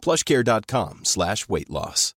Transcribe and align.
plushcare.com 0.00 1.00
slash 1.04 1.48
weight 1.48 1.68
loss. 1.68 2.14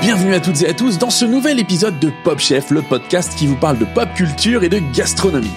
Bienvenue 0.00 0.34
à 0.34 0.40
toutes 0.40 0.62
et 0.62 0.68
à 0.68 0.74
tous 0.74 0.98
dans 0.98 1.10
ce 1.10 1.24
nouvel 1.24 1.60
épisode 1.60 1.98
de 2.00 2.10
Pop 2.24 2.38
Chef, 2.38 2.70
le 2.70 2.82
podcast 2.82 3.34
qui 3.36 3.46
vous 3.46 3.56
parle 3.56 3.78
de 3.78 3.84
pop 3.84 4.08
culture 4.14 4.62
et 4.64 4.68
de 4.68 4.80
gastronomie. 4.94 5.50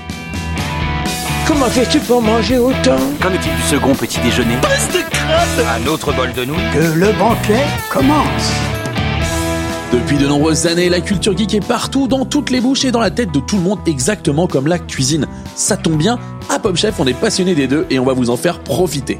Comment 1.48 1.68
fais-tu 1.68 2.00
pour 2.00 2.22
manger 2.22 2.58
autant 2.58 2.98
Qu'en 3.22 3.32
est-il 3.32 3.56
du 3.56 3.62
second 3.64 3.96
petit 3.96 4.20
déjeuner 4.22 4.56
Passe 4.62 4.90
de 4.92 5.02
crâne 5.10 5.84
Un 5.84 5.88
autre 5.88 6.14
bol 6.14 6.32
de 6.34 6.46
nouilles 6.46 6.72
Que 6.74 7.00
le 7.00 7.12
banquet 7.14 7.64
commence 7.90 8.52
Depuis 9.94 10.18
de 10.18 10.26
nombreuses 10.26 10.66
années, 10.66 10.90
la 10.90 11.02
culture 11.02 11.38
geek 11.38 11.54
est 11.54 11.68
partout, 11.68 12.08
dans 12.08 12.26
toutes 12.26 12.50
les 12.50 12.62
bouches 12.62 12.84
et 12.84 12.90
dans 12.90 13.00
la 13.00 13.12
tête 13.12 13.32
de 13.32 13.40
tout 13.40 13.58
le 13.58 13.62
monde, 13.62 13.78
exactement 13.86 14.48
comme 14.48 14.66
la 14.66 14.80
cuisine. 14.80 15.28
Ça 15.56 15.78
tombe 15.78 16.00
bien, 16.00 16.18
à 16.50 16.58
Pop 16.58 16.76
Chef, 16.76 17.00
on 17.00 17.06
est 17.06 17.14
passionné 17.14 17.54
des 17.54 17.68
deux 17.68 17.86
et 17.92 18.00
on 18.00 18.04
va 18.04 18.14
vous 18.14 18.32
en 18.32 18.36
faire 18.36 18.58
profiter. 18.62 19.20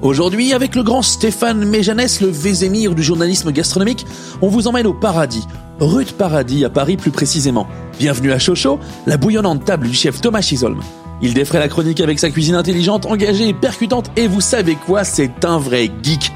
Aujourd'hui, 0.00 0.52
avec 0.52 0.76
le 0.76 0.84
grand 0.84 1.02
Stéphane 1.02 1.64
Méjanès, 1.64 2.20
le 2.20 2.28
Vézémir 2.28 2.94
du 2.94 3.02
journalisme 3.02 3.50
gastronomique, 3.50 4.06
on 4.40 4.46
vous 4.46 4.68
emmène 4.68 4.86
au 4.86 4.94
paradis, 4.94 5.44
rue 5.80 6.04
de 6.04 6.12
Paradis 6.12 6.64
à 6.64 6.70
Paris 6.70 6.96
plus 6.96 7.10
précisément. 7.10 7.66
Bienvenue 7.98 8.30
à 8.30 8.38
Chocho, 8.38 8.78
la 9.08 9.16
bouillonnante 9.16 9.64
table 9.64 9.88
du 9.88 9.94
chef 9.94 10.20
Thomas 10.20 10.42
Chisholm. 10.42 10.80
Il 11.22 11.34
défraie 11.34 11.58
la 11.58 11.66
chronique 11.66 12.00
avec 12.00 12.20
sa 12.20 12.30
cuisine 12.30 12.54
intelligente, 12.54 13.04
engagée 13.06 13.48
et 13.48 13.54
percutante, 13.54 14.12
et 14.14 14.28
vous 14.28 14.42
savez 14.42 14.76
quoi, 14.76 15.02
c'est 15.02 15.44
un 15.44 15.58
vrai 15.58 15.90
geek. 16.04 16.30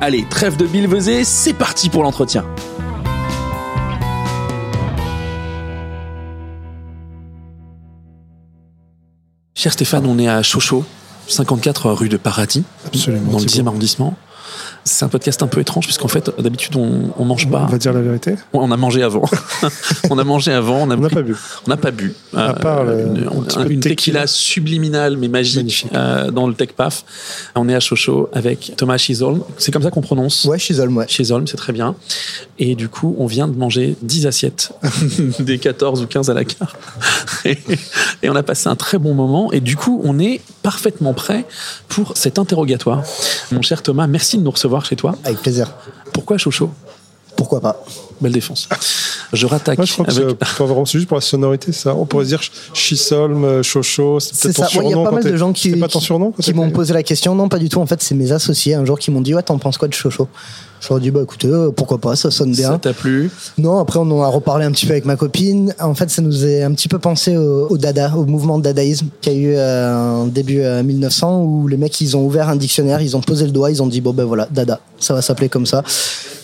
Allez, 0.00 0.24
trêve 0.30 0.56
de 0.56 0.64
bilvesé, 0.64 1.24
c'est 1.24 1.54
parti 1.54 1.88
pour 1.88 2.04
l'entretien. 2.04 2.44
Cher 9.60 9.74
Stéphane, 9.74 10.06
on 10.06 10.18
est 10.18 10.26
à 10.26 10.42
Chocho, 10.42 10.86
54 11.28 11.90
rue 11.90 12.08
de 12.08 12.16
Paradis, 12.16 12.64
Absolument. 12.86 13.32
dans 13.32 13.38
le 13.40 13.44
Thibaut. 13.44 13.64
10e 13.64 13.66
arrondissement. 13.66 14.16
C'est 14.84 15.04
un 15.04 15.08
podcast 15.08 15.42
un 15.42 15.46
peu 15.46 15.60
étrange 15.60 15.84
puisqu'en 15.84 16.08
fait 16.08 16.30
d'habitude 16.40 16.76
on, 16.76 17.10
on 17.18 17.24
mange 17.24 17.48
pas. 17.50 17.64
On 17.68 17.72
va 17.72 17.78
dire 17.78 17.92
la 17.92 18.00
vérité. 18.00 18.34
On 18.52 18.70
a 18.72 18.76
mangé 18.76 19.02
avant. 19.02 19.24
on 20.10 20.18
a 20.18 20.24
mangé 20.24 20.52
avant. 20.52 20.78
On 20.82 20.90
a, 20.90 20.96
On 20.96 21.00
n'a 21.00 21.08
pas 21.10 21.22
bu. 21.22 21.36
On 21.66 21.70
n'a 21.70 21.76
pas 21.76 21.90
bu. 21.90 22.14
À 22.34 22.54
part 22.54 22.84
le- 22.84 23.00
une, 23.16 23.28
un 23.28 23.42
petit 23.42 23.58
peu 23.58 23.64
de 23.64 23.70
une 23.72 23.80
tequila. 23.80 24.20
tequila 24.20 24.26
subliminale 24.26 25.16
mais 25.16 25.28
magique 25.28 25.86
euh, 25.94 26.30
dans 26.30 26.46
le 26.46 26.54
Tech 26.54 26.70
Paf. 26.76 27.04
On 27.54 27.68
est 27.68 27.74
à 27.74 27.80
Chocho 27.80 28.30
avec 28.32 28.72
Thomas 28.76 28.96
Chisholm. 28.96 29.42
C'est 29.58 29.70
comme 29.72 29.82
ça 29.82 29.90
qu'on 29.90 30.00
prononce. 30.00 30.44
Ouais, 30.46 30.58
Chisholm, 30.58 30.96
ouais. 30.96 31.06
Chisholm, 31.08 31.46
c'est 31.46 31.56
très 31.56 31.72
bien. 31.72 31.94
Et 32.58 32.74
du 32.74 32.88
coup, 32.88 33.14
on 33.18 33.26
vient 33.26 33.48
de 33.48 33.56
manger 33.56 33.96
10 34.02 34.26
assiettes 34.26 34.72
des 35.40 35.58
14 35.58 36.02
ou 36.02 36.06
15 36.06 36.30
à 36.30 36.34
la 36.34 36.44
carte. 36.44 36.76
Et, 37.44 37.58
et 38.22 38.30
on 38.30 38.36
a 38.36 38.42
passé 38.42 38.68
un 38.68 38.76
très 38.76 38.98
bon 38.98 39.14
moment. 39.14 39.52
Et 39.52 39.60
du 39.60 39.76
coup, 39.76 40.00
on 40.04 40.18
est 40.18 40.40
parfaitement 40.62 41.12
prêt 41.14 41.44
pour 41.88 42.12
cet 42.16 42.38
interrogatoire. 42.38 43.02
Mon 43.52 43.62
cher 43.62 43.82
Thomas, 43.82 44.06
merci 44.06 44.38
de 44.38 44.42
nous 44.42 44.50
recevoir 44.50 44.69
chez 44.84 44.96
toi. 44.96 45.16
Avec 45.24 45.38
plaisir. 45.40 45.72
Pourquoi 46.12 46.38
Chocho? 46.38 46.70
Pourquoi 47.36 47.60
pas 47.60 47.82
Belle 48.20 48.32
défense. 48.32 48.68
Je 49.32 49.46
rattaque 49.46 49.78
Moi, 49.78 49.86
je 49.86 49.92
crois 49.94 50.04
que 50.04 50.10
avec... 50.10 50.36
c'est 50.86 50.98
juste 50.98 51.08
pour 51.08 51.16
la 51.16 51.20
sonorité, 51.22 51.72
ça. 51.72 51.94
On 51.94 52.04
pourrait 52.04 52.24
se 52.24 52.28
dire 52.30 52.40
Chisholm, 52.74 53.44
euh, 53.44 53.62
Chocho, 53.62 54.20
c'est 54.20 54.34
C'est 54.34 54.42
peut-être 54.48 54.56
ton 54.56 54.62
ça. 54.68 54.78
Ouais, 54.78 54.84
Il 54.86 54.90
y 54.90 54.92
a 55.00 55.04
pas 55.04 55.10
mal 55.10 55.24
de 55.24 55.36
gens 55.36 55.52
qui, 55.52 55.72
qui- 56.40 56.52
m'ont 56.52 56.70
posé 56.70 56.92
la 56.92 57.02
question. 57.02 57.34
Non, 57.34 57.48
pas 57.48 57.58
du 57.58 57.68
tout. 57.68 57.80
En 57.80 57.86
fait, 57.86 58.02
c'est 58.02 58.14
mes 58.14 58.32
associés 58.32 58.74
un 58.74 58.84
jour 58.84 58.98
qui 58.98 59.10
m'ont 59.10 59.20
dit 59.22 59.34
Ouais, 59.34 59.42
t'en 59.42 59.58
penses 59.58 59.78
quoi 59.78 59.88
de 59.88 59.94
Chocho? 59.94 60.28
Je 60.80 60.88
leur 60.88 60.98
ai 60.98 61.00
dit 61.02 61.10
Bah 61.10 61.20
écoutez, 61.22 61.48
euh, 61.48 61.70
pourquoi 61.70 61.98
pas, 61.98 62.16
ça 62.16 62.30
sonne 62.30 62.54
Ça 62.54 62.68
bien. 62.70 62.78
t'a 62.78 62.92
plu 62.92 63.30
Non, 63.58 63.78
après, 63.78 63.98
on 63.98 64.10
en 64.10 64.22
a 64.22 64.28
reparlé 64.28 64.64
un 64.64 64.72
petit 64.72 64.86
peu 64.86 64.92
avec 64.92 65.04
ma 65.04 65.16
copine. 65.16 65.74
En 65.78 65.94
fait, 65.94 66.10
ça 66.10 66.22
nous 66.22 66.44
est 66.46 66.62
un 66.62 66.72
petit 66.72 66.88
peu 66.88 66.98
pensé 66.98 67.36
au, 67.36 67.68
au 67.68 67.78
Dada, 67.78 68.12
au 68.16 68.24
mouvement 68.24 68.58
de 68.58 68.64
dadaïsme 68.64 69.08
qui 69.20 69.28
a 69.30 69.32
eu 69.34 69.52
euh, 69.54 70.22
un 70.22 70.26
début 70.26 70.60
euh, 70.60 70.82
1900 70.82 71.42
où 71.42 71.68
les 71.68 71.76
mecs, 71.76 72.00
ils 72.00 72.16
ont 72.16 72.24
ouvert 72.24 72.48
un 72.48 72.56
dictionnaire, 72.56 73.00
ils 73.02 73.16
ont 73.16 73.20
posé 73.20 73.44
le 73.44 73.52
doigt, 73.52 73.70
ils 73.70 73.82
ont 73.82 73.86
dit 73.86 74.00
Bon 74.00 74.12
ben 74.12 74.24
voilà, 74.24 74.48
Dada, 74.50 74.80
ça 74.98 75.14
va 75.14 75.22
s'appeler 75.22 75.48
comme 75.48 75.66
ça. 75.66 75.82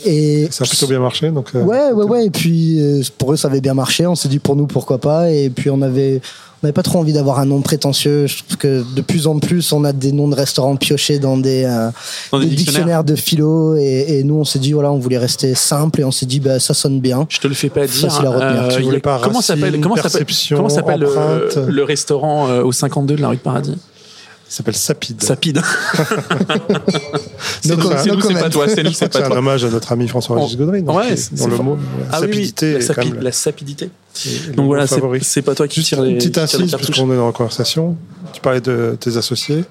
Et 0.04 0.47
Ça 0.50 0.64
a 0.64 0.66
plutôt 0.68 0.86
bien 0.86 1.00
marché. 1.00 1.30
Donc, 1.30 1.48
euh, 1.54 1.62
Ouais, 1.64 1.91
ouais, 1.92 2.04
ouais. 2.04 2.26
Et 2.26 2.30
puis 2.30 2.80
euh, 2.80 3.03
pour 3.18 3.32
eux, 3.32 3.36
ça 3.36 3.48
avait 3.48 3.60
bien 3.60 3.74
marché. 3.74 4.06
On 4.06 4.14
s'est 4.14 4.28
dit 4.28 4.38
pour 4.38 4.54
nous, 4.54 4.66
pourquoi 4.66 4.98
pas. 4.98 5.30
Et 5.30 5.50
puis 5.50 5.70
on 5.70 5.82
avait, 5.82 6.20
on 6.62 6.67
n'avait 6.67 6.72
pas 6.72 6.83
trop 6.83 6.99
envie 6.99 7.12
d'avoir 7.12 7.39
un 7.39 7.44
nom 7.44 7.61
prétentieux. 7.61 8.27
Je 8.27 8.39
trouve 8.43 8.56
que 8.56 8.83
de 8.94 9.00
plus 9.03 9.27
en 9.27 9.39
plus, 9.39 9.72
on 9.72 9.84
a 9.84 9.93
des 9.93 10.11
noms 10.12 10.28
de 10.28 10.34
restaurants 10.34 10.77
piochés 10.77 11.19
dans 11.19 11.37
des, 11.37 11.65
euh, 11.65 11.91
Dans 12.33 12.39
des 12.39 12.47
des 12.47 12.50
dictionnaires. 12.56 12.56
dictionnaires 12.56 13.05
de 13.05 13.15
philo. 13.17 13.77
Et, 13.77 14.19
et 14.19 14.25
nous, 14.25 14.37
on 14.37 14.44
s'est 14.44 14.59
dit 14.59 14.72
voilà, 14.72 14.91
on 14.91 14.99
voulait 14.99 15.19
rester 15.19 15.55
simple. 15.55 16.00
Et 16.00 16.05
on 16.05 16.11
s'est 16.11 16.27
dit 16.27 16.41
bah 16.41 16.59
ça 16.59 16.72
sonne 16.75 17.00
bien. 17.00 17.27
Je 17.28 17.39
te 17.39 17.47
le 17.47 17.55
fais 17.55 17.69
pas 17.69 17.87
dire. 17.87 18.11
Facile 18.11 18.27
à 18.27 18.31
retenir. 18.31 18.69
Tu 18.69 18.75
y 18.75 18.83
a- 18.83 18.84
voulais 18.87 19.00
pas 19.00 19.21
comment 19.22 19.43
s'appelle 19.43 21.00
le 21.69 21.83
restaurant 21.84 22.49
euh, 22.49 22.62
au 22.62 22.72
52 22.72 23.16
de 23.16 23.21
la 23.22 23.28
rue 23.28 23.37
de 23.37 23.41
Paradis? 23.43 23.75
Il 24.49 24.53
s'appelle 24.53 24.77
Sapide. 24.77 25.23
Sapide. 25.23 25.61
c'est 27.62 27.69
No 27.69 27.77
nous, 27.77 27.91
c'est 27.99 28.09
no 28.09 28.15
nous, 28.15 28.21
c'est 28.23 28.29
comment. 28.29 28.41
pas 28.41 28.51
toi, 28.51 28.69
c'est 28.69 28.83
nous, 28.83 28.91
c'est 28.93 29.12
C'est 29.12 29.12
pas 29.21 29.25
un 29.27 29.29
toi. 29.29 29.39
hommage 29.39 29.65
à 29.65 29.69
notre 29.71 29.93
ami 29.93 30.07
François-Régis 30.09 30.57
Oh. 30.61 30.65
Donc, 30.65 30.97
Ouais, 30.97 31.11
dans 31.11 31.17
c'est 31.17 31.47
le 31.49 31.57
mot, 31.59 31.79
Ah 32.12 32.21
la 32.21 32.27
oui, 32.27 32.33
oui, 32.37 32.47
sapidité 32.47 32.79
la, 32.79 33.05
même 33.05 33.23
la 33.23 33.33
sapidité. 33.33 33.91
Donc 34.57 34.67
voilà, 34.67 34.87
c'est 34.87 35.43
pas 35.43 35.55
toi 35.55 35.67
qui 35.69 35.83
tire 35.83 36.01
les 36.03 36.15
petite 36.15 36.39
incise, 36.39 36.75
puisqu'on 36.77 37.12
est 37.12 37.17
dans 37.17 37.27
la 37.27 37.33
conversation. 37.33 37.97
Tu 38.33 38.41
parlais 38.41 38.61
de 38.61 38.97
tes 38.99 39.17
associés, 39.17 39.65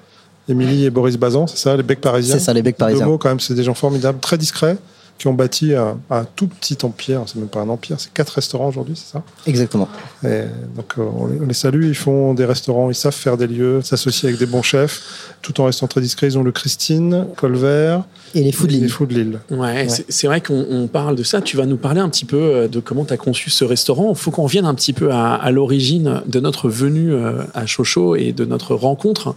Émilie 0.48 0.84
et 0.84 0.90
Boris 0.90 1.16
Bazan, 1.16 1.46
c'est 1.46 1.56
ça, 1.58 1.76
les 1.76 1.82
becs 1.82 2.00
parisiens 2.00 2.34
C'est 2.38 2.44
ça, 2.44 2.52
les 2.52 2.62
becs 2.62 2.74
Deux 2.78 2.84
parisiens. 2.84 3.06
mots 3.06 3.18
quand 3.18 3.28
même, 3.28 3.40
c'est 3.40 3.54
des 3.54 3.64
gens 3.64 3.74
formidables, 3.74 4.18
très 4.20 4.38
discrets, 4.38 4.76
qui 5.18 5.28
ont 5.28 5.32
bâti 5.34 5.74
un, 5.74 5.98
un 6.10 6.24
tout 6.24 6.46
petit 6.46 6.76
empire. 6.82 7.22
C'est 7.26 7.36
même 7.36 7.48
pas 7.48 7.60
un 7.60 7.68
empire, 7.68 7.96
c'est 7.98 8.12
quatre 8.12 8.30
restaurants 8.34 8.68
aujourd'hui, 8.68 8.94
c'est 8.96 9.12
ça 9.12 9.22
Exactement. 9.46 9.88
Et 10.24 10.42
donc 10.76 10.92
euh, 10.98 11.04
on 11.18 11.26
les, 11.26 11.40
on 11.40 11.46
les 11.46 11.54
salue, 11.54 11.84
ils 11.86 11.94
font 11.94 12.34
des 12.34 12.44
restaurants, 12.44 12.90
ils 12.90 12.94
savent 12.94 13.14
faire 13.14 13.36
des 13.36 13.46
lieux, 13.46 13.80
s'associent 13.82 14.28
avec 14.28 14.38
des 14.38 14.46
bons 14.46 14.62
chefs, 14.62 15.34
tout 15.42 15.60
en 15.60 15.64
restant 15.64 15.86
très 15.86 16.00
discrets. 16.00 16.26
Ils 16.26 16.36
ont 16.38 16.42
le 16.42 16.52
Christine, 16.52 17.26
Colvert, 17.36 18.04
Et 18.34 18.42
les 18.42 18.52
fous 18.52 18.66
de 18.66 18.72
et 18.72 18.74
les 18.74 18.80
Lille. 18.82 18.90
Fous 18.90 19.06
de 19.06 19.14
Lille. 19.14 19.40
Ouais, 19.50 19.88
c'est- 19.88 20.04
c'est 20.08 20.26
vrai 20.26 20.40
qu'on 20.42 20.66
on 20.70 20.86
parle 20.86 21.16
de 21.16 21.22
ça. 21.22 21.40
Tu 21.40 21.56
vas 21.56 21.64
nous 21.66 21.76
parler 21.78 22.00
un 22.00 22.08
petit 22.10 22.24
peu 22.26 22.36
euh, 22.36 22.68
de 22.68 22.80
comment 22.80 23.04
tu 23.04 23.12
as 23.14 23.16
conçu 23.16 23.48
ce 23.50 23.64
restaurant. 23.64 24.10
Il 24.10 24.16
faut 24.18 24.30
qu'on 24.30 24.42
revienne 24.44 24.66
un 24.66 24.74
petit 24.74 24.92
peu 24.92 25.10
à, 25.12 25.34
à 25.34 25.50
l'origine 25.50 26.20
de 26.26 26.40
notre 26.40 26.68
venue 26.68 27.12
euh, 27.12 27.42
à 27.54 27.64
Chocho 27.66 28.16
et 28.16 28.32
de 28.32 28.44
notre 28.44 28.74
rencontre. 28.74 29.34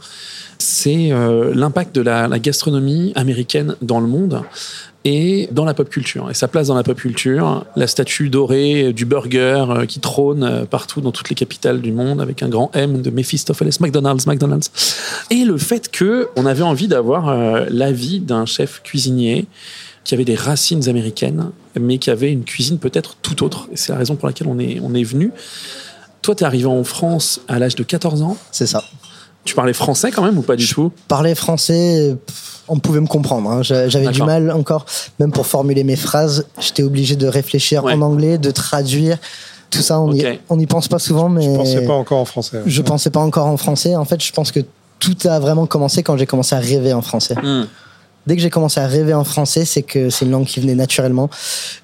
C'est 0.59 1.11
euh, 1.11 1.53
l'impact 1.55 1.95
de 1.95 2.01
la, 2.01 2.27
la 2.27 2.39
gastronomie 2.39 3.13
américaine 3.15 3.75
dans 3.81 3.99
le 3.99 4.07
monde 4.07 4.43
et 5.05 5.47
dans 5.51 5.65
la 5.65 5.73
pop 5.73 5.89
culture. 5.89 6.29
Et 6.29 6.33
sa 6.33 6.47
place 6.47 6.67
dans 6.67 6.75
la 6.75 6.83
pop 6.83 6.97
culture, 6.97 7.65
la 7.75 7.87
statue 7.87 8.29
dorée 8.29 8.91
du 8.91 9.05
burger 9.05 9.65
euh, 9.69 9.85
qui 9.85 9.99
trône 9.99 10.43
euh, 10.43 10.65
partout 10.65 11.01
dans 11.01 11.11
toutes 11.11 11.29
les 11.29 11.35
capitales 11.35 11.81
du 11.81 11.91
monde 11.91 12.21
avec 12.21 12.43
un 12.43 12.49
grand 12.49 12.69
M 12.75 13.01
de 13.01 13.09
Mephistopheles, 13.09 13.71
McDonald's, 13.79 14.27
McDonald's. 14.27 14.71
Et 15.29 15.45
le 15.45 15.57
fait 15.57 15.89
que 15.89 16.29
on 16.35 16.45
avait 16.45 16.63
envie 16.63 16.87
d'avoir 16.87 17.29
euh, 17.29 17.65
l'avis 17.69 18.19
d'un 18.19 18.45
chef 18.45 18.81
cuisinier 18.83 19.47
qui 20.03 20.15
avait 20.15 20.25
des 20.25 20.35
racines 20.35 20.89
américaines, 20.89 21.51
mais 21.79 21.97
qui 21.97 22.09
avait 22.09 22.31
une 22.31 22.43
cuisine 22.43 22.79
peut-être 22.79 23.15
tout 23.21 23.43
autre. 23.43 23.69
Et 23.71 23.77
c'est 23.77 23.91
la 23.91 23.99
raison 23.99 24.15
pour 24.15 24.27
laquelle 24.27 24.47
on 24.47 24.59
est, 24.59 24.79
on 24.81 24.93
est 24.95 25.03
venu. 25.03 25.31
Toi, 26.21 26.35
tu 26.35 26.43
es 26.43 26.47
arrivé 26.47 26.65
en 26.65 26.83
France 26.83 27.41
à 27.47 27.59
l'âge 27.59 27.75
de 27.75 27.83
14 27.83 28.21
ans. 28.23 28.37
C'est 28.51 28.65
ça. 28.65 28.83
Tu 29.45 29.55
parlais 29.55 29.73
français 29.73 30.11
quand 30.11 30.21
même 30.23 30.37
ou 30.37 30.41
pas 30.41 30.55
du 30.55 30.67
tout? 30.67 30.91
Parler 31.07 31.33
français, 31.35 32.15
on 32.67 32.77
pouvait 32.77 32.99
me 32.99 33.07
comprendre. 33.07 33.49
hein. 33.49 33.61
J'a- 33.63 33.87
J'avais 33.89 34.09
du 34.09 34.21
mal 34.21 34.51
encore, 34.51 34.85
même 35.19 35.31
pour 35.31 35.47
formuler 35.47 35.83
mes 35.83 35.95
phrases. 35.95 36.45
J'étais 36.59 36.83
obligé 36.83 37.15
de 37.15 37.25
réfléchir 37.27 37.83
Ouais. 37.83 37.93
en 37.93 38.01
anglais, 38.01 38.37
de 38.37 38.51
traduire. 38.51 39.17
Tout 39.71 39.81
ça, 39.81 39.99
on 39.99 40.55
n'y 40.57 40.65
pense 40.67 40.87
pas 40.87 40.99
souvent, 40.99 41.29
mais 41.29 41.43
Je 41.43 41.55
pensais 41.55 41.85
pas 41.85 41.93
encore 41.93 42.19
en 42.19 42.25
français. 42.25 42.57
hein. 42.57 42.63
je 42.65 42.81
pensais 42.81 43.09
pas 43.11 43.19
encore 43.21 43.45
en 43.47 43.57
français. 43.57 43.95
En 43.95 44.05
fait, 44.05 44.21
je 44.23 44.31
pense 44.31 44.51
que 44.51 44.59
tout 44.99 45.15
a 45.25 45.39
vraiment 45.39 45.65
commencé 45.65 46.03
quand 46.03 46.17
j'ai 46.17 46.25
commencé 46.25 46.55
à 46.55 46.59
rêver 46.59 46.91
en 46.93 47.01
français. 47.01 47.35
Hmm. 47.41 47.65
Dès 48.27 48.35
que 48.35 48.41
j'ai 48.41 48.49
commencé 48.49 48.79
à 48.79 48.85
rêver 48.87 49.13
en 49.13 49.23
français, 49.23 49.63
c'est 49.65 49.81
que 49.81 50.09
c'est 50.09 50.25
une 50.25 50.31
langue 50.31 50.45
qui 50.45 50.59
venait 50.59 50.75
naturellement. 50.75 51.29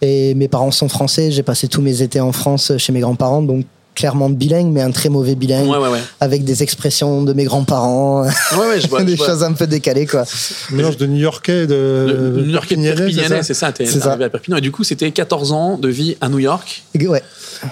Et 0.02 0.36
mes 0.36 0.48
parents 0.48 0.70
sont 0.72 0.90
français. 0.90 1.32
J'ai 1.32 1.42
passé 1.44 1.68
tous 1.68 1.82
mes 1.82 2.02
étés 2.02 2.20
en 2.20 2.32
France 2.34 2.74
chez 2.78 2.92
mes 2.92 3.00
grands-parents, 3.00 3.42
donc 3.42 3.66
clairement 3.96 4.30
bilingue, 4.30 4.72
mais 4.72 4.82
un 4.82 4.92
très 4.92 5.10
mauvais 5.10 5.36
bilingue, 5.36 5.68
Ouais, 5.70 5.78
ouais, 5.78 5.90
ouais. 5.90 6.00
avec 6.20 6.44
des 6.44 6.62
expressions 6.64 7.24
de 7.24 7.34
mes 7.34 7.46
grands-parents, 7.46 8.24
Ouais, 8.24 8.68
ouais, 8.68 8.80
je 8.82 8.88
vois. 8.88 9.04
des 9.04 9.14
je 9.14 9.18
vois. 9.18 9.28
choses 9.28 9.44
un 9.44 9.54
peu 9.54 9.66
décalées, 9.68 10.06
quoi. 10.06 10.24
Un 10.72 10.76
mélange 10.76 10.98
de 10.98 11.06
New-Yorkais 11.08 11.64
et 11.64 11.68
de. 11.68 12.34
Le 12.36 12.42
New-Yorkais 12.44 12.76
Perpignanais, 12.76 13.42
c'est 13.44 13.54
ça 13.54 13.72
c'est 13.76 13.86
ça, 13.86 14.00
t'es 14.02 14.08
arrivé 14.08 14.26
à 14.26 14.30
Perpignan. 14.30 14.58
Et 14.58 14.62
du 14.62 14.72
coup, 14.72 14.84
c'était 14.84 15.10
14 15.12 15.52
ans 15.54 15.78
de 15.78 15.88
vie 15.88 16.18
à 16.22 16.30
New 16.30 16.40
York. 16.40 16.84
Et 16.94 17.08
Ouais. 17.08 17.22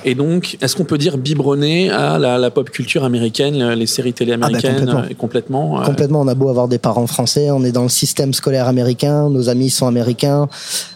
Et 0.05 0.15
donc, 0.15 0.57
est-ce 0.61 0.75
qu'on 0.77 0.85
peut 0.85 0.97
dire 0.97 1.17
biberonné 1.17 1.89
à 1.89 2.17
la, 2.17 2.37
la 2.37 2.49
pop 2.51 2.69
culture 2.69 3.03
américaine, 3.03 3.71
les 3.73 3.85
séries 3.85 4.13
télé 4.13 4.31
américaines 4.31 4.75
complètement. 4.77 4.99
euh, 5.01 5.13
complètement 5.17 5.81
euh, 5.81 5.85
Complètement, 5.85 6.21
on 6.21 6.27
a 6.29 6.35
beau 6.35 6.49
avoir 6.49 6.67
des 6.69 6.77
parents 6.77 7.05
français, 7.05 7.51
on 7.51 7.63
est 7.65 7.73
dans 7.73 7.83
le 7.83 7.89
système 7.89 8.33
scolaire 8.33 8.67
américain, 8.69 9.29
nos 9.29 9.49
amis 9.49 9.69
sont 9.69 9.85
américains, 9.85 10.47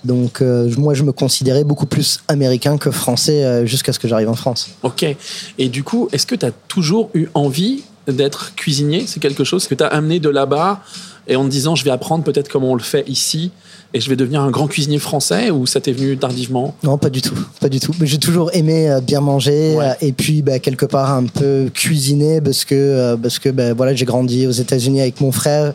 donc 0.05 0.41
euh, 0.41 0.71
moi 0.77 0.93
je 0.93 1.03
me 1.03 1.11
considérais 1.11 1.65
beaucoup 1.65 1.85
plus 1.85 2.21
américain 2.29 2.77
que 2.77 2.89
français 2.91 3.43
euh, 3.43 3.65
jusqu'à 3.65 3.91
ce 3.91 3.99
que 3.99 4.07
j'arrive 4.07 4.29
en 4.29 4.35
France. 4.35 4.69
Ok. 4.83 5.16
Et 5.57 5.69
du 5.69 5.83
coup, 5.83 6.07
est-ce 6.11 6.25
que 6.25 6.35
tu 6.35 6.45
as 6.45 6.51
toujours 6.67 7.09
eu 7.13 7.27
envie 7.33 7.83
d'être 8.07 8.55
cuisinier? 8.55 9.05
C'est 9.07 9.19
quelque 9.19 9.43
chose 9.43 9.67
que 9.67 9.75
tu 9.75 9.83
as 9.83 9.87
amené 9.87 10.19
de 10.19 10.29
là-bas 10.29 10.81
et 11.27 11.35
en 11.35 11.43
te 11.43 11.49
disant 11.49 11.75
je 11.75 11.83
vais 11.83 11.91
apprendre 11.91 12.23
peut-être 12.23 12.47
comment 12.49 12.71
on 12.71 12.75
le 12.75 12.81
fait 12.83 13.03
ici 13.09 13.51
et 13.93 13.99
je 13.99 14.09
vais 14.09 14.15
devenir 14.15 14.41
un 14.41 14.49
grand 14.51 14.67
cuisinier 14.67 14.97
français 14.99 15.49
ou 15.51 15.65
ça 15.65 15.81
t'est 15.81 15.91
venu 15.91 16.17
tardivement? 16.17 16.73
Non, 16.83 16.97
pas 16.97 17.09
du 17.09 17.21
tout, 17.21 17.35
pas 17.59 17.67
du 17.69 17.79
tout. 17.81 17.93
Mais 17.99 18.07
j'ai 18.07 18.17
toujours 18.17 18.49
aimé 18.53 18.89
euh, 18.89 19.01
bien 19.01 19.19
manger 19.21 19.75
Ouais. 19.77 19.85
euh, 19.89 19.93
et 20.01 20.13
puis 20.13 20.41
bah, 20.41 20.59
quelque 20.59 20.85
part 20.85 21.11
un 21.11 21.25
peu 21.25 21.69
cuisiner 21.73 22.39
parce 22.39 22.63
que 22.63 22.75
euh, 22.75 23.17
parce 23.17 23.39
que 23.39 23.49
bah, 23.49 23.73
voilà 23.73 23.93
j'ai 23.93 24.05
grandi 24.05 24.47
aux 24.47 24.51
États-Unis 24.51 25.01
avec 25.01 25.19
mon 25.19 25.31
frère. 25.33 25.73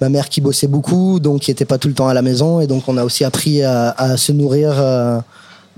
Ma 0.00 0.08
mère 0.08 0.28
qui 0.28 0.40
bossait 0.40 0.68
beaucoup, 0.68 1.18
donc 1.18 1.40
qui 1.42 1.50
était 1.50 1.64
pas 1.64 1.76
tout 1.76 1.88
le 1.88 1.94
temps 1.94 2.06
à 2.06 2.14
la 2.14 2.22
maison, 2.22 2.60
et 2.60 2.68
donc 2.68 2.84
on 2.86 2.96
a 2.96 3.02
aussi 3.04 3.24
appris 3.24 3.64
à, 3.64 3.90
à 3.98 4.16
se 4.16 4.30
nourrir 4.30 4.74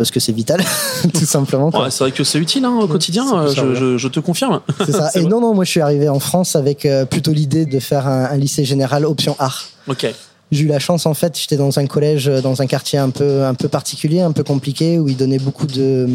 parce 0.00 0.10
que 0.10 0.18
c'est 0.18 0.32
vital, 0.32 0.62
tout 1.12 1.26
simplement. 1.26 1.68
Ouais, 1.68 1.90
C'est 1.90 2.04
vrai 2.04 2.10
que 2.12 2.24
c'est 2.24 2.38
utile 2.38 2.64
hein, 2.64 2.74
au 2.80 2.86
quotidien, 2.88 3.28
ça 3.28 3.36
euh, 3.36 3.48
je, 3.50 3.54
servir. 3.54 3.74
je- 3.76 3.98
je 3.98 4.08
te 4.08 4.18
confirme. 4.18 4.62
C'est 4.86 4.92
ça. 4.92 5.10
Et 5.14 5.20
vrai. 5.20 5.28
non, 5.28 5.42
non, 5.42 5.52
moi 5.52 5.64
je 5.64 5.70
suis 5.70 5.82
arrivé 5.82 6.08
en 6.08 6.20
France 6.20 6.56
avec 6.56 6.86
euh, 6.86 7.04
plutôt 7.04 7.32
l'idée 7.32 7.66
de 7.66 7.78
faire 7.80 8.06
un, 8.06 8.24
un 8.24 8.36
lycée 8.38 8.64
général 8.64 9.04
option 9.04 9.36
art. 9.38 9.66
Ok. 9.88 10.06
J'ai 10.52 10.64
eu 10.64 10.66
la 10.68 10.78
chance 10.78 11.04
en 11.04 11.12
fait, 11.12 11.38
j'étais 11.38 11.58
dans 11.58 11.78
un 11.78 11.86
collège, 11.86 12.28
euh, 12.28 12.40
dans 12.40 12.62
un 12.62 12.66
quartier 12.66 12.98
un 12.98 13.10
peu, 13.10 13.44
un 13.44 13.52
peu 13.54 13.68
particulier, 13.68 14.20
un 14.22 14.32
peu 14.32 14.42
compliqué, 14.42 14.98
où 14.98 15.06
ils 15.06 15.18
donnaient 15.18 15.38
beaucoup 15.38 15.66
de, 15.66 16.08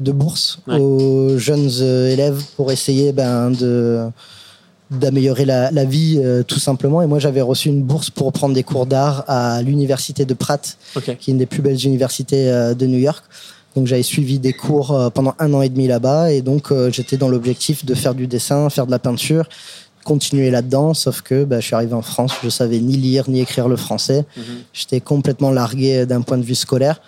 de 0.00 0.12
bourses 0.12 0.58
Ouais. 0.66 0.78
aux 0.80 1.36
jeunes 1.38 1.70
élèves 2.10 2.42
pour 2.56 2.72
essayer 2.72 3.12
ben, 3.12 3.50
de 3.50 4.00
d'améliorer 4.98 5.44
la, 5.44 5.70
la 5.70 5.84
vie 5.84 6.20
euh, 6.22 6.42
tout 6.42 6.58
simplement. 6.58 7.02
Et 7.02 7.06
moi 7.06 7.18
j'avais 7.18 7.40
reçu 7.40 7.68
une 7.68 7.82
bourse 7.82 8.10
pour 8.10 8.32
prendre 8.32 8.54
des 8.54 8.62
cours 8.62 8.86
d'art 8.86 9.24
à 9.28 9.62
l'université 9.62 10.24
de 10.24 10.34
Pratt, 10.34 10.76
qui 11.18 11.30
est 11.30 11.32
une 11.32 11.38
des 11.38 11.46
plus 11.46 11.62
belles 11.62 11.84
universités 11.84 12.50
euh, 12.50 12.74
de 12.74 12.86
New 12.86 12.98
York. 12.98 13.24
Donc 13.74 13.86
j'avais 13.86 14.02
suivi 14.02 14.38
des 14.38 14.52
cours 14.52 14.92
euh, 14.92 15.10
pendant 15.10 15.34
un 15.38 15.52
an 15.54 15.62
et 15.62 15.68
demi 15.68 15.86
là-bas 15.86 16.30
et 16.30 16.42
donc 16.42 16.70
euh, 16.70 16.90
j'étais 16.90 17.16
dans 17.16 17.28
l'objectif 17.28 17.84
de 17.84 17.94
faire 17.94 18.14
du 18.14 18.26
dessin, 18.26 18.68
faire 18.68 18.86
de 18.86 18.90
la 18.90 18.98
peinture, 18.98 19.48
continuer 20.04 20.50
là-dedans. 20.50 20.94
Sauf 20.94 21.22
que 21.22 21.44
bah, 21.44 21.60
je 21.60 21.66
suis 21.66 21.74
arrivé 21.74 21.94
en 21.94 22.02
France, 22.02 22.32
je 22.42 22.50
savais 22.50 22.78
ni 22.78 22.96
lire 22.96 23.30
ni 23.30 23.40
écrire 23.40 23.68
le 23.68 23.76
français. 23.76 24.26
Mhm. 24.36 24.44
J'étais 24.72 25.00
complètement 25.00 25.50
largué 25.50 26.04
d'un 26.06 26.20
point 26.20 26.38
de 26.38 26.44
vue 26.44 26.54
scolaire. 26.54 27.00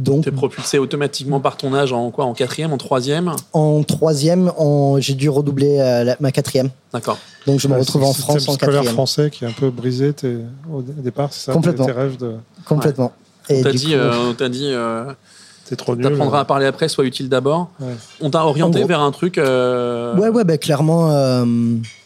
Donc 0.00 0.24
T'es 0.24 0.30
propulsé 0.30 0.78
automatiquement 0.78 1.40
par 1.40 1.56
ton 1.56 1.74
âge 1.74 1.92
en 1.92 2.10
quoi 2.10 2.24
En 2.24 2.32
quatrième, 2.34 2.72
en 2.72 2.78
troisième 2.78 3.32
en 3.52 3.82
troisième, 3.82 4.52
en- 4.56 5.00
j'ai 5.00 5.14
dû 5.14 5.28
redoubler 5.28 5.78
euh, 5.80 6.04
la- 6.04 6.16
ma 6.20 6.30
quatrième. 6.30 6.70
D'accord. 6.92 7.18
Donc 7.46 7.58
je 7.60 7.66
me 7.66 7.72
Ouais, 7.74 7.80
retrouve 7.80 8.04
en 8.04 8.12
France 8.12 8.48
en 8.48 8.52
scolaire 8.52 8.74
quatrième. 8.74 8.94
français 8.94 9.30
qui 9.30 9.44
est 9.44 9.48
un 9.48 9.52
peu 9.52 9.70
brisé 9.70 10.12
t'es- 10.12 10.36
au 10.72 10.82
dé- 10.82 10.92
départ, 11.02 11.32
c'est 11.32 11.46
ça 11.46 11.52
Complètement. 11.52 11.86
Tes 11.86 11.92
rêves 11.92 12.16
de. 12.16 12.34
Complètement. 12.64 13.12
On 13.50 13.54
Et 13.54 13.62
t'a 13.62 13.70
du 13.72 13.76
dit, 13.78 13.86
coup, 13.86 13.92
euh, 13.94 14.30
on 14.30 14.34
t'a 14.34 14.48
dit 14.48 14.68
euh, 14.68 15.04
T'es 15.68 15.76
trop 15.76 15.94
nul. 15.94 16.04
t'apprendras 16.04 16.40
à 16.40 16.44
parler 16.44 16.66
après, 16.66 16.88
sois 16.88 17.04
utile 17.04 17.28
d'abord. 17.28 17.68
Ouais. 17.80 17.88
On 18.20 18.30
t'a 18.30 18.44
orienté 18.44 18.78
gros- 18.78 18.88
vers 18.88 19.00
un 19.00 19.10
truc. 19.10 19.36
euh, 19.38 20.16
Ouais, 20.16 20.28
ouais, 20.28 20.44
bah, 20.44 20.56
clairement, 20.58 21.10
euh, 21.10 21.44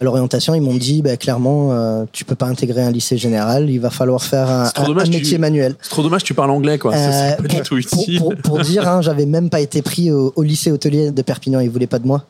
à 0.01 0.05
l'orientation, 0.05 0.55
ils 0.55 0.61
m'ont 0.61 0.75
dit, 0.75 1.03
bah, 1.03 1.17
clairement, 1.17 1.69
euh, 1.73 2.05
tu 2.13 2.25
peux 2.25 2.35
pas 2.35 2.47
intégrer 2.47 2.83
un 2.83 2.91
lycée 2.91 3.17
général, 3.17 3.71
il 3.71 3.79
va 3.79 3.91
falloir 3.91 4.23
faire 4.23 4.51
un, 4.51 4.65
C'est 4.67 4.73
trop 4.75 4.85
un- 4.85 4.89
dommage, 4.89 5.09
un 5.09 5.13
tu- 5.13 5.19
métier 5.19 5.39
manuel. 5.39 5.77
C'est 5.81 5.91
trop 5.91 6.03
dommage, 6.03 6.25
tu 6.25 6.35
parles 6.35 6.51
anglais, 6.51 6.79
quoi. 6.79 6.93
Ça, 6.97 6.99
Euh, 6.99 7.37
pas 7.37 7.43
du 7.45 7.57
tout 7.63 7.69
pour, 7.69 7.79
utile. 7.79 8.19
pour- 8.19 8.35
pour 8.37 8.59
dire, 8.61 8.89
hein, 8.89 9.01
j'avais 9.03 9.27
même 9.27 9.49
pas 9.51 9.61
été 9.61 9.81
pris 9.83 10.11
au, 10.11 10.33
au 10.35 10.43
lycée 10.43 10.73
hôtelier 10.73 11.11
de 11.13 11.23
Perpignan, 11.23 11.61
ils 11.61 11.71
voulaient 11.71 11.87
pas 11.87 11.99
de 12.01 12.07
moi, 12.07 12.25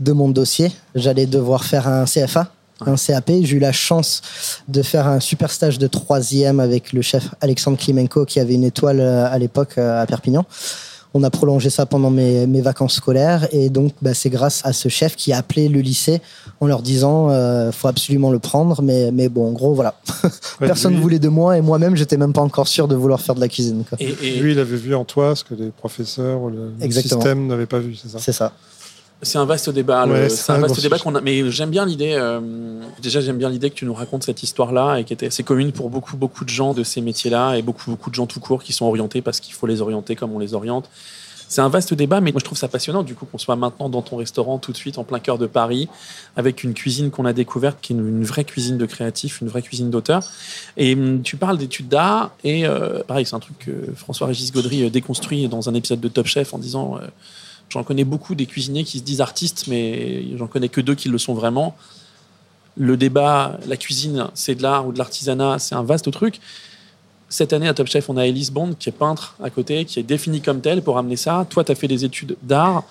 de 0.00 0.12
mon 0.12 0.28
dossier. 0.28 0.70
J'allais 0.94 1.26
devoir 1.26 1.64
faire 1.64 1.88
un 1.88 2.04
CFA, 2.06 2.52
un 2.86 2.96
CAP. 2.96 3.30
J'ai 3.42 3.56
eu 3.56 3.58
la 3.58 3.72
chance 3.72 4.22
de 4.68 4.82
faire 4.82 5.06
un 5.06 5.20
super 5.20 5.50
stage 5.50 5.78
de 5.78 5.86
troisième 5.86 6.60
avec 6.60 6.92
le 6.92 7.02
chef 7.02 7.28
Alexandre 7.40 7.78
Klimenko, 7.78 8.24
qui 8.24 8.40
avait 8.40 8.54
une 8.54 8.64
étoile 8.64 9.00
euh, 9.00 9.26
à 9.30 9.38
l'époque 9.38 9.74
euh, 9.78 10.02
à 10.02 10.06
Perpignan. 10.06 10.44
On 11.14 11.22
a 11.22 11.30
prolongé 11.30 11.70
ça 11.70 11.86
pendant 11.86 12.10
mes, 12.10 12.46
mes 12.46 12.60
vacances 12.60 12.96
scolaires 12.96 13.48
et 13.50 13.70
donc 13.70 13.92
bah, 14.02 14.12
c'est 14.12 14.28
grâce 14.28 14.60
à 14.64 14.74
ce 14.74 14.90
chef 14.90 15.16
qui 15.16 15.32
a 15.32 15.38
appelé 15.38 15.70
le 15.70 15.80
lycée 15.80 16.20
en 16.60 16.66
leur 16.66 16.82
disant 16.82 17.30
euh, 17.30 17.72
faut 17.72 17.88
absolument 17.88 18.30
le 18.30 18.38
prendre 18.38 18.82
mais 18.82 19.10
mais 19.10 19.30
bon 19.30 19.48
en 19.48 19.52
gros 19.52 19.72
voilà 19.72 19.94
Ouais, 20.60 20.66
personne 20.66 20.94
lui, 20.94 21.00
voulait 21.00 21.18
de 21.18 21.28
moi 21.28 21.56
et 21.56 21.62
moi-même 21.62 21.96
j'étais 21.96 22.18
même 22.18 22.34
pas 22.34 22.42
encore 22.42 22.68
sûr 22.68 22.88
de 22.88 22.94
vouloir 22.94 23.22
faire 23.22 23.34
de 23.34 23.40
la 23.40 23.48
cuisine 23.48 23.84
quoi. 23.88 23.96
Et, 24.00 24.14
et 24.22 24.38
Lui, 24.38 24.52
il 24.52 24.58
avait 24.58 24.76
vu 24.76 24.94
en 24.94 25.04
toi 25.06 25.34
ce 25.34 25.44
que 25.44 25.54
les 25.54 25.70
professeurs 25.70 26.42
ou 26.42 26.50
le, 26.50 26.72
le 26.78 26.84
Exactement. 26.84 27.22
système 27.22 27.46
n'avaient 27.46 27.66
pas 27.66 27.78
vu, 27.78 27.96
c'est 27.96 28.10
ça? 28.10 28.18
C'est 28.20 28.32
ça 28.32 28.52
c'est 29.22 29.38
un 29.38 29.44
vaste 29.44 29.70
débat. 29.70 30.06
Ouais, 30.06 30.28
c'est 30.28 30.52
un 30.52 30.58
vaste 30.58 30.80
débat 30.80 30.98
qu'on 30.98 31.14
a. 31.14 31.20
Mais 31.20 31.50
j'aime 31.50 31.70
bien 31.70 31.84
l'idée. 31.84 32.14
euh, 32.16 32.40
déjà, 33.02 33.20
j'aime 33.20 33.38
bien 33.38 33.48
l'idée 33.48 33.70
que 33.70 33.74
tu 33.74 33.84
nous 33.84 33.94
racontes 33.94 34.22
cette 34.22 34.42
histoire-là 34.42 34.98
et 34.98 35.04
qui 35.04 35.12
était 35.12 35.26
assez 35.26 35.42
commune 35.42 35.72
pour 35.72 35.90
beaucoup, 35.90 36.16
beaucoup 36.16 36.44
de 36.44 36.50
gens 36.50 36.74
de 36.74 36.84
ces 36.84 37.00
métiers-là 37.00 37.54
et 37.56 37.62
beaucoup, 37.62 37.90
beaucoup 37.90 38.10
de 38.10 38.14
gens 38.14 38.26
tout 38.26 38.40
court 38.40 38.62
qui 38.62 38.72
sont 38.72 38.86
orientés 38.86 39.22
parce 39.22 39.40
qu'il 39.40 39.54
faut 39.54 39.66
les 39.66 39.80
orienter 39.80 40.14
comme 40.14 40.32
on 40.32 40.38
les 40.38 40.54
oriente. 40.54 40.88
C'est 41.48 41.62
un 41.62 41.70
vaste 41.70 41.94
débat, 41.94 42.20
mais 42.20 42.30
moi 42.30 42.40
je 42.40 42.44
trouve 42.44 42.58
ça 42.58 42.68
passionnant 42.68 43.02
du 43.02 43.14
coup 43.14 43.24
qu'on 43.24 43.38
soit 43.38 43.56
maintenant 43.56 43.88
dans 43.88 44.02
ton 44.02 44.16
restaurant 44.16 44.58
tout 44.58 44.70
de 44.70 44.76
suite 44.76 44.98
en 44.98 45.04
plein 45.04 45.18
cœur 45.18 45.38
de 45.38 45.46
Paris 45.46 45.88
avec 46.36 46.62
une 46.62 46.74
cuisine 46.74 47.10
qu'on 47.10 47.24
a 47.24 47.32
découverte 47.32 47.78
qui 47.80 47.94
est 47.94 47.96
une, 47.96 48.06
une 48.06 48.24
vraie 48.24 48.44
cuisine 48.44 48.76
de 48.76 48.84
créatif, 48.84 49.40
une 49.40 49.48
vraie 49.48 49.62
cuisine 49.62 49.88
d'auteur. 49.88 50.22
Et 50.76 50.92
hum, 50.94 51.22
tu 51.22 51.38
parles 51.38 51.56
d'études 51.56 51.88
d'art 51.88 52.32
et 52.44 52.66
euh, 52.66 53.02
pareil, 53.02 53.24
c'est 53.24 53.34
un 53.34 53.40
truc 53.40 53.58
que 53.60 53.94
François-Régis 53.96 54.52
Gaudry 54.52 54.84
euh, 54.84 54.90
déconstruit 54.90 55.48
dans 55.48 55.70
un 55.70 55.74
épisode 55.74 56.00
de 56.00 56.08
Top 56.08 56.26
Chef 56.26 56.52
en 56.52 56.58
disant 56.58 56.98
euh, 56.98 57.06
J'en 57.68 57.84
connais 57.84 58.04
beaucoup 58.04 58.34
des 58.34 58.46
cuisiniers 58.46 58.84
qui 58.84 58.98
se 58.98 59.04
disent 59.04 59.20
artistes, 59.20 59.66
mais 59.68 60.36
j'en 60.36 60.46
connais 60.46 60.68
que 60.68 60.80
deux 60.80 60.94
qui 60.94 61.08
le 61.08 61.18
sont 61.18 61.34
vraiment. 61.34 61.76
Le 62.76 62.96
débat, 62.96 63.58
la 63.66 63.76
cuisine, 63.76 64.28
c'est 64.34 64.54
de 64.54 64.62
l'art 64.62 64.86
ou 64.86 64.92
de 64.92 64.98
l'artisanat, 64.98 65.58
c'est 65.58 65.74
un 65.74 65.82
vaste 65.82 66.10
truc. 66.10 66.40
Cette 67.28 67.52
année, 67.52 67.68
à 67.68 67.74
Top 67.74 67.88
Chef, 67.88 68.08
on 68.08 68.16
a 68.16 68.26
Elise 68.26 68.50
Bond, 68.50 68.74
qui 68.78 68.88
est 68.88 68.92
peintre 68.92 69.36
à 69.42 69.50
côté, 69.50 69.84
qui 69.84 70.00
est 70.00 70.02
définie 70.02 70.40
comme 70.40 70.62
telle 70.62 70.82
pour 70.82 70.96
amener 70.96 71.16
ça. 71.16 71.46
Toi, 71.50 71.62
tu 71.62 71.72
as 71.72 71.74
fait 71.74 71.88
des 71.88 72.04
études 72.04 72.36
d'art. 72.42 72.84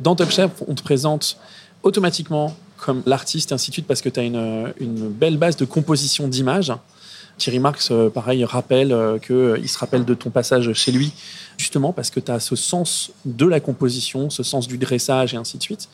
Dans 0.00 0.16
Top 0.16 0.30
Chef, 0.30 0.50
on 0.66 0.74
te 0.74 0.82
présente 0.82 1.36
automatiquement 1.82 2.56
comme 2.78 3.02
l'artiste, 3.04 3.52
ainsi 3.52 3.70
de 3.70 3.74
suite, 3.74 3.86
parce 3.86 4.00
que 4.00 4.08
tu 4.08 4.18
as 4.18 4.22
une, 4.22 4.72
une 4.80 5.08
belle 5.08 5.36
base 5.36 5.56
de 5.56 5.66
composition 5.66 6.26
d'images. 6.26 6.72
Thierry 7.38 7.58
Marx, 7.58 7.90
euh, 7.90 8.08
pareil, 8.10 8.44
rappelle 8.44 8.92
euh, 8.92 9.18
qu'il 9.18 9.68
se 9.68 9.78
rappelle 9.78 10.04
de 10.04 10.14
ton 10.14 10.30
passage 10.30 10.72
chez 10.74 10.92
lui, 10.92 11.12
justement 11.58 11.92
parce 11.92 12.10
que 12.10 12.20
tu 12.20 12.30
as 12.30 12.38
ce 12.40 12.54
sens 12.56 13.10
de 13.24 13.46
la 13.46 13.58
composition, 13.60 14.30
ce 14.30 14.42
sens 14.42 14.68
du 14.68 14.78
dressage 14.78 15.34
et 15.34 15.36
ainsi 15.36 15.58
de 15.58 15.62
suite. 15.62 15.88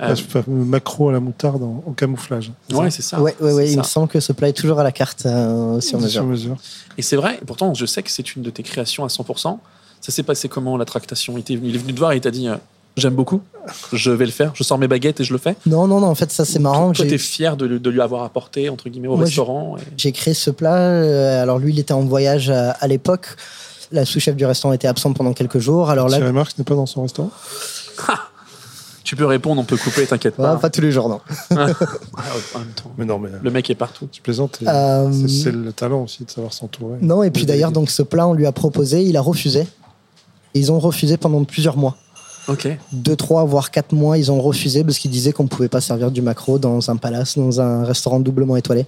Euh, 0.00 0.14
macro 0.46 1.08
à 1.08 1.12
la 1.12 1.20
moutarde 1.20 1.62
en, 1.62 1.82
en 1.86 1.92
camouflage. 1.92 2.50
ouais, 2.72 2.90
c'est 2.90 3.00
ça. 3.02 3.20
ouais 3.20 3.34
ouais 3.40 3.52
ouais 3.52 3.70
il 3.70 3.78
me 3.78 3.82
semble 3.82 4.08
que 4.08 4.20
ce 4.20 4.32
plat 4.32 4.48
est 4.48 4.52
toujours 4.52 4.78
à 4.78 4.84
la 4.84 4.92
carte 4.92 5.24
euh, 5.26 5.80
sur 5.80 5.98
mesure 5.98 6.10
Sur 6.20 6.24
mesure. 6.26 6.56
Et 6.98 7.02
c'est 7.02 7.16
vrai, 7.16 7.38
et 7.40 7.44
pourtant, 7.44 7.72
je 7.74 7.86
sais 7.86 8.02
que 8.02 8.10
c'est 8.10 8.34
une 8.36 8.42
de 8.42 8.50
tes 8.50 8.62
créations 8.62 9.04
à 9.04 9.08
100%. 9.08 9.58
Ça 10.02 10.12
s'est 10.12 10.22
passé 10.22 10.48
comment, 10.48 10.76
la 10.76 10.84
tractation? 10.84 11.32
Il, 11.36 11.40
était 11.40 11.56
venu- 11.56 11.70
il 11.70 11.74
est 11.74 11.78
venu 11.78 11.94
te 11.94 11.98
voir 11.98 12.12
et 12.12 12.16
il 12.16 12.20
t'a 12.20 12.30
dit 12.30 12.46
euh, 12.48 12.56
J'aime 12.96 13.14
beaucoup, 13.14 13.42
je 13.92 14.10
vais 14.10 14.24
le 14.24 14.30
faire, 14.32 14.52
je 14.54 14.62
sors 14.64 14.78
mes 14.78 14.88
baguettes 14.88 15.20
et 15.20 15.24
je 15.24 15.32
le 15.34 15.38
fais. 15.38 15.54
non 15.66 15.86
non 15.86 16.00
non 16.00 16.06
en 16.06 16.14
fait 16.14 16.30
ça 16.32 16.46
c'est 16.46 16.58
marrant 16.58 16.92
Toi, 16.92 17.04
t'es 17.06 17.18
fier 17.18 17.56
de, 17.56 17.66
lui- 17.66 17.78
de 17.80 17.90
lui 17.90 18.00
avoir 18.00 18.22
apporté, 18.24 18.70
entre 18.70 18.88
guillemets, 18.88 19.08
au 19.08 19.16
Moi, 19.16 19.24
restaurant. 19.26 19.76
et- 19.76 19.80
J'ai 19.98 20.12
créé 20.12 20.32
ce 20.32 20.50
plat. 20.50 20.74
euh, 20.76 21.42
alors 21.42 21.58
lui, 21.58 21.72
il 21.74 21.78
était 21.78 21.92
en 21.92 22.00
voyage 22.06 22.48
à, 22.48 22.70
à 22.70 22.86
l'époque. 22.86 23.26
La 23.92 24.04
sous-chef 24.06 24.34
du 24.34 24.46
restaurant 24.46 24.72
était 24.72 24.88
absente 24.88 25.16
pendant 25.16 25.32
quelques 25.34 25.58
jours. 25.58 25.90
Alors 25.90 26.08
là, 26.08 26.16
Thierry 26.16 26.32
Marx 26.32 26.56
n'est 26.58 26.64
pas 26.64 26.74
dans 26.74 26.86
son 26.86 27.02
restaurant 27.02 27.30
Tu 29.04 29.14
peux 29.14 29.26
répondre, 29.26 29.60
on 29.60 29.64
peut 29.64 29.76
couper, 29.76 30.06
t'inquiète 30.06 30.34
pas. 30.36 30.56
pas 30.56 30.70
tous 30.70 30.80
les 30.80 30.90
jours, 30.90 31.08
non. 31.08 31.20
Ah, 31.50 31.66
en 32.54 32.58
même 32.58 32.68
temps, 32.74 32.90
Mais 32.98 33.04
non, 33.04 33.18
mais 33.18 33.28
le 33.42 33.50
mec 33.50 33.68
est 33.70 33.74
partout. 33.76 34.08
tu 34.10 34.20
plaisantes. 34.22 34.58
Euh, 34.66 35.12
c'est- 35.28 35.52
le 35.52 35.72
talent 35.72 36.02
aussi 36.04 36.24
de 36.24 36.30
savoir 36.30 36.52
s'entourer. 36.52 36.96
Non, 37.02 37.22
et 37.22 37.30
puis 37.30 37.46
d'ailleurs, 37.46 37.70
donc 37.72 37.90
ce 37.90 38.02
plat, 38.02 38.26
on 38.26 38.32
lui 38.32 38.46
a 38.46 38.52
proposé, 38.52 39.02
il 39.02 39.16
a 39.16 39.20
refusé. 39.20 39.66
Ils 40.54 40.72
ont 40.72 40.78
refusé 40.80 41.16
pendant 41.18 41.44
plusieurs 41.44 41.76
mois. 41.76 41.96
Ok. 42.48 42.68
Deux, 42.92 43.16
trois, 43.16 43.44
voire 43.44 43.70
quatre 43.70 43.92
mois, 43.92 44.18
ils 44.18 44.30
ont 44.30 44.40
refusé 44.40 44.84
parce 44.84 44.98
qu'ils 44.98 45.10
disaient 45.10 45.32
qu'on 45.32 45.44
ne 45.44 45.48
pouvait 45.48 45.68
pas 45.68 45.80
servir 45.80 46.10
du 46.10 46.22
macro 46.22 46.58
dans 46.58 46.90
un 46.90 46.96
palace, 46.96 47.36
dans 47.36 47.60
un 47.60 47.84
restaurant 47.84 48.20
doublement 48.20 48.56
étoilé. 48.56 48.86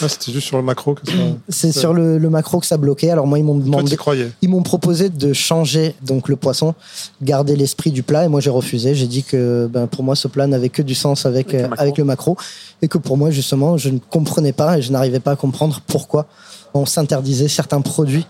Ah, 0.00 0.08
c'était 0.08 0.30
juste 0.30 0.46
sur 0.46 0.56
le 0.56 0.62
macro 0.62 0.94
que 0.94 1.04
ça. 1.04 1.12
C'est 1.48 1.72
sur 1.72 1.92
le, 1.92 2.18
le 2.18 2.30
macro 2.30 2.60
que 2.60 2.66
ça 2.66 2.76
bloquait. 2.76 3.10
Alors 3.10 3.26
moi, 3.26 3.38
ils 3.40 3.44
m'ont 3.44 3.56
demandé. 3.56 3.96
Ils 4.42 4.48
m'ont 4.48 4.62
proposé 4.62 5.08
de 5.08 5.32
changer 5.32 5.96
donc 6.02 6.28
le 6.28 6.36
poisson, 6.36 6.74
garder 7.20 7.56
l'esprit 7.56 7.90
du 7.90 8.04
plat 8.04 8.24
et 8.24 8.28
moi 8.28 8.40
j'ai 8.40 8.50
refusé. 8.50 8.94
J'ai 8.94 9.08
dit 9.08 9.24
que 9.24 9.68
ben, 9.68 9.88
pour 9.88 10.04
moi 10.04 10.14
ce 10.14 10.28
plat 10.28 10.46
n'avait 10.46 10.68
que 10.68 10.82
du 10.82 10.94
sens 10.94 11.26
avec 11.26 11.52
Avec 11.52 11.58
le 11.58 11.64
euh, 11.64 11.68
maquereau. 11.68 11.82
avec 11.82 11.98
le 11.98 12.04
macro 12.04 12.36
et 12.82 12.86
que 12.88 12.98
pour 12.98 13.16
moi 13.16 13.30
justement 13.30 13.76
je 13.76 13.88
ne 13.88 13.98
comprenais 13.98 14.52
pas 14.52 14.78
et 14.78 14.82
je 14.82 14.92
n'arrivais 14.92 15.18
pas 15.20 15.32
à 15.32 15.36
comprendre 15.36 15.80
pourquoi 15.88 16.26
on 16.74 16.86
s'interdisait 16.86 17.48
certains 17.48 17.80
produits 17.80 18.26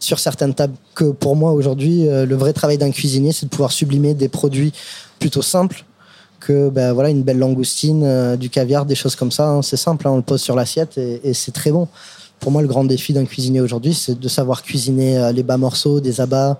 sur 0.00 0.18
certaines 0.18 0.54
tables. 0.54 0.74
Que 0.94 1.04
pour 1.10 1.36
moi 1.36 1.52
aujourd'hui, 1.52 2.08
euh, 2.08 2.24
le 2.26 2.36
vrai 2.36 2.52
travail 2.52 2.78
d'un 2.78 2.90
cuisinier, 2.90 3.32
c'est 3.32 3.46
de 3.46 3.50
pouvoir 3.50 3.72
sublimer 3.72 4.14
des 4.14 4.28
produits 4.28 4.72
plutôt 5.18 5.42
simples 5.42 5.84
que 6.40 6.68
ben, 6.68 6.92
voilà 6.92 7.08
une 7.10 7.22
belle 7.24 7.38
langoustine, 7.38 8.04
euh, 8.04 8.36
du 8.36 8.48
caviar, 8.48 8.86
des 8.86 8.94
choses 8.94 9.16
comme 9.16 9.32
ça. 9.32 9.48
hein. 9.48 9.62
C'est 9.62 9.76
simple, 9.76 10.06
hein, 10.06 10.12
on 10.12 10.16
le 10.16 10.22
pose 10.22 10.40
sur 10.40 10.54
l'assiette 10.54 10.96
et, 10.98 11.20
et 11.24 11.34
c'est 11.34 11.50
très 11.52 11.72
bon. 11.72 11.88
Pour 12.38 12.52
moi, 12.52 12.62
le 12.62 12.68
grand 12.68 12.84
défi 12.84 13.12
d'un 13.12 13.24
cuisinier 13.24 13.60
aujourd'hui, 13.60 13.92
c'est 13.94 14.16
de 14.18 14.28
savoir 14.28 14.62
cuisiner 14.62 15.18
euh, 15.18 15.32
les 15.32 15.42
bas 15.42 15.56
morceaux, 15.56 15.98
des 16.00 16.20
abats. 16.20 16.56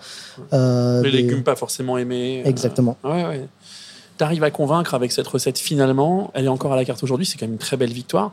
euh, 0.52 1.02
Les 1.04 1.12
des- 1.12 1.16
légumes 1.23 1.45
pas 1.45 1.54
forcément 1.54 1.97
aimés. 1.97 2.42
euh, 2.45 2.49
Exactement. 2.49 2.97
Ouais, 3.04 3.25
ouais. 3.25 3.49
Tu 4.18 4.25
arrives 4.25 4.42
à 4.42 4.50
convaincre 4.50 4.95
avec 4.95 5.12
cette 5.12 5.28
recette 5.28 5.59
finalement, 5.61 6.33
elle 6.35 6.47
est 6.47 6.49
encore 6.49 6.73
à 6.73 6.76
la 6.76 6.85
carte 6.85 7.04
aujourd'hui, 7.04 7.25
c'est 7.25 7.38
quand 7.38 7.47
même 7.47 7.52
une 7.52 7.59
très 7.59 7.76
belle 7.76 7.92
victoire. 7.92 8.33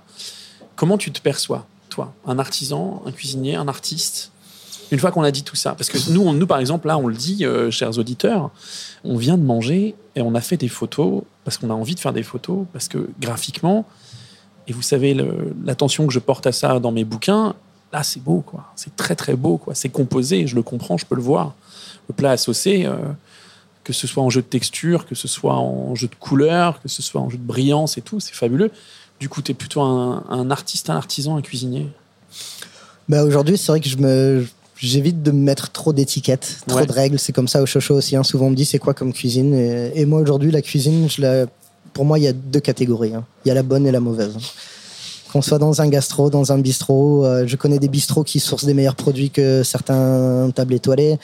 Comment 0.76 0.98
tu 0.98 1.12
te 1.12 1.22
perçois, 1.22 1.68
toi, 1.90 2.12
un 2.26 2.40
artisan, 2.40 3.04
un 3.06 3.12
cuisinier, 3.12 3.54
un 3.56 3.68
artiste? 3.68 4.32
Une 4.92 5.00
fois 5.00 5.12
qu'on 5.12 5.24
a 5.24 5.32
dit 5.32 5.44
tout 5.44 5.56
ça, 5.56 5.74
parce 5.74 5.90
que 5.90 5.98
nous, 6.12 6.32
nous 6.34 6.48
par 6.48 6.60
exemple, 6.60 6.88
là, 6.88 6.98
on 6.98 7.08
le 7.08 7.16
dit, 7.16 7.46
euh, 7.46 7.72
chers 7.72 7.98
auditeurs, 7.98 8.52
on 9.04 9.18
vient 9.18 9.38
de 9.38 9.44
manger 9.44 9.96
et 10.16 10.22
on 10.22 10.36
a 10.36 10.42
fait 10.42 10.58
des 10.58 10.68
photos 10.68 11.24
parce 11.44 11.58
qu'on 11.58 11.70
a 11.70 11.74
envie 11.74 11.96
de 11.96 12.00
faire 12.00 12.14
des 12.14 12.24
photos, 12.24 12.66
parce 12.74 12.88
que 12.88 13.10
graphiquement, 13.20 13.86
et 14.68 14.74
vous 14.74 14.82
savez 14.82 15.16
l'attention 15.64 16.08
que 16.08 16.14
je 16.14 16.20
porte 16.20 16.48
à 16.48 16.52
ça 16.52 16.80
dans 16.80 16.92
mes 16.92 17.04
bouquins, 17.04 17.56
là, 17.94 18.04
c'est 18.04 18.22
beau, 18.22 18.42
quoi. 18.42 18.72
C'est 18.76 18.96
très 18.96 19.16
très 19.16 19.36
beau, 19.36 19.58
quoi. 19.58 19.76
C'est 19.76 19.90
composé, 19.90 20.48
je 20.48 20.56
le 20.56 20.64
comprends, 20.64 20.98
je 20.98 21.06
peux 21.06 21.16
le 21.16 21.22
voir. 21.22 21.54
Le 22.10 22.16
plat 22.16 22.36
saucer. 22.38 22.86
euh, 22.86 22.96
que 23.86 23.94
ce 23.94 24.08
soit 24.08 24.24
en 24.24 24.30
jeu 24.30 24.42
de 24.42 24.48
texture, 24.48 25.06
que 25.06 25.16
ce 25.16 25.30
soit 25.30 25.56
en 25.56 25.96
jeu 25.96 26.08
de 26.08 26.16
couleur, 26.16 26.82
que 26.82 26.90
ce 26.90 27.02
soit 27.02 27.22
en 27.22 27.30
jeu 27.30 27.38
de 27.38 27.44
brillance 27.44 27.98
et 27.98 28.02
tout, 28.02 28.20
c'est 28.20 28.34
fabuleux. 28.34 28.72
Du 29.20 29.30
coup, 29.30 29.42
tu 29.42 29.52
es 29.52 29.56
plutôt 29.56 29.82
un, 29.82 30.26
un 30.28 30.52
artiste, 30.52 30.90
un 30.90 30.98
artisan, 30.98 31.38
un 31.38 31.42
cuisinier? 31.42 31.88
Bah, 33.08 33.24
aujourd'hui, 33.24 33.58
c'est 33.58 33.72
vrai 33.72 33.80
que 33.80 33.88
je 33.88 33.98
me 33.98 34.46
j'évite 34.78 35.24
de 35.24 35.32
me 35.32 35.40
mettre 35.40 35.72
trop 35.72 35.94
d'étiquettes, 35.94 36.58
trop 36.68 36.80
Ouais. 36.80 36.86
de 36.86 36.92
règles. 36.92 37.20
C'est 37.20 37.32
comme 37.34 37.48
ça 37.48 37.62
au 37.62 37.66
chocho 37.66 37.96
aussi. 37.96 38.16
hein. 38.16 38.24
Souvent 38.24 38.48
on 38.48 38.50
me 38.52 38.56
dit 38.56 38.66
c'est 38.66 38.80
quoi 38.80 38.94
comme 38.94 39.14
cuisine? 39.14 39.54
Et, 39.54 39.92
et 39.96 40.06
moi 40.06 40.20
aujourd'hui, 40.22 40.52
la 40.52 40.62
cuisine, 40.62 41.10
je 41.10 41.22
la... 41.22 41.46
pour 41.94 42.06
moi, 42.06 42.20
il 42.20 42.24
y 42.24 42.28
a 42.28 42.34
deux 42.34 42.60
catégories. 42.60 43.14
hein. 43.16 43.24
Il 43.46 43.50
y 43.50 43.52
a 43.52 43.54
la 43.56 43.64
bonne 43.64 43.86
et 43.88 43.92
la 43.92 44.00
mauvaise. 44.00 44.36
Qu'on 45.32 45.42
soit 45.42 45.58
dans 45.60 45.82
un 45.82 45.90
gastro, 45.90 46.30
dans 46.30 46.52
un 46.54 46.58
bistrot, 46.60 47.26
euh, 47.26 47.44
je 47.46 47.56
connais 47.58 47.80
des 47.80 47.90
bistrots 47.90 48.24
qui 48.24 48.40
sourcent 48.40 48.66
des 48.66 48.74
meilleurs 48.74 48.96
produits 48.96 49.30
que 49.32 49.64
certains 49.64 50.50
tables 50.56 50.74
étoilées. 50.74 51.18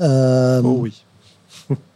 Euh, 0.00 0.60
Oh 0.64 0.78
oui. 0.82 0.92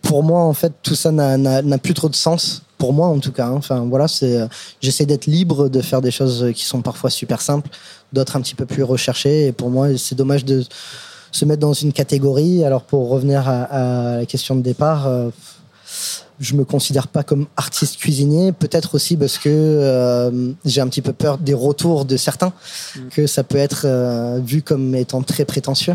pour 0.02 0.22
moi, 0.24 0.40
en 0.42 0.52
fait, 0.54 0.72
tout 0.82 0.94
ça 0.96 1.12
n'a 1.12 1.78
plus 1.78 1.94
trop 1.94 2.08
de 2.08 2.16
sens. 2.16 2.62
Pour 2.82 2.92
moi, 2.92 3.06
en 3.16 3.20
tout 3.20 3.30
cas. 3.38 3.46
hein. 3.46 3.54
Enfin, 3.62 3.78
voilà, 3.92 4.08
c'est. 4.08 4.34
euh, 4.40 4.48
J'essaie 4.80 5.06
d'être 5.06 5.26
libre 5.26 5.68
de 5.68 5.80
faire 5.90 6.00
des 6.00 6.10
choses 6.10 6.38
qui 6.52 6.64
sont 6.64 6.82
parfois 6.82 7.10
super 7.10 7.40
simples, 7.40 7.68
d'autres 8.12 8.34
un 8.34 8.40
petit 8.40 8.56
peu 8.56 8.66
plus 8.66 8.82
recherchées. 8.82 9.46
Et 9.46 9.52
pour 9.52 9.70
moi, 9.70 9.84
c'est 9.96 10.16
dommage 10.16 10.44
de 10.44 10.64
se 11.30 11.44
mettre 11.44 11.60
dans 11.60 11.74
une 11.84 11.92
catégorie. 11.92 12.64
Alors, 12.64 12.82
pour 12.82 13.08
revenir 13.08 13.48
à, 13.48 13.62
à 13.62 14.16
la 14.22 14.26
question 14.26 14.56
de 14.56 14.62
départ, 14.62 15.06
euh, 15.06 15.30
je 16.40 16.54
me 16.56 16.64
considère 16.64 17.06
pas 17.06 17.22
comme 17.22 17.46
artiste 17.56 17.98
cuisinier. 17.98 18.50
Peut-être 18.50 18.96
aussi 18.96 19.16
parce 19.16 19.38
que 19.38 19.48
euh, 19.48 20.52
j'ai 20.64 20.80
un 20.80 20.88
petit 20.88 21.02
peu 21.02 21.12
peur 21.12 21.38
des 21.38 21.54
retours 21.54 22.04
de 22.04 22.16
certains, 22.16 22.52
que 23.14 23.28
ça 23.28 23.44
peut 23.44 23.58
être 23.68 23.82
euh, 23.84 24.40
vu 24.44 24.62
comme 24.62 24.96
étant 24.96 25.22
très 25.22 25.44
prétentieux. 25.44 25.94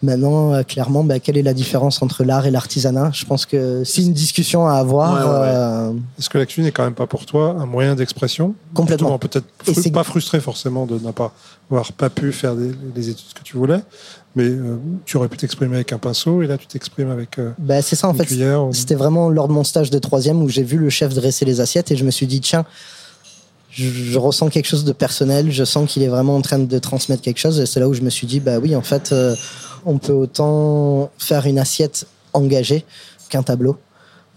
Maintenant, 0.00 0.54
euh, 0.54 0.62
clairement, 0.62 1.02
bah, 1.02 1.18
quelle 1.18 1.36
est 1.36 1.42
la 1.42 1.54
différence 1.54 2.02
entre 2.02 2.22
l'art 2.22 2.46
et 2.46 2.52
l'artisanat? 2.52 3.10
Je 3.12 3.24
pense 3.24 3.46
que 3.46 3.82
c'est 3.84 4.02
une 4.02 4.12
discussion 4.12 4.68
à 4.68 4.74
avoir. 4.74 5.12
Ouais, 5.12 5.22
ouais, 5.24 5.40
ouais. 5.40 5.54
euh, 5.56 5.92
Est-ce 6.20 6.28
que 6.30 6.38
la 6.38 6.46
cuisine 6.46 6.66
est 6.66 6.70
quand 6.72 6.84
même 6.84 6.94
pas 6.94 7.08
pour 7.08 7.26
toi 7.26 7.56
un 7.58 7.66
moyen 7.66 7.96
d'expression? 7.96 8.54
Complètement. 8.74 9.18
Peut-être 9.18 9.44
Et 9.66 9.72
fru- 9.72 9.82
c'est- 9.82 9.90
pas 9.90 10.04
frustré 10.04 10.38
forcément 10.40 10.86
de 10.86 11.00
ne 11.04 11.10
pas 11.10 11.32
avoir 11.68 11.92
pas 11.92 12.10
pu 12.10 12.30
faire 12.32 12.54
des- 12.54 12.70
les 12.94 13.08
études 13.08 13.32
que 13.34 13.42
tu 13.42 13.56
voulais, 13.56 13.80
mais 14.36 14.44
euh, 14.44 14.76
tu 15.04 15.16
aurais 15.16 15.26
pu 15.28 15.36
t'exprimer 15.36 15.74
avec 15.74 15.92
un 15.92 15.98
pinceau 15.98 16.42
et 16.42 16.46
là 16.46 16.56
tu 16.58 16.68
t'exprimes 16.68 17.10
avec 17.10 17.38
euh, 17.40 17.50
bah, 17.58 17.82
c'est 17.82 17.96
ça, 17.96 18.06
en 18.08 18.12
une 18.12 18.18
fait. 18.18 18.26
cuillère. 18.26 18.66
ou- 18.66 18.72
C'était 18.72 18.94
vraiment 18.94 19.28
lors 19.30 19.48
de 19.48 19.52
mon 19.52 19.64
stage 19.64 19.90
de 19.90 19.98
troisième 19.98 20.40
où 20.42 20.48
j'ai 20.48 20.62
vu 20.62 20.76
le 20.78 20.90
chef 20.90 21.12
dresser 21.12 21.44
les 21.44 21.60
assiettes 21.60 21.90
et 21.90 21.96
je 21.96 22.04
me 22.04 22.12
suis 22.12 22.28
dit, 22.28 22.40
tiens, 22.40 22.64
je, 23.70 23.88
je 23.90 24.18
ressens 24.18 24.48
quelque 24.48 24.66
chose 24.66 24.84
de 24.84 24.92
personnel, 24.92 25.50
je 25.50 25.64
sens 25.64 25.90
qu'il 25.92 26.02
est 26.04 26.08
vraiment 26.08 26.36
en 26.36 26.40
train 26.42 26.58
de 26.60 26.78
transmettre 26.78 27.22
quelque 27.22 27.38
chose. 27.38 27.58
Et 27.60 27.66
c'est 27.66 27.80
là 27.80 27.88
où 27.88 27.94
je 27.94 28.00
me 28.02 28.10
suis 28.10 28.26
dit, 28.28 28.40
bah 28.40 28.58
oui, 28.60 28.74
en 28.76 28.82
fait, 28.82 29.10
euh, 29.12 29.34
on 29.88 29.98
peut 29.98 30.12
autant 30.12 31.10
faire 31.18 31.44
une 31.46 31.58
assiette 31.58 32.06
engagée 32.32 32.84
qu'un 33.30 33.42
tableau. 33.42 33.76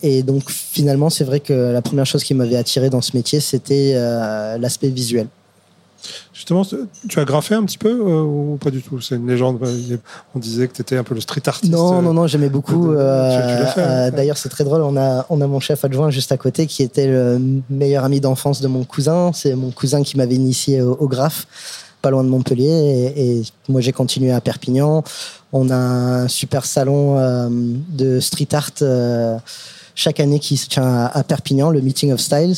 Et 0.01 0.23
donc 0.23 0.49
finalement, 0.49 1.09
c'est 1.11 1.23
vrai 1.23 1.39
que 1.39 1.53
la 1.53 1.81
première 1.81 2.07
chose 2.07 2.23
qui 2.23 2.33
m'avait 2.33 2.55
attiré 2.55 2.89
dans 2.89 3.01
ce 3.01 3.15
métier, 3.15 3.39
c'était 3.39 3.93
euh, 3.95 4.57
l'aspect 4.57 4.89
visuel. 4.89 5.27
Justement, 6.33 6.63
tu 7.09 7.19
as 7.19 7.25
graffé 7.25 7.53
un 7.53 7.63
petit 7.63 7.77
peu 7.77 7.91
euh, 7.91 8.23
ou 8.23 8.57
pas 8.59 8.71
du 8.71 8.81
tout? 8.81 8.99
C'est 9.01 9.15
une 9.17 9.27
légende. 9.27 9.59
bah, 9.59 9.67
On 10.33 10.39
disait 10.39 10.67
que 10.67 10.73
tu 10.73 10.81
étais 10.81 10.97
un 10.97 11.03
peu 11.03 11.13
le 11.13 11.21
street 11.21 11.43
artiste. 11.45 11.71
Non, 11.71 12.01
non, 12.01 12.13
non, 12.15 12.25
j'aimais 12.25 12.49
beaucoup. 12.49 12.91
euh, 12.93 13.65
ouais. 13.77 14.11
D'ailleurs, 14.11 14.37
c'est 14.37 14.49
très 14.49 14.63
drôle. 14.63 14.81
On 14.81 14.97
a, 14.97 15.27
on 15.29 15.39
a 15.41 15.45
mon 15.45 15.59
chef 15.59 15.85
adjoint 15.85 16.09
juste 16.09 16.31
à 16.31 16.37
côté 16.37 16.65
qui 16.65 16.81
était 16.81 17.05
le 17.05 17.39
meilleur 17.69 18.03
ami 18.03 18.19
d'enfance 18.19 18.61
de 18.61 18.67
mon 18.67 18.83
cousin. 18.83 19.31
C'est 19.35 19.53
mon 19.53 19.69
cousin 19.69 20.01
qui 20.01 20.17
m'avait 20.17 20.33
initié 20.33 20.81
au, 20.81 20.93
au 20.93 21.07
graphe, 21.07 21.45
pas 22.01 22.09
loin 22.09 22.23
de 22.23 22.29
Montpellier. 22.29 23.13
Et, 23.15 23.39
et 23.39 23.43
moi, 23.69 23.81
j'ai 23.81 23.91
continué 23.91 24.31
à 24.31 24.41
Perpignan. 24.41 25.03
On 25.53 25.69
a 25.69 25.75
un 25.75 26.27
super 26.27 26.65
salon 26.65 27.17
euh, 27.17 27.49
de 27.49 28.19
street 28.19 28.47
art 28.53 28.71
euh, 28.81 29.37
chaque 29.95 30.19
année 30.19 30.39
qui 30.39 30.57
se 30.57 30.67
tient 30.67 31.09
à, 31.13 31.23
Perpignan, 31.23 31.69
le 31.69 31.81
Meeting 31.81 32.11
of 32.13 32.19
Styles 32.19 32.55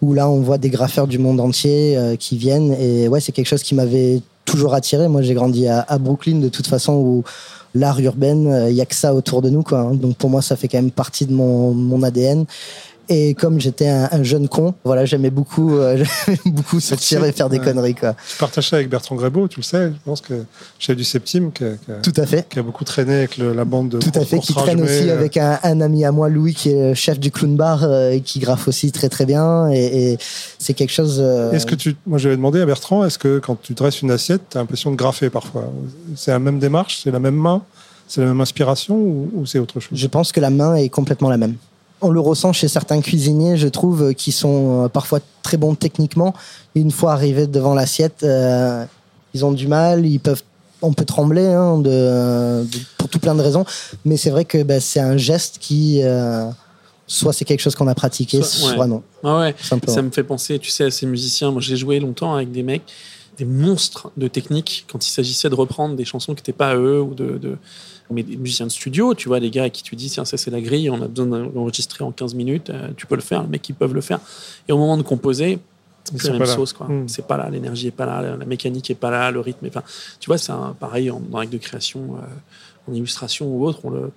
où 0.00 0.14
là 0.14 0.28
on 0.30 0.40
voit 0.40 0.58
des 0.58 0.70
graffeurs 0.70 1.08
du 1.08 1.18
monde 1.18 1.40
entier 1.40 1.96
euh, 1.96 2.14
qui 2.14 2.36
viennent 2.36 2.72
et 2.78 3.08
ouais 3.08 3.18
c'est 3.18 3.32
quelque 3.32 3.48
chose 3.48 3.64
qui 3.64 3.74
m'avait 3.74 4.22
toujours 4.44 4.74
attiré 4.74 5.08
moi 5.08 5.22
j'ai 5.22 5.34
grandi 5.34 5.66
à, 5.66 5.84
à 5.88 5.98
Brooklyn 5.98 6.38
de 6.38 6.48
toute 6.48 6.68
façon 6.68 6.92
où 6.92 7.24
l'art 7.74 7.98
urbain 7.98 8.68
il 8.68 8.76
y 8.76 8.80
a 8.80 8.86
que 8.86 8.94
ça 8.94 9.12
autour 9.12 9.42
de 9.42 9.50
nous 9.50 9.64
quoi 9.64 9.90
donc 9.94 10.16
pour 10.16 10.30
moi 10.30 10.40
ça 10.40 10.54
fait 10.54 10.68
quand 10.68 10.78
même 10.78 10.92
partie 10.92 11.26
de 11.26 11.32
mon, 11.32 11.74
mon 11.74 12.04
ADN 12.04 12.46
et 13.08 13.34
comme 13.34 13.60
j'étais 13.60 13.88
un, 13.88 14.08
un 14.12 14.22
jeune 14.22 14.48
con 14.48 14.74
voilà 14.84 15.04
j'aimais 15.04 15.30
beaucoup 15.30 15.76
euh, 15.76 16.04
beaucoup 16.46 16.80
sortir 16.80 17.24
et 17.24 17.32
faire 17.32 17.48
des 17.48 17.58
Ouais. 17.58 17.64
conneries 17.64 17.94
quoi 17.94 18.14
Tu 18.30 18.36
partages 18.38 18.68
ça 18.68 18.76
avec 18.76 18.88
Bertrand 18.88 19.14
Grébeau, 19.16 19.48
tu 19.48 19.60
le 19.60 19.64
sais, 19.64 19.88
je 19.90 19.96
pense 20.04 20.20
que 20.20 20.44
chef 20.78 20.96
du 20.96 21.04
Septime, 21.04 21.50
qui 21.52 21.64
a, 21.64 21.70
qui 21.72 21.90
a- 21.90 21.94
tout 21.96 22.12
à 22.16 22.26
fait 22.26 22.46
qui 22.48 22.58
a 22.58 22.62
beaucoup 22.62 22.84
traîné 22.84 23.14
avec 23.14 23.36
le- 23.38 23.52
la 23.52 23.64
bande 23.64 23.88
de 23.88 23.98
tout 23.98 24.12
à 24.14 24.24
fait, 24.24 24.38
qui 24.38 24.54
traîne 24.54 24.80
aussi 24.82 25.10
avec 25.10 25.36
un, 25.36 25.58
un 25.62 25.80
ami 25.80 26.04
à 26.04 26.12
moi, 26.12 26.28
Louis, 26.28 26.54
qui 26.54 26.70
est 26.70 26.94
chef 26.94 27.18
du 27.18 27.30
clown 27.30 27.56
bar 27.56 27.82
euh, 27.84 28.10
et 28.12 28.20
qui 28.20 28.38
graffe 28.38 28.68
aussi 28.68 28.92
très 28.92 29.08
très 29.08 29.26
bien. 29.26 29.70
Et, 29.70 30.12
et 30.12 30.18
c'est 30.58 30.74
quelque 30.74 30.92
chose. 30.92 31.18
euh, 31.20 31.52
Est-ce 31.52 31.66
que 31.66 31.74
tu, 31.74 31.96
moi 32.06 32.18
j'avais 32.18 32.36
demandé 32.36 32.60
à 32.60 32.66
Bertrand, 32.66 33.04
est-ce 33.04 33.18
que 33.18 33.38
quand 33.38 33.60
tu 33.60 33.74
dresses 33.74 34.02
une 34.02 34.10
assiette, 34.10 34.42
tu 34.50 34.56
as 34.56 34.60
l'impression 34.60 34.90
de 34.90 34.96
graffer 34.96 35.30
parfois? 35.30 35.72
C'est 36.16 36.30
la 36.30 36.38
même 36.38 36.58
démarche, 36.58 37.00
c'est 37.02 37.10
la 37.10 37.18
même 37.20 37.34
main, 37.36 37.62
c'est 38.06 38.20
la 38.20 38.28
même 38.28 38.40
inspiration 38.40 38.94
ou, 38.96 39.30
ou 39.34 39.46
c'est 39.46 39.58
autre 39.58 39.80
chose? 39.80 39.98
Je 39.98 40.06
pense 40.06 40.30
que 40.32 40.40
la 40.40 40.50
main 40.50 40.74
est 40.76 40.88
complètement 40.88 41.28
la 41.30 41.36
même. 41.38 41.54
On 42.00 42.10
le 42.10 42.20
ressent 42.20 42.52
chez 42.52 42.68
certains 42.68 43.00
cuisiniers, 43.00 43.56
je 43.56 43.66
trouve, 43.68 44.14
qui 44.14 44.30
sont 44.32 44.84
euh, 44.84 44.88
parfois 44.88 45.20
très 45.42 45.56
bons 45.56 45.74
techniquement. 45.74 46.32
Une 46.74 46.90
fois 46.92 47.12
arrivés 47.12 47.46
devant 47.46 47.74
l'assiette, 47.74 48.22
euh, 48.22 48.84
ils 49.34 49.44
ont 49.44 49.50
du 49.52 49.66
mal, 49.66 50.06
ils 50.06 50.20
peuvent, 50.20 50.42
on 50.80 50.92
peut 50.92 51.04
trembler 51.04 51.44
hein, 51.46 51.78
de, 51.78 52.64
de- 52.64 52.78
pour 52.98 53.08
tout 53.08 53.18
plein 53.18 53.34
de 53.34 53.42
raisons. 53.42 53.64
Mais 54.04 54.16
c'est 54.16 54.30
vrai 54.30 54.44
que 54.44 54.62
bah, 54.62 54.78
c'est 54.80 55.00
un 55.00 55.16
geste 55.16 55.58
qui, 55.58 56.00
euh, 56.04 56.48
soit 57.08 57.32
c'est 57.32 57.44
quelque 57.44 57.60
chose 57.60 57.74
qu'on 57.74 57.88
a 57.88 57.94
pratiqué, 57.96 58.42
Soit- 58.42 58.76
ouais. 58.78 58.86
non. 58.86 59.02
Ah 59.24 59.38
ouais, 59.40 59.54
ça 59.88 60.02
me 60.02 60.10
fait 60.12 60.22
penser, 60.22 60.58
tu 60.60 60.70
sais, 60.70 60.84
à 60.84 60.90
ces 60.92 61.06
musiciens. 61.06 61.50
Moi, 61.50 61.60
j'ai 61.60 61.76
joué 61.76 61.98
longtemps 61.98 62.34
avec 62.34 62.52
des 62.52 62.62
mecs, 62.62 62.84
des 63.38 63.44
monstres 63.44 64.10
de 64.16 64.28
technique 64.28 64.84
quand 64.90 65.04
il 65.04 65.10
s'agissait 65.10 65.48
de 65.50 65.54
reprendre 65.56 65.96
des 65.96 66.04
chansons 66.04 66.34
qui 66.34 66.42
n'étaient 66.42 66.52
pas 66.52 66.68
à 66.70 66.76
eux 66.76 67.00
ou 67.02 67.14
de, 67.14 67.38
de- 67.38 67.56
mais 68.10 68.22
des 68.22 68.36
musiciens 68.36 68.66
de 68.66 68.70
studio, 68.70 69.14
tu 69.14 69.28
vois, 69.28 69.40
des 69.40 69.50
gars 69.50 69.64
à 69.64 69.70
qui 69.70 69.82
tu 69.82 69.96
dis, 69.96 70.10
tiens, 70.10 70.24
ça 70.24 70.36
c'est 70.36 70.50
la 70.50 70.60
grille, 70.60 70.90
on 70.90 71.02
a 71.02 71.08
besoin 71.08 71.26
d'enregistrer 71.26 72.04
en 72.04 72.12
15 72.12 72.34
minutes, 72.34 72.70
euh, 72.70 72.88
tu 72.96 73.06
peux 73.06 73.14
le 73.14 73.20
faire, 73.20 73.42
les 73.42 73.48
mecs, 73.48 73.68
ils 73.68 73.74
peuvent 73.74 73.94
le 73.94 74.00
faire. 74.00 74.20
Et 74.68 74.72
au 74.72 74.78
moment 74.78 74.96
de 74.96 75.02
composer, 75.02 75.58
c'est 76.16 76.28
la 76.28 76.32
même 76.32 76.42
là. 76.42 76.46
sauce, 76.46 76.72
quoi. 76.72 76.86
Mm. 76.88 77.08
C'est 77.08 77.26
pas 77.26 77.36
là, 77.36 77.50
l'énergie 77.50 77.88
est 77.88 77.92
pas 77.92 78.06
là, 78.06 78.36
la 78.36 78.44
mécanique 78.44 78.90
est 78.90 78.94
pas 78.94 79.10
là, 79.10 79.30
le 79.30 79.40
rythme 79.40 79.66
est 79.66 79.70
pas. 79.70 79.84
Tu 80.20 80.28
vois, 80.28 80.38
c'est 80.38 80.52
un- 80.52 80.74
pareil 80.78 81.10
en, 81.10 81.22
acte 81.36 81.52
de 81.52 81.58
création, 81.58 82.16
euh, 82.16 82.90
en 82.90 82.94
illustration 82.94 83.46
ou 83.46 83.66
autre, 83.66 83.80
on 83.84 83.90
le, 83.90 84.10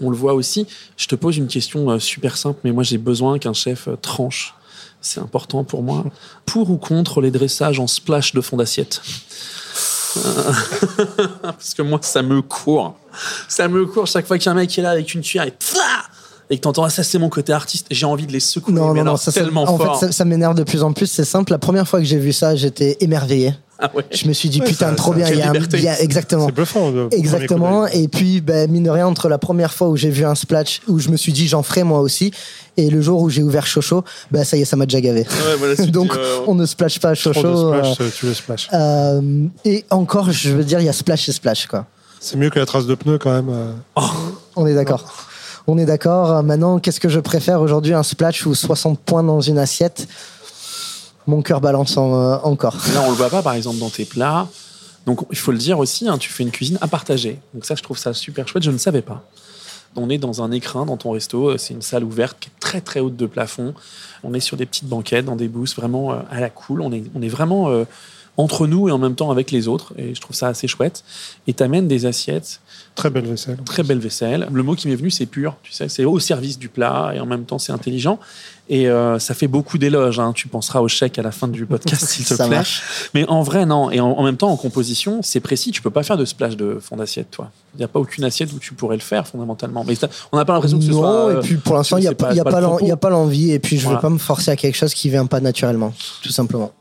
on 0.00 0.10
le 0.10 0.16
voit 0.16 0.34
aussi. 0.34 0.66
Je 0.96 1.06
te 1.08 1.14
pose 1.14 1.36
une 1.36 1.48
question 1.48 1.90
euh, 1.90 1.98
super 1.98 2.36
simple, 2.36 2.60
mais 2.64 2.72
moi 2.72 2.82
j'ai 2.82 2.98
besoin 2.98 3.38
qu'un 3.38 3.52
chef 3.52 3.88
euh, 3.88 3.96
tranche. 3.96 4.54
C'est 5.00 5.20
important 5.20 5.64
pour 5.64 5.82
moi. 5.82 6.04
Pour 6.46 6.70
ou 6.70 6.76
contre 6.76 7.20
les 7.20 7.32
dressages 7.32 7.80
en 7.80 7.88
splash 7.88 8.34
de 8.34 8.40
fond 8.40 8.56
d'assiette? 8.56 9.02
Parce 11.42 11.74
que 11.74 11.82
moi, 11.82 11.98
ça 12.02 12.22
me 12.22 12.42
court. 12.42 12.96
Ça 13.48 13.68
me 13.68 13.86
court 13.86 14.06
chaque 14.06 14.26
fois 14.26 14.38
qu'il 14.38 14.46
y 14.46 14.48
a 14.48 14.52
un 14.52 14.54
mec 14.56 14.70
qui 14.70 14.80
est 14.80 14.82
là 14.82 14.90
avec 14.90 15.12
une 15.14 15.20
cuillère 15.22 15.46
et 16.50 16.56
que 16.56 16.60
t'entends, 16.62 16.84
ah, 16.84 16.90
ça 16.90 17.02
c'est 17.02 17.18
mon 17.18 17.30
côté 17.30 17.52
artiste, 17.52 17.86
j'ai 17.90 18.04
envie 18.04 18.26
de 18.26 18.32
les 18.32 18.40
secouer, 18.40 18.74
Non, 18.74 18.92
mais 18.92 19.00
non, 19.02 19.12
non, 19.12 19.16
ça, 19.16 19.30
ça- 19.32 19.40
tellement 19.40 19.62
en 19.62 19.78
fort. 19.78 19.98
fait, 19.98 20.06
ça, 20.06 20.12
ça 20.12 20.24
m'énerve 20.26 20.54
de 20.54 20.64
plus 20.64 20.82
en 20.82 20.92
plus. 20.92 21.06
C'est 21.06 21.24
simple. 21.24 21.50
La 21.52 21.58
première 21.58 21.88
fois 21.88 21.98
que 22.00 22.04
j'ai 22.04 22.18
vu 22.18 22.32
ça, 22.32 22.54
j'étais 22.56 22.98
émerveillé. 23.00 23.54
Ah 23.84 23.90
ouais. 23.94 24.04
Je 24.12 24.28
me 24.28 24.32
suis 24.32 24.48
dit, 24.48 24.60
Ouais, 24.60 24.66
putain, 24.66 24.90
ça- 24.90 24.94
trop 24.94 25.10
ça- 25.12 25.18
bien. 25.18 25.28
Il 25.28 25.38
y 25.38 25.42
a 25.42 25.50
un- 25.50 25.54
il 25.54 25.82
y 25.82 25.88
a- 25.88 26.00
exactement. 26.00 26.46
C'est 26.46 26.52
bluffant. 26.54 26.92
Exactement. 27.10 27.86
Et 27.88 28.06
puis, 28.08 28.40
ben, 28.40 28.70
mine 28.70 28.84
de 28.84 28.90
rien, 28.90 29.06
entre 29.06 29.28
la 29.28 29.38
première 29.38 29.72
fois 29.74 29.88
où 29.88 29.96
j'ai 29.96 30.10
vu 30.10 30.24
un 30.24 30.34
splash, 30.36 30.80
où 30.88 30.98
je 31.00 31.08
me 31.08 31.16
suis 31.16 31.32
dit, 31.32 31.48
j'en 31.48 31.62
ferai 31.62 31.82
moi 31.82 32.00
aussi, 32.00 32.30
et 32.76 32.88
le 32.90 33.00
jour 33.02 33.20
où 33.20 33.28
j'ai 33.28 33.42
ouvert 33.42 33.66
Chocho, 33.66 34.04
ben, 34.30 34.44
ça 34.44 34.56
y 34.56 34.62
est, 34.62 34.64
ça 34.64 34.76
m'a 34.76 34.86
déjà 34.86 35.00
gavé. 35.00 35.20
Ouais, 35.22 35.56
voilà, 35.58 35.74
Donc, 35.86 36.14
euh, 36.16 36.38
on 36.46 36.54
ne 36.54 36.64
splash 36.64 37.00
pas 37.00 37.14
Chocho. 37.14 37.44
euh, 37.46 37.82
splash, 37.94 38.12
tu 38.14 38.26
le 38.26 38.34
splash. 38.34 38.68
euh, 38.72 39.20
et 39.64 39.84
encore, 39.90 40.30
je 40.30 40.50
veux 40.50 40.64
dire, 40.64 40.78
il 40.80 40.86
y 40.86 40.88
a 40.88 40.92
splash 40.92 41.28
et 41.28 41.32
splash, 41.32 41.66
quoi. 41.66 41.86
C'est 42.20 42.36
mieux 42.36 42.50
que 42.50 42.60
la 42.60 42.66
trace 42.66 42.86
de 42.86 42.94
pneu 42.94 43.18
quand 43.18 43.32
même. 43.32 43.48
euh. 43.50 43.72
On 44.54 44.66
est 44.66 44.74
d'accord. 44.74 45.12
On 45.66 45.76
est 45.78 45.84
d'accord. 45.86 46.42
Maintenant, 46.42 46.78
qu'est-ce 46.78 47.00
que 47.00 47.08
je 47.08 47.18
préfère 47.20 47.60
aujourd'hui? 47.60 47.94
Un 47.94 48.02
splash 48.04 48.46
ou 48.46 48.54
60 48.54 48.98
points 49.00 49.22
dans 49.24 49.40
une 49.40 49.58
assiette? 49.58 50.06
Mon 51.26 51.42
cœur 51.42 51.60
balance 51.60 51.96
euh, 51.96 52.38
encore. 52.42 52.76
Là, 52.94 53.02
on 53.06 53.10
le 53.10 53.16
voit 53.16 53.30
pas, 53.30 53.42
par 53.42 53.54
exemple, 53.54 53.78
dans 53.78 53.90
tes 53.90 54.04
plats. 54.04 54.48
Donc, 55.06 55.20
il 55.30 55.38
faut 55.38 55.52
le 55.52 55.58
dire 55.58 55.78
aussi, 55.78 56.08
hein, 56.08 56.18
tu 56.18 56.30
fais 56.30 56.42
une 56.42 56.50
cuisine 56.50 56.78
à 56.80 56.88
partager. 56.88 57.40
Donc 57.54 57.64
ça, 57.64 57.74
je 57.74 57.82
trouve 57.82 57.98
ça 57.98 58.14
super 58.14 58.46
chouette. 58.46 58.62
Je 58.62 58.70
ne 58.70 58.78
savais 58.78 59.02
pas. 59.02 59.24
On 59.94 60.08
est 60.08 60.18
dans 60.18 60.42
un 60.42 60.50
écrin 60.52 60.86
dans 60.86 60.96
ton 60.96 61.10
resto. 61.10 61.50
euh, 61.50 61.58
C'est 61.58 61.74
une 61.74 61.82
salle 61.82 62.04
ouverte 62.04 62.38
qui 62.40 62.48
est 62.48 62.60
très 62.60 62.80
très 62.80 63.00
haute 63.00 63.16
de 63.16 63.26
plafond. 63.26 63.74
On 64.24 64.32
est 64.34 64.40
sur 64.40 64.56
des 64.56 64.66
petites 64.66 64.88
banquettes, 64.88 65.24
dans 65.24 65.36
des 65.36 65.48
bousses, 65.48 65.76
vraiment 65.76 66.12
euh, 66.12 66.16
à 66.30 66.40
la 66.40 66.50
cool. 66.50 66.80
On 66.80 66.92
est, 66.92 67.04
on 67.14 67.22
est 67.22 67.28
vraiment 67.28 67.68
entre 68.36 68.66
nous 68.66 68.88
et 68.88 68.92
en 68.92 68.98
même 68.98 69.14
temps 69.14 69.30
avec 69.30 69.50
les 69.50 69.68
autres. 69.68 69.92
Et 69.98 70.14
je 70.14 70.20
trouve 70.20 70.34
ça 70.34 70.48
assez 70.48 70.66
chouette. 70.66 71.04
Et 71.46 71.52
t'amènes 71.52 71.86
des 71.88 72.06
assiettes, 72.06 72.60
Très 72.94 73.10
belle 73.10 73.26
vaisselle. 73.26 73.58
très 73.64 73.82
belle 73.82 73.98
vaisselle. 73.98 74.48
Le 74.52 74.62
mot 74.62 74.74
qui 74.74 74.88
m'est 74.88 74.96
venu, 74.96 75.10
c'est 75.10 75.26
pur. 75.26 75.56
Tu 75.62 75.72
sais, 75.72 75.88
c'est 75.88 76.04
au 76.04 76.18
service 76.18 76.58
du 76.58 76.68
plat 76.68 77.12
et 77.14 77.20
en 77.20 77.26
même 77.26 77.44
temps, 77.44 77.58
c'est 77.58 77.72
intelligent. 77.72 78.18
Et 78.68 78.88
euh, 78.88 79.18
ça 79.18 79.34
fait 79.34 79.48
beaucoup 79.48 79.76
d'éloges. 79.76 80.18
hein. 80.20 80.32
Tu 80.34 80.48
penseras 80.48 80.80
au 80.80 80.88
chèque 80.88 81.18
à 81.18 81.22
la 81.22 81.30
fin 81.32 81.46
du 81.48 81.66
podcast, 81.66 82.04
s'il 82.08 82.24
te 82.24 82.32
Ça 82.34 82.46
plaît. 82.46 82.56
marche. 82.56 82.82
Mais 83.12 83.26
en 83.28 83.42
vrai, 83.42 83.66
non. 83.66 83.90
Et 83.90 84.00
en, 84.00 84.10
en 84.12 84.22
même 84.22 84.36
temps, 84.36 84.50
en 84.50 84.56
composition, 84.56 85.20
c'est 85.22 85.40
précis. 85.40 85.70
Tu 85.72 85.82
peux 85.82 85.90
pas 85.90 86.02
faire 86.02 86.16
de 86.16 86.24
splash 86.24 86.56
de 86.56 86.78
fond 86.80 86.96
d'assiette, 86.96 87.30
toi. 87.30 87.50
Il 87.74 87.78
n'y 87.78 87.84
a 87.84 87.88
pas 87.88 87.98
aucune 88.00 88.24
assiette 88.24 88.52
où 88.54 88.58
tu 88.58 88.72
pourrais 88.74 88.96
le 88.96 89.02
faire, 89.02 89.26
fondamentalement. 89.26 89.84
Mais 89.86 89.94
ça- 89.94 90.08
on 90.30 90.36
n'a 90.38 90.44
pas 90.44 90.54
l'impression 90.54 90.78
que 90.78 90.84
ce 90.84 90.90
non, 90.90 90.98
soit. 91.00 91.10
euh, 91.28 91.38
et 91.38 91.42
puis 91.42 91.56
pour 91.56 91.74
l'instant, 91.74 91.96
il 91.98 92.02
n'y 92.02 92.06
a 92.06 92.14
pas, 92.14 92.34
pas- 92.96 93.10
l'envie, 93.10 93.50
et 93.52 93.58
puis 93.58 93.76
je 93.76 93.82
ne 93.82 93.84
Voilà. 93.86 93.98
veux 93.98 94.02
pas 94.02 94.10
me 94.10 94.18
forcer 94.18 94.50
à 94.50 94.56
quelque 94.56 94.76
chose 94.76 94.94
qui 94.94 95.10
vient 95.10 95.26
pas 95.26 95.40
naturellement, 95.40 95.92
tout 96.22 96.30
simplement. 96.32 96.72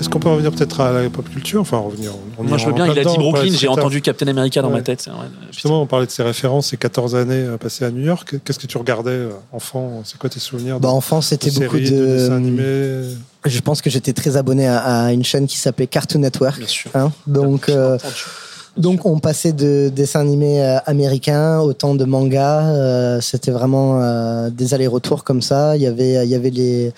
Est-ce 0.00 0.08
qu'on 0.08 0.20
peut 0.20 0.28
revenir 0.28 0.52
peut-être 0.52 0.80
à 0.80 0.92
la 0.92 1.10
pop 1.10 1.28
culture? 1.28 1.60
Enfin, 1.60 1.78
revenir. 1.78 2.12
on 2.38 2.44
Moi, 2.44 2.56
je 2.58 2.66
veux 2.66 2.72
bien. 2.72 2.86
Il 2.86 2.98
a 2.98 3.04
dit 3.04 3.16
Brooklyn. 3.18 3.42
ouais, 3.44 3.50
J'ai 3.50 3.68
entendu 3.68 4.00
Captain 4.00 4.26
America 4.28 4.62
dans 4.62 4.68
Ouais. 4.68 4.74
ma 4.76 4.82
tête. 4.82 5.06
vrai. 5.08 5.26
Justement, 5.50 5.82
on 5.82 5.86
parlait 5.86 6.06
de 6.06 6.10
ses 6.10 6.22
références, 6.22 6.68
ses 6.68 6.76
14 6.76 7.14
années 7.16 7.34
euh, 7.34 7.56
passées 7.56 7.84
à 7.84 7.90
New 7.90 8.04
York. 8.04 8.36
Qu'est-ce 8.44 8.58
que 8.58 8.66
tu 8.66 8.78
regardais 8.78 9.10
euh, 9.10 9.30
enfant? 9.52 10.02
C'est 10.04 10.18
quoi 10.18 10.30
tes 10.30 10.40
souvenirs 10.40 10.78
Bah, 10.80 10.88
de, 10.88 10.92
enfant, 10.94 11.20
c'était 11.20 11.50
de 11.50 11.58
beaucoup 11.60 11.76
séries, 11.78 11.90
de, 11.90 12.06
dessins 12.06 12.28
de. 12.30 12.34
animés? 12.36 13.14
Je 13.44 13.60
pense 13.60 13.82
que 13.82 13.90
j'étais 13.90 14.12
très 14.12 14.36
abonné 14.36 14.66
à, 14.66 14.78
à 15.06 15.12
une 15.12 15.24
chaîne 15.24 15.46
qui 15.46 15.56
s'appelait 15.58 15.86
Cartoon 15.86 16.20
Network. 16.20 16.58
Bien 16.58 16.66
sûr. 16.66 16.90
hein. 16.94 17.10
donc, 17.26 17.68
euh, 17.68 17.98
donc, 18.76 19.04
on 19.06 19.18
passait 19.18 19.52
de 19.52 19.88
dessins 19.92 20.20
animés 20.20 20.62
euh, 20.62 20.78
américains 20.86 21.58
au 21.58 21.72
temps 21.72 21.96
de 21.96 22.04
manga. 22.04 22.60
euh, 22.68 23.20
C'était 23.20 23.50
vraiment 23.50 24.00
euh, 24.00 24.50
des 24.50 24.74
allers-retours 24.74 25.24
comme 25.24 25.42
ça. 25.42 25.76
Il 25.76 25.82
y 25.82 25.86
avait, 25.88 26.24
il 26.24 26.30
y 26.30 26.34
avait 26.36 26.50
les, 26.50 26.92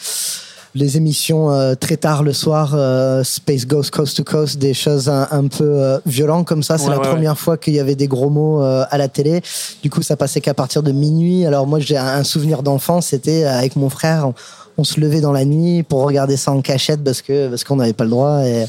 les 0.75 0.97
émissions 0.97 1.51
euh, 1.51 1.75
très 1.75 1.97
tard 1.97 2.23
le 2.23 2.33
soir, 2.33 2.73
euh, 2.75 3.25
Space 3.25 3.67
Ghost 3.67 3.91
Coast 3.91 4.17
to 4.17 4.25
Coast, 4.25 4.59
des 4.59 4.73
choses 4.75 5.09
un, 5.09 5.27
un 5.31 5.49
peu 5.49 5.65
euh, 5.69 5.99
violentes 6.07 6.47
comme 6.47 6.63
ça. 6.63 6.79
C'est 6.79 6.85
Ouais, 6.85 6.91
la 6.91 7.01
ouais, 7.01 7.09
première 7.09 7.37
fois 7.39 7.57
qu'il 7.57 7.75
y 7.75 7.81
avait 7.81 7.97
des 7.97 8.07
gros 8.07 8.31
mots 8.31 8.63
euh, 8.63 8.85
à 8.91 8.97
la 8.99 9.09
télé. 9.09 9.41
Du 9.83 9.91
coup, 9.91 10.03
ça 10.03 10.17
passait 10.17 10.41
qu'à 10.41 10.55
partir 10.55 10.83
de 10.83 10.93
minuit. 10.93 11.45
Alors 11.45 11.67
moi, 11.67 11.81
j'ai 11.81 11.97
un 11.97 12.23
souvenir 12.25 12.63
d'enfance. 12.63 13.09
C'était 13.09 13.45
avec 13.45 13.75
mon 13.77 13.89
frère. 13.91 14.29
On, 14.29 14.35
on 14.79 14.85
se 14.85 15.01
levait 15.01 15.21
dans 15.21 15.33
la 15.33 15.45
nuit 15.45 15.83
pour 15.83 16.03
regarder 16.05 16.37
ça 16.37 16.53
en 16.53 16.61
cachette 16.63 17.03
parce 17.03 17.21
que 17.21 17.49
parce 17.49 17.65
qu'on 17.65 17.77
n'avait 17.77 17.93
pas 17.93 18.05
le 18.05 18.11
droit. 18.11 18.43
Et 18.47 18.65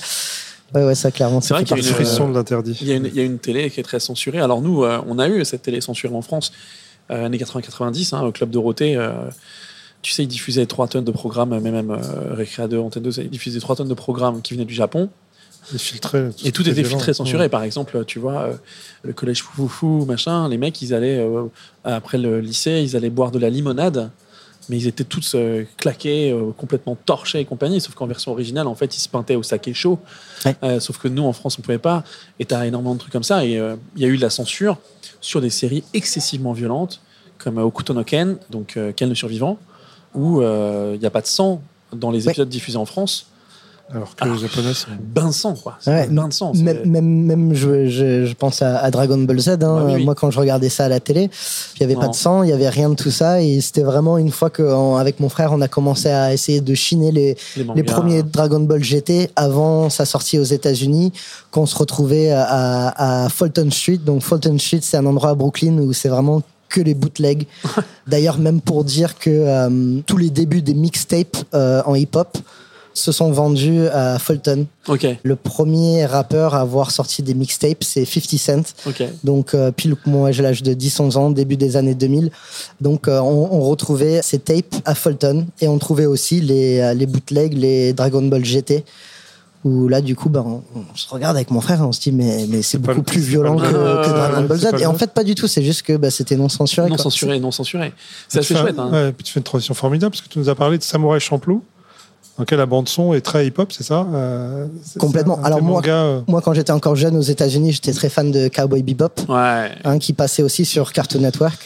ouais, 0.74 0.84
ouais, 0.86 0.96
ça 0.96 1.12
clairement. 1.12 1.40
C'est 1.40 1.54
vrai 1.54 1.64
qu'il 1.64 1.78
y 1.78 1.80
a 1.80 1.88
une- 1.88 1.94
Frisson 1.94 2.28
de 2.30 2.34
l'interdit. 2.34 2.78
Il 2.82 2.88
y, 2.88 2.92
a 2.92 2.96
une, 2.96 3.06
il 3.06 3.16
y 3.16 3.20
a 3.20 3.24
une 3.24 3.38
télé 3.38 3.70
qui 3.70 3.80
est 3.80 3.84
très 3.84 4.00
censurée. 4.00 4.40
Alors 4.40 4.62
nous, 4.62 4.84
euh, 4.84 5.00
on 5.08 5.20
a 5.20 5.28
eu 5.30 5.46
cette 5.46 5.62
télé 5.62 5.80
censurée 5.82 6.16
en 6.16 6.22
France, 6.24 6.52
euh, 7.12 7.26
années 7.28 7.38
80-90, 7.38 8.16
hein, 8.16 8.22
au 8.24 8.32
Club 8.32 8.50
Dorothée. 8.50 8.98
Tu 10.02 10.12
sais, 10.12 10.24
ils 10.24 10.28
diffusaient 10.28 10.66
3 10.66 10.88
tonnes 10.88 11.04
de 11.04 11.12
programmes, 11.12 11.58
mais 11.60 11.72
même 11.72 11.92
euh, 11.92 12.34
Récréa 12.34 12.68
2, 12.68 12.80
Antenne 12.80 13.04
2, 13.04 13.20
ils 13.20 13.30
diffusaient 13.30 13.60
3 13.60 13.78
tonnes 13.78 13.88
de 13.88 13.94
programmes 13.94 14.42
qui 14.42 14.54
venaient 14.54 14.66
du 14.66 14.74
Japon. 14.74 15.10
Et 15.74 15.78
filtré. 15.78 16.30
Et 16.44 16.52
tout 16.52 16.64
était 16.64 16.74
violent. 16.74 16.90
filtré, 16.90 17.14
censuré. 17.14 17.44
Ouais. 17.44 17.50
Par 17.50 17.64
exemple, 17.64 18.04
tu 18.06 18.20
vois, 18.20 18.42
euh, 18.42 18.54
le 19.04 19.14
collège 19.14 19.44
Foufoufou, 19.44 20.06
machin, 20.06 20.50
les 20.50 20.58
mecs, 20.58 20.82
ils 20.82 20.94
allaient, 20.94 21.20
euh, 21.20 21.46
après 21.84 22.18
le 22.18 22.40
lycée, 22.40 22.82
ils 22.84 22.96
allaient 22.96 23.12
boire 23.12 23.32
de 23.32 23.40
la 23.40 23.50
limonade, 23.50 24.10
mais 24.70 24.78
ils 24.78 24.88
étaient 24.88 25.04
tous 25.04 25.34
euh, 25.36 25.66
claqués, 25.78 26.32
euh, 26.32 26.52
complètement 26.58 26.96
torchés 26.96 27.40
et 27.40 27.46
compagnie. 27.46 27.82
Sauf 27.82 27.94
qu'en 27.94 28.08
version 28.08 28.32
originale, 28.32 28.68
en 28.68 28.76
fait, 28.76 28.96
ils 28.96 29.00
se 29.00 29.10
pintaient 29.10 29.36
au 29.36 29.44
saké 29.44 29.74
chaud. 29.74 30.00
Ouais. 30.46 30.56
Euh, 30.64 30.80
sauf 30.80 30.98
que 30.98 31.08
nous, 31.08 31.24
en 31.24 31.34
France, 31.34 31.58
on 31.60 31.62
pouvait 31.62 31.78
pas. 31.78 32.04
Et 32.40 32.46
t'as 32.46 32.66
énormément 32.66 32.96
de 32.96 33.00
trucs 33.00 33.14
comme 33.14 33.24
ça. 33.24 33.46
Et 33.46 33.60
euh, 33.60 33.76
il 33.96 34.02
y 34.02 34.06
a 34.06 34.08
eu 34.08 34.18
de 34.18 34.22
la 34.22 34.30
censure 34.30 34.78
sur 35.20 35.42
des 35.42 35.50
séries 35.50 35.84
excessivement 35.94 36.54
violentes, 36.54 37.02
comme 37.38 37.60
euh, 37.60 37.64
Okuto 37.64 37.94
no 37.94 38.04
Ken, 38.04 38.38
donc 38.50 38.78
euh, 38.78 38.92
Ken 38.92 39.10
le 39.10 39.16
survivant, 39.16 39.58
où 40.16 40.42
euh, 40.42 40.92
il 40.96 41.00
n'y 41.00 41.06
a 41.06 41.10
pas 41.12 41.22
de 41.22 41.28
sang 41.28 41.62
dans 41.94 42.12
les 42.12 42.26
Ouais. 42.26 42.32
épisodes 42.32 42.50
diffusés 42.50 42.78
en 42.78 42.86
France. 42.86 43.26
Alors 43.94 44.16
que 44.16 44.24
Alors, 44.24 44.36
les 44.38 44.42
Japonais, 44.48 44.72
c'est. 44.74 44.88
Bain 45.02 45.28
de 45.28 45.34
sang, 45.34 45.54
quoi. 45.54 45.78
Ouais, 45.86 46.08
un 46.10 46.14
bain 46.14 46.30
de 46.30 46.34
sang. 46.34 46.54
Même, 46.56 46.86
même, 46.86 47.06
même 47.26 47.54
je, 47.54 47.88
je, 47.88 48.26
je 48.26 48.34
pense 48.36 48.62
à, 48.62 48.78
à 48.78 48.90
Dragon 48.90 49.18
Ball 49.18 49.38
Z. 49.38 49.50
hein. 49.50 49.58
Bah 49.60 49.84
oui, 49.86 49.94
oui. 49.96 50.06
Moi, 50.06 50.16
quand 50.16 50.32
je 50.32 50.40
regardais 50.40 50.70
ça 50.70 50.86
à 50.86 50.88
la 50.88 51.02
télé, 51.02 51.30
il 51.76 51.86
n'y 51.86 51.92
avait 51.92 52.00
pas 52.00 52.08
de 52.08 52.16
sang, 52.16 52.44
il 52.44 52.46
n'y 52.48 52.54
avait 52.54 52.70
rien 52.70 52.90
de 52.90 52.96
tout 52.96 53.12
ça. 53.12 53.42
Et 53.42 53.60
c'était 53.60 53.84
vraiment 53.84 54.18
une 54.18 54.32
fois 54.32 54.50
qu'avec 54.50 55.20
mon 55.20 55.28
frère, 55.28 55.52
on 55.52 55.60
a 55.60 55.68
commencé 55.68 56.08
à 56.10 56.32
essayer 56.34 56.62
de 56.62 56.74
chiner 56.74 57.12
les, 57.12 57.36
les, 57.76 57.84
premiers 57.84 58.24
Dragon 58.24 58.62
Ball 58.62 58.82
GT 58.82 59.30
avant 59.36 59.90
sa 59.90 60.06
sortie 60.06 60.40
aux 60.40 60.44
États-Unis, 60.46 61.12
qu'on 61.52 61.66
se 61.66 61.76
retrouvait 61.76 62.32
à, 62.32 63.26
à 63.26 63.28
Fulton 63.30 63.70
Street. 63.72 63.98
Donc, 63.98 64.22
Fulton 64.22 64.58
Street, 64.58 64.80
c'est 64.84 64.96
un 64.96 65.06
endroit 65.06 65.32
à 65.32 65.36
Brooklyn 65.36 65.80
où 65.80 65.92
c'est 65.92 66.08
vraiment 66.08 66.42
que 66.72 66.82
les 66.82 66.94
bootlegs. 66.96 67.46
D'ailleurs, 68.08 68.40
même 68.40 68.62
pour 68.62 68.84
dire 68.84 69.20
que 69.20 69.30
euh, 69.30 70.00
tous 70.08 70.18
les 70.18 70.30
débuts 70.30 70.62
des 70.62 70.74
mixtapes 70.74 71.38
euh, 71.54 71.82
en 71.86 71.94
hip-hop 71.96 72.38
se 72.94 73.12
sont 73.12 73.32
vendus 73.32 73.88
à 73.88 74.20
Fulton. 74.20 74.66
Ok, 74.88 75.08
Le 75.24 75.36
premier 75.38 76.06
rappeur 76.06 76.56
à 76.56 76.60
avoir 76.62 76.92
sorti 76.92 77.24
des 77.24 77.34
mixtapes, 77.34 77.84
c'est 77.84 78.04
50 78.04 78.40
Cent. 78.40 78.74
ok. 78.86 79.04
Donc, 79.24 79.54
euh, 79.54 79.72
pile 79.72 79.96
moi, 80.06 80.32
j'ai 80.32 80.44
l'âge 80.44 80.62
de 80.62 80.74
10-11 80.74 81.18
ans, 81.18 81.30
début 81.30 81.56
des 81.56 81.78
années 81.78 81.96
2000. 81.96 82.32
Donc, 82.82 83.08
euh, 83.08 83.20
on, 83.20 83.48
on 83.54 83.62
retrouvait 83.62 84.22
ces 84.22 84.40
tapes 84.40 84.76
à 84.84 84.94
Fulton 84.96 85.46
et 85.62 85.68
on 85.70 85.78
trouvait 85.78 86.06
aussi 86.06 86.42
les, 86.42 86.94
les 86.94 87.06
bootlegs, 87.06 87.54
les 87.54 87.94
Dragon 87.94 88.24
Ball 88.24 88.44
GT. 88.44 88.84
Où 89.64 89.88
là, 89.88 90.02
du 90.02 90.16
coup, 90.16 90.30
ben, 90.30 90.42
on, 90.46 90.64
on 90.76 90.96
se 90.96 91.08
regarde 91.10 91.36
avec 91.36 91.52
mon 91.52 91.62
frère 91.62 91.80
et 91.80 91.84
on 91.84 91.92
se 91.92 92.00
dit, 92.02 92.12
mais, 92.12 92.48
mais 92.50 92.64
c'est 92.64 92.80
beaucoup 92.80 93.04
plus 93.04 93.20
violent 93.22 93.58
pas 93.58 93.68
que, 93.68 94.10
Dragon 94.10 94.42
Ball 94.48 94.58
Z. 94.58 94.68
Et 94.80 94.86
en 94.88 94.96
fait, 94.96 95.12
pas 95.14 95.24
du 95.24 95.36
tout. 95.36 95.48
C'est 95.48 95.62
juste 95.62 95.84
que 95.84 95.98
bah, 95.98 96.10
c'était 96.10 96.36
non 96.36 96.50
censuré. 96.50 96.90
Non 96.90 96.96
quoi. 96.96 97.04
censuré, 97.04 97.40
non 97.40 97.52
censuré. 97.52 97.94
C'est 98.28 98.40
assez 98.40 98.54
fais 98.56 98.60
un- 98.60 98.64
chouette. 98.64 98.80
Hein. 98.80 98.90
Ouais, 98.92 99.12
puis 99.12 99.24
tu 99.24 99.34
fais 99.34 99.40
une 99.40 99.44
transition 99.44 99.76
formidable 99.76 100.12
parce 100.12 100.22
que 100.22 100.30
tu 100.30 100.40
nous 100.40 100.50
as 100.50 100.56
parlé 100.56 100.80
de 100.80 100.84
Samouraï 100.84 101.20
Champloo, 101.20 101.64
dans 102.38 102.42
lequel 102.44 102.58
la 102.58 102.66
bande-son 102.66 103.14
est 103.14 103.22
très 103.22 103.46
hip-hop, 103.46 103.72
c'est 103.72 103.84
ça 103.84 104.08
Euh, 104.12 104.66
Complètement. 104.98 105.40
Alors 105.44 105.62
moi- 105.62 105.82
euh, 105.86 106.22
Moi, 106.28 106.42
quand 106.42 106.54
j'étais 106.56 106.72
encore 106.72 106.96
jeune 106.96 107.16
aux 107.16 107.22
États-Unis, 107.22 107.74
j'étais 107.74 107.94
très 107.94 108.10
fan 108.10 108.32
de 108.32 108.48
Cowboy 108.48 108.82
Bebop, 108.82 109.10
Ouais. 109.30 109.70
hein, 109.84 110.00
qui 110.00 110.14
passait 110.14 110.42
aussi 110.42 110.66
sur 110.66 110.92
Cartoon 110.92 111.20
Network. 111.22 111.60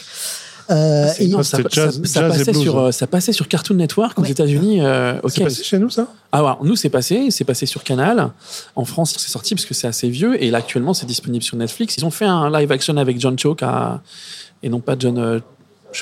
Euh, 0.70 1.08
et- 1.18 1.28
non, 1.28 1.42
ça, 1.42 1.58
jazz- 1.70 2.00
ça- 2.02 2.08
ça 2.08 2.20
jazz 2.28 2.34
et 2.34 2.38
passait 2.38 2.52
blues, 2.52 2.62
sur, 2.62 2.78
hein. 2.78 2.86
euh, 2.86 2.92
ça 2.92 3.06
passait 3.06 3.32
sur 3.32 3.46
Cartoon 3.48 3.74
Network 3.76 4.18
aux 4.18 4.22
Ouais. 4.22 4.30
États-Unis. 4.30 4.80
euh, 4.80 5.18
ok. 5.22 5.30
C'est 5.30 5.44
passé 5.44 5.62
chez 5.64 5.78
nous, 5.78 5.90
ça 5.90 6.08
Ah, 6.32 6.38
alors, 6.38 6.58
nous, 6.64 6.74
c'est 6.76 6.88
passé. 6.88 7.28
C'est 7.30 7.44
passé 7.44 7.66
sur 7.66 7.84
Canal. 7.84 8.30
En 8.74 8.84
France, 8.84 9.14
c'est 9.16 9.30
sorti 9.30 9.54
parce 9.54 9.64
que 9.66 9.74
c'est 9.74 9.86
assez 9.86 10.08
vieux. 10.08 10.42
Et 10.42 10.50
là, 10.50 10.58
actuellement, 10.58 10.94
c'est 10.94 11.06
disponible 11.06 11.44
sur 11.44 11.56
Netflix. 11.56 11.96
Ils 11.98 12.04
ont 12.04 12.10
fait 12.10 12.24
un 12.24 12.50
live 12.50 12.72
action 12.72 12.96
avec 12.96 13.20
John 13.20 13.38
Cho 13.38 13.56
à- 13.62 14.00
et 14.62 14.68
non 14.68 14.80
pas 14.80 14.96
John 14.98 15.40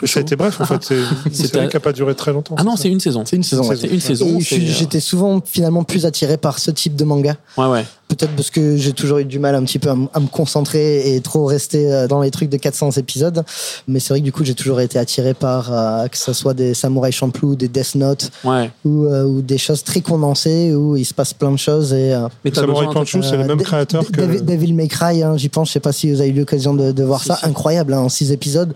euh, 0.03 0.07
Cho- 0.07 0.07
Ça 0.07 0.21
a 0.21 0.23
été 0.23 0.37
bref, 0.37 0.61
en 0.61 0.65
fait. 0.65 0.83
C'est 0.83 0.95
une 1.27 1.35
série 1.35 1.69
qui 1.69 1.77
n'a 1.77 1.81
pas 1.81 1.93
duré 1.93 2.15
très 2.15 2.33
longtemps. 2.33 2.55
Ah 2.59 2.65
non, 2.65 2.77
c'est 2.77 2.89
une 2.89 3.01
saison. 3.01 3.25
C'est 3.25 3.37
une 3.37 3.43
saison. 3.43 3.63
C'est 3.75 3.87
une 3.89 4.01
saison. 4.01 4.37
Euh, 4.37 4.41
j'étais 4.41 5.01
souvent 5.01 5.41
finalement 5.45 5.85
plus 5.85 6.07
attiré 6.07 6.37
par 6.37 6.59
ce 6.59 6.71
type 6.71 6.97
de 6.97 7.05
manga. 7.05 7.37
Ouais, 7.57 7.67
ouais. 7.67 7.85
Peut-être 8.07 8.37
parce 8.37 8.51
que 8.51 8.77
j'ai 8.77 8.93
toujours 8.93 9.19
eu 9.19 9.25
du 9.25 9.39
mal 9.39 9.55
un 9.55 9.65
petit 9.65 9.79
peu 9.79 9.89
à, 9.89 9.95
me 9.95 10.27
concentrer 10.27 11.15
et 11.17 11.21
trop 11.23 11.47
rester 11.47 11.91
euh, 11.91 12.07
dans 12.07 12.21
les 12.21 12.31
trucs 12.31 12.51
de 12.51 12.59
400 12.59 12.93
épisodes. 12.93 13.43
Mais 13.89 13.99
c'est 13.99 14.11
vrai 14.11 14.21
que 14.21 14.25
du 14.25 14.31
coup, 14.33 14.45
j'ai 14.45 14.55
toujours 14.55 14.81
été 14.81 14.99
attiré 14.99 15.33
par 15.33 15.73
euh, 15.73 16.07
que 16.09 16.19
ce 16.19 16.35
soit 16.35 16.53
des 16.53 16.75
Samurai 16.75 17.13
Champloo, 17.13 17.55
des 17.57 17.69
Death 17.69 17.95
Note 17.95 18.31
ouais. 18.45 18.71
ou, 18.85 19.07
euh, 19.07 19.25
ou 19.25 19.41
des 19.41 19.57
choses 19.59 19.83
très 19.85 20.03
condensées 20.03 20.75
où 20.75 20.97
il 20.97 21.05
se 21.07 21.15
passe 21.15 21.33
plein 21.33 21.51
de 21.51 21.57
choses. 21.57 21.95
Et, 21.95 22.13
euh, 22.13 22.29
Mais 22.45 22.51
besoin, 22.51 22.93
Panchu, 22.93 23.23
c'est 23.23 23.39
le 23.39 23.45
même 23.45 23.63
créateur 23.63 24.05
que. 24.11 24.41
Devil, 24.41 24.75
May 24.75 24.89
Cry, 24.89 25.23
hein, 25.23 25.37
j'y 25.39 25.49
pense. 25.49 25.69
Je 25.69 25.73
sais 25.73 25.81
pas 25.81 25.93
si 25.93 26.13
vous 26.13 26.21
avez 26.21 26.31
eu 26.31 26.35
l'occasion 26.35 26.75
de, 26.75 26.93
de 26.93 27.05
voir 27.05 27.23
Si, 27.23 27.29
ça. 27.29 27.37
si. 27.37 27.47
Incroyable, 27.47 27.95
hein, 27.95 28.01
en 28.01 28.09
six 28.11 28.33
épisodes. 28.33 28.75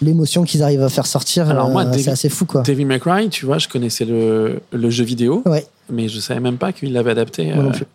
L'émotion 0.00 0.44
qu'ils 0.44 0.62
arrivent 0.62 0.82
à 0.82 0.88
faire 0.88 1.06
sortir, 1.06 1.48
Alors 1.50 1.70
moi, 1.70 1.82
euh, 1.82 1.90
Devil- 1.90 2.04
c'est 2.04 2.10
assez 2.10 2.28
fou, 2.28 2.44
quoi. 2.44 2.62
May 2.68 3.00
Cry, 3.00 3.28
tu 3.28 3.46
vois, 3.46 3.58
je 3.58 3.68
connaissais 3.68 4.04
le, 4.04 4.60
le 4.72 4.90
jeu 4.90 5.04
vidéo, 5.04 5.42
Ouais, 5.46 5.66
mais 5.90 6.08
je 6.08 6.20
savais 6.20 6.40
même 6.40 6.56
pas 6.56 6.72
qu'il 6.72 6.92
l'avait 6.92 7.10
adapté. 7.10 7.46
moi 7.52 7.64
non 7.64 7.70
euh, 7.70 7.72
plus. 7.72 7.86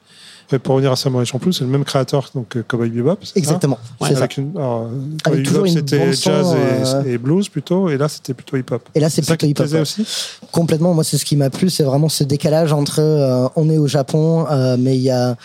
Et 0.51 0.59
pour 0.59 0.75
revenir 0.75 0.91
à 0.91 0.95
Samurai 0.95 1.25
Champloo, 1.25 1.51
c'est 1.53 1.63
le 1.63 1.69
même 1.69 1.85
créateur 1.85 2.29
donc 2.35 2.49
que 2.49 2.59
Cowboy 2.59 2.89
Bebop. 2.89 3.17
ça 3.23 3.31
Exactement. 3.35 3.79
Ouais, 4.01 4.09
c'est 4.09 4.15
ça. 4.15 4.19
Avec 4.19 4.37
une, 4.37 4.51
alors, 4.55 4.89
Cowboy 5.23 5.43
toujours 5.43 5.63
Bebop, 5.63 5.65
une 5.67 5.73
c'était 5.87 6.13
jazz 6.13 6.53
et, 6.53 6.85
euh, 7.09 7.13
et 7.13 7.17
blues 7.17 7.47
plutôt, 7.49 7.89
et 7.89 7.97
là 7.97 8.07
c'était 8.09 8.33
plutôt 8.33 8.57
hip-hop. 8.57 8.87
Et 8.93 8.99
là, 8.99 9.09
c'est 9.09 9.25
plutôt 9.25 9.51
plaisait 9.53 9.77
ouais. 9.77 9.81
aussi? 9.81 10.05
Complètement, 10.51 10.93
moi 10.93 11.03
c'est 11.03 11.17
ce 11.17 11.25
qui 11.25 11.37
m'a 11.37 11.49
plu, 11.49 11.69
c'est 11.69 11.83
vraiment 11.83 12.09
ce 12.09 12.23
décalage 12.23 12.73
entre 12.73 12.99
euh, 12.99 13.47
on 13.55 13.69
est 13.69 13.77
au 13.77 13.87
Japon, 13.87 14.45
euh, 14.51 14.75
mais 14.77 14.95
il 14.97 15.01
y 15.01 15.09
a 15.09 15.37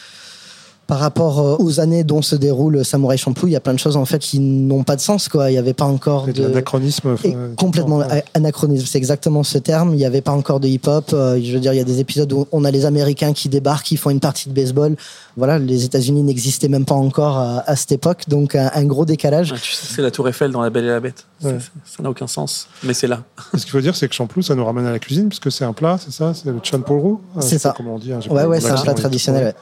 par 0.88 1.00
rapport 1.00 1.38
euh, 1.38 1.56
aux 1.58 1.80
années 1.80 2.02
dont 2.02 2.22
se 2.22 2.34
déroule 2.34 2.82
Samouraï 2.82 3.18
Champloo, 3.18 3.46
il 3.46 3.52
y 3.52 3.56
a 3.56 3.60
plein 3.60 3.74
de 3.74 3.78
choses 3.78 3.98
en 3.98 4.06
fait 4.06 4.18
qui 4.20 4.40
n'ont 4.40 4.84
pas 4.84 4.96
de 4.96 5.02
sens. 5.02 5.28
Quoi. 5.28 5.50
Il 5.50 5.52
n'y 5.52 5.58
avait 5.58 5.74
pas 5.74 5.84
encore 5.84 6.24
C'est 6.26 6.32
de 6.32 6.44
l'anachronisme. 6.44 7.14
Et 7.24 7.36
euh, 7.36 7.54
complètement 7.56 7.98
ouais. 7.98 8.24
anachronisme, 8.32 8.86
c'est 8.88 8.96
exactement 8.96 9.42
ce 9.42 9.58
terme. 9.58 9.90
Il 9.92 9.98
n'y 9.98 10.06
avait 10.06 10.22
pas 10.22 10.32
encore 10.32 10.60
de 10.60 10.66
hip-hop. 10.66 11.10
Euh, 11.12 11.38
je 11.44 11.52
veux 11.52 11.60
dire, 11.60 11.74
il 11.74 11.76
y 11.76 11.80
a 11.80 11.84
des 11.84 12.00
épisodes 12.00 12.32
où 12.32 12.48
on 12.52 12.64
a 12.64 12.70
les 12.70 12.86
Américains 12.86 13.34
qui 13.34 13.50
débarquent, 13.50 13.84
qui 13.84 13.98
font 13.98 14.08
une 14.08 14.18
partie 14.18 14.48
de 14.48 14.54
baseball. 14.54 14.96
Voilà, 15.36 15.58
les 15.58 15.84
États-Unis 15.84 16.22
n'existaient 16.22 16.68
même 16.68 16.86
pas 16.86 16.94
encore 16.94 17.36
à, 17.36 17.62
à 17.70 17.76
cette 17.76 17.92
époque, 17.92 18.22
donc 18.26 18.54
un, 18.54 18.70
un 18.74 18.84
gros 18.86 19.04
décalage. 19.04 19.52
Ouais, 19.52 19.58
tu 19.60 19.72
sais, 19.72 19.94
c'est 19.94 20.02
la 20.02 20.10
Tour 20.10 20.26
Eiffel 20.26 20.50
dans 20.52 20.62
La 20.62 20.70
Belle 20.70 20.86
et 20.86 20.88
la 20.88 21.00
Bête. 21.00 21.26
Ouais. 21.44 21.58
Ça 21.84 22.02
n'a 22.02 22.08
aucun 22.08 22.26
sens, 22.26 22.66
mais 22.82 22.94
c'est 22.94 23.06
là. 23.06 23.22
Ce 23.54 23.58
qu'il 23.62 23.70
faut 23.70 23.80
dire, 23.82 23.94
c'est 23.94 24.08
que 24.08 24.14
Champloo, 24.14 24.40
ça 24.42 24.54
nous 24.54 24.64
ramène 24.64 24.86
à 24.86 24.90
la 24.90 24.98
cuisine, 24.98 25.28
puisque 25.28 25.52
c'est 25.52 25.64
un 25.66 25.74
plat, 25.74 25.98
c'est 26.02 26.12
ça 26.12 26.32
C'est 26.32 26.48
le 26.48 26.58
chanpuru 26.62 27.16
Ah, 27.36 27.42
C'est 27.42 27.58
ça. 27.58 27.74
Comment 27.76 27.96
on 27.96 27.98
dit 27.98 28.10
hein, 28.12 28.20
Ouais, 28.30 28.46
ouais, 28.46 28.58
c'est 28.60 28.70
un 28.70 28.80
plat 28.80 28.94
traditionnel. 28.94 29.44
ouais. 29.44 29.54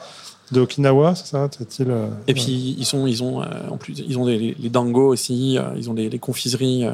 De 0.52 0.61
Okinawa, 0.61 1.14
c'est 1.16 1.26
ça 1.26 1.48
euh, 1.80 2.09
Et 2.28 2.35
puis 2.35 2.76
ils 2.78 2.85
sont, 2.87 3.06
ils 3.06 3.22
ont 3.22 3.42
euh, 3.42 3.46
en 3.70 3.76
plus, 3.76 3.94
ils 4.06 4.16
ont 4.18 4.26
des, 4.26 4.38
les, 4.38 4.56
les 4.59 4.68
dango 4.68 5.09
aussi. 5.09 5.59
euh, 5.59 5.62
ils 5.76 5.90
ont 5.90 5.94
des, 5.94 6.09
les 6.09 6.18
confiseries 6.20 6.85
euh, 6.85 6.92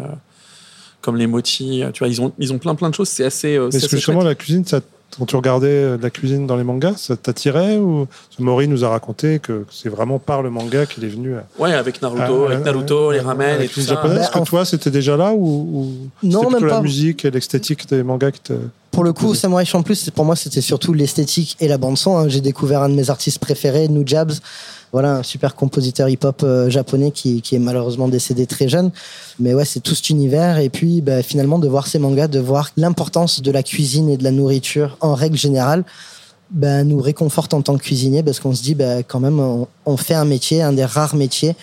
comme 1.00 1.16
les 1.16 1.26
mochi. 1.26 1.82
euh, 1.82 1.90
tu 1.92 1.98
vois, 2.00 2.08
ils 2.08 2.20
ont, 2.22 2.32
ils 2.38 2.52
ont 2.52 2.58
plein 2.58 2.74
plein 2.74 2.88
de 2.88 2.94
choses. 2.94 3.08
C'est 3.08 3.24
assez. 3.24 3.56
euh, 3.56 3.68
c'est 3.70 3.76
Est-ce 3.76 3.84
que 3.84 3.88
assez 3.88 3.96
justement 3.98 4.20
chouette. 4.20 4.28
la 4.28 4.34
cuisine, 4.36 4.64
ça, 4.64 4.80
quand 5.18 5.26
tu 5.26 5.36
regardais 5.36 5.98
de 5.98 6.02
la 6.02 6.08
cuisine 6.08 6.46
dans 6.46 6.56
les 6.56 6.64
mangas, 6.64 6.94
ça 6.96 7.14
t'attirait 7.18 7.76
ou 7.76 8.06
Mori 8.38 8.66
nous 8.68 8.82
a 8.84 8.88
raconté 8.88 9.38
que 9.40 9.66
c'est 9.70 9.90
vraiment 9.90 10.18
par 10.18 10.40
le 10.42 10.48
manga 10.48 10.86
qu'il 10.86 11.04
est 11.04 11.08
venu 11.08 11.34
à, 11.34 11.44
Ouais, 11.58 11.74
avec 11.74 12.00
Naruto, 12.00 12.44
à- 12.46 12.52
avec 12.52 12.64
Naruto, 12.64 13.10
à- 13.10 13.12
les 13.12 13.20
ramen 13.20 13.58
la 13.58 13.64
et 13.64 13.68
tout 13.68 13.82
ça. 13.82 13.96
Bah, 14.02 14.14
Est-ce 14.18 14.30
que 14.30 14.38
en- 14.38 14.44
toi, 14.44 14.64
c'était 14.64 14.90
déjà 14.90 15.18
là 15.18 15.34
ou, 15.34 15.46
ou 16.22 16.26
Non, 16.26 16.48
même 16.48 16.64
la 16.64 16.76
pas. 16.76 16.80
musique 16.80 17.26
et 17.26 17.30
l'esthétique 17.30 17.86
des 17.90 18.02
mangas 18.02 18.30
qui 18.30 18.40
te 18.40 18.54
Pour 18.92 19.04
le 19.04 19.14
coup, 19.14 19.34
Samurai 19.34 19.64
Champloo, 19.64 19.94
pour 20.14 20.26
moi, 20.26 20.36
c'était 20.36 20.60
surtout 20.60 20.92
l'esthétique 20.92 21.56
et 21.60 21.66
la 21.66 21.78
bande-son. 21.78 22.18
hein. 22.18 22.28
J'ai 22.28 22.42
découvert 22.42 22.82
un 22.82 22.90
de 22.90 22.94
mes 22.94 23.08
artistes 23.08 23.38
préférés, 23.38 23.88
Nujabs. 23.88 24.32
Voilà, 24.92 25.16
un 25.16 25.22
super 25.22 25.54
compositeur 25.54 26.10
hip-hop 26.10 26.42
euh, 26.42 26.68
japonais 26.68 27.10
qui, 27.10 27.40
qui 27.40 27.54
est 27.54 27.58
malheureusement 27.58 28.06
décédé 28.08 28.46
très 28.46 28.68
jeune. 28.68 28.90
Mais 29.40 29.54
ouais, 29.54 29.64
c'est 29.64 29.80
tout 29.80 29.94
cet 29.94 30.10
univers. 30.10 30.58
Et 30.58 30.68
puis, 30.68 31.00
bah, 31.00 31.22
finalement, 31.22 31.58
de 31.58 31.66
voir 31.68 31.86
ces 31.86 31.98
mangas, 31.98 32.28
de 32.28 32.38
voir 32.38 32.68
l'importance 32.76 33.40
de 33.40 33.50
la 33.50 33.62
cuisine 33.62 34.10
et 34.10 34.18
de 34.18 34.24
la 34.24 34.30
nourriture 34.30 34.98
en 35.00 35.14
règle 35.14 35.38
générale, 35.38 35.84
bah, 36.50 36.84
nous 36.84 37.00
réconforte 37.00 37.54
en 37.54 37.62
tant 37.62 37.78
que 37.78 37.82
cuisinier 37.82 38.22
parce 38.22 38.40
qu'on 38.40 38.54
se 38.54 38.62
dit, 38.62 38.74
bah, 38.74 39.02
quand 39.02 39.20
même, 39.20 39.40
on, 39.40 39.68
on 39.86 39.96
fait 39.96 40.12
un 40.14 40.26
métier, 40.26 40.60
un 40.60 40.74
des 40.74 40.84
rares 40.84 41.16
métiers 41.16 41.56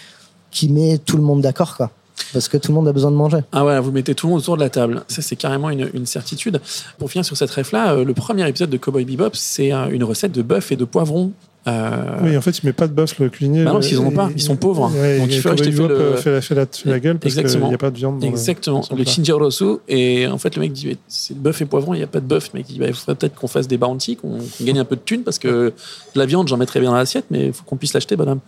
qui 0.50 0.68
met 0.68 0.98
tout 0.98 1.15
le 1.15 1.24
monde 1.24 1.42
d'accord, 1.42 1.78
quoi. 1.78 1.92
Parce 2.34 2.47
que 2.47 2.58
tout 2.58 2.71
le 2.71 2.75
monde 2.75 2.88
a 2.88 2.93
besoin 2.93 3.12
de 3.12 3.15
manger. 3.15 3.39
Ah 3.51 3.65
ouais, 3.65 3.79
vous 3.79 3.91
mettez 3.91 4.15
tout 4.15 4.27
le 4.27 4.32
monde 4.32 4.41
autour 4.41 4.58
de 4.58 4.62
la 4.62 4.69
table. 4.69 5.03
Ça, 5.08 5.21
c'est 5.21 5.36
carrément 5.36 5.69
une, 5.69 6.05
certitude. 6.05 6.62
Pour 6.97 7.12
finir 7.12 7.25
sur 7.25 7.38
cette 7.38 7.51
ref-là, 7.51 7.93
euh, 7.93 8.03
le 8.03 8.13
premier 8.13 8.47
épisode 8.47 8.69
de 8.69 8.77
Cowboy 8.77 9.05
Bebop, 9.05 9.32
c'est 9.34 9.71
euh, 9.73 9.89
une 9.89 10.03
recette 10.03 10.32
de 10.32 10.41
bœuf 10.41 10.71
et 10.71 10.75
de 10.75 10.86
poivron. 10.86 11.32
Euh, 11.67 12.17
Oui, 12.24 12.38
en 12.38 12.41
fait, 12.41 12.58
il 12.58 12.65
met 12.65 12.74
pas 12.74 12.88
de 12.88 12.93
bœuf 12.93 13.19
le 13.19 13.30
cuisinier. 13.30 13.63
Bah 13.63 13.72
non, 13.72 13.76
parce 13.78 13.88
qu'ils 13.88 14.00
en 14.00 14.06
ont 14.06 14.12
pas. 14.12 14.30
Ils 14.34 14.41
sont 14.41 14.56
pauvres. 14.56 14.89
Ouais, 14.95 15.19
Donc, 15.19 15.28
il 15.30 15.41
faut 15.41 15.50
acheter 15.50 15.72
le- 15.72 16.15
fait, 16.15 16.32
la, 16.32 16.41
fait, 16.41 16.56
la, 16.86 17.00
gueule 17.00 17.19
parce 17.19 17.36
qu'il 17.36 17.45
n'y 17.67 17.74
a 17.74 17.78
pas 17.78 17.91
de 17.91 17.98
viande. 17.98 18.19
Dans 18.19 18.26
le- 18.26 18.32
Exactement, 18.32 18.82
le. 18.95 19.04
Chinjorosu. 19.04 19.78
Et 19.89 20.26
en 20.26 20.38
fait, 20.38 20.56
le 20.56 20.62
mec 20.62 20.72
dit 20.72 20.88
mais 20.88 20.98
c'est 21.10 21.38
bœuf 21.38 21.62
et 21.62 21.65
poivron, 21.65 21.93
il 21.93 21.98
n'y 21.98 22.04
a 22.04 22.08
pas 22.08 22.22
de 22.22 22.26
bœuf. 22.26 22.50
Le 22.54 22.60
mec 22.60 22.67
dit 22.67 22.80
bah, 22.80 22.86
il 22.88 22.93
faudrait 22.93 23.15
peut-être 23.15 23.36
qu'on 23.36 23.48
fasse 23.48 23.67
des 23.67 23.78
bounty, 23.78 24.15
qu'on 24.15 24.39
gagne 24.62 24.80
un 24.80 24.86
peu 24.86 24.95
de 24.95 25.02
thunes 25.02 25.24
parce 25.24 25.38
que 25.38 25.74
de 26.15 26.19
la 26.19 26.26
viande, 26.26 26.48
j'en 26.48 26.58
mettrais 26.58 26.80
bien 26.80 26.91
dans 26.91 26.95
l'assiette, 26.98 27.26
mais 27.30 27.48
il 27.48 27.54
faut 27.54 27.63
qu'on 27.65 27.78
puisse 27.78 27.93
l'acheter, 27.93 28.15
bonhomme. 28.15 28.39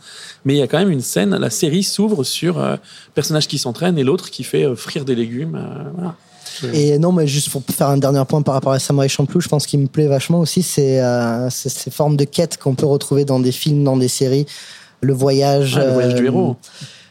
Mais 0.45 0.53
il 0.55 0.57
y 0.57 0.61
a 0.63 0.67
quand 0.67 0.79
même 0.79 0.89
une 0.91 1.01
scène, 1.01 1.35
la 1.35 1.49
série 1.49 1.83
s'ouvre 1.83 2.23
sur 2.23 2.59
euh, 2.59 2.77
personnage 3.13 3.47
qui 3.47 3.57
s'entraîne 3.57 3.97
et 3.97 4.03
l'autre 4.03 4.31
qui 4.31 4.43
fait 4.43 4.63
euh, 4.65 4.75
frire 4.75 5.03
des 5.05 5.15
légumes. 5.15 5.55
euh, 5.55 5.89
voilà. 5.95 6.15
Et 6.73 6.97
non, 6.99 7.11
mais 7.11 7.27
juste 7.27 7.49
pour 7.49 7.63
faire 7.75 7.87
un 7.89 7.97
dernier 7.97 8.23
point 8.25 8.41
par 8.41 8.53
rapport 8.53 8.71
à 8.73 8.79
Samurai 8.79 9.09
Champloo, 9.09 9.41
je 9.41 9.47
pense 9.49 9.65
qu'il 9.65 9.79
me 9.79 9.87
plaît 9.87 10.07
vachement 10.07 10.39
aussi, 10.39 10.61
c'est 10.63 11.01
euh, 11.01 11.49
ces 11.49 11.91
formes 11.91 12.17
de 12.17 12.23
quêtes 12.25 12.57
qu'on 12.57 12.75
peut 12.75 12.85
retrouver 12.85 13.25
dans 13.25 13.39
des 13.39 13.51
films, 13.51 13.83
dans 13.83 13.97
des 13.97 14.07
séries. 14.07 14.45
Le 15.01 15.13
voyage. 15.13 15.77
Ouais, 15.77 15.85
le 15.85 15.91
voyage 15.93 16.15
du 16.15 16.21
euh, 16.23 16.25
héros. 16.27 16.55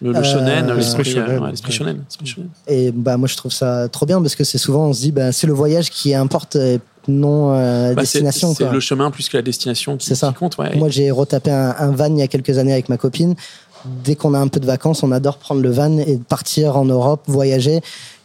Le, 0.03 0.13
le 0.13 0.19
euh, 0.19 0.23
shonen, 0.23 0.67
l'esprit 0.75 1.03
l'esprit 1.03 1.05
shonen. 1.13 1.39
ouais, 1.43 1.51
l'esprit 1.51 1.73
shonen, 1.73 1.97
l'esprit 2.09 2.27
shonen. 2.27 2.49
Et 2.69 2.91
bah, 2.93 3.17
moi, 3.17 3.29
je 3.29 3.37
trouve 3.37 3.53
ça 3.53 3.89
trop 3.89 4.07
bien 4.07 4.21
parce 4.23 4.35
que 4.37 4.45
c'est 4.45 4.59
souvent, 4.59 4.87
on 4.87 4.93
se 4.93 5.01
dit, 5.01 5.13
bah, 5.13 5.33
c'est 5.33 5.47
le 5.47 5.53
voyage 5.53 5.91
qui 5.91 6.15
importe, 6.15 6.57
non 7.09 7.53
euh, 7.53 7.95
Bah, 7.95 8.03
c'est 8.05 8.21
destination. 8.23 8.55
c'est 8.55 8.71
le 8.71 8.81
chemin 8.81 9.11
plus 9.11 9.29
que 9.29 9.37
la 9.37 9.43
destination 9.43 9.97
qui, 9.97 10.07
C'est 10.07 10.15
ça. 10.15 10.29
qui 10.29 10.35
compte. 10.35 10.57
Ouais. 10.59 10.77
Moi, 10.77 10.89
j'ai 10.89 11.11
retapé 11.11 11.51
un, 11.51 11.75
un 11.79 11.91
van 11.91 12.07
il 12.07 12.19
y 12.19 12.23
a 12.23 12.29
quelques 12.29 12.57
années 12.59 12.73
avec 12.73 12.89
ma 12.89 12.97
copine. 12.97 13.35
Dès 14.05 14.15
qu'on 14.15 14.35
a 14.35 14.39
un 14.39 14.49
peu 14.49 14.61
de 14.61 14.67
vacances, 14.67 15.03
on 15.03 15.11
adore 15.11 15.39
prendre 15.39 15.63
le 15.63 15.71
van 15.71 15.97
et 15.99 16.19
partir 16.19 16.77
en 16.77 16.85
Europe, 16.85 17.23
voyager. 17.27 17.81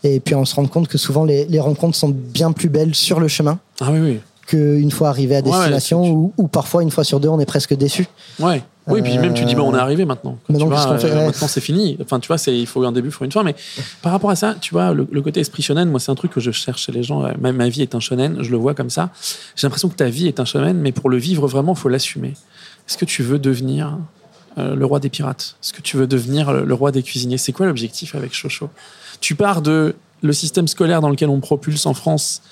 Et 0.06 0.20
puis, 0.20 0.36
on 0.36 0.46
se 0.46 0.56
rend 0.56 0.66
compte 0.68 0.88
que 0.88 0.98
souvent, 0.98 1.26
les, 1.26 1.46
les 1.46 1.60
rencontres 1.60 1.98
sont 1.98 2.10
bien 2.10 2.52
plus 2.52 2.70
belles 2.70 2.94
sur 2.96 3.20
le 3.20 3.28
chemin 3.28 3.58
ah 3.82 3.90
oui, 3.92 4.00
oui. 4.00 4.20
qu'une 4.48 4.92
fois 4.92 5.10
arrivé 5.10 5.36
à 5.36 5.40
Ouais, 5.40 5.44
destination 5.52 6.04
tu- 6.04 6.10
ou, 6.12 6.34
ou 6.38 6.48
parfois, 6.48 6.84
une 6.84 6.92
fois 6.92 7.04
sur 7.04 7.20
deux, 7.20 7.30
on 7.30 7.40
est 7.40 7.46
presque 7.46 7.74
déçu. 7.76 8.08
Ouais. 8.40 8.62
Oui, 8.88 9.02
puis 9.02 9.18
même 9.18 9.34
tu 9.34 9.46
dis, 9.46 9.56
bah, 9.56 9.64
on 9.64 9.74
est 9.74 9.80
arrivé 9.80 10.06
maintenant. 10.06 10.38
Euh, 10.48 10.54
Maintenant, 10.54 10.70
euh, 10.94 11.28
Ouais. 11.28 11.32
C'est 11.34 11.60
fini. 11.60 11.98
Enfin, 12.04 12.20
tu 12.20 12.28
vois, 12.28 12.38
il 12.46 12.68
faut 12.68 12.84
un 12.84 12.92
début, 12.92 13.08
il 13.08 13.12
faut 13.12 13.26
une 13.26 13.32
fin. 13.32 13.42
Mais 13.42 13.56
par 14.04 14.12
rapport 14.12 14.30
à 14.30 14.36
ça, 14.36 14.54
tu 14.62 14.76
vois, 14.76 14.94
le, 14.94 15.08
le 15.12 15.22
côté 15.24 15.40
esprit 15.40 15.64
shonen, 15.64 15.90
moi, 15.90 16.00
c'est 16.00 16.12
un 16.12 16.16
truc 16.16 16.32
que 16.32 16.40
je 16.40 16.52
cherche 16.52 16.84
chez 16.86 16.92
les 16.92 17.02
gens. 17.02 17.26
Euh, 17.26 17.32
Ma, 17.42 17.52
ma 17.52 17.68
vie 17.68 17.82
est 17.82 17.96
un 17.96 18.00
shonen, 18.00 18.44
je 18.44 18.52
le 18.52 18.58
vois 18.58 18.76
comme 18.76 18.92
ça. 18.92 19.10
J'ai 19.56 19.66
l'impression 19.66 19.90
que 19.90 19.96
ta 19.96 20.08
vie 20.10 20.28
est 20.28 20.40
un 20.40 20.46
shonen, 20.46 20.78
mais 20.78 20.92
pour 20.92 21.10
le 21.10 21.18
vivre 21.18 21.48
vraiment, 21.48 21.74
il 21.74 21.80
faut 21.80 21.90
l'assumer. 21.90 22.34
Est-ce 22.88 23.00
que 23.00 23.06
tu 23.06 23.24
veux 23.24 23.40
devenir 23.40 23.98
euh, 24.60 24.76
le 24.76 24.86
roi 24.86 25.00
des 25.00 25.10
pirates? 25.10 25.56
Est-ce 25.64 25.74
que 25.74 25.82
tu 25.82 25.98
veux 25.98 26.06
devenir 26.06 26.54
le, 26.54 26.64
le 26.64 26.74
roi 26.76 26.92
des 26.92 27.02
cuisiniers? 27.02 27.40
C'est 27.40 27.54
quoi 27.54 27.66
l'objectif 27.66 28.14
avec 28.14 28.36
Chocho 28.36 28.70
Tu 29.26 29.34
pars 29.34 29.64
de 29.64 29.96
le 30.22 30.34
système 30.34 30.68
scolaire 30.68 31.02
dans 31.02 31.10
lequel 31.10 31.30
on 31.30 31.38
me 31.38 31.42
propulse 31.42 31.88
en 31.88 31.96
France 31.96 32.44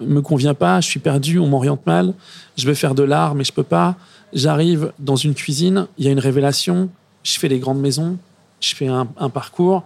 me 0.00 0.22
convient 0.22 0.54
pas, 0.54 0.80
je 0.80 0.88
suis 0.88 0.98
perdu, 0.98 1.38
on 1.38 1.46
m'oriente 1.46 1.84
mal, 1.84 2.14
je 2.56 2.66
veux 2.66 2.72
faire 2.72 2.94
de 2.94 3.02
l'art 3.02 3.34
mais 3.34 3.44
je 3.44 3.52
peux 3.52 3.62
pas. 3.62 3.96
J'arrive 4.32 4.94
dans 4.98 5.14
une 5.14 5.34
cuisine, 5.34 5.88
il 5.98 6.06
y 6.06 6.08
a 6.08 6.10
une 6.10 6.18
révélation, 6.18 6.88
je 7.22 7.38
fais 7.38 7.48
les 7.48 7.58
grandes 7.58 7.82
maisons, 7.82 8.16
je 8.62 8.74
fais 8.74 8.86
un, 8.86 9.08
un 9.18 9.28
parcours, 9.28 9.82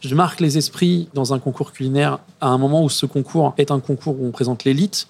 je 0.00 0.14
marque 0.14 0.40
les 0.40 0.56
esprits 0.56 1.10
dans 1.12 1.34
un 1.34 1.38
concours 1.38 1.72
culinaire 1.72 2.18
à 2.40 2.48
un 2.48 2.56
moment 2.56 2.82
où 2.82 2.88
ce 2.88 3.04
concours 3.04 3.52
est 3.58 3.70
un 3.70 3.78
concours 3.78 4.18
où 4.18 4.26
on 4.26 4.30
présente 4.30 4.64
l'élite. 4.64 5.06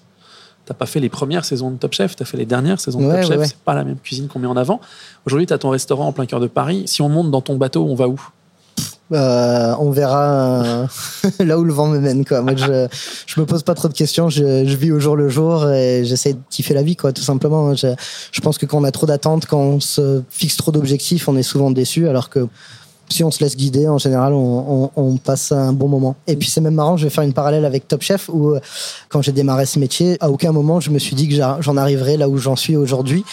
T'as 0.65 0.73
pas 0.73 0.87
fait 0.87 0.99
les 0.99 1.07
premières 1.07 1.45
saisons 1.45 1.71
de 1.71 1.77
Top 1.77 1.93
Chef, 1.93 2.17
t'as 2.17 2.25
fait 2.25 2.35
les 2.35 2.45
dernières 2.45 2.81
saisons 2.81 2.99
de 2.99 3.05
Ouais, 3.05 3.21
Top 3.21 3.31
Chef, 3.31 3.39
ouais. 3.39 3.47
c'est 3.47 3.59
pas 3.59 3.75
la 3.75 3.85
même 3.85 3.97
cuisine 3.97 4.27
qu'on 4.27 4.39
met 4.39 4.47
en 4.47 4.57
avant. 4.57 4.81
Aujourd'hui, 5.25 5.47
tu 5.47 5.53
as 5.53 5.57
ton 5.57 5.69
restaurant 5.69 6.07
en 6.07 6.11
plein 6.11 6.25
cœur 6.25 6.41
de 6.41 6.47
Paris. 6.47 6.83
Si 6.85 7.01
on 7.01 7.07
monte 7.07 7.31
dans 7.31 7.39
ton 7.39 7.55
bateau, 7.55 7.85
on 7.85 7.95
va 7.95 8.09
où? 8.09 8.19
Euh, 9.11 9.73
on 9.79 9.89
verra 9.91 10.63
euh, 10.63 10.87
là 11.39 11.57
où 11.57 11.63
le 11.63 11.73
vent 11.73 11.87
me 11.87 11.99
mène. 11.99 12.25
Quoi. 12.25 12.41
Moi, 12.41 12.55
je, 12.55 12.87
je 13.25 13.39
me 13.39 13.45
pose 13.45 13.63
pas 13.63 13.73
trop 13.73 13.87
de 13.87 13.93
questions. 13.93 14.29
Je, 14.29 14.65
je 14.65 14.75
vis 14.77 14.91
au 14.91 14.99
jour 14.99 15.15
le 15.15 15.29
jour 15.29 15.69
et 15.69 16.03
j'essaie 16.05 16.33
de 16.33 16.39
kiffer 16.49 16.73
la 16.73 16.83
vie, 16.83 16.95
quoi, 16.95 17.11
tout 17.11 17.23
simplement. 17.23 17.73
Je, 17.75 17.87
je 18.31 18.41
pense 18.41 18.57
que 18.57 18.65
quand 18.65 18.77
on 18.79 18.83
a 18.83 18.91
trop 18.91 19.05
d'attentes, 19.07 19.45
quand 19.47 19.59
on 19.59 19.79
se 19.79 20.21
fixe 20.29 20.57
trop 20.57 20.71
d'objectifs, 20.71 21.27
on 21.27 21.35
est 21.37 21.43
souvent 21.43 21.71
déçu. 21.71 22.07
Alors 22.07 22.29
que 22.29 22.47
si 23.11 23.23
on 23.23 23.31
se 23.31 23.43
laisse 23.43 23.57
guider, 23.57 23.87
en 23.87 23.97
général, 23.97 24.33
on, 24.33 24.83
on- 24.85 24.91
on 24.95 25.17
passe 25.17 25.51
un 25.51 25.73
bon 25.73 25.87
moment. 25.87 26.15
Et 26.27 26.35
puis 26.35 26.47
c'est 26.47 26.61
même 26.61 26.75
marrant, 26.75 26.95
je 26.95 27.05
vais 27.05 27.09
faire 27.09 27.23
une 27.23 27.33
parallèle 27.33 27.65
avec 27.65 27.87
Top 27.87 28.03
Chef 28.03 28.29
où 28.31 28.49
euh, 28.51 28.59
quand 29.09 29.23
j'ai 29.23 29.31
démarré 29.31 29.65
ce 29.65 29.79
métier, 29.79 30.17
à 30.19 30.29
aucun 30.29 30.51
moment 30.51 30.79
je 30.79 30.91
me 30.91 30.99
suis 30.99 31.15
dit 31.15 31.27
que 31.27 31.33
j'en 31.33 31.77
arriverais 31.77 32.17
là 32.17 32.29
où 32.29 32.37
j'en 32.37 32.55
suis 32.55 32.75
aujourd'hui. 32.77 33.23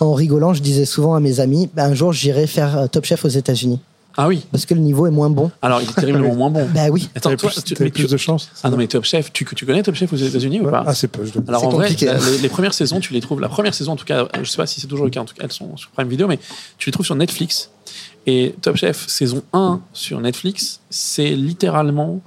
En 0.00 0.14
rigolant, 0.14 0.54
je 0.54 0.62
disais 0.62 0.86
souvent 0.86 1.14
à 1.14 1.20
mes 1.20 1.40
amis, 1.40 1.68
Ben, 1.74 1.90
un 1.90 1.94
jour 1.94 2.14
j'irai 2.14 2.46
faire 2.46 2.78
euh, 2.78 2.86
Top 2.86 3.04
Chef 3.04 3.26
aux 3.26 3.28
États-Unis 3.28 3.80
Ah 4.16 4.28
oui. 4.28 4.44
parce 4.50 4.66
que 4.66 4.74
le 4.74 4.80
niveau 4.80 5.06
est 5.06 5.10
moins 5.10 5.30
bon. 5.30 5.50
Alors, 5.62 5.80
il 5.82 5.88
est 5.88 5.92
terriblement 5.92 6.34
moins 6.34 6.50
bon. 6.50 6.66
Bah 6.74 6.88
oui. 6.90 7.08
Attends, 7.14 7.30
T'avais 7.30 7.36
toi, 7.36 7.50
plus, 7.50 7.62
tu- 7.64 7.74
t'avais 7.74 7.84
mais 7.86 7.90
plus 7.90 8.04
tu- 8.06 8.10
de 8.12 8.16
chance. 8.16 8.50
Ah 8.62 8.70
non, 8.70 8.76
mais 8.76 8.86
Top 8.86 9.04
Chef, 9.04 9.32
tu, 9.32 9.44
tu 9.44 9.66
connais 9.66 9.82
Top 9.82 9.94
Chef 9.94 10.12
aux 10.12 10.16
États-Unis 10.16 10.60
ou 10.60 10.70
pas 10.70 10.84
Ah, 10.86 10.94
c'est 10.94 11.08
peu. 11.08 11.24
Je 11.24 11.32
dois- 11.32 11.42
Alors 11.48 11.60
C'est 11.60 11.66
en 11.66 11.70
vrai, 11.70 11.88
compliqué. 11.88 12.10
les, 12.32 12.38
les 12.38 12.48
premières 12.48 12.74
saisons, 12.74 13.00
tu 13.00 13.12
les 13.12 13.20
trouves. 13.20 13.40
La 13.40 13.48
première 13.48 13.74
saison, 13.74 13.92
en 13.92 13.96
tout 13.96 14.04
cas, 14.04 14.26
je 14.42 14.48
sais 14.50 14.56
pas 14.56 14.66
si 14.66 14.80
c'est 14.80 14.86
toujours 14.86 15.04
le 15.04 15.10
cas. 15.10 15.20
En 15.20 15.24
tout 15.24 15.34
cas, 15.34 15.42
elles 15.44 15.52
sont 15.52 15.76
sur 15.76 15.90
Prime 15.90 16.08
Video, 16.08 16.26
mais 16.28 16.38
tu 16.78 16.88
les 16.88 16.92
trouves 16.92 17.06
sur 17.06 17.14
Netflix. 17.14 17.70
Et 18.26 18.54
Top 18.62 18.76
Chef 18.76 19.06
saison 19.06 19.42
1 19.52 19.80
sur 19.92 20.20
Netflix, 20.20 20.80
c'est 20.90 21.30
littéralement 21.30 22.20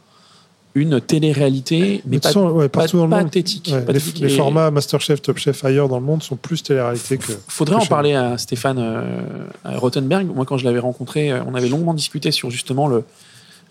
une 0.75 1.01
télé-réalité, 1.01 2.01
mais 2.05 2.19
pas, 2.19 2.29
ouais, 2.31 2.67
dans 2.99 3.03
le 3.05 3.09
monde. 3.09 3.23
pathétique. 3.25 3.69
Ouais, 3.71 3.79
les, 3.79 3.85
pathétique. 3.85 4.19
les 4.19 4.33
Et 4.33 4.37
formats 4.37 4.69
Masterchef, 4.71 5.21
Top 5.21 5.37
Chef 5.37 5.65
ailleurs 5.65 5.89
dans 5.89 5.99
le 5.99 6.05
monde 6.05 6.21
sont 6.21 6.35
plus 6.35 6.61
télé-réalité 6.63 7.17
que. 7.17 7.31
Faudrait 7.47 7.77
que 7.79 7.83
en 7.83 7.85
parler 7.87 8.13
à 8.13 8.37
Stéphane 8.37 8.77
euh, 8.77 9.45
à. 9.65 10.25
Moi, 10.25 10.45
quand 10.45 10.57
je 10.57 10.65
l'avais 10.65 10.79
rencontré, 10.79 11.31
euh, 11.31 11.41
on 11.47 11.55
avait 11.55 11.69
longuement 11.69 11.93
discuté 11.93 12.31
sur 12.31 12.51
justement 12.51 12.87
le, 12.87 13.03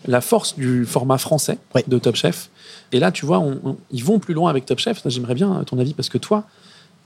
la 0.07 0.21
force 0.21 0.55
du 0.57 0.85
format 0.85 1.17
français 1.17 1.57
Oui. 1.73 1.81
de 1.87 1.97
Top 1.99 2.15
Chef. 2.15 2.49
Et 2.91 2.99
là, 2.99 3.11
tu 3.11 3.25
vois, 3.25 3.39
on- 3.39 3.59
on- 3.63 3.77
ils 3.91 4.03
vont 4.03 4.19
plus 4.19 4.33
loin 4.33 4.49
avec 4.49 4.65
Top 4.65 4.79
Chef. 4.79 5.01
J'aimerais 5.05 5.35
bien 5.35 5.57
euh, 5.59 5.63
ton 5.63 5.79
avis 5.79 5.93
parce 5.93 6.09
que 6.09 6.17
toi, 6.17 6.43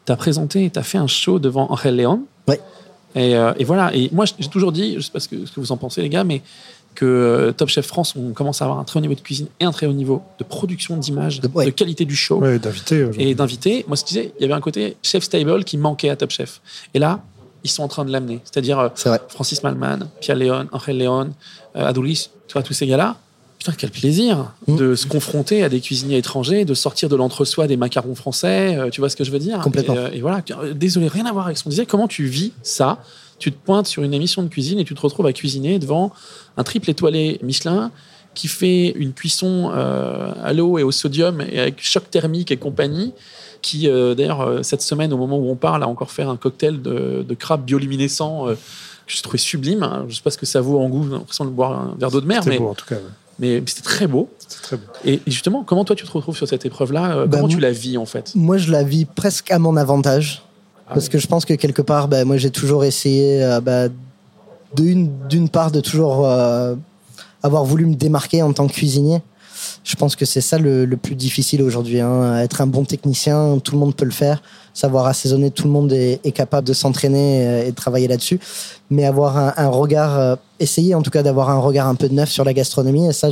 tu 0.05 0.11
as 0.11 0.15
présenté, 0.15 0.69
tu 0.71 0.79
as 0.79 0.83
fait 0.83 0.97
un 0.97 1.07
show 1.07 1.37
devant 1.39 1.71
Angel 1.71 1.95
Leon. 1.95 2.23
Oui. 2.47 2.55
Et, 3.15 3.35
euh, 3.35 3.53
et 3.59 3.63
voilà. 3.63 3.95
Et 3.95 4.09
moi, 4.11 4.25
j'ai 4.39 4.47
toujours 4.49 4.71
dit, 4.71 4.95
je 4.95 5.01
sais 5.01 5.11
pas 5.11 5.19
ce 5.19 5.27
que, 5.27 5.45
ce 5.45 5.51
que 5.51 5.59
vous 5.59 5.71
en 5.71 5.77
pensez, 5.77 6.01
les 6.01 6.09
gars, 6.09 6.23
mais 6.23 6.41
que 6.93 7.05
euh, 7.05 7.51
Top 7.51 7.69
Chef 7.69 7.85
France, 7.85 8.13
on 8.15 8.31
commence 8.33 8.61
à 8.61 8.65
avoir 8.65 8.79
un 8.79 8.83
très 8.83 8.97
haut 8.99 9.01
niveau 9.01 9.15
de 9.15 9.19
cuisine 9.21 9.47
et 9.59 9.65
un 9.65 9.71
très 9.71 9.85
haut 9.85 9.93
niveau 9.93 10.21
de 10.39 10.43
production 10.43 10.97
d'images, 10.97 11.41
De- 11.41 11.47
qualité 11.69 12.05
du 12.05 12.15
show 12.15 12.37
Ouais, 12.39 12.59
d'invités. 12.59 13.03
aujourd'hui. 13.03 13.23
et 13.29 13.35
d'invités. 13.35 13.85
Moi, 13.87 13.97
ce 13.97 14.03
que 14.03 14.09
je 14.09 14.13
disais, 14.15 14.33
il 14.37 14.41
y 14.41 14.45
avait 14.45 14.53
un 14.53 14.61
côté 14.61 14.95
chef 15.03 15.23
stable 15.23 15.63
qui 15.63 15.77
manquait 15.77 16.09
à 16.09 16.15
Top 16.15 16.31
Chef. 16.31 16.61
Et 16.93 16.99
là, 16.99 17.21
ils 17.63 17.69
sont 17.69 17.83
en 17.83 17.87
train 17.87 18.05
de 18.05 18.11
l'amener. 18.11 18.39
C'est-à-dire 18.43 18.79
euh, 18.79 18.89
C'est 18.95 19.09
vrai. 19.09 19.19
Francis 19.29 19.63
Malman, 19.63 20.09
Pierre 20.21 20.35
Léon, 20.37 20.67
Angel 20.71 20.97
Léon, 20.97 21.31
euh, 21.75 21.85
Adolis, 21.85 22.29
tu 22.47 22.53
vois, 22.53 22.63
tous 22.63 22.73
ces 22.73 22.87
gars-là. 22.87 23.15
Putain, 23.59 23.73
quel 23.77 23.91
plaisir 23.91 24.51
Mm. 24.67 24.75
de 24.75 24.95
se 24.95 25.07
confronter 25.07 25.63
à 25.63 25.69
des 25.69 25.79
cuisiniers 25.79 26.17
étrangers, 26.17 26.65
de 26.65 26.73
sortir 26.73 27.07
de 27.07 27.15
l'entre-soi 27.15 27.65
des 27.67 27.77
macarons 27.77 28.15
français. 28.15 28.75
euh, 28.75 28.89
tu 28.89 28.99
vois 28.99 29.09
ce 29.09 29.15
que 29.15 29.23
je 29.23 29.31
veux 29.31 29.39
dire? 29.39 29.59
Complètement. 29.61 29.95
Et, 29.95 29.97
euh, 29.99 30.09
et 30.11 30.19
voilà. 30.21 30.41
Euh, 30.61 30.73
Désolé, 30.73 31.07
rien 31.07 31.25
à 31.25 31.31
voir 31.31 31.45
avec 31.45 31.57
ce 31.57 31.63
qu'on 31.63 31.69
disait. 31.69 31.85
Comment 31.85 32.09
tu 32.09 32.25
vis 32.25 32.51
ça? 32.61 32.99
Tu 33.43 33.51
te 33.51 33.57
pointes 33.57 33.87
sur 33.87 34.03
une 34.03 34.13
émission 34.13 34.41
de 34.41 34.47
cuisine 34.47 34.79
et 34.79 34.85
tu 34.85 34.95
te 34.95 35.01
retrouves 35.01 35.25
à 35.25 35.33
cuisiner 35.33 35.77
devant 35.77 36.13
un 36.55 36.63
triple 36.63 36.89
étoilé 36.89 37.39
Michelin 37.43 37.91
qui 38.33 38.47
fait 38.47 38.91
une 38.91 39.11
cuisson 39.11 39.69
euh, 39.75 40.31
à 40.41 40.53
l'eau 40.53 40.77
et 40.79 40.83
au 40.83 40.91
sodium 40.91 41.41
et 41.41 41.59
avec 41.59 41.83
choc 41.83 42.09
thermique 42.09 42.51
et 42.51 42.57
compagnie 42.57 43.11
qui 43.61 43.89
euh, 43.89 44.15
d'ailleurs 44.15 44.41
euh, 44.41 44.63
cette 44.63 44.81
semaine 44.81 45.11
au 45.11 45.17
moment 45.17 45.37
où 45.37 45.49
on 45.51 45.55
parle 45.57 45.83
a 45.83 45.87
encore 45.89 46.09
fait 46.11 46.23
un 46.23 46.37
cocktail 46.37 46.81
de, 46.81 47.25
de 47.27 47.33
crabe 47.33 47.65
bioluminescent 47.65 48.47
euh, 48.47 48.53
que 49.05 49.11
j'ai 49.13 49.21
trouvé 49.21 49.37
sublime 49.39 49.83
hein. 49.83 50.05
je 50.07 50.15
sais 50.15 50.21
pas 50.21 50.31
ce 50.31 50.37
que 50.37 50.45
ça 50.45 50.61
vaut 50.61 50.79
en 50.79 50.87
goût 50.87 51.03
j'ai 51.03 51.11
l'impression 51.11 51.43
de 51.43 51.49
boire 51.49 51.73
un 51.73 51.95
verre 51.99 52.11
d'eau 52.11 52.21
de 52.21 52.25
mer 52.25 52.43
C'était 52.43 52.55
mais, 52.55 52.59
beau 52.63 52.69
en 52.69 52.75
tout 52.75 52.85
cas. 52.85 52.95
ouais. 52.95 53.01
mais 53.39 53.61
c'était 53.65 53.81
très 53.81 54.07
beau 54.07 54.29
C'est 54.47 54.61
très 54.61 54.77
beau. 54.77 54.83
et, 55.03 55.15
et 55.15 55.31
justement 55.31 55.63
comment 55.65 55.83
toi 55.83 55.95
tu 55.97 56.05
te 56.07 56.11
retrouves 56.11 56.37
sur 56.37 56.47
cette 56.47 56.65
épreuve 56.65 56.93
là 56.93 57.25
Bah, 57.25 57.37
comment 57.37 57.49
tu 57.49 57.59
la 57.59 57.71
vis 57.73 57.97
en 57.97 58.05
fait? 58.05 58.31
Moi, 58.35 58.57
je 58.57 58.71
la 58.71 58.83
vis 58.83 59.03
presque 59.05 59.51
à 59.51 59.59
mon 59.59 59.75
avantage. 59.75 60.43
Parce 60.87 61.09
que 61.09 61.17
je 61.17 61.27
pense 61.27 61.45
que 61.45 61.53
quelque 61.53 61.81
part, 61.81 62.07
bah, 62.07 62.25
moi, 62.25 62.37
j'ai 62.37 62.51
toujours 62.51 62.83
essayé, 62.83 63.57
bah, 63.63 63.87
d'une 64.75 65.49
part, 65.49 65.71
de 65.71 65.79
toujours 65.79 66.27
euh, 66.27 66.75
avoir 67.41 67.63
voulu 67.63 67.85
me 67.85 67.95
démarquer 67.95 68.41
en 68.41 68.53
tant 68.53 68.67
que 68.67 68.73
cuisinier. 68.73 69.21
Je 69.85 69.95
pense 69.95 70.15
que 70.15 70.25
c'est 70.25 70.41
ça 70.41 70.57
le, 70.57 70.85
le 70.85 70.97
plus 70.97 71.15
difficile 71.15 71.61
aujourd'hui. 71.61 72.01
hein. 72.01 72.37
Être 72.39 72.59
un 72.61 72.67
bon 72.67 72.83
technicien, 72.83 73.59
tout 73.63 73.73
le 73.73 73.79
monde 73.79 73.95
peut 73.95 74.05
le 74.05 74.11
faire. 74.11 74.41
Savoir 74.73 75.05
assaisonner, 75.05 75.51
tout 75.51 75.65
le 75.65 75.69
monde 75.69 75.93
est, 75.93 76.19
est 76.23 76.31
capable 76.31 76.67
de 76.67 76.73
s'entraîner 76.73 77.65
et 77.67 77.71
de 77.71 77.75
travailler 77.75 78.07
là-dessus. 78.07 78.39
Mais 78.89 79.05
avoir 79.05 79.37
un, 79.37 79.53
un 79.55 79.69
regard, 79.69 80.19
euh, 80.19 80.35
essayer 80.59 80.95
en 80.95 81.01
tout 81.01 81.11
cas 81.11 81.23
d'avoir 81.23 81.49
un 81.49 81.59
regard 81.59 81.87
un 81.87 81.95
peu 81.95 82.07
neuf 82.07 82.29
sur 82.29 82.43
la 82.43 82.53
gastronomie. 82.53 83.07
Et 83.07 83.13
ça, 83.13 83.29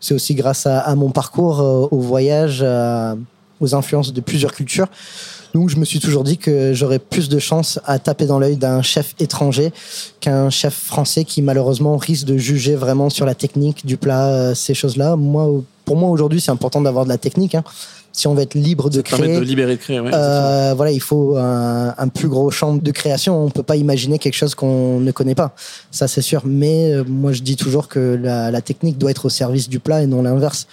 c'est 0.00 0.14
aussi 0.14 0.34
grâce 0.34 0.66
à, 0.66 0.80
à 0.80 0.94
mon 0.94 1.10
parcours, 1.10 1.60
euh, 1.60 1.86
au 1.90 2.00
voyage, 2.00 2.60
euh, 2.62 3.14
aux 3.60 3.74
influences 3.74 4.12
de 4.12 4.20
plusieurs 4.20 4.52
cultures. 4.52 4.88
Donc, 5.54 5.70
je 5.70 5.76
me 5.76 5.84
suis 5.84 6.00
toujours 6.00 6.24
dit 6.24 6.38
que 6.38 6.72
j'aurais 6.74 6.98
plus 6.98 7.28
de 7.28 7.38
chances 7.38 7.78
à 7.84 7.98
taper 7.98 8.26
dans 8.26 8.38
l'œil 8.38 8.56
d'un 8.56 8.82
chef 8.82 9.14
étranger 9.18 9.72
qu'un 10.20 10.50
chef 10.50 10.74
français 10.74 11.24
qui, 11.24 11.42
malheureusement, 11.42 11.96
risque 11.96 12.26
de 12.26 12.36
juger 12.36 12.74
vraiment 12.74 13.10
sur 13.10 13.26
la 13.26 13.34
technique 13.34 13.86
du 13.86 13.96
plat, 13.96 14.26
euh, 14.28 14.54
ces 14.54 14.74
choses-là. 14.74 15.16
Moi, 15.16 15.62
pour 15.84 15.96
moi, 15.96 16.10
aujourd'hui, 16.10 16.40
c'est 16.40 16.50
important 16.50 16.80
d'avoir 16.80 17.04
de 17.04 17.10
la 17.10 17.18
technique. 17.18 17.54
hein. 17.54 17.64
Si 18.12 18.26
on 18.26 18.34
veut 18.34 18.40
être 18.42 18.54
libre 18.54 18.88
de 18.88 19.02
créer, 19.02 19.38
de 19.38 19.44
libérer 19.44 19.76
de 19.76 19.80
créer 19.80 20.00
ouais, 20.00 20.10
euh, 20.14 20.72
voilà, 20.74 20.90
il 20.90 21.02
faut 21.02 21.36
un, 21.36 21.94
un 21.98 22.08
plus 22.08 22.28
gros 22.28 22.50
champ 22.50 22.74
de 22.74 22.90
création. 22.90 23.44
On 23.44 23.50
peut 23.50 23.62
pas 23.62 23.76
imaginer 23.76 24.18
quelque 24.18 24.34
chose 24.34 24.54
qu'on 24.54 25.00
ne 25.00 25.10
connaît 25.12 25.34
pas. 25.34 25.54
Ça, 25.90 26.08
c'est 26.08 26.22
sûr. 26.22 26.40
Mais 26.46 26.94
euh, 26.94 27.04
moi, 27.06 27.32
je 27.32 27.42
dis 27.42 27.56
toujours 27.56 27.88
que 27.88 28.18
la, 28.22 28.50
la 28.50 28.60
technique 28.62 28.96
doit 28.96 29.10
être 29.10 29.26
au 29.26 29.28
service 29.28 29.68
du 29.68 29.80
plat 29.80 30.02
et 30.02 30.06
non 30.06 30.22
l'inverse. 30.22 30.66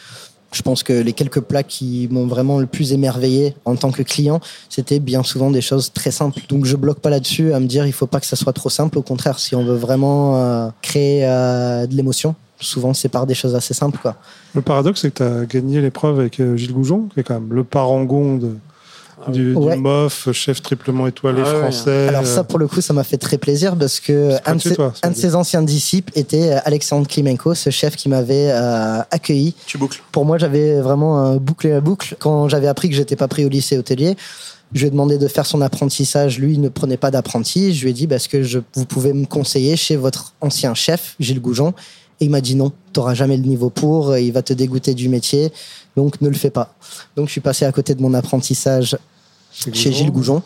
Je 0.54 0.62
pense 0.62 0.84
que 0.84 0.94
les 0.94 1.14
quelques 1.14 1.42
plats 1.42 1.64
qui 1.64 2.08
m'ont 2.12 2.28
vraiment 2.28 2.60
le 2.60 2.68
plus 2.68 2.94
émerveillé 2.94 3.56
en 3.66 3.76
tant 3.76 3.92
que 3.92 4.04
client, 4.04 4.40
c'était 4.70 5.00
bien 5.00 5.24
souvent 5.24 5.52
des 5.52 5.62
choses 5.62 5.92
très 5.92 6.12
simples. 6.12 6.40
Donc 6.48 6.66
je 6.66 6.76
bloque 6.76 7.00
pas 7.00 7.10
là-dessus 7.10 7.54
à 7.54 7.60
me 7.60 7.66
dire 7.66 7.86
il 7.86 7.94
faut 7.94 8.08
pas 8.08 8.20
que 8.20 8.26
ça 8.26 8.36
soit 8.36 8.54
trop 8.54 8.70
simple. 8.70 8.98
Au 8.98 9.02
contraire, 9.02 9.40
si 9.40 9.56
on 9.56 9.64
veut 9.64 9.76
vraiment 9.76 10.38
euh, 10.38 10.70
créer 10.82 11.26
euh, 11.26 11.88
de 11.88 11.96
l'émotion, 11.96 12.36
souvent 12.60 12.94
c'est 12.94 13.10
par 13.10 13.26
des 13.26 13.34
choses 13.34 13.56
assez 13.56 13.74
simples. 13.74 14.00
Quoi. 14.02 14.16
Le 14.54 14.62
paradoxe, 14.62 15.02
c'est 15.02 15.12
que 15.12 15.18
tu 15.18 15.24
as 15.24 15.46
gagné 15.46 15.82
l'épreuve 15.82 16.20
avec 16.20 16.40
euh, 16.40 16.56
Gilles 16.56 16.74
Goujon, 16.74 17.10
qui 17.14 17.20
est 17.20 17.24
quand 17.24 17.36
même 17.40 17.52
le 17.52 17.64
parangon 17.64 18.38
de, 18.38 18.56
du, 19.32 19.52
du 19.52 19.56
Ouais. 19.56 19.76
MOF, 19.78 20.32
chef 20.32 20.62
triplement 20.62 21.08
étoilé 21.08 21.42
Ah 21.46 21.54
ouais, 21.54 21.60
français. 21.62 22.08
Alors 22.08 22.26
ça, 22.26 22.44
pour 22.44 22.60
le 22.60 22.68
coup, 22.68 22.82
ça 22.82 22.94
m'a 22.94 23.04
fait 23.04 23.18
très 23.18 23.38
plaisir 23.38 23.76
parce 23.76 24.00
que 24.00 24.36
un 24.46 24.56
de 24.56 24.74
toi, 24.74 24.94
un 25.04 25.12
de 25.12 25.16
ses 25.16 25.36
anciens 25.36 25.62
disciples 25.62 26.12
était 26.16 26.54
euh, 26.54 26.60
Alexandre 26.66 27.08
Klimenko, 27.08 27.54
ce 27.56 27.70
chef 27.70 27.96
qui 27.96 28.10
m'avait 28.10 28.50
euh, 28.52 29.00
accueilli. 29.12 29.56
tu 29.66 29.78
boucles 29.78 30.02
Pour 30.12 30.26
moi, 30.26 30.38
j'avais 30.38 30.80
vraiment 30.80 31.26
euh, 31.26 31.40
bouclé 31.40 31.72
la 31.72 31.82
boucle. 31.82 32.16
Quand 32.20 32.48
j'avais 32.50 32.68
appris 32.68 32.90
que 32.90 32.96
j'étais 32.96 33.16
pas 33.16 33.28
pris 33.28 33.46
au 33.46 33.50
lycée 33.50 33.78
hôtelier, 33.78 34.16
je 34.74 34.80
lui 34.82 34.88
ai 34.88 34.92
demandé 34.92 35.18
de 35.18 35.28
faire 35.28 35.46
son 35.46 35.62
apprentissage. 35.62 36.40
Lui, 36.40 36.54
il 36.54 36.62
ne 36.62 36.70
prenait 36.70 36.98
pas 36.98 37.12
d'apprenti. 37.12 37.74
Je 37.74 37.84
lui 37.84 37.92
ai 37.92 37.94
dit, 37.94 38.08
parce 38.08 38.28
que 38.28 38.44
je, 38.44 38.60
vous 38.74 38.86
pouvez 38.86 39.14
me 39.14 39.26
conseiller 39.26 39.76
chez 39.76 39.96
votre 39.96 40.34
ancien 40.42 40.74
chef, 40.74 41.16
Gilles 41.20 41.42
Goujon? 41.42 41.74
Et 42.20 42.26
il 42.26 42.30
m'a 42.30 42.42
dit 42.42 42.56
non, 42.56 42.72
tu 42.94 43.00
n'auras 43.00 43.16
jamais 43.16 43.38
le 43.38 43.44
niveau 43.44 43.70
pour, 43.70 44.16
il 44.18 44.32
va 44.32 44.44
te 44.44 44.54
dégoûter 44.54 44.94
du 44.94 45.10
métier, 45.10 45.52
donc 45.96 46.22
ne 46.22 46.30
le 46.30 46.36
fais 46.36 46.52
pas. 46.52 46.76
Donc 47.16 47.28
je 47.28 47.32
suis 47.32 47.42
passé 47.42 47.66
à 47.66 47.72
côté 47.72 47.96
de 47.96 48.02
mon 48.02 48.14
apprentissage 48.14 48.98
Chez. 49.74 49.92
Gilles 49.92 50.12
Goujon 50.12 50.42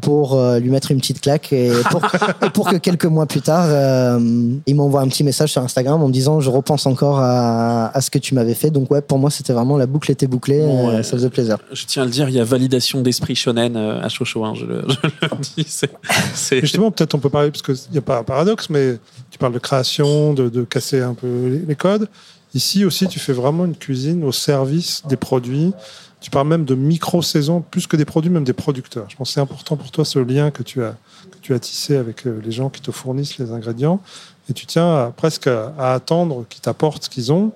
pour 0.00 0.34
euh, 0.34 0.60
lui 0.60 0.70
mettre 0.70 0.92
une 0.92 0.98
petite 0.98 1.20
claque 1.20 1.52
et 1.52 1.72
pour, 1.90 2.00
et 2.46 2.50
pour 2.50 2.70
que 2.70 2.76
quelques 2.76 3.06
mois 3.06 3.26
plus 3.26 3.42
tard, 3.42 3.66
euh, 3.68 4.18
il 4.66 4.76
m'envoie 4.76 5.00
un 5.00 5.08
petit 5.08 5.24
message 5.24 5.50
sur 5.52 5.62
Instagram 5.62 6.00
en 6.02 6.06
me 6.08 6.12
disant 6.12 6.40
je 6.40 6.48
repense 6.48 6.86
encore 6.86 7.18
à, 7.18 7.88
à 7.94 8.00
ce 8.00 8.10
que 8.10 8.18
tu 8.18 8.34
m'avais 8.34 8.54
fait. 8.54 8.70
Donc 8.70 8.90
ouais, 8.90 9.02
pour 9.02 9.18
moi 9.18 9.30
c'était 9.30 9.52
vraiment 9.52 9.76
la 9.76 9.86
boucle 9.86 10.10
était 10.10 10.28
bouclée, 10.28 10.60
Bon, 10.60 10.88
euh, 10.90 10.96
ouais. 10.98 11.02
ça 11.02 11.12
faisait 11.12 11.28
plaisir. 11.28 11.58
je 11.72 11.84
tiens 11.86 12.02
à 12.02 12.06
le 12.06 12.12
dire 12.12 12.28
il 12.28 12.34
y 12.34 12.40
a 12.40 12.44
validation 12.44 13.02
d'esprit 13.02 13.34
shonen 13.34 13.76
euh, 13.76 14.00
à 14.00 14.08
Chocho 14.08 14.44
hein, 14.44 14.54
je, 14.56 14.64
le, 14.64 14.84
je 14.88 15.26
le 15.26 15.62
dis 15.64 16.60
Justement, 16.60 16.90
peut-être 16.92 17.14
on 17.14 17.18
peut 17.18 17.28
parler, 17.30 17.50
parce 17.50 17.62
qu'il 17.62 17.74
n'y 17.92 17.98
a 17.98 18.02
pas 18.02 18.18
un 18.18 18.24
paradoxe, 18.24 18.70
mais 18.70 18.96
tu 19.30 19.38
parles 19.38 19.52
de 19.52 19.58
création, 19.58 20.34
de, 20.34 20.48
de 20.48 20.62
casser 20.62 21.00
un 21.00 21.14
peu 21.14 21.60
les 21.66 21.74
codes. 21.74 22.08
Ici 22.54 22.84
aussi, 22.84 23.06
tu 23.06 23.18
fais 23.20 23.32
vraiment 23.32 23.64
une 23.64 23.76
cuisine 23.76 24.24
au 24.24 24.32
service 24.32 25.02
des 25.08 25.16
produits. 25.16 25.72
Tu 26.20 26.30
parles 26.30 26.48
même 26.48 26.64
de 26.66 26.74
micro-saison, 26.74 27.62
plus 27.70 27.86
que 27.86 27.96
des 27.96 28.04
produits, 28.04 28.30
même 28.30 28.44
des 28.44 28.52
producteurs. 28.52 29.06
Je 29.08 29.16
pense 29.16 29.28
que 29.28 29.34
c'est 29.34 29.40
important 29.40 29.76
pour 29.76 29.90
toi 29.90 30.04
ce 30.04 30.18
lien 30.18 30.50
que 30.50 30.62
tu 30.62 30.82
as, 30.84 30.94
que 31.30 31.38
tu 31.40 31.54
as 31.54 31.58
tissé 31.58 31.96
avec 31.96 32.26
euh, 32.26 32.40
les 32.44 32.52
gens 32.52 32.68
qui 32.68 32.82
te 32.82 32.90
fournissent 32.90 33.38
les 33.38 33.50
ingrédients. 33.52 34.00
Et 34.48 34.52
tu 34.52 34.66
tiens 34.66 34.94
à- 34.96 35.12
presque 35.16 35.46
à, 35.46 35.72
attendre 35.94 36.44
qu'ils 36.48 36.60
t'apportent 36.60 37.04
ce 37.04 37.08
qu'ils 37.10 37.32
ont. 37.32 37.52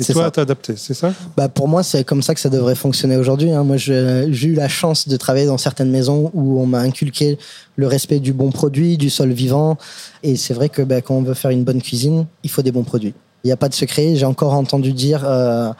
Et 0.00 0.04
toi, 0.04 0.22
ça. 0.22 0.26
à 0.26 0.30
t'adapter, 0.30 0.76
c'est 0.76 0.94
ça? 0.94 1.12
Bah 1.36 1.48
pour 1.48 1.66
moi 1.66 1.82
c'est 1.82 2.04
comme 2.04 2.22
ça 2.22 2.32
que 2.32 2.38
ça 2.40 2.48
devrait 2.48 2.76
fonctionner 2.76 3.16
aujourd'hui. 3.16 3.50
hein. 3.50 3.64
Moi 3.64 3.76
j'ai 3.76 4.46
eu 4.46 4.54
la 4.54 4.68
chance 4.68 5.08
de 5.08 5.16
travailler 5.16 5.46
dans 5.46 5.58
certaines 5.58 5.90
maisons 5.90 6.30
où 6.34 6.60
on 6.60 6.66
m'a 6.66 6.78
inculqué 6.78 7.36
le 7.74 7.88
respect 7.88 8.20
du 8.20 8.32
bon 8.32 8.50
produit, 8.52 8.96
du 8.96 9.10
sol 9.10 9.32
vivant. 9.32 9.76
Et 10.22 10.36
c'est 10.36 10.54
vrai 10.54 10.68
que 10.68 10.82
bah, 10.82 11.00
quand 11.00 11.14
on 11.16 11.22
veut 11.22 11.34
faire 11.34 11.50
une 11.50 11.64
bonne 11.64 11.82
cuisine, 11.82 12.26
il 12.44 12.50
faut 12.50 12.62
des 12.62 12.70
bons 12.70 12.84
produits. 12.84 13.12
Il 13.44 13.48
n'y 13.48 13.52
a 13.52 13.56
pas 13.56 13.68
de 13.68 13.74
secret. 13.74 14.16
J'ai 14.16 14.26
encore 14.26 14.52
entendu 14.54 14.92
dire 14.92 15.22
euh, 15.24 15.70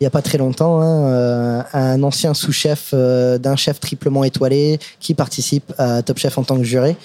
il 0.00 0.04
n'y 0.04 0.06
a 0.06 0.10
pas 0.10 0.22
très 0.22 0.38
longtemps 0.38 0.80
hein, 0.80 1.06
euh, 1.06 1.62
un 1.74 2.02
ancien 2.02 2.32
sous-chef 2.34 2.90
euh, 2.94 3.38
d'un 3.38 3.54
chef 3.56 3.80
triplement 3.80 4.24
étoilé 4.24 4.78
qui 4.98 5.14
participe 5.14 5.72
à 5.78 6.02
Top 6.02 6.18
Chef 6.18 6.38
en 6.38 6.42
tant 6.44 6.56
que 6.56 6.64
juré, 6.64 6.96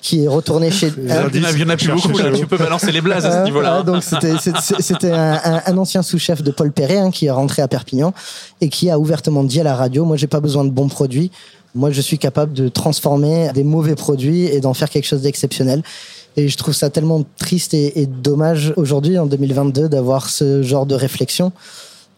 qui 0.00 0.24
est 0.24 0.28
retourné 0.28 0.70
chez. 0.70 0.88
il 0.96 1.08
y 1.08 1.12
en 1.12 1.68
a- 1.68 1.76
plus 1.76 1.88
beaucoup 1.88 2.16
là 2.18 2.32
tu 2.32 2.46
peux 2.46 2.56
balancer 2.56 2.90
les 2.92 3.00
blazes 3.02 3.26
à 3.26 3.30
ce 3.30 3.36
Euh, 3.36 3.44
niveau 3.44 3.60
là 3.60 3.82
voilà, 3.82 3.82
donc 3.84 4.02
c'était 4.02 4.34
c'est- 4.40 4.80
c'était 4.80 5.12
un, 5.12 5.34
un- 5.44 5.62
un 5.66 5.78
ancien 5.78 6.02
sous-chef 6.02 6.42
de 6.42 6.50
Paul 6.50 6.72
Perret 6.72 6.96
hein, 6.98 7.10
qui 7.10 7.26
est 7.26 7.30
rentré 7.30 7.60
à 7.62 7.68
Perpignan 7.68 8.12
et 8.60 8.68
qui 8.70 8.88
a 8.90 8.98
ouvertement 8.98 9.44
dit 9.44 9.60
à 9.60 9.64
la 9.64 9.74
radio 9.76 10.04
moi 10.06 10.16
j'ai 10.16 10.26
pas 10.28 10.40
besoin 10.40 10.64
de 10.64 10.70
bons 10.70 10.88
produits 10.88 11.30
moi 11.74 11.90
je 11.90 12.00
suis 12.00 12.18
capable 12.18 12.54
de 12.54 12.68
transformer 12.68 13.50
des 13.54 13.64
mauvais 13.64 13.94
produits 13.96 14.44
et 14.46 14.60
d'en 14.60 14.72
faire 14.74 14.88
quelque 14.88 15.06
chose 15.06 15.22
d'exceptionnel 15.22 15.82
et 16.36 16.48
je 16.48 16.56
trouve 16.56 16.74
ça 16.74 16.90
tellement 16.90 17.22
triste 17.38 17.74
et, 17.74 18.00
et 18.00 18.06
dommage 18.06 18.72
aujourd'hui 18.76 19.18
en 19.18 19.26
2022 19.26 19.88
d'avoir 19.88 20.28
ce 20.28 20.62
genre 20.62 20.86
de 20.86 20.94
réflexion 20.94 21.52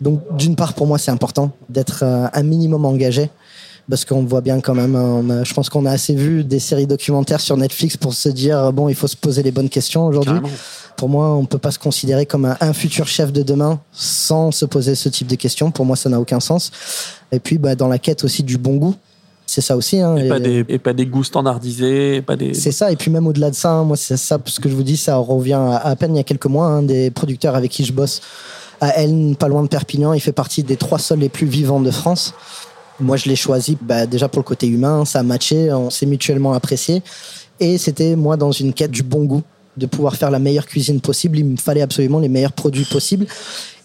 donc 0.01 0.21
d'une 0.37 0.55
part 0.57 0.75
pour 0.75 0.87
moi 0.87 0.99
c'est 0.99 1.11
important 1.11 1.51
d'être 1.69 2.01
euh, 2.03 2.27
un 2.33 2.43
minimum 2.43 2.85
engagé 2.85 3.31
parce 3.91 4.05
qu'on 4.05 4.23
voit 4.25 4.43
bien 4.43 4.61
quand 4.61 4.75
même, 4.75 4.95
a- 4.97 5.45
je 5.45 5.55
pense 5.55 5.71
qu'on 5.71 5.87
a 5.87 5.91
assez 5.93 6.15
vu 6.15 6.45
des 6.45 6.59
séries 6.59 6.87
documentaires 6.87 7.41
sur 7.41 7.57
Netflix 7.57 7.97
pour 7.97 8.13
se 8.13 8.29
dire, 8.29 8.71
bon, 8.71 8.91
il 8.91 8.95
faut 8.95 9.07
se 9.07 9.17
poser 9.17 9.43
les 9.43 9.51
bonnes 9.51 9.71
questions 9.71 10.05
aujourd'hui. 10.05 10.35
Pour 10.99 11.09
moi, 11.09 11.35
on 11.35 11.47
peut 11.47 11.57
pas 11.57 11.71
se 11.71 11.79
considérer 11.79 12.27
comme 12.27 12.45
un, 12.45 12.55
un 12.61 12.75
futur 12.75 13.07
chef 13.09 13.33
de 13.33 13.43
demain 13.43 13.81
sans 13.93 14.51
se 14.51 14.67
poser 14.67 14.95
ce 14.95 15.09
type 15.09 15.27
de 15.27 15.37
questions. 15.37 15.71
Pour 15.71 15.87
moi, 15.87 15.97
ça 15.97 16.11
n'a 16.11 16.21
aucun 16.21 16.39
sens. 16.39 16.71
Et 17.33 17.41
puis, 17.41 17.57
bah, 17.57 17.75
dans 17.77 17.89
la 17.89 17.99
quête 17.99 18.25
aussi 18.25 18.43
du 18.43 18.59
bon 18.59 18.77
goût, 18.77 18.95
c'est 19.51 19.61
ça 19.63 19.77
aussi. 19.77 19.99
hein, 20.01 20.17
et, 20.17 20.27
et- 20.27 20.29
pas 20.29 20.39
des, 20.39 20.65
et 20.69 20.79
pas 20.79 20.93
des 20.93 21.07
goûts 21.07 21.25
standardisés 21.25 22.23
pas 22.23 22.37
des 22.37 22.53
c'est 22.55 22.71
ça, 22.73 22.93
et 22.93 22.97
puis 22.97 23.11
même 23.11 23.27
au-delà 23.27 23.51
de 23.51 23.55
ça, 23.55 23.71
hein, 23.73 23.85
moi 23.85 23.97
c'est 23.97 24.17
ça, 24.17 24.39
ce 24.45 24.61
que 24.61 24.69
je 24.69 24.75
vous 24.75 24.83
dis, 24.83 24.97
ça 24.97 25.17
revient 25.17 25.55
à, 25.55 25.77
à 25.79 25.97
peine 25.97 26.15
il 26.15 26.19
y 26.19 26.21
a 26.21 26.25
quelques 26.25 26.47
mois, 26.47 26.67
hein, 26.67 26.83
des 26.83 27.11
producteurs 27.11 27.55
avec 27.57 27.71
qui 27.71 27.85
je 27.85 27.93
bosse 27.93 28.21
à 28.81 28.91
Elne, 29.01 29.35
pas 29.37 29.49
loin 29.49 29.63
de 29.63 29.69
Perpignan, 29.69 30.13
il 30.13 30.21
fait 30.21 30.33
partie 30.33 30.63
des 30.63 30.77
trois 30.77 30.99
sols 31.01 31.19
les 31.21 31.29
plus 31.29 31.47
vivants 31.47 31.81
de 31.81 31.91
France. 31.91 32.33
Moi 33.01 33.17
je 33.17 33.29
l'ai 33.29 33.37
choisi 33.37 33.77
bah, 33.81 34.07
déjà 34.07 34.29
pour 34.29 34.41
le 34.41 34.45
côté 34.45 34.67
humain, 34.69 35.05
ça 35.05 35.21
a 35.21 35.23
matché, 35.23 35.73
on 35.73 35.91
s'est 35.91 36.07
mutuellement 36.07 36.53
apprécié, 36.53 37.03
et 37.59 37.79
c'était 37.79 38.17
moi 38.17 38.37
dans 38.37 38.53
une 38.53 38.73
quête 38.73 38.91
du 38.91 39.03
bon 39.03 39.25
goût, 39.25 39.43
de 39.77 39.87
pouvoir 39.87 40.17
faire 40.17 40.31
la 40.31 40.39
meilleure 40.41 40.67
cuisine 40.67 41.01
possible, 41.01 41.39
il 41.39 41.45
me 41.45 41.57
fallait 41.57 41.83
absolument 41.83 42.19
les 42.19 42.29
meilleurs 42.29 42.53
produits 42.53 42.85
possibles. 42.85 43.27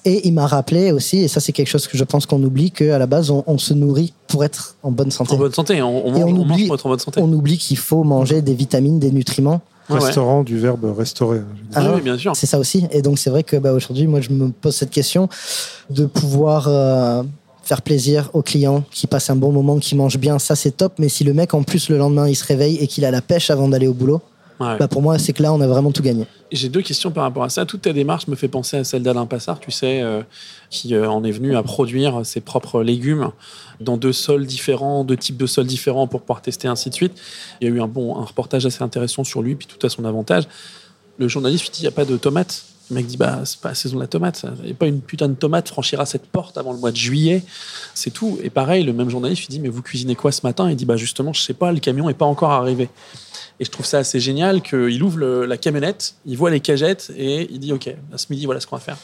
Et 0.06 0.28
il 0.28 0.34
m'a 0.34 0.48
rappelé 0.48 0.92
aussi, 0.92 1.20
et 1.20 1.28
ça 1.30 1.40
c'est 1.40 1.54
quelque 1.54 1.68
chose 1.70 1.88
que 1.88 1.98
je 1.98 2.04
pense 2.04 2.26
qu'on 2.26 2.42
oublie, 2.44 2.72
qu'à 2.72 2.98
la 2.98 3.06
base 3.08 3.30
on, 3.32 3.44
on 3.48 3.58
se 3.58 3.74
nourrit 3.74 4.14
pour 4.28 4.44
être 4.44 4.76
en 4.84 4.92
bonne 4.92 5.12
santé. 5.12 5.34
en 5.34 5.38
bonne 5.38 5.54
santé 5.54 5.82
on, 5.82 6.08
on 6.08 6.16
Et 6.16 6.20
mange, 6.20 6.24
on 6.24 6.28
on 6.28 6.46
mange 6.46 6.52
oublie- 6.52 6.66
pour 6.68 6.76
être 6.76 6.86
en 6.86 6.90
bonne 6.90 7.00
santé 7.00 7.22
On 7.22 7.32
oublie 7.32 7.58
qu'il 7.58 7.78
faut 7.78 8.04
manger 8.04 8.42
des 8.42 8.54
vitamines, 8.54 9.00
des 9.00 9.12
nutriments. 9.12 9.62
Ouais. 9.90 10.00
Restaurant 10.00 10.44
du 10.44 10.58
verbe 10.58 10.86
restaurer. 10.98 11.42
Ah 11.74 11.82
Ah, 11.86 11.92
oui, 11.96 12.02
bien 12.02 12.18
sûr 12.18 12.36
C'est 12.36 12.46
ça 12.48 12.58
aussi. 12.60 12.86
Et 12.92 13.02
donc 13.02 13.18
c'est 13.20 13.30
vrai 13.30 13.44
que 13.44 13.58
bah, 13.58 13.74
aujourd'hui, 13.74 14.08
moi, 14.08 14.22
je 14.22 14.30
me 14.32 14.50
pose 14.50 14.76
cette 14.76 14.92
question 14.92 15.28
de 15.90 16.06
pouvoir 16.06 16.68
euh, 16.70 17.22
faire 17.64 17.82
plaisir 17.82 18.30
aux 18.34 18.42
clients 18.42 18.84
qui 18.92 19.08
passent 19.08 19.30
un 19.30 19.36
bon 19.36 19.52
moment, 19.52 19.80
qui 19.80 19.96
mangent 19.96 20.18
bien. 20.20 20.40
Ça, 20.40 20.56
c'est 20.56 20.72
top. 20.72 20.94
Mais 21.00 21.10
si 21.10 21.26
le 21.26 21.34
mec, 21.34 21.54
en 21.54 21.64
plus, 21.64 21.90
le 21.90 21.98
lendemain, 21.98 22.30
il 22.30 22.36
se 22.36 22.46
réveille 22.46 22.78
et 22.78 22.88
qu'il 22.88 23.04
a 23.04 23.12
la 23.12 23.22
pêche 23.22 23.50
avant 23.50 23.68
d'aller 23.68 23.88
au 23.88 23.94
boulot, 23.94 24.22
Ouais. 24.60 24.78
bah, 24.78 24.88
pour 24.88 25.02
moi, 25.02 25.18
c'est 25.20 25.34
que 25.34 25.42
là, 25.42 25.54
on 25.54 25.62
a 25.62 25.68
vraiment 25.68 25.92
tout 25.92 26.04
gagné. 26.04 26.26
J'ai 26.52 26.70
deux 26.70 26.82
questions 26.82 27.12
par 27.12 27.24
rapport 27.24 27.44
à 27.44 27.50
ça. 27.50 27.66
Toute 27.66 27.82
ta 27.82 27.94
démarche 27.94 28.28
me 28.28 28.36
fait 28.36 28.48
penser 28.48 28.78
à 28.78 28.84
celle 28.84 29.04
d'Alain 29.04 29.26
Passard, 29.26 29.60
tu 29.60 29.72
sais, 29.72 30.02
euh, 30.02 30.22
qui 30.70 30.94
euh, 30.96 31.10
en 31.10 31.24
est 31.24 31.32
venu 31.32 31.56
à 31.56 31.64
produire 31.64 32.26
ses 32.26 32.42
propres 32.42 32.84
légumes 32.84 33.32
dans 33.80 33.98
deux 33.98 34.14
sols 34.14 34.46
différents, 34.46 35.04
deux 35.04 35.18
types 35.18 35.38
de 35.38 35.48
sols 35.48 35.66
différents 35.66 36.08
pour 36.08 36.22
pouvoir 36.22 36.42
tester, 36.42 36.68
ainsi 36.68 36.90
de 36.90 36.96
suite. 36.96 37.14
Il 37.62 37.68
y 37.68 37.72
a 37.72 37.74
eu 37.74 37.82
un 37.82 37.88
bon 37.88 38.18
un 38.18 38.26
reportage 38.26 38.66
assez 38.66 38.84
intéressant 38.84 39.24
sur 39.24 39.42
lui, 39.42 39.56
puis 39.56 39.68
tout 39.68 39.84
à 39.86 39.90
son 39.90 40.06
avantage. 40.06 40.44
Le 41.18 41.28
journaliste 41.28 41.66
lui 41.66 41.72
dit 41.72 41.80
il 41.80 41.84
n'y 41.84 41.88
a 41.88 41.92
pas 41.92 42.06
de 42.06 42.18
tomates. 42.18 42.66
Le 42.90 42.96
mec 42.96 43.06
dit 43.08 43.18
bah 43.18 43.40
c'est 43.46 43.60
pas 43.60 43.70
la 43.70 43.76
saison 43.76 43.96
de 43.96 44.02
la 44.02 44.08
tomate. 44.08 44.46
Il 44.64 44.72
a 44.72 44.74
pas 44.74 44.88
une 44.88 45.00
putain 45.02 45.30
de 45.30 45.34
tomate 45.36 45.70
franchira 45.70 46.06
cette 46.06 46.26
porte 46.28 46.58
avant 46.58 46.74
le 46.74 46.80
mois 46.80 46.92
de 46.92 46.98
juillet. 46.98 47.42
C'est 47.94 48.12
tout. 48.12 48.38
Et 48.44 48.50
pareil, 48.50 48.84
le 48.84 48.92
même 48.94 49.10
journaliste 49.10 49.42
lui 49.44 49.48
dit 49.50 49.60
mais 49.60 49.70
vous 49.70 49.82
cuisinez 49.82 50.16
quoi 50.16 50.32
ce 50.32 50.42
matin? 50.44 50.70
Il 50.70 50.76
dit 50.76 50.86
bah 50.86 50.98
justement 50.98 51.32
je 51.34 51.42
sais 51.42 51.54
pas, 51.54 51.72
le 51.72 51.80
camion 51.80 52.10
est 52.10 52.14
pas 52.14 52.26
encore 52.26 52.52
arrivé. 52.52 52.90
Et 53.60 53.66
je 53.66 53.70
trouve 53.72 53.86
ça 53.86 54.00
assez 54.00 54.20
génial 54.20 54.62
qu'il 54.62 55.02
ouvre 55.02 55.18
le- 55.20 55.46
la 55.46 55.58
camionnette, 55.58 56.16
il 56.26 56.38
voit 56.38 56.50
les 56.50 56.60
cagettes 56.60 57.12
et 57.16 57.48
il 57.52 57.60
dit 57.60 57.72
Ok, 57.72 57.88
à 58.14 58.18
ce 58.18 58.26
midi, 58.30 58.46
voilà 58.46 58.60
ce 58.60 58.68
qu'on 58.68 58.76
va 58.76 58.82
faire. 58.82 58.98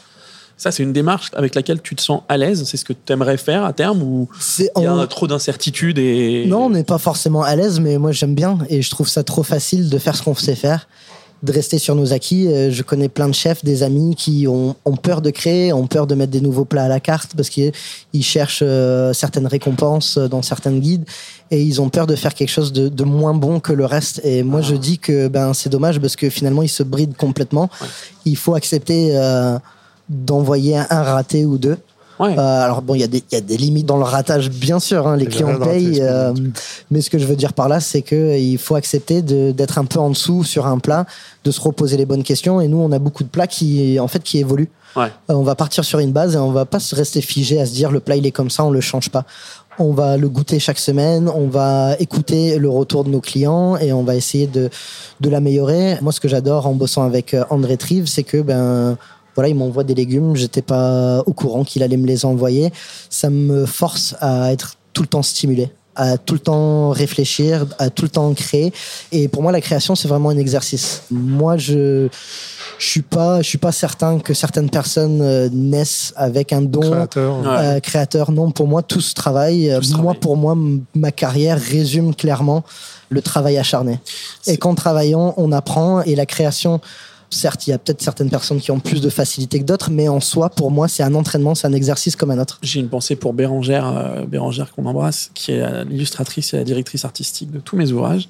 Ça, 0.56 0.70
c'est 0.70 0.82
une 0.82 0.92
démarche 0.92 1.30
avec 1.32 1.54
laquelle 1.54 1.80
tu 1.80 1.96
te 1.96 2.02
sens 2.02 2.20
à 2.28 2.36
l'aise? 2.36 2.64
C'est 2.66 2.76
ce 2.76 2.84
que 2.84 2.92
tu 2.92 3.10
aimerais 3.14 3.38
faire 3.38 3.64
à 3.64 3.72
terme 3.72 4.02
ou 4.02 4.28
il 4.76 4.82
y 4.82 4.86
a 4.86 4.94
en- 4.94 5.06
trop 5.06 5.26
d'incertitudes 5.26 5.98
et. 5.98 6.44
Non, 6.46 6.66
on 6.66 6.70
n'est 6.70 6.84
pas 6.84 6.98
forcément 6.98 7.42
à 7.42 7.56
l'aise, 7.56 7.80
mais 7.80 7.96
moi 7.96 8.12
j'aime 8.12 8.34
bien 8.34 8.58
et 8.68 8.82
je 8.82 8.90
trouve 8.90 9.08
ça 9.08 9.24
trop 9.24 9.42
facile 9.42 9.88
de 9.88 9.98
faire 9.98 10.14
ce 10.16 10.22
qu'on 10.22 10.34
sait 10.34 10.54
faire, 10.56 10.86
de 11.42 11.52
rester 11.52 11.78
sur 11.78 11.94
nos 11.94 12.12
acquis. 12.12 12.48
Euh, 12.48 12.70
Je 12.70 12.82
connais 12.82 13.08
plein 13.08 13.28
de 13.28 13.34
chefs, 13.34 13.64
des 13.64 13.82
amis 13.82 14.14
qui 14.14 14.46
ont, 14.46 14.76
ont 14.84 14.96
peur 14.96 15.22
de 15.22 15.30
créer, 15.30 15.72
ont 15.72 15.86
peur 15.86 16.06
de 16.06 16.14
mettre 16.14 16.32
des 16.32 16.40
nouveaux 16.40 16.64
plats 16.64 16.84
à 16.84 16.88
la 16.88 17.00
carte 17.00 17.32
parce 17.36 17.48
qu'ils 17.48 17.72
ils 18.12 18.22
cherchent 18.22 18.62
euh, 18.62 19.12
certaines 19.12 19.46
récompenses 19.46 20.18
euh, 20.18 20.28
dans 20.28 20.42
certains 20.42 20.72
guides 20.72 21.04
et 21.50 21.62
ils 21.62 21.80
ont 21.80 21.88
peur 21.88 22.06
de 22.06 22.14
faire 22.14 22.34
quelque 22.34 22.50
chose 22.50 22.72
de, 22.72 22.88
de 22.88 23.04
moins 23.04 23.34
bon 23.34 23.60
que 23.60 23.72
le 23.72 23.84
reste. 23.84 24.20
Et 24.24 24.42
moi 24.42 24.60
je 24.60 24.74
dis 24.74 24.98
que 24.98 25.28
ben 25.28 25.54
c'est 25.54 25.70
dommage 25.70 25.98
parce 25.98 26.16
que 26.16 26.28
finalement 26.28 26.62
ils 26.62 26.68
se 26.68 26.82
brident 26.82 27.16
complètement. 27.16 27.70
Il 28.24 28.36
faut 28.36 28.54
accepter 28.54 29.16
euh, 29.16 29.58
d'envoyer 30.08 30.76
un 30.76 31.02
raté 31.02 31.44
ou 31.46 31.58
deux. 31.58 31.76
Ouais. 32.20 32.38
Euh, 32.38 32.64
alors 32.64 32.82
bon, 32.82 32.94
il 32.94 33.00
y, 33.00 33.04
a 33.04 33.06
des- 33.08 33.24
il 33.30 33.34
y 33.34 33.38
a 33.38 33.40
des 33.40 33.56
limites 33.56 33.86
dans 33.86 33.96
le 33.96 34.04
ratage, 34.04 34.50
bien 34.50 34.78
sûr. 34.78 35.08
hein, 35.08 35.16
les 35.16 35.24
clients 35.26 35.58
payent. 35.58 36.00
euh, 36.02 36.34
mais 36.90 37.00
ce 37.00 37.08
que 37.10 37.18
je 37.18 37.24
veux 37.26 37.34
dire 37.34 37.54
par 37.54 37.68
là, 37.68 37.80
c'est 37.80 38.02
que 38.02 38.36
il 38.38 38.58
faut 38.58 38.74
accepter 38.74 39.22
de- 39.22 39.50
d'être 39.52 39.78
un 39.78 39.86
peu 39.86 39.98
en 39.98 40.10
dessous 40.10 40.44
sur 40.44 40.66
un 40.66 40.78
plat, 40.78 41.06
de 41.44 41.50
se 41.50 41.60
reposer 41.60 41.96
les 41.96 42.04
bonnes 42.06 42.22
questions. 42.22 42.60
Et 42.60 42.68
nous, 42.68 42.76
on 42.78 42.92
a 42.92 42.98
beaucoup 42.98 43.24
de 43.24 43.28
plats 43.30 43.46
qui, 43.46 43.98
en 43.98 44.06
fait, 44.06 44.22
qui 44.22 44.38
évoluent. 44.38 44.68
Ouais. 44.96 45.04
Euh, 45.30 45.34
on 45.34 45.42
va 45.42 45.54
partir 45.54 45.84
sur 45.84 45.98
une 45.98 46.12
base 46.12 46.34
et 46.34 46.38
on 46.38 46.52
va 46.52 46.64
pas 46.66 46.78
se 46.80 46.94
rester 46.94 47.20
figé 47.22 47.60
à 47.60 47.64
se 47.66 47.72
dire 47.72 47.90
le 47.90 48.00
plat 48.00 48.16
il 48.16 48.26
est 48.26 48.32
comme 48.32 48.50
ça, 48.50 48.64
on 48.64 48.70
le 48.70 48.80
change 48.80 49.08
pas. 49.08 49.24
On 49.78 49.92
va 49.92 50.16
le 50.18 50.28
goûter 50.28 50.58
chaque 50.58 50.78
semaine, 50.80 51.30
on 51.34 51.46
va 51.46 51.94
écouter 52.00 52.58
le 52.58 52.68
retour 52.68 53.04
de 53.04 53.08
nos 53.08 53.20
clients 53.20 53.76
et 53.78 53.92
on 53.94 54.02
va 54.02 54.14
essayer 54.16 54.46
de, 54.46 54.68
de 55.20 55.30
l'améliorer. 55.30 55.96
Moi, 56.02 56.12
ce 56.12 56.20
que 56.20 56.28
j'adore 56.28 56.66
en 56.66 56.74
bossant 56.74 57.04
avec 57.04 57.32
euh, 57.32 57.44
André 57.48 57.78
Trive, 57.78 58.06
c'est 58.08 58.24
que 58.24 58.42
ben 58.42 58.98
voilà, 59.34 59.48
il 59.48 59.54
m'envoie 59.54 59.84
des 59.84 59.94
légumes, 59.94 60.36
j'étais 60.36 60.62
pas 60.62 61.22
au 61.26 61.32
courant 61.32 61.64
qu'il 61.64 61.82
allait 61.82 61.96
me 61.96 62.06
les 62.06 62.24
envoyer. 62.24 62.72
Ça 63.08 63.30
me 63.30 63.66
force 63.66 64.14
à 64.20 64.52
être 64.52 64.76
tout 64.92 65.02
le 65.02 65.08
temps 65.08 65.22
stimulé 65.22 65.70
à 65.96 66.16
tout 66.16 66.34
le 66.34 66.40
temps 66.40 66.90
réfléchir, 66.90 67.66
à 67.78 67.90
tout 67.90 68.04
le 68.04 68.08
temps 68.08 68.32
créer. 68.32 68.72
Et 69.12 69.28
pour 69.28 69.42
moi, 69.42 69.52
la 69.52 69.60
création, 69.60 69.94
c'est 69.94 70.08
vraiment 70.08 70.30
un 70.30 70.38
exercice. 70.38 71.02
Moi, 71.10 71.56
je 71.56 72.08
je 72.78 72.86
suis 72.86 73.02
pas 73.02 73.42
je 73.42 73.48
suis 73.48 73.58
pas 73.58 73.72
certain 73.72 74.18
que 74.18 74.32
certaines 74.32 74.70
personnes 74.70 75.20
euh, 75.20 75.48
naissent 75.52 76.14
avec 76.16 76.52
un 76.52 76.62
don 76.62 76.80
Créateur. 76.80 77.40
Ouais. 77.40 77.46
euh, 77.46 77.80
créateur. 77.80 78.30
Non, 78.30 78.50
pour 78.50 78.66
moi, 78.66 78.82
tout. 78.82 78.96
Tout 78.96 79.00
se 79.00 79.14
moi, 79.14 79.14
travaille. 79.14 80.18
pour 80.20 80.36
moi, 80.36 80.56
ma 80.94 81.12
carrière 81.12 81.60
résume 81.60 82.14
clairement 82.14 82.64
le 83.10 83.20
travail 83.20 83.58
acharné. 83.58 83.98
Et 84.46 84.56
qu'en 84.56 84.74
travaillant, 84.74 85.34
on 85.36 85.52
apprend. 85.52 86.02
Et 86.02 86.14
la 86.14 86.26
création, 86.26 86.80
certes, 87.30 87.66
il 87.66 87.70
y 87.70 87.72
a 87.72 87.78
peut-être 87.78 88.02
certaines 88.02 88.30
personnes 88.30 88.60
qui 88.60 88.70
ont 88.70 88.80
plus 88.80 89.00
de 89.00 89.08
facilité 89.08 89.60
que 89.60 89.64
d'autres, 89.64 89.90
mais 89.90 90.08
en 90.08 90.20
soi, 90.20 90.50
pour 90.50 90.70
moi, 90.70 90.88
c'est 90.88 91.02
un 91.02 91.14
entraînement, 91.14 91.54
c'est 91.54 91.66
un 91.66 91.72
exercice 91.72 92.16
comme 92.16 92.30
un 92.30 92.38
autre. 92.38 92.58
J'ai 92.62 92.80
une 92.80 92.88
pensée 92.88 93.16
pour 93.16 93.32
Bérangère, 93.32 93.86
euh, 93.86 94.24
Bérangère 94.26 94.72
qu'on 94.72 94.86
embrasse, 94.86 95.30
qui 95.34 95.52
est 95.52 95.84
l'illustratrice 95.84 96.54
et 96.54 96.56
la 96.56 96.64
directrice 96.64 97.04
artistique 97.04 97.50
de 97.50 97.60
tous 97.60 97.76
mes 97.76 97.92
ouvrages, 97.92 98.28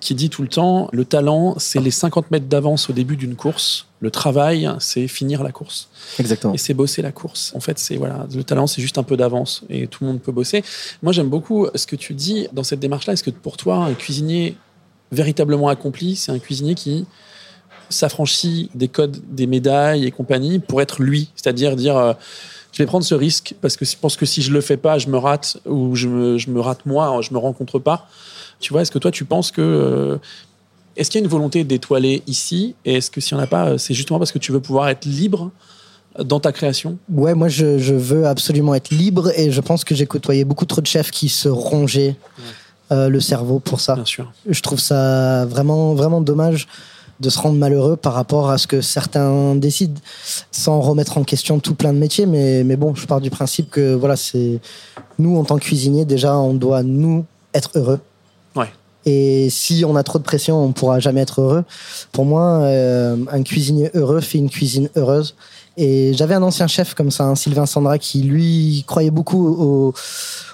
qui 0.00 0.14
dit 0.14 0.30
tout 0.30 0.42
le 0.42 0.48
temps 0.48 0.88
le 0.92 1.04
talent, 1.04 1.54
c'est 1.58 1.80
les 1.80 1.90
50 1.90 2.30
mètres 2.30 2.46
d'avance 2.46 2.90
au 2.90 2.92
début 2.92 3.16
d'une 3.16 3.34
course. 3.34 3.86
Le 4.00 4.10
travail, 4.10 4.70
c'est 4.78 5.08
finir 5.08 5.42
la 5.42 5.52
course. 5.52 5.88
Exactement. 6.18 6.54
Et 6.54 6.58
c'est 6.58 6.74
bosser 6.74 7.02
la 7.02 7.12
course. 7.12 7.52
En 7.56 7.60
fait, 7.60 7.78
c'est 7.78 7.96
voilà, 7.96 8.26
le 8.32 8.44
talent, 8.44 8.66
c'est 8.66 8.82
juste 8.82 8.98
un 8.98 9.02
peu 9.02 9.16
d'avance 9.16 9.64
et 9.70 9.86
tout 9.86 10.04
le 10.04 10.10
monde 10.10 10.20
peut 10.20 10.32
bosser. 10.32 10.62
Moi, 11.02 11.12
j'aime 11.12 11.28
beaucoup 11.28 11.66
ce 11.74 11.86
que 11.86 11.96
tu 11.96 12.14
dis 12.14 12.46
dans 12.52 12.62
cette 12.62 12.80
démarche-là. 12.80 13.14
Est-ce 13.14 13.24
que 13.24 13.30
pour 13.30 13.56
toi, 13.56 13.78
un 13.78 13.94
cuisinier 13.94 14.56
véritablement 15.12 15.68
accompli, 15.68 16.14
c'est 16.14 16.32
un 16.32 16.38
cuisinier 16.38 16.74
qui 16.74 17.06
s'affranchit 17.90 18.70
des 18.74 18.88
codes, 18.88 19.18
des 19.30 19.46
médailles 19.46 20.04
et 20.04 20.10
compagnie 20.10 20.58
pour 20.58 20.80
être 20.80 21.02
lui, 21.02 21.30
c'est-à-dire 21.36 21.76
dire 21.76 21.96
euh, 21.96 22.12
je 22.72 22.82
vais 22.82 22.86
prendre 22.86 23.04
ce 23.04 23.14
risque 23.14 23.54
parce 23.60 23.76
que 23.76 23.84
je 23.84 23.96
pense 23.96 24.16
que 24.16 24.26
si 24.26 24.42
je 24.42 24.52
le 24.52 24.60
fais 24.60 24.76
pas, 24.76 24.98
je 24.98 25.08
me 25.08 25.18
rate 25.18 25.58
ou 25.66 25.94
je 25.94 26.08
me, 26.08 26.38
je 26.38 26.50
me 26.50 26.60
rate 26.60 26.84
moi, 26.84 27.20
je 27.22 27.32
me 27.32 27.38
rencontre 27.38 27.78
pas. 27.78 28.08
Tu 28.60 28.72
vois, 28.72 28.82
est-ce 28.82 28.90
que 28.90 28.98
toi 28.98 29.10
tu 29.10 29.24
penses 29.24 29.50
que 29.50 29.62
euh, 29.62 30.16
est-ce 30.96 31.10
qu'il 31.10 31.20
y 31.20 31.22
a 31.22 31.24
une 31.24 31.30
volonté 31.30 31.64
d'étoiler 31.64 32.22
ici 32.26 32.74
et 32.84 32.94
est-ce 32.94 33.10
que 33.10 33.20
s'il 33.20 33.36
n'y 33.36 33.42
en 33.42 33.44
a 33.44 33.48
pas, 33.48 33.68
euh, 33.68 33.78
c'est 33.78 33.94
justement 33.94 34.18
parce 34.18 34.32
que 34.32 34.38
tu 34.38 34.52
veux 34.52 34.60
pouvoir 34.60 34.88
être 34.88 35.04
libre 35.04 35.50
dans 36.22 36.40
ta 36.40 36.52
création? 36.52 36.98
Ouais, 37.10 37.34
moi, 37.34 37.48
je, 37.48 37.78
je 37.78 37.94
veux 37.94 38.26
absolument 38.26 38.74
être 38.74 38.90
libre 38.90 39.30
et 39.38 39.50
je 39.50 39.60
pense 39.60 39.84
que 39.84 39.94
j'ai 39.94 40.06
côtoyé 40.06 40.44
beaucoup 40.44 40.64
trop 40.64 40.80
de 40.80 40.86
chefs 40.86 41.10
qui 41.10 41.28
se 41.28 41.48
rongeaient 41.48 42.16
euh, 42.92 43.08
le 43.08 43.20
cerveau 43.20 43.58
pour 43.58 43.80
ça. 43.80 43.94
Bien 43.94 44.04
sûr. 44.04 44.32
Je 44.48 44.60
trouve 44.62 44.80
ça 44.80 45.44
vraiment, 45.46 45.94
vraiment 45.94 46.20
dommage 46.20 46.68
de 47.20 47.30
se 47.30 47.38
rendre 47.38 47.56
malheureux 47.56 47.96
par 47.96 48.14
rapport 48.14 48.50
à 48.50 48.58
ce 48.58 48.66
que 48.66 48.80
certains 48.80 49.54
décident, 49.54 50.00
sans 50.50 50.80
remettre 50.80 51.18
en 51.18 51.24
question 51.24 51.58
tout 51.58 51.74
plein 51.74 51.92
de 51.92 51.98
métiers. 51.98 52.26
Mais, 52.26 52.64
mais 52.64 52.76
bon, 52.76 52.94
je 52.94 53.06
pars 53.06 53.20
du 53.20 53.30
principe 53.30 53.70
que 53.70 53.94
voilà, 53.94 54.16
c'est 54.16 54.60
nous 55.18 55.36
en 55.36 55.44
tant 55.44 55.56
que 55.58 55.64
cuisiniers 55.64 56.04
déjà, 56.04 56.36
on 56.36 56.54
doit 56.54 56.82
nous 56.82 57.24
être 57.54 57.70
heureux. 57.74 58.00
Ouais. 58.54 58.68
Et 59.06 59.48
si 59.50 59.84
on 59.86 59.96
a 59.96 60.02
trop 60.02 60.18
de 60.18 60.24
pression, 60.24 60.62
on 60.62 60.72
pourra 60.72 60.98
jamais 60.98 61.20
être 61.20 61.40
heureux. 61.40 61.64
Pour 62.12 62.24
moi, 62.24 62.60
euh, 62.62 63.16
un 63.30 63.42
cuisinier 63.42 63.90
heureux 63.94 64.20
fait 64.20 64.38
une 64.38 64.50
cuisine 64.50 64.88
heureuse. 64.96 65.34
Et 65.78 66.12
j'avais 66.14 66.34
un 66.34 66.42
ancien 66.42 66.66
chef 66.66 66.94
comme 66.94 67.10
ça, 67.10 67.24
un 67.24 67.34
Sylvain 67.34 67.66
Sandra, 67.66 67.98
qui 67.98 68.22
lui 68.22 68.84
croyait 68.86 69.10
beaucoup 69.10 69.46
aux, 69.46 69.94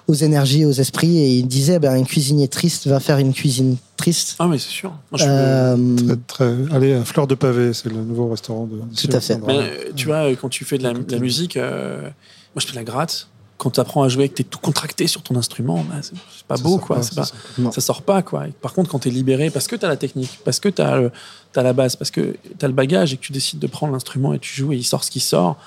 aux 0.08 0.14
énergies, 0.14 0.64
aux 0.64 0.72
esprits, 0.72 1.18
et 1.18 1.36
il 1.38 1.46
disait 1.46 1.78
ben, 1.78 1.92
un 1.94 2.04
cuisinier 2.04 2.48
triste 2.48 2.86
va 2.88 2.98
faire 3.00 3.18
une 3.18 3.32
cuisine 3.32 3.76
triste. 3.96 4.34
Ah 4.38 4.46
mais 4.48 4.58
c'est 4.58 4.68
sûr. 4.70 4.90
Moi, 5.10 5.18
je- 5.18 5.24
Euh, 5.28 5.96
Très, 6.26 6.56
très- 6.56 6.74
allez, 6.74 6.92
à 6.94 7.04
Fleur 7.04 7.26
de 7.26 7.34
Pavé, 7.34 7.72
c'est 7.72 7.88
le 7.88 8.02
nouveau 8.02 8.28
restaurant 8.28 8.66
de. 8.66 8.80
Tout 8.96 9.16
à 9.16 9.20
fait. 9.20 9.38
Mais, 9.46 9.58
euh, 9.58 9.90
tu 9.94 10.06
vois, 10.06 10.28
quand 10.34 10.48
tu 10.48 10.64
fais 10.64 10.76
de 10.78 10.82
la, 10.82 10.92
de 10.92 11.10
la 11.12 11.18
musique, 11.18 11.56
euh, 11.56 12.00
moi 12.02 12.10
je 12.58 12.66
fais 12.66 12.72
de 12.72 12.76
la 12.76 12.84
gratte. 12.84 13.28
Quand 13.58 13.70
tu 13.70 13.78
apprends 13.78 14.02
à 14.02 14.08
jouer 14.08 14.24
et 14.24 14.28
que 14.28 14.34
tu 14.34 14.42
es 14.42 14.44
tout 14.44 14.58
contracté 14.58 15.06
sur 15.06 15.22
ton 15.22 15.36
instrument, 15.36 15.84
bah, 15.88 15.94
c'est 16.02 16.14
pas 16.48 16.56
Ça 16.56 16.62
beau, 16.64 16.78
quoi. 16.78 16.96
pas, 17.14 17.22
pas- 17.62 17.70
ça 17.70 17.80
sort 17.80 18.02
pas, 18.02 18.20
quoi. 18.22 18.48
Et 18.48 18.50
par 18.50 18.72
contre, 18.72 18.90
quand 18.90 18.98
tu 18.98 19.06
es 19.08 19.12
libéré, 19.12 19.50
parce 19.50 19.68
que 19.68 19.76
tu 19.76 19.86
as 19.86 19.88
la 19.88 19.96
technique, 19.96 20.40
parce 20.44 20.58
que 20.58 20.68
tu 20.68 20.82
as, 20.82 21.10
la 21.54 21.72
base, 21.72 21.94
parce 21.94 22.10
que 22.10 22.34
tu 22.58 22.64
as 22.64 22.66
le 22.66 22.74
bagage 22.74 23.12
et 23.12 23.16
que 23.18 23.22
tu 23.22 23.30
décides 23.30 23.60
de 23.60 23.68
prendre 23.68 23.92
l'instrument 23.92 24.34
et 24.34 24.40
tu 24.40 24.52
joues 24.52 24.72
et 24.72 24.76
il 24.78 24.82
sort 24.84 25.04
ce 25.04 25.12
qui 25.12 25.20
sort, 25.20 25.58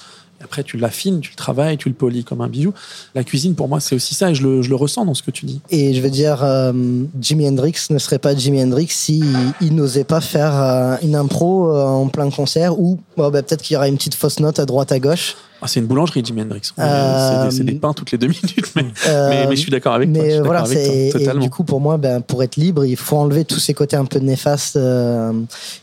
après 0.45 0.63
tu 0.63 0.77
l'affines, 0.77 1.19
tu 1.19 1.31
le 1.31 1.35
travailles, 1.35 1.77
tu 1.77 1.89
le 1.89 1.95
polis 1.95 2.23
comme 2.23 2.41
un 2.41 2.47
bijou. 2.47 2.73
La 3.15 3.23
cuisine, 3.23 3.55
pour 3.55 3.67
moi, 3.67 3.79
c'est 3.79 3.95
aussi 3.95 4.15
ça 4.15 4.31
et 4.31 4.35
je 4.35 4.43
le, 4.43 4.61
je 4.61 4.69
le 4.69 4.75
ressens 4.75 5.05
dans 5.05 5.13
ce 5.13 5.23
que 5.23 5.31
tu 5.31 5.45
dis. 5.45 5.59
Et 5.71 5.93
je 5.93 6.01
veux 6.01 6.09
dire, 6.09 6.43
euh, 6.43 6.71
Jimi 7.19 7.47
Hendrix 7.47 7.75
ne 7.89 7.97
serait 7.97 8.19
pas 8.19 8.35
Jimi 8.35 8.63
Hendrix 8.63 8.87
si 8.89 9.23
il 9.59 9.75
n'osait 9.75 10.03
pas 10.03 10.21
faire 10.21 10.53
euh, 10.55 10.95
une 11.01 11.15
impro 11.15 11.71
euh, 11.71 11.83
en 11.83 12.07
plein 12.07 12.29
concert 12.29 12.79
ou 12.79 12.99
bah, 13.17 13.31
peut-être 13.31 13.61
qu'il 13.61 13.73
y 13.73 13.77
aura 13.77 13.87
une 13.87 13.97
petite 13.97 14.15
fausse 14.15 14.39
note 14.39 14.59
à 14.59 14.65
droite 14.65 14.91
à 14.91 14.99
gauche. 14.99 15.35
Ah, 15.65 15.67
c'est 15.67 15.79
une 15.79 15.87
boulangerie, 15.87 16.23
Jimi 16.23 16.43
Hendrix. 16.43 16.61
Euh, 16.77 17.49
C'est 17.49 17.63
des, 17.63 17.73
des 17.73 17.79
pains 17.79 17.93
toutes 17.93 18.11
les 18.11 18.19
deux 18.19 18.27
minutes, 18.27 18.71
mais, 18.75 18.85
Euh, 19.07 19.29
mais, 19.29 19.47
mais 19.47 19.55
je 19.55 19.61
suis 19.61 19.71
d'accord 19.71 19.93
avec 19.95 20.13
toi. 20.13 20.21
Mais 20.21 20.29
suis 20.29 20.39
euh, 20.39 20.43
voilà, 20.43 20.65
c'est 20.65 21.09
toi, 21.11 21.33
du 21.33 21.49
coup 21.49 21.63
pour 21.63 21.81
moi, 21.81 21.97
ben, 21.97 22.21
pour 22.21 22.43
être 22.43 22.55
libre, 22.55 22.85
il 22.85 22.97
faut 22.97 23.17
enlever 23.17 23.45
tous 23.45 23.59
ces 23.59 23.73
côtés 23.73 23.95
un 23.95 24.05
peu 24.05 24.19
néfastes. 24.19 24.75
euh, 24.75 25.31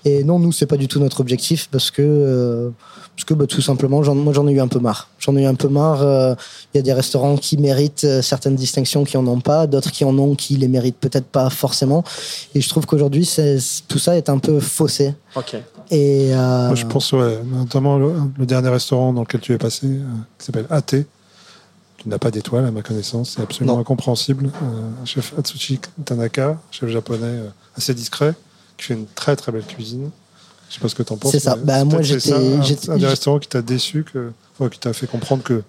et 0.04 0.22
non, 0.24 0.38
nous 0.38 0.52
c'est 0.52 0.66
pas 0.66 0.76
du 0.76 0.86
tout 0.88 1.00
notre 1.00 1.20
objectif 1.20 1.68
parce 1.72 1.90
que 1.90 2.02
euh, 2.02 2.70
parce 3.16 3.24
que 3.24 3.34
bah, 3.34 3.46
tout 3.46 3.60
simplement, 3.60 4.00
moi 4.14 4.32
j'en 4.32 4.46
ai 4.48 4.52
eu 4.52 4.60
un 4.60 4.68
peu 4.68 4.78
marre. 4.78 5.08
J'en 5.18 5.36
ai 5.36 5.42
eu 5.42 5.46
un 5.46 5.54
peu 5.54 5.68
marre. 5.68 6.02
euh, 6.02 6.34
Il 6.72 6.78
y 6.78 6.80
a 6.80 6.82
des 6.82 6.92
restaurants 6.92 7.36
qui 7.36 7.58
méritent 7.58 8.04
euh, 8.04 8.22
certaines 8.22 8.56
distinctions 8.56 9.04
qui 9.04 9.16
en 9.16 9.26
ont 9.26 9.40
pas, 9.40 9.66
d'autres 9.66 9.90
qui 9.92 10.04
en 10.04 10.16
ont 10.18 10.34
qui 10.34 10.56
les 10.56 10.68
méritent 10.68 10.96
peut-être 10.98 11.26
pas 11.26 11.50
forcément. 11.50 12.04
Et 12.54 12.60
je 12.60 12.68
trouve 12.68 12.86
qu'aujourd'hui, 12.86 13.28
tout 13.88 13.98
ça 13.98 14.16
est 14.16 14.28
un 14.30 14.38
peu 14.38 14.60
faussé. 14.60 15.14
Et 15.94 16.34
euh, 16.34 16.66
Moi, 16.68 16.74
je 16.74 16.86
pense, 16.86 17.12
ouais, 17.12 17.38
notamment 17.44 17.98
le, 17.98 18.14
le 18.38 18.46
dernier 18.46 18.70
restaurant 18.70 19.12
dans 19.12 19.20
lequel 19.20 19.40
tu 19.42 19.52
es 19.52 19.58
passé, 19.58 19.86
euh, 19.86 19.98
qui 20.38 20.46
s'appelle 20.46 20.66
AT, 20.70 20.82
qui 21.98 22.08
n'a 22.08 22.18
pas 22.18 22.30
d'étoile 22.30 22.64
à 22.64 22.70
ma 22.70 22.80
connaissance, 22.80 23.34
c'est 23.36 23.42
absolument 23.42 23.74
Non. 23.74 23.80
incompréhensible. 23.80 24.46
Euh, 24.46 25.02
un 25.02 25.04
chef 25.04 25.34
Atsushi 25.38 25.78
Tanaka, 26.04 26.58
chef 26.70 26.88
japonais 26.88 27.40
assez 27.76 27.92
discret, 27.94 28.32
qui 28.78 28.84
fait 28.86 28.94
une 28.94 29.06
très 29.14 29.36
très 29.36 29.52
belle 29.52 29.64
cuisine. 29.66 30.10
Je 30.70 30.74
sais 30.76 30.80
pas 30.80 30.88
ce 30.88 30.94
que 30.94 31.02
tu 31.02 31.12
en 31.12 31.16
penses. 31.18 31.30
C'est 31.32 31.40
ça. 31.40 31.56
Bah, 31.56 31.84
moi, 31.84 32.00
j'étais- 32.00 32.32
un- 32.32 32.62
un, 32.92 32.96
des 32.96 33.06
restaurants 33.06 33.38
qui 33.38 33.48
t'a 33.48 33.60
déçu, 33.60 34.04
que, 34.10 34.32
qui 34.70 34.78
t'a 34.78 34.94
fait 34.94 35.06
comprendre 35.06 35.42
que 35.42 35.62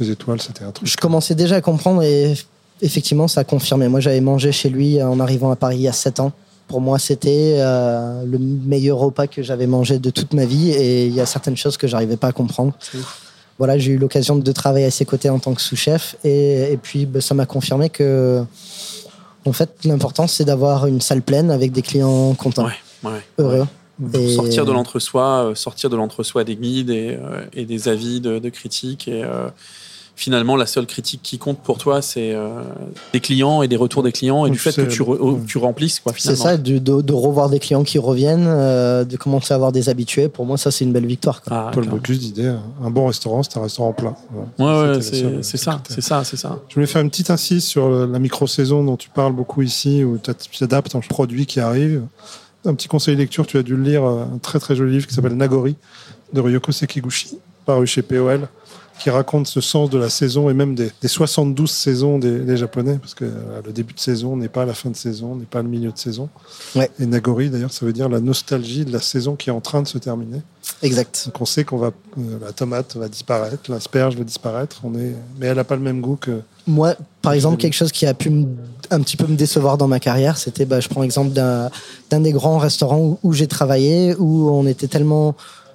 les 0.00 0.10
étoiles 0.10 0.42
c'était 0.42 0.64
un 0.64 0.72
truc. 0.72 0.88
je 0.88 0.96
commençais 0.96 1.36
déjà 1.36 1.56
à 1.56 1.60
comprendre 1.60 2.02
et 2.02 2.34
effectivement, 2.82 3.28
ça 3.28 3.42
a 3.42 3.44
confirmé. 3.44 3.86
Moi, 3.86 4.00
j'avais 4.00 4.20
mangé 4.20 4.50
chez 4.50 4.68
lui 4.70 5.00
en 5.00 5.20
arrivant 5.20 5.52
à 5.52 5.56
Paris 5.56 5.76
il 5.76 5.82
y 5.82 5.88
a 5.88 5.92
7 5.92 6.18
ans. 6.18 6.32
Pour 6.68 6.80
moi, 6.80 6.98
c'était 6.98 7.56
euh, 7.58 8.22
le 8.24 8.38
meilleur 8.38 8.98
repas 8.98 9.26
que 9.26 9.42
j'avais 9.42 9.66
mangé 9.66 9.98
de 9.98 10.10
toute 10.10 10.34
ma 10.34 10.44
vie 10.44 10.70
et 10.70 11.06
il 11.06 11.14
y 11.14 11.20
a 11.20 11.26
certaines 11.26 11.56
choses 11.56 11.76
que 11.78 11.86
j'arrivais 11.86 12.16
pas 12.18 12.28
à 12.28 12.32
comprendre. 12.32 12.72
Voilà, 13.58 13.78
j'ai 13.78 13.92
eu 13.92 13.98
l'occasion 13.98 14.36
de 14.36 14.52
travailler 14.52 14.84
à 14.86 14.90
ses 14.90 15.04
côtés 15.04 15.30
en 15.30 15.38
tant 15.38 15.54
que 15.54 15.60
sous-chef 15.62 16.14
et, 16.24 16.72
et 16.72 16.76
puis 16.76 17.06
bah, 17.06 17.20
ça 17.20 17.34
m'a 17.34 17.46
confirmé 17.46 17.88
que 17.90 18.44
en 19.44 19.52
fait 19.52 19.70
l'important 19.84 20.26
c'est 20.28 20.44
d'avoir 20.44 20.86
une 20.86 21.00
salle 21.00 21.22
pleine 21.22 21.50
avec 21.50 21.72
des 21.72 21.82
clients 21.82 22.34
contents, 22.34 22.66
Ouais, 22.66 23.10
ouais. 23.10 23.20
heureux. 23.38 23.66
Et- 24.14 24.32
Sortir 24.34 24.64
de 24.64 24.70
l'entre-soi, 24.70 25.46
euh, 25.46 25.54
sortir 25.56 25.90
de 25.90 25.96
l'entre-soi 25.96 26.44
des 26.44 26.54
guides 26.54 26.90
et, 26.90 27.18
euh, 27.20 27.44
et 27.52 27.64
des 27.64 27.88
avis 27.88 28.20
de, 28.20 28.38
de 28.38 28.48
critiques. 28.48 29.08
Et 29.08 29.24
finalement, 30.18 30.56
la 30.56 30.66
seule 30.66 30.84
critique 30.86 31.20
qui 31.22 31.38
compte 31.38 31.58
pour 31.60 31.78
toi, 31.78 32.02
c'est 32.02 32.34
euh, 32.34 32.48
des 33.12 33.20
clients 33.20 33.62
et 33.62 33.68
des 33.68 33.76
retours 33.76 34.02
des 34.02 34.10
clients 34.10 34.44
et 34.46 34.50
du 34.50 34.58
fait 34.58 34.74
que 34.74 34.82
tu, 34.82 35.02
re- 35.02 35.16
oh, 35.20 35.38
tu 35.46 35.58
remplisses, 35.58 36.00
quoi, 36.00 36.12
C'est 36.18 36.34
ça, 36.34 36.56
de, 36.56 36.78
de- 36.78 37.00
de 37.00 37.12
revoir 37.12 37.48
des 37.48 37.60
clients 37.60 37.84
qui 37.84 37.98
reviennent, 37.98 38.46
euh, 38.48 39.04
de 39.04 39.16
commencer 39.16 39.52
à 39.52 39.54
avoir 39.54 39.70
des 39.70 39.88
habitués. 39.88 40.28
Pour 40.28 40.44
moi, 40.44 40.58
ça, 40.58 40.70
c'est 40.72 40.84
une 40.84 40.92
belle 40.92 41.06
victoire. 41.06 41.40
quoi. 41.40 41.66
Ah, 41.68 41.70
Paul. 41.72 41.86
Bocuse 41.86 42.18
disait 42.32 42.48
un 42.82 42.90
bon 42.90 43.06
restaurant, 43.06 43.42
c'est 43.44 43.56
un 43.56 43.62
restaurant 43.62 43.92
plein. 43.92 44.16
Voilà. 44.58 44.94
Ouais, 44.94 45.00
c'est 45.00 45.42
c'est 45.42 45.56
ça, 45.56 45.80
c'est 45.88 46.00
ça, 46.00 46.24
c'est 46.24 46.36
ça. 46.36 46.58
Je 46.68 46.74
voulais 46.74 46.86
faire 46.88 47.00
une 47.02 47.10
petite 47.10 47.30
incise 47.30 47.64
sur 47.64 47.88
la 47.88 48.18
micro-saison 48.18 48.82
dont 48.82 48.96
tu 48.96 49.08
parles 49.10 49.32
beaucoup 49.32 49.62
ici, 49.62 50.02
où 50.02 50.18
tu 50.18 50.64
adaptes 50.64 50.96
un 50.96 51.00
produit 51.00 51.46
qui 51.46 51.60
arrive. 51.60 52.02
Un 52.64 52.74
petit 52.74 52.88
conseil 52.88 53.14
lecture, 53.14 53.46
tu 53.46 53.56
as 53.56 53.62
dû 53.62 53.76
le 53.76 53.82
lire, 53.84 54.04
euh, 54.04 54.24
un 54.34 54.38
très 54.38 54.58
très 54.58 54.74
joli 54.74 54.94
livre 54.94 55.06
qui 55.06 55.14
s'appelle 55.14 55.34
Nagori, 55.36 55.76
de 56.32 56.40
Ryoko 56.40 56.72
Sekiguchi, 56.72 57.38
paru 57.64 57.86
chez 57.86 58.02
POL, 58.02 58.48
qui 58.98 59.10
raconte 59.10 59.46
ce 59.46 59.60
sens 59.60 59.90
de 59.90 59.98
la 59.98 60.08
saison 60.10 60.50
et 60.50 60.54
même 60.54 60.74
des, 60.74 60.90
des 61.00 61.08
72 61.08 61.70
saisons 61.70 62.18
des, 62.18 62.40
des 62.40 62.56
Japonais, 62.56 62.98
parce 63.00 63.14
que 63.14 63.24
euh, 63.24 63.60
le 63.64 63.72
début 63.72 63.94
de 63.94 64.00
saison 64.00 64.36
n'est 64.36 64.48
pas 64.48 64.64
la 64.64 64.74
fin 64.74 64.90
de 64.90 64.96
saison, 64.96 65.36
n'est 65.36 65.44
pas 65.44 65.62
le 65.62 65.68
milieu 65.68 65.90
de 65.92 65.98
saison. 65.98 66.28
Ouais. 66.74 66.90
Et 67.00 67.06
Nagori, 67.06 67.50
d'ailleurs, 67.50 67.72
ça 67.72 67.86
veut 67.86 67.92
dire 67.92 68.08
la 68.08 68.20
nostalgie 68.20 68.84
de 68.84 68.92
la 68.92 69.00
saison 69.00 69.36
qui 69.36 69.50
est 69.50 69.52
en 69.52 69.60
train 69.60 69.82
de 69.82 69.88
se 69.88 69.98
terminer. 69.98 70.42
Exact. 70.82 71.22
Donc 71.26 71.40
on 71.40 71.44
sait 71.46 71.64
qu'on 71.64 71.78
va, 71.78 71.92
euh, 72.18 72.38
la 72.42 72.52
tomate 72.52 72.96
va 72.96 73.08
disparaître, 73.08 73.70
l'asperge 73.70 74.16
va 74.16 74.24
disparaître, 74.24 74.80
on 74.84 74.94
est, 74.94 75.14
mais 75.38 75.46
elle 75.46 75.56
n'a 75.56 75.64
pas 75.64 75.76
le 75.76 75.82
même 75.82 76.00
goût 76.00 76.16
que. 76.16 76.40
Moi, 76.66 76.94
par 77.22 77.32
exemple, 77.32 77.56
quelque 77.56 77.74
chose 77.74 77.92
qui 77.92 78.04
a 78.06 78.14
pu 78.14 78.30
me- 78.30 78.46
un 78.90 79.00
petit 79.00 79.16
peu 79.16 79.26
me 79.26 79.36
décevoir 79.36 79.78
dans 79.78 79.88
ma 79.88 80.00
carrière, 80.00 80.36
c'était, 80.38 80.64
bah, 80.66 80.80
je 80.80 80.88
prends 80.88 81.02
l'exemple 81.02 81.30
d'un 81.32 81.70
d'un 82.10 82.20
des 82.20 82.32
grands 82.32 82.58
restaurants 82.58 82.98
où, 83.00 83.18
où 83.22 83.32
j'ai 83.32 83.46
travaillé, 83.46 84.14
où 84.18 84.50
on 84.50 84.66
était 84.66 84.88
tellement 84.88 85.34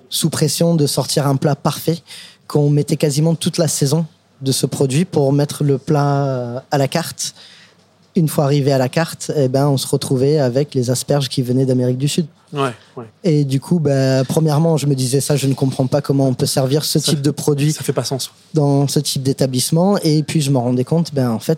sous 0.10 0.30
pression 0.30 0.76
de 0.76 0.86
sortir 0.86 1.26
un 1.28 1.36
plat 1.36 1.56
parfait 1.56 1.98
qu'on 2.48 2.70
mettait 2.70 2.98
quasiment 2.98 3.36
toute 3.36 3.58
la 3.58 3.68
saison 3.68 4.06
de 4.42 4.52
ce 4.52 4.66
produit 4.66 5.06
pour 5.06 5.32
mettre 5.34 5.64
le 5.64 5.78
plat 5.78 6.26
euh, 6.26 6.60
à 6.72 6.78
la 6.78 6.88
carte. 6.88 7.34
Une 8.16 8.28
fois 8.28 8.44
arrivé 8.44 8.72
à 8.72 8.78
la 8.78 8.90
carte, 8.90 9.32
eh 9.36 9.48
ben, 9.48 9.68
on 9.68 9.78
se 9.78 9.88
retrouvait 9.88 10.38
avec 10.38 10.76
les 10.76 10.92
asperges 10.92 11.30
qui 11.30 11.42
venaient 11.42 11.66
d'Amérique 11.66 11.98
du 11.98 12.08
Sud. 12.08 12.28
Ouais, 12.52 12.72
ouais. 12.96 13.06
Et 13.24 13.44
du 13.44 13.60
coup, 13.60 13.80
bah, 13.80 14.24
premièrement, 14.26 14.78
je 14.78 14.86
me 14.86 14.94
disais 14.94 15.20
ça, 15.20 15.36
je 15.36 15.48
ne 15.48 15.56
comprends 15.56 15.88
pas 15.88 16.02
comment 16.02 16.28
on 16.28 16.36
peut 16.36 16.46
servir 16.46 16.86
ce 16.86 17.00
Ça 17.00 17.12
type 17.12 17.22
de 17.22 17.32
produit 17.32 17.72
Ça 17.74 17.84
fait 17.84 17.94
pas 17.94 18.04
sens. 18.04 18.32
dans 18.54 18.88
ce 18.88 19.00
type 19.00 19.24
d'établissement. 19.24 19.98
Et 20.04 20.22
puis 20.22 20.42
je 20.42 20.52
me 20.52 20.60
rendais 20.60 20.84
compte, 20.84 21.14
ben 21.14 21.32
en 21.32 21.40
fait, 21.40 21.58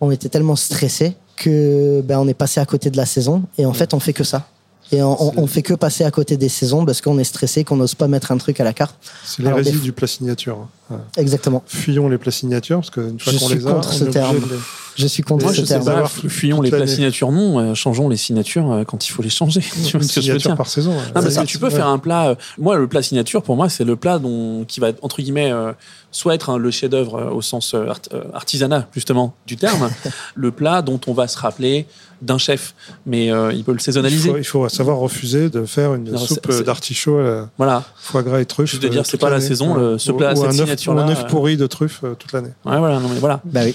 on 0.00 0.10
était 0.10 0.30
tellement 0.30 0.56
stressé 0.56 1.14
que 1.36 2.00
ben 2.02 2.18
on 2.18 2.28
est 2.28 2.34
passé 2.34 2.60
à 2.60 2.64
côté 2.64 2.88
de 2.88 2.96
la 2.96 3.04
saison. 3.04 3.42
Et 3.58 3.66
en 3.66 3.74
fait, 3.74 3.92
on 3.92 4.00
fait 4.00 4.14
que 4.14 4.24
ça. 4.24 4.48
Et 4.92 5.02
on, 5.02 5.46
fait 5.48 5.62
que 5.62 5.74
passer 5.74 6.04
à 6.04 6.10
côté 6.12 6.36
des 6.36 6.48
saisons 6.48 6.84
parce 6.84 7.00
qu'on 7.00 7.18
est 7.18 7.24
stressé, 7.24 7.64
qu'on 7.64 7.76
n'ose 7.76 7.94
pas 7.96 8.06
mettre 8.06 8.30
un 8.30 8.38
truc 8.38 8.60
à 8.60 8.64
la 8.64 8.72
carte. 8.72 8.94
C'est 9.24 9.42
l'hérésie 9.42 9.72
des- 9.72 9.78
du 9.78 9.92
plat 9.92 10.06
signature. 10.06 10.58
hein. 10.92 10.98
Exactement. 11.16 11.62
Fuyons 11.66 12.08
les 12.08 12.18
plats 12.18 12.30
signatures, 12.30 12.78
parce 12.78 12.90
qu'une 12.90 13.18
fois 13.18 13.32
Je 13.32 13.38
qu'on 13.38 13.48
les 13.48 13.66
a, 13.66 13.72
contre 13.72 13.88
on 13.88 13.92
ce 13.92 13.98
est 13.98 14.02
obligé 14.02 14.12
terme. 14.12 14.38
de 14.40 14.44
les- 14.54 14.60
Je 14.96 15.06
suis 15.06 15.22
contre 15.22 15.44
Moi, 15.44 15.52
ce 15.54 15.60
je 15.60 15.64
sais 15.66 15.74
terme. 15.74 15.84
pas. 15.84 15.90
Bah, 15.92 15.96
avoir 15.98 16.10
fuyons 16.10 16.60
les 16.62 16.70
plats 16.70 16.86
signatures, 16.86 17.30
non. 17.32 17.58
euh, 17.58 17.74
changeons 17.74 18.08
les 18.08 18.16
signatures 18.16 18.72
euh, 18.72 18.84
quand 18.84 19.06
il 19.06 19.10
faut 19.10 19.22
les 19.22 19.28
changer. 19.30 19.60
tu 19.86 19.96
vois 19.96 20.06
ce 20.06 20.14
que 20.14 20.20
je 20.20 20.32
veux 20.32 20.38
signature 20.38 20.50
dire 20.50 20.56
par 20.56 20.66
saison. 20.68 20.92
ouais. 20.92 20.96
Non, 21.14 21.22
parce 21.22 21.36
que 21.36 21.44
tu 21.44 21.58
peux 21.58 21.66
Ouais. 21.66 21.70
faire 21.72 21.86
un 21.88 21.98
plat. 21.98 22.28
euh, 22.30 22.34
moi, 22.58 22.76
le 22.76 22.86
plat 22.88 23.02
signature, 23.02 23.42
pour 23.42 23.56
moi, 23.56 23.68
c'est 23.68 23.84
le 23.84 23.96
plat 23.96 24.18
dont, 24.18 24.64
qui 24.66 24.80
va, 24.80 24.88
entre 25.02 25.20
guillemets, 25.22 25.52
euh, 25.52 25.72
soit 26.12 26.34
être 26.34 26.48
hein, 26.50 26.56
le 26.58 26.70
chef-d'œuvre 26.70 27.16
euh, 27.16 27.30
au 27.30 27.42
sens 27.42 27.74
euh, 27.74 27.88
art- 27.88 28.00
euh, 28.14 28.22
artisanat, 28.32 28.88
justement, 28.94 29.34
du 29.46 29.56
terme, 29.56 29.90
le 30.34 30.50
plat 30.50 30.80
dont 30.82 31.00
on 31.06 31.12
va 31.12 31.28
se 31.28 31.38
rappeler 31.38 31.86
d'un 32.22 32.38
chef, 32.38 32.74
mais 33.04 33.30
euh, 33.30 33.52
il 33.52 33.62
peut 33.64 33.72
le 33.72 33.78
Il 33.78 33.82
saisonnaliser. 33.82 34.30
faut, 34.30 34.36
il 34.38 34.44
faut 34.44 34.68
savoir 34.70 34.96
refuser 34.96 35.50
de 35.50 35.66
faire 35.66 35.94
une 35.94 36.08
Alors, 36.08 36.26
soupe 36.26 36.50
d'artichaut 36.64 37.20
Voilà. 37.58 37.82
foie 37.96 38.22
gras 38.22 38.40
et 38.40 38.46
truffe. 38.46 38.70
Juste 38.70 38.82
de 38.82 38.88
dire, 38.88 39.04
c'est 39.04 39.18
pas 39.18 39.28
la 39.28 39.42
saison, 39.42 39.74
le- 39.74 39.98
ce 39.98 40.12
Ou- 40.12 40.16
plat, 40.16 40.32
ou 40.32 40.36
cette 40.36 40.44
un 40.46 40.48
œuf- 40.48 40.54
signature-là, 40.56 41.02
ou 41.02 41.04
un 41.04 41.10
œuf 41.10 41.26
pourri 41.26 41.58
de 41.58 41.66
truffe 41.66 42.00
euh, 42.04 42.14
toute 42.14 42.32
l'année. 42.32 42.52
Ouais, 42.64 42.78
voilà, 42.78 42.98
non, 43.00 43.08
mais 43.12 43.18
voilà. 43.20 43.40
Bah 43.44 43.60
oui. 43.64 43.74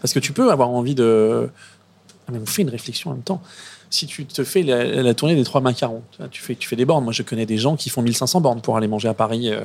Parce 0.00 0.12
que 0.12 0.18
tu 0.18 0.32
peux 0.32 0.50
avoir 0.50 0.70
envie 0.70 0.94
de. 0.94 1.50
Ah, 2.26 2.32
mais 2.32 2.38
fait 2.46 2.62
une 2.62 2.70
réflexion 2.70 3.10
en 3.10 3.14
même 3.14 3.22
temps. 3.22 3.42
Si 3.90 4.06
tu 4.06 4.26
te 4.26 4.44
fais 4.44 4.62
la, 4.62 4.84
la 5.02 5.14
tournée 5.14 5.34
des 5.34 5.44
trois 5.44 5.60
macarons, 5.62 6.02
tu 6.30 6.42
fais, 6.42 6.54
tu 6.54 6.68
fais 6.68 6.76
des 6.76 6.84
bornes. 6.84 7.04
Moi, 7.04 7.12
je 7.14 7.22
connais 7.22 7.46
des 7.46 7.56
gens 7.56 7.74
qui 7.74 7.88
font 7.88 8.02
1500 8.02 8.40
bornes 8.42 8.60
pour 8.60 8.76
aller 8.76 8.86
manger 8.88 9.08
à 9.08 9.14
Paris. 9.14 9.48
euh, 9.50 9.60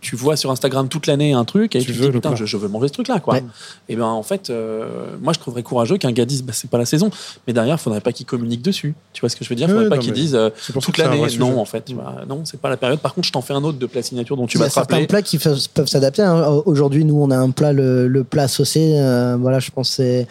Tu 0.00 0.16
vois 0.16 0.36
sur 0.36 0.50
Instagram 0.50 0.88
toute 0.88 1.06
l'année 1.06 1.34
un 1.34 1.44
truc 1.44 1.76
et 1.76 1.78
Tu 1.78 1.86
tu, 1.86 1.92
te 1.92 1.98
veux 1.98 2.06
dis, 2.08 2.12
putain, 2.14 2.34
je, 2.34 2.46
je 2.46 2.56
veux 2.56 2.66
manger 2.66 2.88
ce 2.88 2.94
truc-là. 2.94 3.20
quoi. 3.20 3.34
Ouais. 3.34 3.44
Et 3.88 3.94
ben 3.94 4.06
en 4.06 4.24
fait, 4.24 4.50
euh, 4.50 5.14
moi, 5.22 5.32
je 5.32 5.38
trouverais 5.38 5.62
courageux 5.62 5.98
qu'un 5.98 6.10
gars 6.10 6.24
dise, 6.24 6.42
bah, 6.42 6.52
c'est 6.52 6.68
pas 6.68 6.78
la 6.78 6.84
saison. 6.84 7.10
Mais 7.46 7.52
derrière, 7.52 7.76
il 7.76 7.78
faudrait 7.78 8.00
pas 8.00 8.10
qu'il 8.12 8.26
communique 8.26 8.62
dessus. 8.62 8.94
Tu 9.12 9.20
vois 9.20 9.28
ce 9.28 9.36
que 9.36 9.44
je 9.44 9.48
veux 9.50 9.54
dire? 9.54 9.68
Il 9.68 9.72
Ouais, 9.74 9.84
faudrait 9.84 9.96
pas 9.98 10.02
qu'il 10.02 10.12
dise 10.14 10.34
euh, 10.34 10.50
toute 10.80 10.98
l'année. 10.98 11.24
Non, 11.38 11.60
en 11.60 11.64
fait, 11.64 11.84
tu 11.84 11.94
vois, 11.94 12.16
non, 12.28 12.42
c'est 12.44 12.60
pas 12.60 12.70
la 12.70 12.76
période. 12.76 12.98
Par 12.98 13.14
contre, 13.14 13.28
je 13.28 13.32
t'en 13.32 13.40
fais 13.42 13.54
un 13.54 13.62
autre 13.62 13.78
de 13.78 13.86
plat 13.86 14.02
signature 14.02 14.36
dont 14.36 14.46
tu 14.48 14.56
Il 14.56 14.58
y 14.58 14.62
vas 14.62 14.66
a 14.66 14.68
te 14.68 14.74
certains 14.74 14.94
rappeler. 14.96 15.06
plats 15.06 15.22
qui 15.22 15.38
peuvent 15.38 15.86
s'adapter. 15.86 16.22
hein. 16.22 16.60
Aujourd'hui, 16.66 17.04
nous, 17.04 17.22
on 17.22 17.30
a 17.30 17.36
un 17.36 17.50
plat, 17.50 17.72
le, 17.72 18.08
le 18.08 18.24
plat 18.24 18.48
saucé. 18.48 18.94
euh, 18.98 19.36
voilà, 19.38 19.60
je 19.60 19.70
pense 19.70 19.90
que 19.90 19.94
c'est 19.94 20.26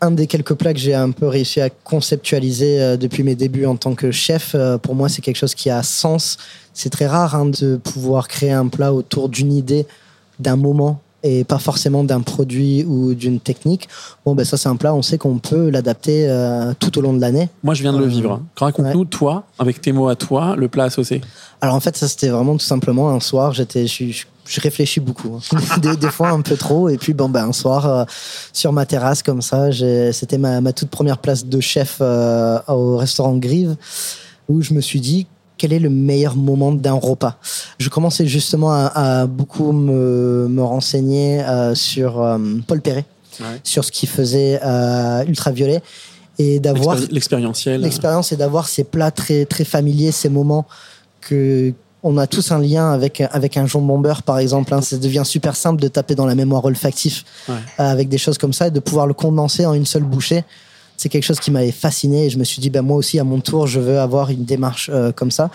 un 0.00 0.10
des 0.10 0.26
quelques 0.26 0.54
plats 0.54 0.74
que 0.74 0.78
j'ai 0.78 0.94
un 0.94 1.10
peu 1.10 1.26
réussi 1.26 1.60
à 1.60 1.70
conceptualiser 1.70 2.80
euh, 2.80 2.96
depuis 2.96 3.22
mes 3.22 3.34
débuts 3.34 3.66
en 3.66 3.76
tant 3.76 3.94
que 3.94 4.10
chef. 4.10 4.52
Euh, 4.54 4.78
pour 4.78 4.94
moi, 4.94 5.08
c'est 5.08 5.22
quelque 5.22 5.36
chose 5.36 5.54
qui 5.54 5.70
a 5.70 5.82
sens. 5.82 6.36
C'est 6.74 6.90
très 6.90 7.06
rare 7.06 7.34
hein, 7.34 7.46
de 7.46 7.76
pouvoir 7.76 8.28
créer 8.28 8.52
un 8.52 8.68
plat 8.68 8.92
autour 8.92 9.28
d'une 9.28 9.52
idée, 9.52 9.86
d'un 10.38 10.56
moment 10.56 11.00
et 11.26 11.44
pas 11.44 11.58
forcément 11.58 12.04
d'un 12.04 12.20
produit 12.20 12.84
ou 12.84 13.14
d'une 13.14 13.40
technique. 13.40 13.88
Bon, 14.24 14.34
ben 14.34 14.44
ça, 14.44 14.56
c'est 14.56 14.68
un 14.68 14.76
plat, 14.76 14.94
on 14.94 15.02
sait 15.02 15.18
qu'on 15.18 15.38
peut 15.38 15.70
l'adapter 15.70 16.28
euh, 16.28 16.72
tout 16.78 16.96
au 16.98 17.00
long 17.00 17.12
de 17.12 17.20
l'année. 17.20 17.48
Moi, 17.64 17.74
je 17.74 17.82
viens 17.82 17.92
de 17.92 17.98
le 17.98 18.04
Euh, 18.04 18.08
vivre. 18.08 18.40
Raconte-nous, 18.56 19.04
toi, 19.06 19.44
avec 19.58 19.80
tes 19.80 19.92
mots 19.92 20.08
à 20.08 20.14
toi, 20.16 20.54
le 20.56 20.68
plat 20.68 20.84
associé. 20.84 21.20
Alors 21.60 21.74
en 21.74 21.80
fait, 21.80 21.96
ça 21.96 22.06
c'était 22.06 22.28
vraiment 22.28 22.52
tout 22.56 22.64
simplement 22.64 23.10
un 23.10 23.18
soir, 23.20 23.52
j'étais, 23.52 23.86
je, 23.86 24.10
je, 24.10 24.24
je 24.46 24.60
réfléchis 24.60 25.00
beaucoup, 25.00 25.36
hein. 25.36 25.58
des, 25.82 25.96
des 25.96 26.10
fois 26.10 26.28
un 26.28 26.42
peu 26.42 26.54
trop, 26.56 26.88
et 26.90 26.98
puis 26.98 27.14
bon 27.14 27.28
ben 27.30 27.48
un 27.48 27.52
soir 27.52 27.86
euh, 27.86 28.04
sur 28.52 28.72
ma 28.72 28.84
terrasse 28.84 29.22
comme 29.22 29.40
ça, 29.42 29.70
c'était 30.12 30.38
ma, 30.38 30.60
ma 30.60 30.72
toute 30.72 30.90
première 30.90 31.18
place 31.18 31.46
de 31.46 31.60
chef 31.60 31.98
euh, 32.00 32.58
au 32.68 32.98
restaurant 32.98 33.36
Grive, 33.36 33.74
où 34.48 34.60
je 34.62 34.74
me 34.74 34.80
suis 34.82 35.00
dit 35.00 35.26
quel 35.58 35.72
est 35.72 35.78
le 35.78 35.90
meilleur 35.90 36.36
moment 36.36 36.72
d'un 36.72 36.92
repas? 36.94 37.36
Je 37.78 37.88
commençais 37.88 38.26
justement 38.26 38.72
à, 38.72 38.86
à 39.22 39.26
beaucoup 39.26 39.72
me, 39.72 40.46
me 40.48 40.62
renseigner 40.62 41.40
euh, 41.42 41.74
sur 41.74 42.20
euh, 42.22 42.38
Paul 42.66 42.80
Perret, 42.80 43.04
Ouais. 43.40 43.60
sur 43.64 43.84
ce 43.84 43.92
qu'il 43.92 44.08
faisait 44.08 44.58
euh, 44.64 45.22
ultraviolet, 45.26 45.82
et 46.38 46.58
d'avoir 46.58 46.96
L'expéri- 46.96 47.12
L'expérientiel. 47.12 47.80
l'expérience 47.82 48.32
et 48.32 48.36
d'avoir 48.36 48.66
ces 48.68 48.82
plats 48.84 49.10
très 49.10 49.44
très 49.44 49.64
familiers, 49.64 50.10
ces 50.12 50.30
moments 50.30 50.64
que 51.20 51.72
on 52.02 52.18
a 52.18 52.26
tous 52.26 52.52
un 52.52 52.58
lien 52.60 52.92
avec 52.92 53.20
avec 53.32 53.56
un 53.56 53.66
jambon 53.66 53.98
beurre 53.98 54.22
par 54.22 54.38
exemple. 54.38 54.72
hein. 54.72 54.80
Ça 54.80 54.96
devient 54.96 55.22
super 55.24 55.56
simple 55.56 55.82
de 55.82 55.88
taper 55.88 56.14
dans 56.14 56.24
la 56.26 56.34
mémoire 56.34 56.64
olfactive 56.64 57.24
Ouais. 57.48 57.54
avec 57.78 58.08
des 58.08 58.16
choses 58.18 58.38
comme 58.38 58.52
ça 58.52 58.68
et 58.68 58.70
de 58.70 58.80
pouvoir 58.80 59.06
le 59.06 59.12
condenser 59.14 59.66
en 59.66 59.74
une 59.74 59.86
seule 59.86 60.04
bouchée. 60.04 60.44
C'est 60.96 61.08
quelque 61.08 61.24
chose 61.24 61.40
qui 61.40 61.50
m'avait 61.50 61.72
fasciné 61.72 62.26
et 62.26 62.30
je 62.30 62.38
me 62.38 62.44
suis 62.44 62.60
dit 62.60 62.70
ben 62.70 62.82
moi 62.82 62.96
aussi 62.96 63.18
à 63.18 63.24
mon 63.24 63.40
tour 63.40 63.66
je 63.66 63.80
veux 63.80 64.00
avoir 64.00 64.30
une 64.30 64.44
démarche 64.44 64.90
euh, 64.92 65.12
comme 65.12 65.30
ça. 65.30 65.50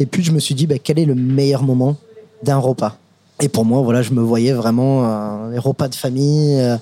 Et 0.00 0.06
puis 0.06 0.22
je 0.24 0.32
me 0.32 0.40
suis 0.40 0.54
dit 0.54 0.66
ben, 0.66 0.78
quel 0.82 0.98
est 0.98 1.04
le 1.04 1.14
meilleur 1.14 1.62
moment 1.62 1.96
d'un 2.42 2.58
repas? 2.58 2.96
Et 3.40 3.48
pour 3.48 3.64
moi 3.64 3.80
voilà 3.82 4.02
je 4.02 4.12
me 4.12 4.20
voyais 4.20 4.52
vraiment 4.52 5.04
euh, 5.04 5.52
les 5.52 5.58
repas 5.58 5.88
de 5.88 5.94
famille. 5.94 6.58
euh, 6.60 6.76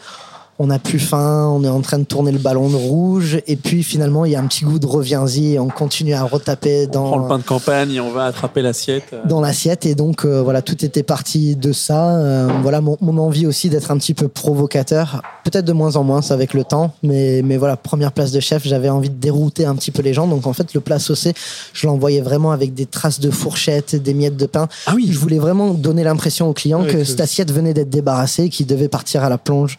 on 0.62 0.66
n'a 0.66 0.78
plus 0.78 0.98
faim, 0.98 1.48
on 1.50 1.64
est 1.64 1.68
en 1.70 1.80
train 1.80 1.98
de 1.98 2.04
tourner 2.04 2.32
le 2.32 2.38
ballon 2.38 2.68
de 2.68 2.76
rouge, 2.76 3.38
et 3.46 3.56
puis 3.56 3.82
finalement 3.82 4.26
il 4.26 4.32
y 4.32 4.36
a 4.36 4.40
un 4.40 4.46
petit 4.46 4.64
goût 4.66 4.78
de 4.78 4.86
reviens-y, 4.86 5.54
et 5.54 5.58
on 5.58 5.68
continue 5.68 6.12
à 6.12 6.22
retaper 6.22 6.86
On 6.88 6.90
prend 6.90 7.16
le 7.16 7.22
dans, 7.22 7.28
pain 7.28 7.38
de 7.38 7.42
campagne 7.44 7.92
et 7.92 8.00
on 8.00 8.10
va 8.12 8.24
attraper 8.26 8.60
l'assiette. 8.60 9.04
euh. 9.14 9.26
dans 9.26 9.40
l'assiette, 9.40 9.86
et 9.86 9.94
donc 9.94 10.26
euh, 10.26 10.42
voilà, 10.42 10.60
tout 10.60 10.84
était 10.84 11.02
parti 11.02 11.56
de 11.56 11.72
ça. 11.72 12.16
Euh, 12.16 12.48
voilà 12.62 12.82
mon, 12.82 12.98
mon 13.00 13.16
envie 13.16 13.46
aussi 13.46 13.70
d'être 13.70 13.90
un 13.90 13.96
petit 13.96 14.12
peu 14.12 14.28
provocateur, 14.28 15.22
peut-être 15.44 15.64
de 15.64 15.72
moins 15.72 15.96
en 15.96 16.04
moins 16.04 16.20
ça 16.20 16.34
avec 16.34 16.52
le 16.52 16.62
temps, 16.64 16.92
mais, 17.02 17.40
mais 17.42 17.56
voilà, 17.56 17.78
première 17.78 18.12
place 18.12 18.30
de 18.30 18.40
chef, 18.40 18.66
j'avais 18.66 18.90
envie 18.90 19.08
de 19.10 19.14
dérouter 19.18 19.64
un 19.64 19.74
petit 19.74 19.90
peu 19.90 20.02
les 20.02 20.12
gens, 20.12 20.26
donc 20.26 20.46
en 20.46 20.52
fait 20.52 20.74
le 20.74 20.80
plat 20.80 20.98
saucé, 20.98 21.32
je 21.72 21.86
l'envoyais 21.86 22.20
vraiment 22.20 22.50
avec 22.52 22.74
des 22.74 22.84
traces 22.84 23.18
de 23.20 23.30
fourchette, 23.30 23.96
des 23.96 24.12
miettes 24.12 24.36
de 24.36 24.46
pain, 24.46 24.68
Ah 24.86 24.92
oui, 24.94 25.08
je 25.10 25.18
voulais 25.18 25.38
vraiment 25.38 25.72
donner 25.72 26.04
l'impression 26.04 26.48
au 26.50 26.52
client 26.52 26.84
que- 26.84 27.04
cette 27.04 27.20
assiette 27.22 27.50
venait 27.50 27.72
d'être 27.72 27.88
débarrassée, 27.88 28.50
qu'il 28.50 28.66
devait 28.66 28.88
partir 28.88 29.24
à 29.24 29.30
la 29.30 29.38
plonge. 29.38 29.78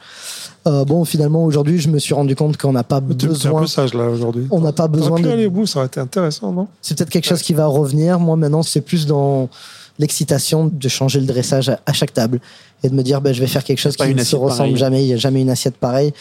Euh, 0.67 0.85
bon, 0.85 1.03
finalement, 1.05 1.43
aujourd'hui, 1.43 1.79
je 1.79 1.89
me 1.89 1.97
suis 1.97 2.13
rendu 2.13 2.35
compte 2.35 2.57
qu'on 2.57 2.71
n'a 2.73 2.83
pas 2.83 3.01
Tu 3.01 3.25
es 3.25 3.29
un 3.29 3.31
besoin. 3.31 3.61
peu 3.61 3.67
sage 3.67 3.93
là 3.93 4.05
aujourd'hui. 4.07 4.47
On 4.51 4.59
n'a 4.59 4.71
pas 4.71 4.87
besoin 4.87 5.17
pu 5.17 5.23
de. 5.23 5.29
aller 5.29 5.47
au 5.47 5.51
bout, 5.51 5.65
ça 5.65 5.79
aurait 5.79 5.87
été 5.87 5.99
intéressant, 5.99 6.51
non? 6.51 6.67
C'est 6.81 6.95
peut-être 6.97 7.09
quelque 7.09 7.25
chose 7.27 7.41
qui 7.41 7.53
va 7.53 7.65
revenir. 7.65 8.19
Moi, 8.19 8.35
maintenant, 8.35 8.61
c'est 8.61 8.81
plus 8.81 9.07
dans 9.07 9.49
l'excitation 9.97 10.69
de 10.71 10.87
changer 10.87 11.19
le 11.19 11.25
dressage 11.25 11.69
à, 11.69 11.93
chaque 11.93 12.13
table 12.13 12.39
et 12.83 12.89
de 12.89 12.95
me 12.95 13.03
dire 13.03 13.21
ben, 13.21 13.33
je 13.33 13.39
vais 13.39 13.47
faire 13.47 13.63
quelque 13.63 13.79
chose 13.79 13.95
qui 13.95 14.03
une 14.07 14.17
ne 14.17 14.23
se 14.23 14.35
ressemble 14.35 14.57
pareille. 14.57 14.77
jamais. 14.77 15.03
Il 15.03 15.07
n'y 15.07 15.13
a 15.13 15.17
jamais 15.17 15.41
une 15.41 15.49
assiette 15.49 15.77
pareille. 15.77 16.13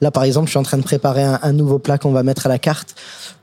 Là, 0.00 0.10
par 0.10 0.24
exemple, 0.24 0.46
je 0.46 0.50
suis 0.52 0.58
en 0.58 0.62
train 0.62 0.78
de 0.78 0.82
préparer 0.82 1.22
un, 1.22 1.38
un 1.42 1.52
nouveau 1.52 1.78
plat 1.78 1.98
qu'on 1.98 2.12
va 2.12 2.22
mettre 2.22 2.46
à 2.46 2.48
la 2.48 2.58
carte 2.58 2.94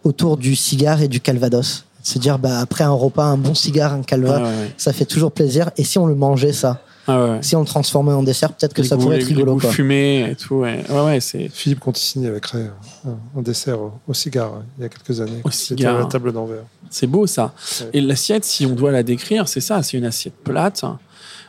autour 0.03 0.37
du 0.37 0.55
cigare 0.55 1.01
et 1.01 1.07
du 1.07 1.19
calvados. 1.19 1.85
Se 2.03 2.19
dire 2.19 2.37
bah, 2.37 2.59
après 2.59 2.83
un 2.83 2.91
repas, 2.91 3.23
un 3.25 3.37
bon 3.37 3.55
cigare, 3.55 3.93
un 3.93 4.01
calva, 4.03 4.37
Ouais, 4.37 4.43
ouais, 4.43 4.49
ouais. 4.49 4.73
ça 4.77 4.93
fait 4.93 5.05
toujours 5.05 5.31
plaisir. 5.31 5.71
Et 5.77 5.83
si 5.83 5.97
on 5.97 6.05
le 6.05 6.15
mangeait 6.15 6.53
ça, 6.53 6.81
Ah 7.07 7.21
ouais, 7.25 7.37
si 7.41 7.55
on 7.55 7.59
le 7.61 7.65
transformait 7.65 8.13
en 8.13 8.23
dessert, 8.23 8.53
peut-être 8.53 8.73
que 8.73 8.81
Les 8.81 8.87
ça 8.87 8.95
goûts- 8.95 9.03
pourrait 9.03 9.17
les- 9.17 9.23
être 9.23 9.27
rigolo. 9.27 9.57
Quoi. 9.57 9.69
fumés 9.71 10.29
et 10.31 10.35
tout. 10.35 10.55
Ouais, 10.55 10.83
ouais, 10.89 11.01
ouais, 11.05 11.19
c'est. 11.19 11.49
Philippe 11.49 11.79
Conticini 11.81 12.27
avait 12.27 12.39
créé 12.39 12.61
un, 13.05 13.17
un 13.37 13.41
dessert 13.41 13.79
au, 13.81 13.91
au 14.07 14.13
cigare 14.13 14.53
hein, 14.53 14.63
il 14.77 14.83
y 14.83 14.85
a 14.85 14.89
quelques 14.89 15.19
années. 15.19 15.41
Au 15.43 15.51
C'était 15.51 15.81
cigare. 15.81 15.95
à 15.97 15.99
la 15.99 16.05
table 16.05 16.31
d'envers. 16.31 16.63
C'est 16.89 17.07
beau 17.07 17.27
ça. 17.27 17.53
Ouais. 17.81 17.87
Et 17.93 18.01
l'assiette, 18.01 18.45
si 18.45 18.65
on 18.65 18.73
doit 18.73 18.91
la 18.91 19.03
décrire, 19.03 19.47
c'est 19.49 19.59
ça, 19.61 19.83
c'est 19.83 19.97
une 19.97 20.05
assiette 20.05 20.35
plate. 20.43 20.83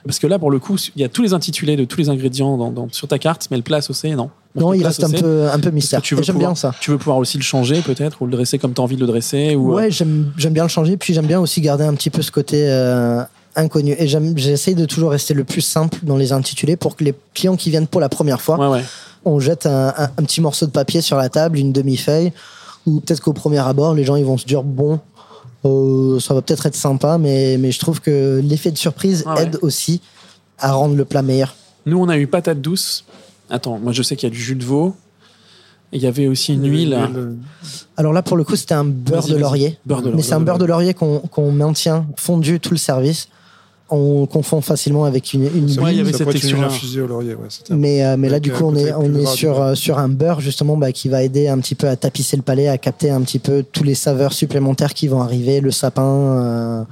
Parce 0.05 0.19
que 0.19 0.27
là, 0.27 0.39
pour 0.39 0.51
le 0.51 0.59
coup, 0.59 0.77
il 0.97 1.01
y 1.01 1.05
a 1.05 1.09
tous 1.09 1.23
les 1.23 1.33
intitulés 1.33 1.77
de 1.77 1.85
tous 1.87 1.97
les 1.99 2.11
ingrédients 2.11 2.59
dans- 2.59 2.71
dans- 2.71 2.89
sur 2.91 3.09
ta 3.09 3.19
carte, 3.19 3.47
mais 3.51 3.57
le 3.57 3.63
plat 3.63 3.81
saucé, 3.81 4.11
non? 4.15 4.29
Non, 4.55 4.75
il 4.75 4.85
reste 4.85 5.03
un 5.03 5.11
peu, 5.11 5.49
un 5.51 5.59
peu 5.59 5.71
mystère. 5.71 6.03
tu 6.03 6.15
veux 6.15 6.21
Et 6.21 6.25
J'aime 6.25 6.35
pouvoir- 6.35 6.51
bien 6.53 6.55
ça. 6.57 6.75
Tu 6.81 6.91
veux 6.91 6.99
pouvoir 6.99 7.17
aussi 7.19 7.39
le 7.39 7.43
changer 7.43 7.81
peut-être, 7.81 8.21
ou 8.21 8.27
le 8.27 8.33
dresser 8.33 8.59
comme 8.59 8.75
tu 8.75 8.81
as 8.81 8.85
envie 8.85 8.97
de 8.97 9.01
le 9.01 9.07
dresser 9.07 9.57
ou, 9.57 9.73
euh, 9.73 9.77
Ouais, 9.77 9.91
j'aime 9.91 10.33
j'aime 10.37 10.53
bien 10.53 10.65
le 10.65 10.69
changer, 10.69 10.97
puis 10.99 11.15
j'aime 11.15 11.27
bien 11.27 11.41
aussi 11.41 11.61
garder 11.63 11.85
un 11.85 11.95
petit 11.95 12.11
peu 12.11 12.21
ce 12.23 12.31
côté 12.31 12.67
euh, 12.69 13.23
inconnu. 13.57 13.95
Et 13.99 14.07
j'essaye 14.07 14.75
de 14.75 14.85
toujours 14.87 15.11
rester 15.11 15.35
le 15.35 15.45
plus 15.45 15.61
simple 15.61 15.99
dans 16.03 16.17
les 16.17 16.33
intitulés 16.33 16.77
pour 16.77 16.97
que 16.97 17.05
les 17.05 17.15
clients 17.35 17.57
qui 17.57 17.71
viennent 17.71 17.87
pour 17.87 18.01
la 18.01 18.09
première 18.09 18.41
fois, 18.41 18.59
Ouais, 18.59 18.79
ouais. 18.79 18.85
on 19.25 19.39
jette 19.41 19.67
un, 19.67 19.89
un- 19.97 20.11
un 20.17 20.23
petit 20.25 20.41
morceau 20.41 20.67
de 20.67 20.71
papier 20.73 21.01
sur 21.01 21.17
la 21.17 21.29
table, 21.29 21.59
une 21.59 21.73
demi-feuille, 21.73 22.33
ou 22.87 23.01
peut-être 23.01 23.21
qu'au 23.21 23.33
premier 23.33 23.59
abord, 23.59 23.95
les 23.95 24.05
gens 24.05 24.17
ils 24.17 24.25
vont 24.25 24.37
se 24.39 24.45
dire 24.47 24.63
bon, 24.63 25.01
euh, 25.65 26.21
ça 26.21 26.35
va 26.35 26.43
peut-être 26.43 26.67
être 26.67 26.75
sympa, 26.77 27.17
mais, 27.19 27.57
mais 27.59 27.73
je 27.73 27.79
trouve 27.79 28.01
que 28.01 28.41
l'effet 28.45 28.71
de 28.71 28.79
surprise 28.79 29.25
Ah 29.27 29.35
ouais. 29.35 29.43
aide 29.45 29.59
aussi 29.63 30.01
à 30.59 30.73
rendre 30.73 30.95
le 30.95 31.05
plat 31.05 31.23
meilleur. 31.23 31.55
Nous, 31.87 31.99
on 31.99 32.09
a 32.09 32.17
eu 32.19 32.27
patate 32.27 32.61
douce. 32.61 33.05
Attends, 33.51 33.79
moi 33.79 33.93
je 33.93 34.03
sais 34.03 34.17
qu'il 34.17 34.27
y 34.29 34.33
a 34.33 34.35
du 34.35 34.41
jus 34.41 34.57
de 34.57 34.65
veau. 34.65 34.95
Il 35.93 36.03
y 36.03 36.07
avait 36.09 36.27
aussi 36.27 36.55
une 36.55 36.69
huile. 36.69 36.99
Le- 37.15 37.37
Alors 37.97 38.13
là, 38.13 38.23
pour 38.23 38.37
le 38.37 38.43
coup, 38.43 38.57
c'était 38.57 38.75
un 38.75 38.85
beurre 38.85 39.29
de 39.29 39.37
laurier. 39.37 39.79
Beurre 39.87 40.03
de 40.03 40.11
Mais 40.11 40.23
c'est 40.23 40.33
un 40.33 40.41
beurre 40.41 40.59
de 40.59 40.65
laurier 40.65 40.93
qu'on 40.93 41.21
qu'on 41.21 41.53
maintient 41.53 42.07
fondu 42.17 42.59
tout 42.59 42.73
le 42.73 42.79
service. 42.79 43.29
On 43.95 44.27
confond 44.27 44.61
facilement 44.61 45.05
avec 45.05 45.33
une, 45.33 45.45
une 45.45 45.69
il 45.69 45.75
y 45.97 46.01
avait 46.01 46.13
ça 46.13 46.19
cette 46.31 46.53
infusée 46.55 47.01
au 47.01 47.07
laurier. 47.07 47.35
Ouais, 47.35 47.47
c'était 47.49 47.73
un- 47.73 47.77
Mais, 47.77 48.05
euh, 48.05 48.17
mais 48.19 48.29
là, 48.29 48.41
du 48.41 48.51
euh, 48.51 48.55
coup, 48.57 48.65
on 48.67 48.75
est, 48.77 48.93
on 48.93 49.27
sur, 49.27 49.61
euh, 49.61 49.75
sur 49.75 49.99
un 49.99 50.09
beurre, 50.09 50.41
justement, 50.41 50.77
bah, 50.77 50.93
qui 50.93 51.09
va 51.09 51.23
aider 51.23 51.49
un 51.49 51.59
petit 51.59 51.75
peu 51.75 51.89
à 51.89 51.97
tapisser 51.97 52.37
le 52.37 52.43
palais, 52.43 52.69
à 52.69 52.79
capter 52.79 53.11
un 53.11 53.21
petit 53.23 53.39
peu 53.39 53.63
tous 53.71 53.85
les 53.85 53.95
saveurs 53.95 54.33
supplémentaires 54.33 54.95
qui 54.95 55.09
vont 55.09 55.21
arriver, 55.23 55.61
le 55.61 55.71
sapin. 55.71 56.03
euh, 56.05 56.83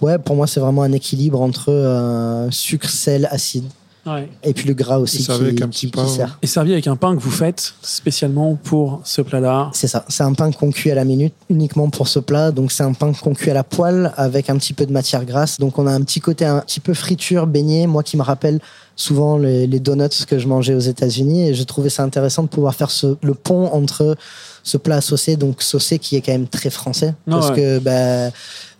Ouais, 0.00 0.16
pour 0.18 0.36
moi, 0.36 0.46
c'est 0.46 0.60
vraiment 0.60 0.82
un 0.82 0.92
équilibre 0.92 1.40
entre 1.40 1.72
euh, 1.72 2.48
sucre, 2.52 2.88
sel, 2.88 3.26
acide. 3.32 3.64
Ouais. 4.06 4.28
Et 4.42 4.54
puis 4.54 4.66
le 4.66 4.74
gras 4.74 4.96
aussi 4.98 5.16
Et 5.16 5.18
qui, 5.18 5.24
servi 5.24 5.44
avec 5.46 5.60
un 5.62 5.68
qui- 5.68 5.86
petit 5.86 5.86
qui 5.86 5.92
pain. 5.92 6.06
sert. 6.08 6.38
Et 6.40 6.46
servi 6.46 6.72
avec 6.72 6.86
un 6.86 6.96
pain 6.96 7.14
que 7.14 7.20
vous 7.20 7.30
faites 7.30 7.74
spécialement 7.82 8.54
pour 8.54 9.00
ce 9.04 9.20
plat-là. 9.22 9.70
C'est 9.74 9.88
ça, 9.88 10.04
c'est 10.08 10.22
un 10.22 10.32
pain 10.32 10.50
qu'on 10.52 10.70
cuit 10.70 10.90
à 10.90 10.94
la 10.94 11.04
minute 11.04 11.34
uniquement 11.50 11.90
pour 11.90 12.08
ce 12.08 12.18
plat. 12.18 12.50
Donc 12.50 12.72
c'est 12.72 12.84
un 12.84 12.92
pain 12.94 13.12
qu'on 13.12 13.34
cuit 13.34 13.50
à 13.50 13.54
la 13.54 13.64
poêle 13.64 14.12
avec 14.16 14.48
un 14.50 14.56
petit 14.56 14.72
peu 14.72 14.86
de 14.86 14.92
matière 14.92 15.24
grasse. 15.24 15.58
Donc 15.58 15.78
on 15.78 15.86
a 15.86 15.92
un 15.92 16.00
petit 16.02 16.20
côté 16.20 16.44
un 16.46 16.60
petit 16.60 16.80
peu 16.80 16.94
friture, 16.94 17.46
beignet, 17.46 17.86
moi 17.86 18.02
qui 18.02 18.16
me 18.16 18.22
rappelle 18.22 18.60
souvent 18.96 19.36
les, 19.38 19.66
les 19.66 19.78
donuts 19.78 20.08
que 20.26 20.38
je 20.38 20.48
mangeais 20.48 20.74
aux 20.74 20.78
États-Unis. 20.80 21.48
Et 21.50 21.54
je 21.54 21.62
trouvais 21.64 21.90
ça 21.90 22.02
intéressant 22.02 22.42
de 22.44 22.48
pouvoir 22.48 22.74
faire 22.74 22.90
ce- 22.90 23.16
le 23.22 23.34
pont 23.34 23.66
entre 23.72 24.16
ce 24.64 24.76
plat 24.76 25.00
saucé, 25.00 25.36
donc 25.36 25.62
saucé 25.62 25.98
qui 25.98 26.16
est 26.16 26.20
quand 26.20 26.32
même 26.32 26.48
très 26.48 26.70
français. 26.70 27.14
Ah 27.26 27.30
parce 27.30 27.50
ouais. 27.50 27.56
que 27.56 27.78
bah, 27.78 28.30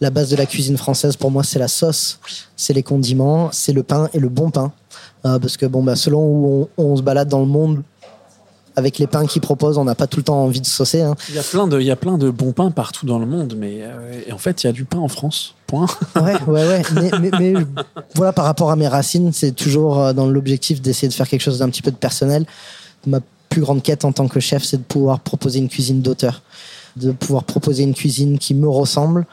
la 0.00 0.10
base 0.10 0.28
de 0.30 0.36
la 0.36 0.44
cuisine 0.46 0.76
française 0.76 1.16
pour 1.16 1.30
moi 1.30 1.42
c'est 1.44 1.58
la 1.58 1.68
sauce, 1.68 2.18
c'est 2.56 2.72
les 2.74 2.82
condiments, 2.82 3.48
c'est 3.52 3.72
le 3.72 3.82
pain 3.82 4.08
et 4.12 4.18
le 4.18 4.28
bon 4.28 4.50
pain. 4.50 4.72
Euh, 5.26 5.38
parce 5.38 5.56
que 5.56 5.66
bon, 5.66 5.82
bah, 5.82 5.96
selon 5.96 6.20
où 6.24 6.68
on, 6.78 6.84
on 6.92 6.96
se 6.96 7.02
balade 7.02 7.28
dans 7.28 7.40
le 7.40 7.46
monde, 7.46 7.82
avec 8.76 8.98
les 9.00 9.08
pains 9.08 9.26
qu'ils 9.26 9.42
proposent, 9.42 9.76
on 9.76 9.84
n'a 9.84 9.96
pas 9.96 10.06
tout 10.06 10.18
le 10.18 10.22
temps 10.22 10.40
envie 10.44 10.60
de 10.60 10.66
saucer. 10.66 11.02
hein. 11.02 11.16
Il 11.28 11.34
y 11.34 11.38
a 11.38 11.42
plein 11.42 11.66
de, 11.66 11.80
il 11.80 11.86
y 11.86 11.90
a 11.90 11.96
plein 11.96 12.16
de 12.16 12.30
bons 12.30 12.52
pains 12.52 12.70
partout 12.70 13.06
dans 13.06 13.18
le 13.18 13.26
monde, 13.26 13.54
mais 13.58 13.78
euh, 13.82 14.20
et 14.26 14.32
en 14.32 14.38
fait, 14.38 14.62
il 14.62 14.68
y 14.68 14.70
a 14.70 14.72
du 14.72 14.84
pain 14.84 14.98
en 14.98 15.08
France. 15.08 15.54
Point. 15.66 15.86
Ouais, 16.16 16.40
ouais, 16.46 16.66
ouais. 16.68 16.82
Mais, 16.94 17.10
mais- 17.20 17.30
mais 17.40 17.54
voilà, 18.14 18.32
par 18.32 18.44
rapport 18.44 18.70
à 18.70 18.76
mes 18.76 18.86
racines, 18.86 19.32
c'est 19.32 19.52
toujours 19.52 19.98
euh, 19.98 20.12
dans 20.12 20.28
l'objectif 20.28 20.80
d'essayer 20.80 21.08
de 21.08 21.12
faire 21.14 21.28
quelque 21.28 21.40
chose 21.42 21.58
d'un 21.58 21.68
petit 21.68 21.82
peu 21.82 21.90
de 21.90 21.96
personnel. 21.96 22.46
Ma 23.06 23.18
plus 23.48 23.62
grande 23.62 23.82
quête 23.82 24.04
en 24.04 24.12
tant 24.12 24.28
que 24.28 24.38
chef, 24.38 24.62
c'est 24.62 24.76
de 24.76 24.82
pouvoir 24.82 25.18
proposer 25.20 25.58
une 25.58 25.68
cuisine 25.68 26.00
d'auteur, 26.00 26.42
de 26.96 27.10
pouvoir 27.10 27.42
proposer 27.44 27.82
une 27.82 27.94
cuisine 27.94 28.38
qui 28.38 28.54
me 28.54 28.68
ressemble. 28.68 29.26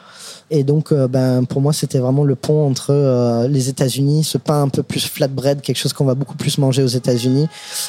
Et 0.50 0.62
donc, 0.62 0.92
euh, 0.92 1.08
ben, 1.08 1.44
pour 1.44 1.60
moi, 1.60 1.72
c'était 1.72 1.98
vraiment 1.98 2.22
le 2.22 2.36
pont 2.36 2.68
entre 2.68 2.90
euh, 2.92 3.48
les 3.48 3.68
États-Unis, 3.68 4.22
ce 4.22 4.38
pain 4.38 4.62
un 4.62 4.68
peu 4.68 4.84
plus 4.84 5.04
flatbread, 5.04 5.60
quelque 5.60 5.76
chose 5.78 5.92
qu'on 5.92 6.04
va 6.04 6.14
beaucoup 6.14 6.36
plus 6.36 6.58
manger 6.58 6.84
aux 6.84 6.86
États-Unis, 6.86 7.48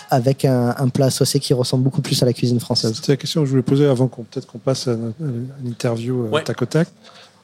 avec 0.09 0.43
un, 0.43 0.73
un 0.77 0.89
plat 0.89 1.11
saucé 1.11 1.39
qui 1.39 1.53
ressemble 1.53 1.83
beaucoup 1.83 2.01
plus 2.01 2.21
à 2.23 2.25
la 2.25 2.33
cuisine 2.33 2.59
française. 2.59 2.93
C'était 2.95 3.11
la 3.11 3.17
question 3.17 3.41
que 3.41 3.45
je 3.45 3.51
voulais 3.51 3.61
poser 3.63 3.85
avant 3.85 4.07
qu'on 4.07 4.23
peut-être 4.23 4.47
qu'on 4.47 4.57
passe 4.57 4.87
à, 4.87 4.93
à 4.93 4.95
l'interview 5.63 6.25
euh, 6.25 6.29
Ouais. 6.29 6.43
tac 6.43 6.59
au 6.61 6.65
tac. 6.65 6.87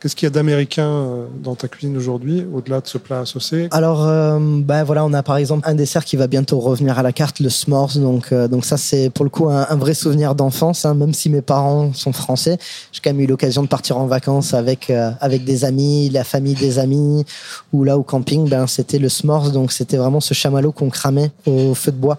Qu'est-ce 0.03 0.17
qu'il 0.17 0.25
y 0.25 0.27
a 0.27 0.31
d'américain 0.31 0.85
euh, 0.85 1.25
dans 1.41 1.55
ta 1.55 1.69
cuisine 1.69 1.95
aujourd'hui, 1.95 2.45
au-delà 2.53 2.81
de 2.81 2.87
ce 2.87 2.97
plat 2.97 3.25
saucé 3.25 3.69
Alors, 3.71 4.05
euh, 4.05 4.37
ben 4.37 4.83
voilà, 4.83 5.05
on 5.05 5.13
a 5.13 5.23
par 5.23 5.37
exemple 5.37 5.65
un 5.65 5.75
dessert 5.75 6.03
qui 6.03 6.17
va 6.17 6.27
bientôt 6.27 6.59
revenir 6.59 6.99
à 6.99 7.03
la 7.03 7.13
carte, 7.13 7.39
le 7.39 7.47
s'mores. 7.49 7.97
Donc, 7.97 8.33
euh, 8.33 8.49
donc 8.49 8.65
ça, 8.65 8.75
c'est 8.75 9.09
pour 9.09 9.23
le 9.23 9.29
coup 9.29 9.47
un, 9.47 9.65
un 9.69 9.77
vrai 9.77 9.93
souvenir 9.93 10.35
d'enfance. 10.35 10.83
hein, 10.83 10.93
même 10.93 11.13
si 11.13 11.29
mes 11.29 11.41
parents 11.41 11.93
sont 11.93 12.11
français, 12.11 12.57
j'ai 12.91 12.99
quand 13.01 13.11
même 13.11 13.21
eu 13.21 13.27
l'occasion 13.27 13.63
de 13.63 13.69
partir 13.69 13.97
en 13.97 14.05
vacances 14.05 14.53
avec 14.53 14.89
euh, 14.89 15.11
avec 15.21 15.45
des 15.45 15.63
amis, 15.63 16.09
la 16.09 16.25
famille 16.25 16.55
des 16.55 16.79
amis, 16.79 17.23
ou 17.71 17.85
là 17.85 17.97
au 17.97 18.03
camping, 18.03 18.49
ben 18.49 18.67
c'était 18.67 18.99
le 18.99 19.07
s'mores. 19.07 19.51
Donc 19.51 19.71
c'était 19.71 19.95
vraiment 19.95 20.19
ce 20.19 20.33
chamallow 20.33 20.73
qu'on 20.73 20.89
cramait 20.89 21.31
au 21.45 21.73
feu 21.75 21.93
de 21.93 21.97
bois, 21.97 22.17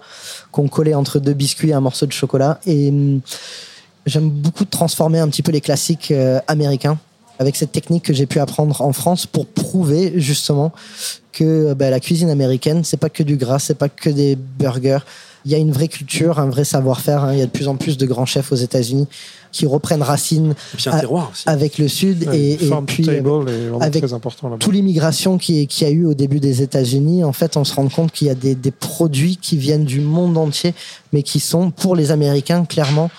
qu'on 0.51 0.67
collait 0.67 0.95
entre 0.95 1.19
deux 1.19 1.33
biscuits 1.33 1.69
et 1.69 1.73
un 1.73 1.81
morceau 1.81 2.07
de 2.07 2.13
chocolat. 2.13 2.59
Et 2.65 2.89
hum, 2.89 3.21
j'aime 4.07 4.31
beaucoup 4.31 4.65
transformer 4.65 5.19
un 5.19 5.27
petit 5.27 5.43
peu 5.43 5.51
les 5.51 5.61
classiques 5.61 6.09
euh, 6.09 6.39
américains 6.47 6.97
avec 7.39 7.55
cette 7.55 7.71
technique 7.71 8.03
que 8.03 8.13
j'ai 8.13 8.25
pu 8.25 8.39
apprendre 8.39 8.81
en 8.81 8.93
France 8.93 9.25
pour 9.25 9.45
prouver 9.45 10.13
justement 10.15 10.71
que 11.31 11.73
ben, 11.73 11.89
la 11.89 11.99
cuisine 11.99 12.29
américaine, 12.29 12.83
c'est 12.83 12.97
pas 12.97 13.09
que 13.09 13.23
du 13.23 13.35
gras, 13.37 13.59
c'est 13.59 13.75
pas 13.77 13.89
que 13.89 14.09
des 14.09 14.35
burgers. 14.37 14.99
Il 15.43 15.51
y 15.51 15.55
a 15.55 15.59
une 15.59 15.71
vraie 15.71 15.89
culture, 15.89 16.39
un 16.39 16.49
vrai 16.49 16.63
savoir-faire. 16.63 17.23
hein. 17.23 17.33
Il 17.33 17.39
y 17.39 17.41
a 17.41 17.45
de 17.45 17.51
plus 17.51 17.67
en 17.67 17.75
plus 17.75 17.97
de 17.97 18.05
grands 18.07 18.25
chefs 18.25 18.51
aux 18.51 18.55
États-Unis 18.55 19.07
qui 19.51 19.67
reprennent 19.67 20.01
racine 20.01 20.55
Et 20.73 20.77
puis 20.77 20.89
un 20.89 20.99
terroir 20.99 21.29
aussi. 21.31 21.43
avec 21.45 21.77
le 21.77 21.87
Sud 21.87 22.27
Ouais, 22.27 22.37
et, 22.39 22.53
et 22.53 22.57
puis 22.87 23.07
avec 23.07 23.23
table 23.23 23.49
est 23.49 23.67
vraiment 23.67 23.79
avec 23.79 24.03
très 24.03 24.13
important 24.13 24.47
là-bas. 24.49 24.57
toute 24.59 24.73
l'immigration 24.73 25.37
qui 25.37 25.67
qu'il 25.67 25.87
y 25.87 25.89
a 25.89 25.93
eu 25.93 26.05
au 26.05 26.13
début 26.15 26.39
des 26.39 26.61
États-Unis, 26.63 27.23
en 27.23 27.31
fait, 27.31 27.57
on 27.57 27.63
se 27.63 27.73
rend 27.75 27.87
compte 27.89 28.11
qu'il 28.11 28.27
y 28.27 28.29
a 28.31 28.35
des, 28.35 28.55
des 28.55 28.71
produits 28.71 29.37
qui 29.37 29.55
viennent 29.57 29.85
du 29.85 30.01
monde 30.01 30.37
entier, 30.37 30.73
mais 31.13 31.21
qui 31.21 31.39
sont 31.39 31.69
pour 31.69 31.95
les 31.95 32.09
Américains 32.11 32.65
clairement 32.65 33.11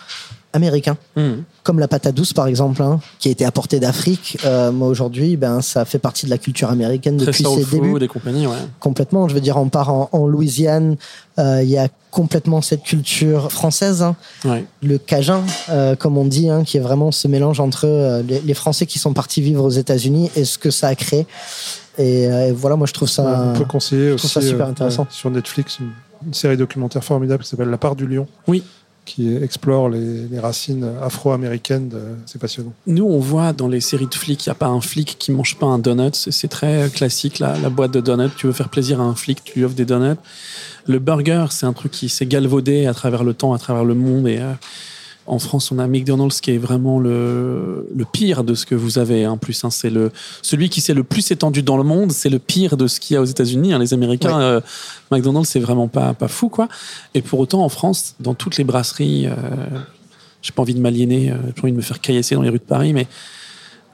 américains. 0.53 0.97
Mmh. 1.17 1.31
Comme 1.67 1.81
la 1.81 1.89
patate 1.89 2.15
douce, 2.15 2.33
par 2.33 2.47
exemple, 2.47 2.81
hein, 2.81 3.01
qui 3.19 3.27
a 3.27 3.33
été 3.33 3.45
apportée 3.45 3.81
d'Afrique. 3.81 4.39
Euh, 4.45 4.71
moi, 4.71 4.87
aujourd'hui, 4.87 5.37
ben, 5.37 5.61
ça 5.63 5.85
fait 5.85 5.99
partie 5.99 6.25
de 6.25 6.31
la 6.31 6.39
culture 6.39 6.71
américaine 6.71 7.17
Très 7.17 7.27
depuis 7.27 7.43
ses 7.43 7.65
débuts. 7.65 7.91
food 7.91 8.03
et 8.05 8.07
compagnie, 8.07 8.47
ouais. 8.47 8.55
Complètement. 8.79 9.27
Je 9.27 9.35
veux 9.35 9.41
dire, 9.41 9.57
on 9.57 9.69
part 9.69 9.93
en, 9.93 10.09
en 10.13 10.29
Louisiane, 10.29 10.95
euh, 11.41 11.65
il 11.65 11.69
y 11.69 11.77
a 11.77 11.89
complètement 12.13 12.63
cette 12.63 12.85
culture 12.85 13.51
française, 13.51 14.01
hein, 14.03 14.15
ouais. 14.45 14.65
le 14.81 14.97
cajun, 14.99 15.43
euh, 15.71 15.97
comme 15.97 16.17
on 16.17 16.25
dit, 16.25 16.49
hein, 16.49 16.63
qui 16.63 16.77
est 16.77 16.81
vraiment 16.81 17.11
ce 17.11 17.27
mélange 17.27 17.59
entre 17.59 17.87
euh, 17.89 18.23
les, 18.23 18.41
les 18.43 18.55
Français 18.55 18.87
qui 18.87 19.01
sont 19.01 19.13
partis 19.13 19.43
vivre 19.43 19.65
aux 19.65 19.71
États-Unis 19.71 20.31
et 20.37 20.45
ce 20.45 20.59
que 20.59 20.71
ça 20.71 20.87
a 20.87 20.95
créé. 20.95 21.27
Et, 21.99 22.29
euh, 22.29 22.51
et 22.51 22.53
voilà, 22.53 22.77
moi, 22.77 22.87
je 22.87 22.93
trouve 22.93 23.09
ça. 23.09 23.53
On 23.55 23.59
peut 23.59 23.65
conseiller 23.65 24.11
je 24.11 24.15
aussi 24.15 24.29
trouve 24.29 24.43
ça 24.45 24.49
super 24.49 24.69
intéressant. 24.69 25.05
sur 25.11 25.31
Netflix 25.31 25.81
une, 25.81 25.91
une 26.29 26.33
série 26.33 26.57
documentaire 26.57 27.03
formidable 27.03 27.43
qui 27.43 27.49
s'appelle 27.51 27.71
La 27.71 27.77
part 27.79 27.97
du 27.97 28.07
lion. 28.07 28.29
Oui. 28.47 28.63
Qui 29.07 29.35
explore 29.35 29.89
les, 29.89 30.39
racines 30.39 30.87
afro-américaines. 31.01 31.91
C'est 32.27 32.41
passionnant. 32.41 32.75
Nous, 32.87 33.05
on 33.05 33.21
voit 33.21 33.53
dans 33.55 33.69
les 33.69 33.81
séries 33.81 34.09
de 34.09 34.15
flics, 34.15 34.45
il 34.45 34.49
n'y 34.49 34.53
a 34.53 34.57
pas 34.57 34.67
un 34.67 34.81
flic 34.81 35.17
qui 35.19 35.33
mange 35.33 35.57
pas 35.57 35.67
un 35.67 35.79
donut. 35.79 36.11
C'est 36.13 36.49
très 36.49 36.91
classique, 36.93 37.39
la, 37.39 37.57
la 37.57 37.71
boîte 37.71 37.93
de 37.93 38.01
donuts. 38.01 38.35
Tu 38.37 38.47
veux 38.47 38.53
faire 38.53 38.69
plaisir 38.69 39.01
à 39.01 39.05
un 39.05 39.15
flic, 39.15 39.43
tu 39.45 39.61
lui 39.61 39.65
offres 39.65 39.77
des 39.77 39.85
donuts. 39.85 40.19
Le 40.87 40.99
burger, 40.99 41.47
c'est 41.51 41.67
un 41.67 41.73
truc 41.73 41.93
qui 41.93 42.09
s'est 42.09 42.27
galvaudé 42.27 42.87
à 42.87 42.95
travers 42.95 43.25
le 43.25 43.35
temps, 43.35 43.53
à 43.55 43.59
travers 43.59 43.85
le 43.85 43.95
monde. 43.95 44.29
Et 44.29 44.39
euh, 44.39 44.53
en 45.27 45.39
France, 45.39 45.71
on 45.73 45.79
a 45.79 45.87
McDonald's 45.87 46.41
qui 46.41 46.53
est 46.53 46.59
vraiment 46.59 46.99
le, 47.01 47.89
le 47.95 48.05
pire 48.05 48.45
de 48.45 48.55
ce 48.55 48.65
que 48.67 48.75
vous 48.75 48.99
avez. 48.99 49.27
En 49.27 49.37
plus, 49.37 49.65
hein. 49.65 49.71
c'est 49.71 49.91
le 49.91 50.13
celui 50.43 50.69
qui 50.69 50.81
s'est 50.81 50.95
le 50.95 51.03
plus 51.05 51.31
étendu 51.31 51.63
dans 51.63 51.77
le 51.77 51.83
monde. 51.83 52.13
C'est 52.13 52.29
le 52.31 52.39
pire 52.39 52.77
de 52.77 52.87
ce 52.87 53.01
qu'il 53.01 53.15
y 53.15 53.17
a 53.17 53.21
aux 53.23 53.27
États-Unis. 53.27 53.73
hein. 53.73 53.79
Les 53.79 53.93
Américains, 53.95 54.37
Ouais. 54.39 54.45
euh, 54.45 54.61
McDonald's, 55.11 55.49
c'est 55.51 55.61
vraiment 55.61 55.89
pas 55.89 56.15
pas 56.15 56.29
fou, 56.29 56.49
quoi. 56.49 56.69
Et 57.15 57.23
pour 57.23 57.41
autant, 57.41 57.65
en 57.65 57.69
France, 57.69 58.15
dans 58.21 58.35
toutes 58.35 58.57
les 58.57 58.65
brasseries. 58.65 59.27
euh, 59.27 59.33
j'ai 60.43 60.53
pas 60.53 60.63
envie 60.63 60.75
de 60.75 60.81
m'aliéner, 60.81 61.31
euh, 61.33 61.37
j'ai 61.47 61.53
pas 61.55 61.63
envie 61.63 61.73
de 61.73 61.77
me 61.77 61.83
faire 61.83 62.01
caillasser 62.01 62.35
dans 62.37 62.43
les 62.43 62.51
rues 62.51 62.59
de 62.59 62.63
Paris, 62.63 62.93
mais 62.93 63.09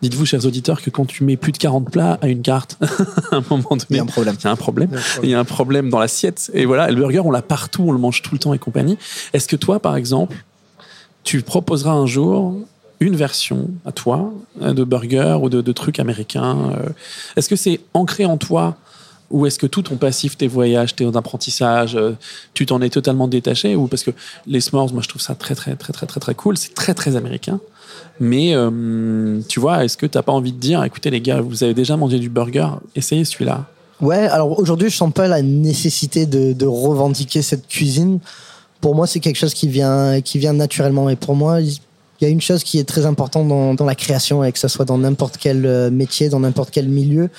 dites-vous, 0.02 0.26
chers 0.26 0.44
auditeurs, 0.44 0.82
que 0.82 0.90
quand 0.90 1.06
tu 1.06 1.24
mets 1.24 1.36
plus 1.38 1.52
de 1.52 1.56
40 1.58 1.90
plats 1.90 2.18
à 2.20 2.28
une 2.28 2.42
carte, 2.42 2.76
à 3.30 3.36
un 3.36 3.44
moment 3.48 3.70
donné, 3.70 3.84
il 3.90 3.96
y 3.96 4.00
a 4.00 4.02
un 4.02 4.06
problème. 4.06 4.34
Il 4.38 4.44
y 4.44 4.48
a 4.48 4.50
un 4.50 4.56
problème. 4.56 4.90
Il 5.22 5.30
y 5.30 5.34
a 5.34 5.38
un 5.38 5.44
problème 5.44 5.88
dans 5.88 5.98
l'assiette. 5.98 6.50
Et 6.52 6.66
voilà, 6.66 6.90
le 6.90 6.96
burger, 6.96 7.20
on 7.20 7.30
l'a 7.30 7.40
partout, 7.40 7.84
on 7.86 7.92
le 7.92 7.98
mange 7.98 8.20
tout 8.20 8.34
le 8.34 8.38
temps 8.38 8.52
et 8.52 8.58
compagnie. 8.58 8.98
Est-ce 9.32 9.48
que 9.48 9.56
toi, 9.56 9.80
par 9.80 9.96
exemple, 9.96 10.44
tu 11.24 11.42
proposeras 11.42 11.92
un 11.92 12.06
jour 12.06 12.54
une 13.00 13.16
version 13.16 13.68
à 13.84 13.92
toi 13.92 14.32
euh, 14.60 14.72
de 14.72 14.84
burger 14.84 15.38
ou 15.42 15.48
de, 15.48 15.60
de 15.60 15.72
trucs 15.72 15.98
américains. 15.98 16.72
euh, 16.78 16.88
Est-ce 17.36 17.48
que 17.48 17.56
c'est 17.56 17.80
ancré 17.94 18.24
en 18.24 18.36
toi 18.36 18.76
ou 19.30 19.46
est-ce 19.46 19.58
que 19.58 19.66
tout 19.66 19.82
ton 19.82 19.96
passif, 19.96 20.36
tes 20.36 20.46
voyages, 20.46 20.94
tes 20.94 21.06
apprentissages, 21.16 21.96
euh, 21.96 22.12
tu 22.54 22.66
t'en 22.66 22.80
es 22.82 22.90
totalement 22.90 23.28
détaché 23.28 23.74
ou 23.74 23.86
parce 23.86 24.02
que 24.04 24.10
les 24.46 24.60
s'mores, 24.60 24.92
moi 24.92 25.02
je 25.02 25.08
trouve 25.08 25.22
ça 25.22 25.34
très 25.34 25.54
très 25.54 25.74
très 25.74 25.92
très 25.92 26.06
très 26.06 26.20
très 26.20 26.34
cool, 26.34 26.56
c'est 26.56 26.74
très 26.74 26.94
très 26.94 27.16
américain. 27.16 27.58
Mais 28.20 28.54
tu 29.48 29.58
vois, 29.58 29.84
est-ce 29.84 29.96
que 29.96 30.06
t'as 30.06 30.22
pas 30.22 30.32
envie 30.32 30.52
de 30.52 30.58
dire, 30.58 30.84
écoutez 30.84 31.10
les 31.10 31.20
gars, 31.20 31.40
vous 31.40 31.64
avez 31.64 31.74
déjà 31.74 31.96
mangé 31.96 32.18
du 32.18 32.28
burger, 32.28 32.68
essayez 32.94 33.24
celui-là? 33.24 33.66
Ouais, 34.00 34.26
alors 34.28 34.58
aujourd'hui, 34.58 34.90
je 34.90 34.96
sens 34.96 35.12
pas 35.12 35.28
la 35.28 35.42
nécessité 35.42 36.26
de 36.26 36.66
revendiquer 36.66 37.40
cette 37.42 37.66
cuisine. 37.66 38.20
Pour 38.82 38.94
moi, 38.94 39.06
c'est 39.06 39.20
quelque 39.20 39.36
chose 39.36 39.54
qui 39.54 39.68
vient, 39.68 40.20
qui 40.20 40.38
vient 40.38 40.52
naturellement. 40.52 41.08
Et 41.08 41.16
pour 41.16 41.34
moi, 41.36 41.60
il 41.60 41.78
y 42.20 42.24
a 42.24 42.28
une 42.28 42.40
chose 42.40 42.64
qui 42.64 42.78
est 42.78 42.84
très 42.84 43.06
importante 43.06 43.48
dans, 43.48 43.74
dans 43.74 43.84
la 43.86 43.94
création, 43.94 44.44
et 44.44 44.52
que 44.52 44.58
ce 44.58 44.68
soit 44.68 44.84
dans 44.84 44.98
n'importe 44.98 45.36
quel 45.38 45.64
euh, 45.64 45.90
métier, 45.90 46.28
dans 46.28 46.40
n'importe 46.40 46.70
quel 46.70 46.88
milieu, 46.88 47.30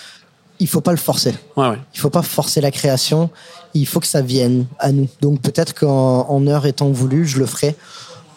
il 0.59 0.67
faut 0.67 0.81
pas 0.81 0.91
le 0.91 0.97
forcer. 0.97 1.33
Ouais, 1.57 1.69
ouais. 1.69 1.77
Il 1.93 1.99
faut 1.99 2.09
pas 2.09 2.21
forcer 2.21 2.61
la 2.61 2.71
création. 2.71 3.29
Il 3.73 3.85
faut 3.85 3.99
que 3.99 4.07
ça 4.07 4.21
vienne 4.21 4.65
à 4.79 4.93
nous. 4.93 5.09
Donc 5.19 5.41
peut-être 5.41 5.73
qu'en 5.73 6.25
en 6.29 6.47
heure 6.47 6.65
étant 6.65 6.89
voulu, 6.89 7.27
je 7.27 7.39
le 7.39 7.45
ferai. 7.45 7.75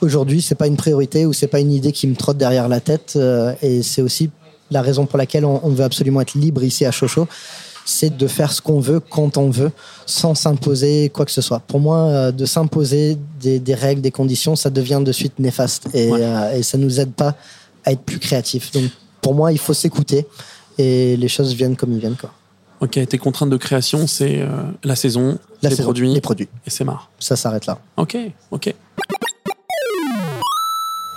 Aujourd'hui, 0.01 0.43
c'est 0.43 0.57
pas 0.57 0.67
une 0.67 0.77
priorité 0.77 1.27
ou 1.27 1.33
c'est 1.33 1.47
pas 1.47 1.61
une 1.61 1.73
idée 1.73 1.93
qui 1.93 2.09
me 2.09 2.17
trotte 2.17 2.39
derrière 2.39 2.69
la 2.69 2.81
tête. 2.81 3.15
euh, 3.17 3.55
et 3.63 3.83
c'est 3.83 4.03
aussi 4.03 4.31
la 4.73 4.83
raison 4.83 5.07
pour 5.07 5.17
laquelle 5.17 5.45
on, 5.45 5.61
on 5.63 5.71
veut 5.71 5.85
absolument 5.85 6.21
être 6.21 6.35
libre 6.35 6.65
ici 6.65 6.85
à 6.85 6.91
Chocho. 6.91 7.29
C'est 7.89 8.16
de 8.16 8.26
faire 8.26 8.51
ce 8.53 8.61
qu'on 8.61 8.80
veut 8.80 8.99
quand 8.99 9.37
on 9.37 9.49
veut, 9.49 9.70
sans 10.07 10.34
s'imposer 10.34 11.09
quoi 11.14 11.24
que 11.24 11.30
ce 11.30 11.41
soit. 11.41 11.61
Pour 11.61 11.78
moi, 11.78 11.99
euh, 11.99 12.32
de 12.32 12.45
s'imposer 12.45 13.16
des, 13.41 13.61
des 13.61 13.74
règles, 13.74 14.01
des 14.03 14.11
conditions, 14.11 14.57
ça 14.57 14.70
devient 14.70 15.01
de 15.05 15.12
suite 15.12 15.39
néfaste 15.39 15.87
et, 15.95 16.11
Ouais. 16.11 16.18
euh, 16.20 16.59
et 16.59 16.62
ça 16.64 16.78
nous 16.78 16.99
aide 16.99 17.12
pas 17.12 17.37
à 17.84 17.93
être 17.93 18.03
plus 18.03 18.18
créatifs. 18.18 18.72
Donc 18.72 18.91
pour 19.22 19.34
moi, 19.34 19.53
il 19.53 19.59
faut 19.59 19.72
s'écouter 19.72 20.26
et 20.78 21.16
les 21.16 21.28
choses 21.28 21.55
viennent 21.55 21.76
comme 21.76 21.93
ils 21.93 22.01
viennent. 22.01 22.16
Quoi. 22.16 22.32
Ok, 22.80 22.99
tes 23.09 23.18
contraintes 23.18 23.51
de 23.51 23.57
création, 23.57 24.07
c'est 24.09 24.41
euh, 24.41 24.49
la 24.82 24.97
saison, 24.97 25.39
La 25.62 25.70
les 25.70 25.76
saison, 25.76 25.84
produits, 25.84 26.12
les 26.12 26.20
produits. 26.20 26.49
et 26.66 26.70
c'est 26.70 26.82
marre. 26.84 27.09
Ça 27.20 27.37
s'arrête 27.37 27.66
là. 27.66 27.78
Ok, 27.97 28.16
ok. 28.51 28.74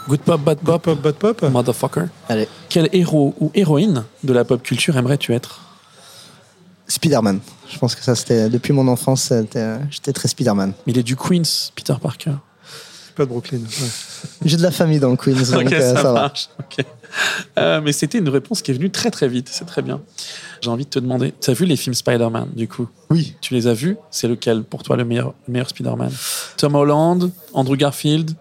Good 0.07 0.19
pop, 0.21 0.41
bad 0.41 0.57
pop, 0.59 0.81
Pop, 0.83 0.95
pop, 0.95 1.01
bad 1.01 1.15
pop. 1.15 1.41
motherfucker. 1.51 2.05
Allez. 2.29 2.47
Quel 2.69 2.89
héros 2.93 3.35
ou 3.39 3.51
héroïne 3.53 4.03
de 4.23 4.33
la 4.33 4.43
pop 4.45 4.61
culture 4.63 4.97
aimerais-tu 4.97 5.33
être? 5.33 5.61
Spider-Man. 6.89 7.39
Je 7.71 7.77
pense 7.77 7.95
que 7.95 8.03
ça, 8.03 8.15
c'était 8.15 8.49
depuis 8.49 8.73
mon 8.73 8.87
enfance, 8.87 9.31
j'étais 9.89 10.13
très 10.13 10.27
Spider-Man. 10.27 10.73
Il 10.87 10.97
est 10.97 11.03
du 11.03 11.15
Queens, 11.15 11.71
Peter 11.75 11.93
Parker. 12.01 12.33
Pas 13.15 13.25
de 13.25 13.29
Brooklyn. 13.29 13.59
ouais. 13.59 13.89
J'ai 14.45 14.57
de 14.57 14.61
la 14.63 14.71
famille 14.71 14.99
dans 14.99 15.11
le 15.11 15.17
Queens, 15.17 15.33
donc 15.51 15.65
ok, 15.65 15.73
euh, 15.73 15.95
ça, 15.95 16.01
ça, 16.01 16.03
va. 16.03 16.13
marche. 16.13 16.49
ok. 16.59 16.85
Euh, 17.57 17.81
mais 17.81 17.91
c'était 17.91 18.17
une 18.17 18.29
réponse 18.29 18.61
qui 18.61 18.71
est 18.71 18.73
venue 18.73 18.89
très 18.91 19.11
très 19.11 19.27
vite, 19.27 19.49
c'est 19.51 19.65
très 19.65 19.81
bien. 19.81 20.01
J'ai 20.61 20.69
envie 20.69 20.85
de 20.85 20.89
te 20.89 20.99
demander, 20.99 21.33
tu 21.41 21.49
as 21.49 21.53
vu 21.53 21.65
les 21.65 21.75
films 21.75 21.95
Spider-Man 21.95 22.49
du 22.55 22.67
coup? 22.67 22.87
Oui. 23.09 23.35
Tu 23.41 23.53
les 23.53 23.67
as 23.67 23.73
vus? 23.73 23.97
C'est 24.11 24.27
lequel 24.27 24.63
pour 24.63 24.83
toi 24.83 24.95
le 24.95 25.05
meilleur, 25.05 25.33
le 25.47 25.53
meilleur 25.53 25.69
Spider-Man? 25.69 26.11
Tom 26.57 26.75
Holland, 26.75 27.31
Andrew 27.53 27.75
Garfield, 27.75 28.31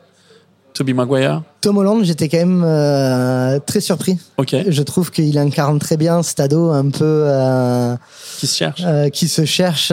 Tobey 0.74 0.92
Maguire? 0.92 1.42
Tom 1.60 1.76
Holland, 1.78 2.04
j'étais 2.04 2.28
quand 2.28 2.38
même 2.38 2.62
euh, 2.64 3.58
très 3.58 3.80
surpris. 3.80 4.16
Ok, 4.36 4.54
Je 4.68 4.82
trouve 4.82 5.10
qu'il 5.10 5.36
incarne 5.38 5.78
très 5.80 5.96
bien 5.96 6.22
cet 6.22 6.38
ado 6.38 6.70
un 6.70 6.88
peu 6.90 7.24
euh, 7.26 7.96
qui 8.38 8.46
se 8.46 8.56
cherche 8.56 8.82
euh, 8.84 9.08
qui 9.08 9.26
se 9.26 9.44
cherche. 9.44 9.92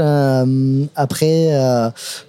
après, 0.95 1.49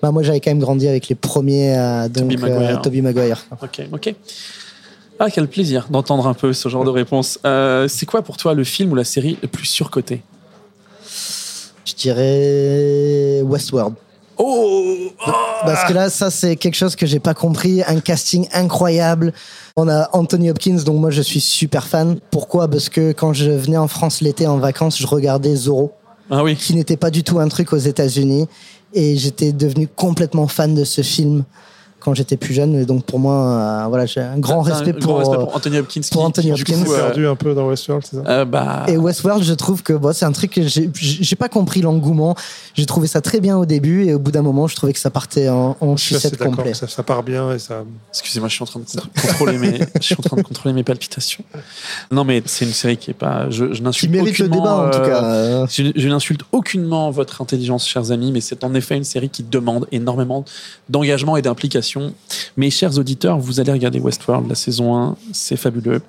bah, 0.03 0.11
moi 0.11 0.23
j'avais 0.23 0.41
quand 0.41 0.51
même 0.51 0.61
grandi 0.61 0.89
avec 0.89 1.09
les 1.09 1.15
premiers, 1.15 1.77
donc 2.09 2.31
Tobey 2.31 2.37
Maguire. 2.37 2.83
Tobey 2.83 3.01
Maguire. 3.03 3.45
Ok, 3.63 3.83
ok. 3.93 4.15
Ah, 5.19 5.31
quel 5.31 5.49
plaisir 5.49 5.87
d'entendre 5.91 6.27
un 6.27 6.35
peu 6.35 6.53
ce 6.53 6.69
genre 6.69 6.85
de 6.85 6.91
réponse. 6.91 7.39
C'est 7.89 8.07
quoi 8.07 8.23
pour 8.23 8.39
toi 8.39 8.55
le 8.55 8.65
film 8.65 8.93
ou 8.93 8.95
la 8.95 9.05
série 9.05 9.39
le 9.43 9.49
plus 9.49 9.67
surcoté? 9.67 10.23
Je 11.85 11.95
dirais 11.95 13.43
Westworld. 13.43 13.95
Oh, 14.39 14.85
Parce 15.65 15.85
que 15.89 15.93
là, 15.95 16.11
ça, 16.11 16.31
c'est 16.31 16.57
quelque 16.57 16.75
chose 16.75 16.95
que 16.95 17.07
j'ai 17.07 17.21
pas 17.21 17.35
compris. 17.35 17.83
Un 17.87 18.01
casting 18.01 18.47
incroyable. 18.53 19.33
On 19.77 19.89
a 19.89 20.09
Anthony 20.13 20.51
Hopkins, 20.51 20.79
dont 20.85 20.95
moi 20.95 21.11
je 21.11 21.23
suis 21.23 21.41
super 21.41 21.87
fan. 21.87 22.19
Pourquoi? 22.31 22.69
Parce 22.69 22.89
que 22.89 23.13
quand 23.13 23.33
je 23.33 23.51
venais 23.51 23.77
en 23.79 23.89
France 23.89 24.21
l'été 24.21 24.47
en 24.47 24.59
vacances, 24.59 24.99
je 24.99 25.07
regardais 25.07 25.55
Zorro, 25.57 25.93
Ah 26.31 26.43
oui, 26.43 26.57
qui 26.57 26.75
n'était 26.75 26.97
pas 26.97 27.11
du 27.11 27.23
tout 27.25 27.39
un 27.39 27.49
truc 27.49 27.73
aux 27.73 27.79
États-Unis. 27.79 28.47
Et 28.93 29.17
j'étais 29.17 29.53
devenu 29.53 29.89
complètement 29.89 30.49
fan 30.49 30.75
de 30.75 30.85
ce 30.85 31.03
film 31.03 31.45
quand 32.07 32.15
j'étais 32.15 32.37
plus 32.39 32.55
jeune. 32.55 32.75
Et 32.77 32.87
donc 32.87 33.05
pour 33.05 33.19
moi, 33.19 33.35
euh, 33.35 33.87
voilà, 33.89 34.07
j'ai 34.07 34.21
un 34.21 34.39
grand 34.39 34.61
un 34.61 34.71
respect 34.73 34.93
grand 34.93 35.01
pour. 35.01 35.19
respect 35.19 35.37
pour 35.37 35.55
Anthony 35.57 35.79
Hopkins. 35.79 36.01
pour 36.11 36.21
qui- 36.23 36.27
Anthony 36.27 36.47
qui, 36.55 36.55
du 36.55 36.63
Hopkins. 36.73 36.85
coup, 36.85 36.93
euh, 36.95 37.07
perdu 37.09 37.27
un 37.27 37.35
peu 37.37 37.53
dans 37.55 37.67
Westworld, 37.69 38.05
c'est 38.09 38.17
ça? 38.17 38.23
euh, 38.27 38.45
bah, 38.45 38.85
Et 38.89 38.97
Westworld, 38.97 39.43
je 39.43 39.53
trouve 39.55 39.83
que 39.83 39.93
bon, 39.93 40.13
c'est 40.15 40.25
un 40.25 40.33
truc 40.33 40.53
que 40.53 40.63
j'ai 40.67 41.37
pas 41.37 41.49
compris 41.49 41.83
l'engouement. 41.83 42.35
J'ai 42.75 42.87
trouvé 42.87 43.09
ça 43.09 43.21
très 43.21 43.41
bien 43.41 43.57
au 43.59 43.67
début 43.67 44.05
et 44.07 44.15
au 44.15 44.19
bout 44.21 44.31
d'un 44.31 44.43
moment, 44.43 44.67
je 44.69 44.77
trouvais 44.77 44.93
que 44.93 44.99
ça 45.01 45.11
partait 45.11 45.49
en, 45.49 45.77
en 45.81 45.97
sucette 45.97 46.37
complet. 46.39 46.73
Ça, 46.75 46.87
ça 46.89 47.03
part 47.03 47.23
bien 47.25 47.53
et 47.53 47.59
ça. 47.59 47.83
Excusez-moi, 48.11 48.49
je 48.49 48.55
suis 48.55 48.63
en 48.63 48.67
train 48.67 48.81
de 48.81 48.85
contr- 48.85 49.09
contrôler 49.29 49.59
mes, 49.59 49.79
je 50.01 50.03
suis 50.07 50.17
en 50.19 50.23
train 50.23 50.37
de 50.37 50.43
contrôler 50.43 50.75
mes 50.75 50.85
palpitations. 50.85 51.43
Non, 52.11 52.25
mais 52.25 52.43
c'est 52.47 52.65
une 52.67 52.73
série 52.73 52.97
qui 52.97 53.11
est 53.11 53.15
pas, 53.15 53.51
je, 53.51 53.67
je 53.73 53.75
Qui 53.75 53.83
n'insulte 53.83 54.13
mérite 54.13 54.39
le 54.39 54.45
aucunement, 54.47 54.63
débat 54.63 54.77
en 54.87 54.91
tout 54.91 55.09
cas. 55.11 55.25
euh. 55.25 55.67
Je, 55.69 55.85
je 55.97 56.09
n'insulte 56.09 56.43
aucunement 56.53 57.11
votre 57.11 57.41
intelligence, 57.43 57.89
chers 57.89 58.11
amis, 58.13 58.31
mais 58.33 58.41
c'est 58.41 58.63
en 58.65 58.75
effet 58.75 58.97
une 58.97 59.05
série 59.05 59.29
qui 59.31 59.43
demande 59.43 59.87
énormément 59.91 60.45
d'engagement 60.89 61.37
et 61.37 61.43
d'implication. 61.43 61.96
Mes 62.57 62.71
chers 62.71 62.99
auditeurs, 62.99 63.39
vous 63.39 63.61
allez 63.61 63.73
regarder 63.73 63.99
Westworld, 64.01 64.49
la 64.49 64.55
saison 64.55 64.97
1, 64.97 65.17
c'est 65.33 65.57
fabuleux. 65.57 66.03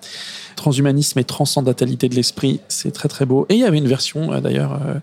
Transhumanisme 0.56 1.20
et 1.20 1.24
transcendentalité 1.24 2.10
de 2.10 2.16
l'esprit, 2.16 2.60
c'est 2.68 2.92
très 2.92 3.08
très 3.10 3.26
beau. 3.26 3.46
Et 3.50 3.56
il 3.56 3.60
y 3.60 3.64
avait 3.64 3.78
une 3.78 3.88
version, 3.88 4.32
euh, 4.34 4.40
d'ailleurs, 4.42 4.74
euh, 4.86 4.96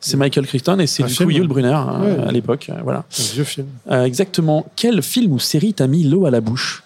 c'est 0.00 0.16
Michael 0.16 0.46
Crichton 0.46 0.78
et 0.80 0.86
c'est 0.86 1.02
du 1.02 1.12
film. 1.14 1.28
coup 1.30 1.34
Yul 1.36 1.48
Brynner 1.48 1.72
hein, 1.72 2.00
Ouais. 2.02 2.28
à 2.28 2.30
l'époque. 2.32 2.66
euh, 2.70 2.80
voilà. 2.82 3.04
Un 3.18 3.22
vieux 3.34 3.44
film. 3.44 3.66
Euh, 3.90 4.04
exactement. 4.04 4.66
Quel 4.76 5.02
film 5.02 5.32
ou 5.32 5.38
série 5.38 5.72
t'a 5.74 5.86
mis 5.86 6.04
l'eau 6.04 6.26
à 6.26 6.30
la 6.30 6.40
bouche? 6.40 6.82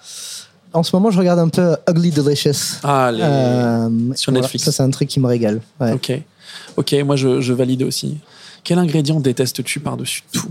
En 0.72 0.82
ce 0.82 0.94
moment, 0.96 1.10
je 1.10 1.18
regarde 1.18 1.38
un 1.38 1.48
peu 1.48 1.76
Ugly 1.90 2.10
Delicious. 2.12 2.78
Ah, 2.84 3.10
les... 3.12 3.20
Euh, 3.22 3.88
sur 4.14 4.32
voilà, 4.32 4.42
Netflix. 4.42 4.64
ça, 4.64 4.72
c'est 4.72 4.82
un 4.82 4.90
truc 4.90 5.08
qui 5.08 5.20
me 5.20 5.26
régale. 5.26 5.60
Ouais. 5.80 5.92
Ok. 5.92 6.12
Ok, 6.76 6.94
moi 7.04 7.16
je, 7.16 7.40
je 7.42 7.52
valide 7.52 7.82
aussi. 7.82 8.16
Quel 8.64 8.78
ingrédient 8.78 9.20
détestes-tu 9.20 9.80
par-dessus 9.80 10.22
tout? 10.32 10.48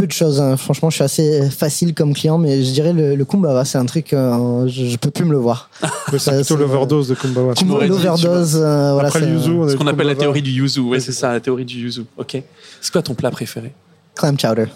Peu 0.00 0.06
de 0.06 0.12
choses, 0.12 0.40
hein. 0.40 0.56
franchement, 0.56 0.88
je 0.88 0.94
suis 0.94 1.04
assez 1.04 1.50
facile 1.50 1.92
comme 1.92 2.14
client, 2.14 2.38
mais 2.38 2.64
je 2.64 2.72
dirais 2.72 2.94
le, 2.94 3.14
le 3.16 3.24
kumbaba, 3.26 3.66
c'est 3.66 3.76
un 3.76 3.84
truc, 3.84 4.14
euh, 4.14 4.66
je, 4.66 4.86
je 4.86 4.96
peux 4.96 5.10
plus 5.10 5.26
me 5.26 5.32
le 5.32 5.36
voir. 5.36 5.68
C'est 6.18 6.36
plutôt 6.36 6.56
l'overdose 6.56 7.08
de 7.08 7.14
dit, 7.14 7.64
L'overdose, 7.86 8.56
euh, 8.56 8.92
voilà. 8.94 9.08
Après 9.08 9.20
c'est- 9.20 9.26
le 9.26 9.32
yuzu, 9.34 9.50
on 9.50 9.68
Ce 9.68 9.76
qu'on 9.76 9.84
le 9.84 9.90
appelle 9.90 10.06
la 10.06 10.14
Kumbaba. 10.14 10.20
théorie 10.22 10.40
du 10.42 10.50
yuzu. 10.52 10.80
Ouais, 10.80 11.00
c'est 11.00 11.12
ça, 11.12 11.32
la 11.32 11.40
théorie 11.40 11.66
du 11.66 11.76
yuzu. 11.80 12.04
Ok. 12.16 12.42
C'est 12.80 12.90
quoi 12.92 13.02
ton 13.02 13.12
plat 13.12 13.30
préféré? 13.30 13.72
Clam 14.16 14.38
chowder. 14.38 14.66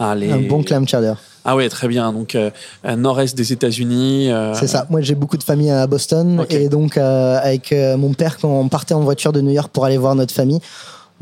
Allez. 0.00 0.32
Un 0.32 0.40
bon 0.48 0.64
clam 0.64 0.86
chowder. 0.88 1.14
Ah 1.44 1.54
ouais, 1.54 1.68
très 1.68 1.86
bien. 1.86 2.12
Donc, 2.12 2.34
euh, 2.34 2.50
nord-est 2.96 3.36
des 3.36 3.52
États-Unis. 3.52 4.32
euh, 4.32 4.52
C'est 4.54 4.66
ça. 4.66 4.86
Moi, 4.90 5.00
j'ai 5.00 5.14
beaucoup 5.14 5.36
de 5.36 5.44
famille 5.44 5.70
à 5.70 5.86
Boston. 5.86 6.44
Et 6.50 6.68
donc, 6.68 6.96
euh, 6.96 7.38
avec 7.40 7.72
euh, 7.72 7.96
mon 7.96 8.12
père, 8.14 8.38
quand 8.38 8.48
on 8.48 8.68
partait 8.68 8.94
en 8.94 9.00
voiture 9.00 9.32
de 9.32 9.40
New 9.40 9.52
York 9.52 9.70
pour 9.72 9.84
aller 9.84 9.96
voir 9.98 10.14
notre 10.16 10.34
famille, 10.34 10.60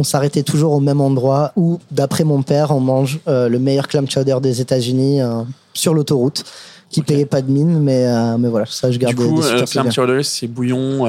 on 0.01 0.05
s'arrêtait 0.05 0.43
toujours 0.43 0.73
au 0.73 0.81
même 0.81 1.01
endroit 1.03 1.53
où, 1.57 1.79
d'après 1.91 2.25
mon 2.25 2.41
père, 2.43 2.71
on 2.71 2.81
mange 2.81 3.21
euh, 3.29 3.51
le 3.51 3.59
meilleur 3.59 3.87
clam 3.87 4.09
chowder 4.09 4.39
des 4.41 4.63
États-Unis 4.63 5.21
euh, 5.21 5.43
sur 5.75 5.93
l'autoroute, 5.93 6.43
qui 6.89 7.01
Ok. 7.01 7.07
payait 7.07 7.27
pas 7.27 7.43
de 7.43 7.51
mine, 7.53 7.79
mais, 7.81 8.07
euh, 8.07 8.39
mais 8.39 8.49
voilà, 8.49 8.65
ça, 8.67 8.91
je 8.91 8.97
Du 8.97 9.05
garde 9.05 9.17
des, 9.17 9.23
coup, 9.23 9.43
des 9.43 9.65
clam 9.65 9.93
chowder, 9.93 10.23
c'est 10.23 10.47
bouillon, 10.47 11.07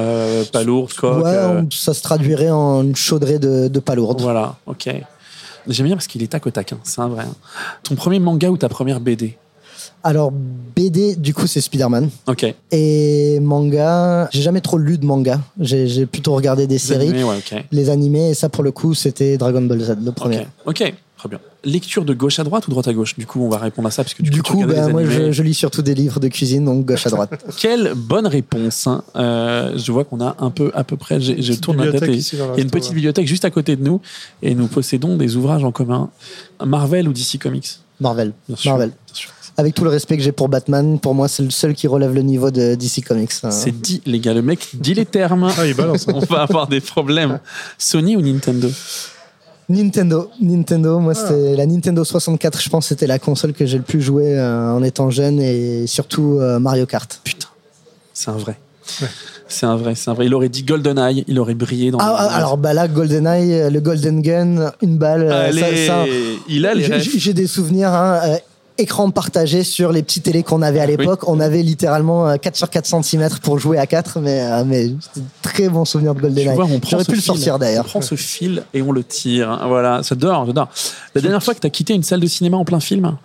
pas 0.52 0.62
lourd, 0.62 0.90
coque. 0.94 1.24
Ouais, 1.24 1.64
ça 1.72 1.94
se 1.94 2.02
traduirait 2.02 2.50
en 2.50 2.82
une 2.82 2.94
chaudrée 2.94 3.38
de, 3.38 3.68
de 3.68 3.80
palourde. 3.80 4.20
Voilà, 4.20 4.56
ok. 4.66 4.90
J'aime 5.68 5.86
bien 5.86 5.96
parce 5.96 6.06
qu'il 6.08 6.22
est 6.22 6.26
tac 6.26 6.46
au 6.46 6.50
tac, 6.50 6.72
hein, 6.72 6.78
c'est 6.82 7.00
un 7.00 7.08
vrai. 7.08 7.24
hein. 7.24 7.34
Ton 7.84 7.94
premier 7.94 8.18
manga 8.18 8.50
ou 8.50 8.56
ta 8.58 8.68
première 8.68 9.00
BD 9.00 9.38
Alors, 10.04 10.32
BD, 10.32 11.16
du 11.16 11.32
coup, 11.34 11.46
c'est 11.46 11.60
Spider-Man. 11.60 12.10
Ok. 12.26 12.54
Et 12.70 13.38
manga, 13.40 14.28
j'ai 14.32 14.42
jamais 14.42 14.60
trop 14.60 14.78
lu 14.78 14.98
de 14.98 15.04
manga. 15.06 15.40
J'ai 15.60 15.86
j'ai 15.88 16.06
plutôt 16.06 16.34
regardé 16.34 16.66
des 16.66 16.78
séries, 16.78 17.08
Animé, 17.08 17.24
ouais, 17.24 17.36
ok. 17.38 17.64
les 17.70 17.90
animés, 17.90 18.30
et 18.30 18.34
ça, 18.34 18.48
pour 18.48 18.64
le 18.64 18.72
coup, 18.72 18.94
c'était 18.94 19.36
Dragon 19.38 19.62
Ball 19.62 19.80
Z, 19.80 19.96
le 20.04 20.12
premier. 20.12 20.46
Ok, 20.66 20.78
très 21.16 21.28
bien. 21.28 21.38
Lecture 21.64 22.04
de 22.04 22.12
gauche 22.12 22.40
à 22.40 22.44
droite 22.44 22.66
ou 22.66 22.70
droite 22.72 22.88
à 22.88 22.92
gauche? 22.92 23.16
Du 23.16 23.24
coup, 23.24 23.40
on 23.44 23.48
va 23.48 23.58
répondre 23.58 23.86
à 23.86 23.92
ça 23.92 24.02
parce 24.02 24.14
que 24.14 24.22
du, 24.24 24.30
Du 24.30 24.42
coup, 24.42 24.64
ben, 24.66 24.86
les 24.86 24.92
moi, 24.92 25.00
animés. 25.02 25.26
je, 25.26 25.30
je 25.30 25.42
lis 25.44 25.54
surtout 25.54 25.80
des 25.82 25.94
livres 25.94 26.18
de 26.18 26.26
cuisine, 26.26 26.64
donc 26.64 26.84
gauche 26.84 27.06
à 27.06 27.10
droite. 27.10 27.30
Quelle 27.56 27.92
bonne 27.94 28.26
réponse 28.26 28.88
hein. 28.88 29.04
Euh, 29.14 29.78
Je 29.78 29.92
vois 29.92 30.02
qu'on 30.04 30.20
a 30.20 30.34
un 30.40 30.50
peu, 30.50 30.72
à 30.74 30.82
peu 30.82 30.96
près. 30.96 31.20
j'ai- 31.20 31.40
Je 31.40 31.52
tourne 31.52 31.84
la 31.84 31.92
tête. 31.92 32.02
et- 32.08 32.16
Il 32.16 32.38
y 32.38 32.42
a 32.42 32.62
une 32.62 32.70
petite 32.70 32.92
bibliothèque 32.94 33.28
juste 33.28 33.44
à 33.44 33.50
côté 33.50 33.76
de 33.76 33.84
nous 33.84 34.00
et 34.42 34.56
nous 34.56 34.66
possédons 34.66 35.16
des 35.16 35.36
ouvrages 35.36 35.62
en 35.62 35.70
commun. 35.70 36.10
Marvel 36.64 37.08
ou 37.08 37.12
DC 37.12 37.38
Comics? 37.40 37.78
Marvel. 38.00 38.32
Bien 38.48 38.56
sûr. 38.56 38.70
Marvel. 38.72 38.88
Bien 38.88 39.14
sûr. 39.14 39.30
Avec 39.58 39.74
tout 39.74 39.84
le 39.84 39.90
respect 39.90 40.16
que 40.16 40.22
j'ai 40.22 40.32
pour 40.32 40.48
Batman, 40.48 40.98
pour 40.98 41.14
moi, 41.14 41.28
c'est 41.28 41.42
le 41.42 41.50
seul 41.50 41.74
qui 41.74 41.86
relève 41.86 42.14
le 42.14 42.22
niveau 42.22 42.50
de 42.50 42.74
DC 42.74 43.04
Comics. 43.06 43.30
hein. 43.42 43.50
C'est 43.50 43.70
dit, 43.80 44.00
les 44.06 44.18
gars. 44.18 44.32
Le 44.32 44.40
mec 44.42 44.68
dit 44.74 44.94
les 44.94 45.04
termes. 45.04 45.50
Ah, 45.58 45.66
il 45.66 45.74
balance. 45.74 46.06
hein. 46.08 46.12
On 46.16 46.20
va 46.20 46.42
avoir 46.42 46.66
des 46.68 46.80
problèmes. 46.80 47.38
Sony 47.76 48.16
ou 48.16 48.22
Nintendo? 48.22 48.68
Nintendo. 49.68 50.30
Nintendo, 50.40 50.98
moi, 50.98 51.12
Ah. 51.16 51.20
c'était 51.28 51.56
la 51.56 51.66
Nintendo 51.66 52.04
64, 52.04 52.60
je 52.60 52.68
pense, 52.68 52.86
c'était 52.86 53.06
la 53.06 53.18
console 53.18 53.52
que 53.52 53.64
j'ai 53.66 53.78
le 53.78 53.84
plus 53.84 54.00
joué 54.02 54.38
euh, 54.38 54.72
en 54.72 54.82
étant 54.82 55.10
jeune 55.10 55.40
et 55.40 55.86
surtout 55.86 56.38
euh, 56.40 56.58
Mario 56.58 56.86
Kart. 56.86 57.20
Putain. 57.22 57.48
C'est 58.12 58.30
un 58.30 58.36
vrai. 58.36 58.56
Ouais. 59.00 59.08
C'est 59.48 59.66
un 59.66 59.76
vrai, 59.76 59.94
c'est 59.94 60.10
un 60.10 60.14
vrai. 60.14 60.26
Il 60.26 60.34
aurait 60.34 60.48
dit 60.48 60.62
GoldenEye, 60.64 61.24
il 61.28 61.38
aurait 61.38 61.54
brillé 61.54 61.90
dans. 61.90 61.98
Ah, 62.00 62.14
ah, 62.18 62.34
alors 62.36 62.56
bah 62.56 62.72
là, 62.74 62.88
GoldenEye, 62.88 63.52
euh, 63.54 63.70
le 63.70 63.80
Golden 63.80 64.20
Gun, 64.22 64.72
une 64.82 64.96
balle, 64.98 65.30
Allez, 65.30 65.60
ça- 65.60 66.04
ça- 66.04 66.04
il 66.48 66.66
a 66.66 66.74
les 66.74 67.00
J'ai- 67.00 67.34
des 67.34 67.46
souvenirs, 67.46 67.90
hein, 67.92 68.20
écran 68.82 69.10
partagé 69.10 69.62
sur 69.64 69.92
les 69.92 70.02
petits 70.02 70.20
télés 70.20 70.42
qu'on 70.42 70.60
avait 70.62 70.80
à 70.80 70.86
l'époque. 70.86 71.28
On 71.28 71.40
avait 71.40 71.62
littéralement 71.62 72.28
euh, 72.28 72.36
4 72.36 72.56
sur 72.56 72.68
4 72.70 73.02
cm 73.02 73.28
pour 73.42 73.58
jouer 73.58 73.78
à 73.78 73.86
4, 73.86 74.20
mais, 74.20 74.40
euh, 74.42 74.64
mais 74.66 74.90
très 75.40 75.68
bon 75.68 75.84
souvenir 75.84 76.14
de 76.14 76.20
GoldenEye. 76.20 76.48
on 76.58 76.80
J'aurais 76.88 77.04
ce 77.04 77.08
pu 77.10 77.16
le 77.16 77.22
fil, 77.22 77.22
sortir 77.24 77.54
On 77.54 77.58
d'ailleurs. 77.58 77.84
prend 77.86 78.00
ce 78.00 78.14
fil 78.14 78.62
et 78.74 78.82
on 78.82 78.92
le 78.92 79.02
tire. 79.02 79.58
Voilà, 79.66 80.02
j'adore, 80.02 80.46
j'adore. 80.46 80.68
La 81.14 81.20
dernière 81.20 81.42
fois 81.42 81.54
que 81.54 81.60
tu 81.60 81.66
as 81.66 81.70
quitté 81.70 81.94
une 81.94 82.02
salle 82.02 82.20
de 82.20 82.26
cinéma 82.26 82.56
en 82.58 82.64
plein 82.64 82.80
film 82.80 83.16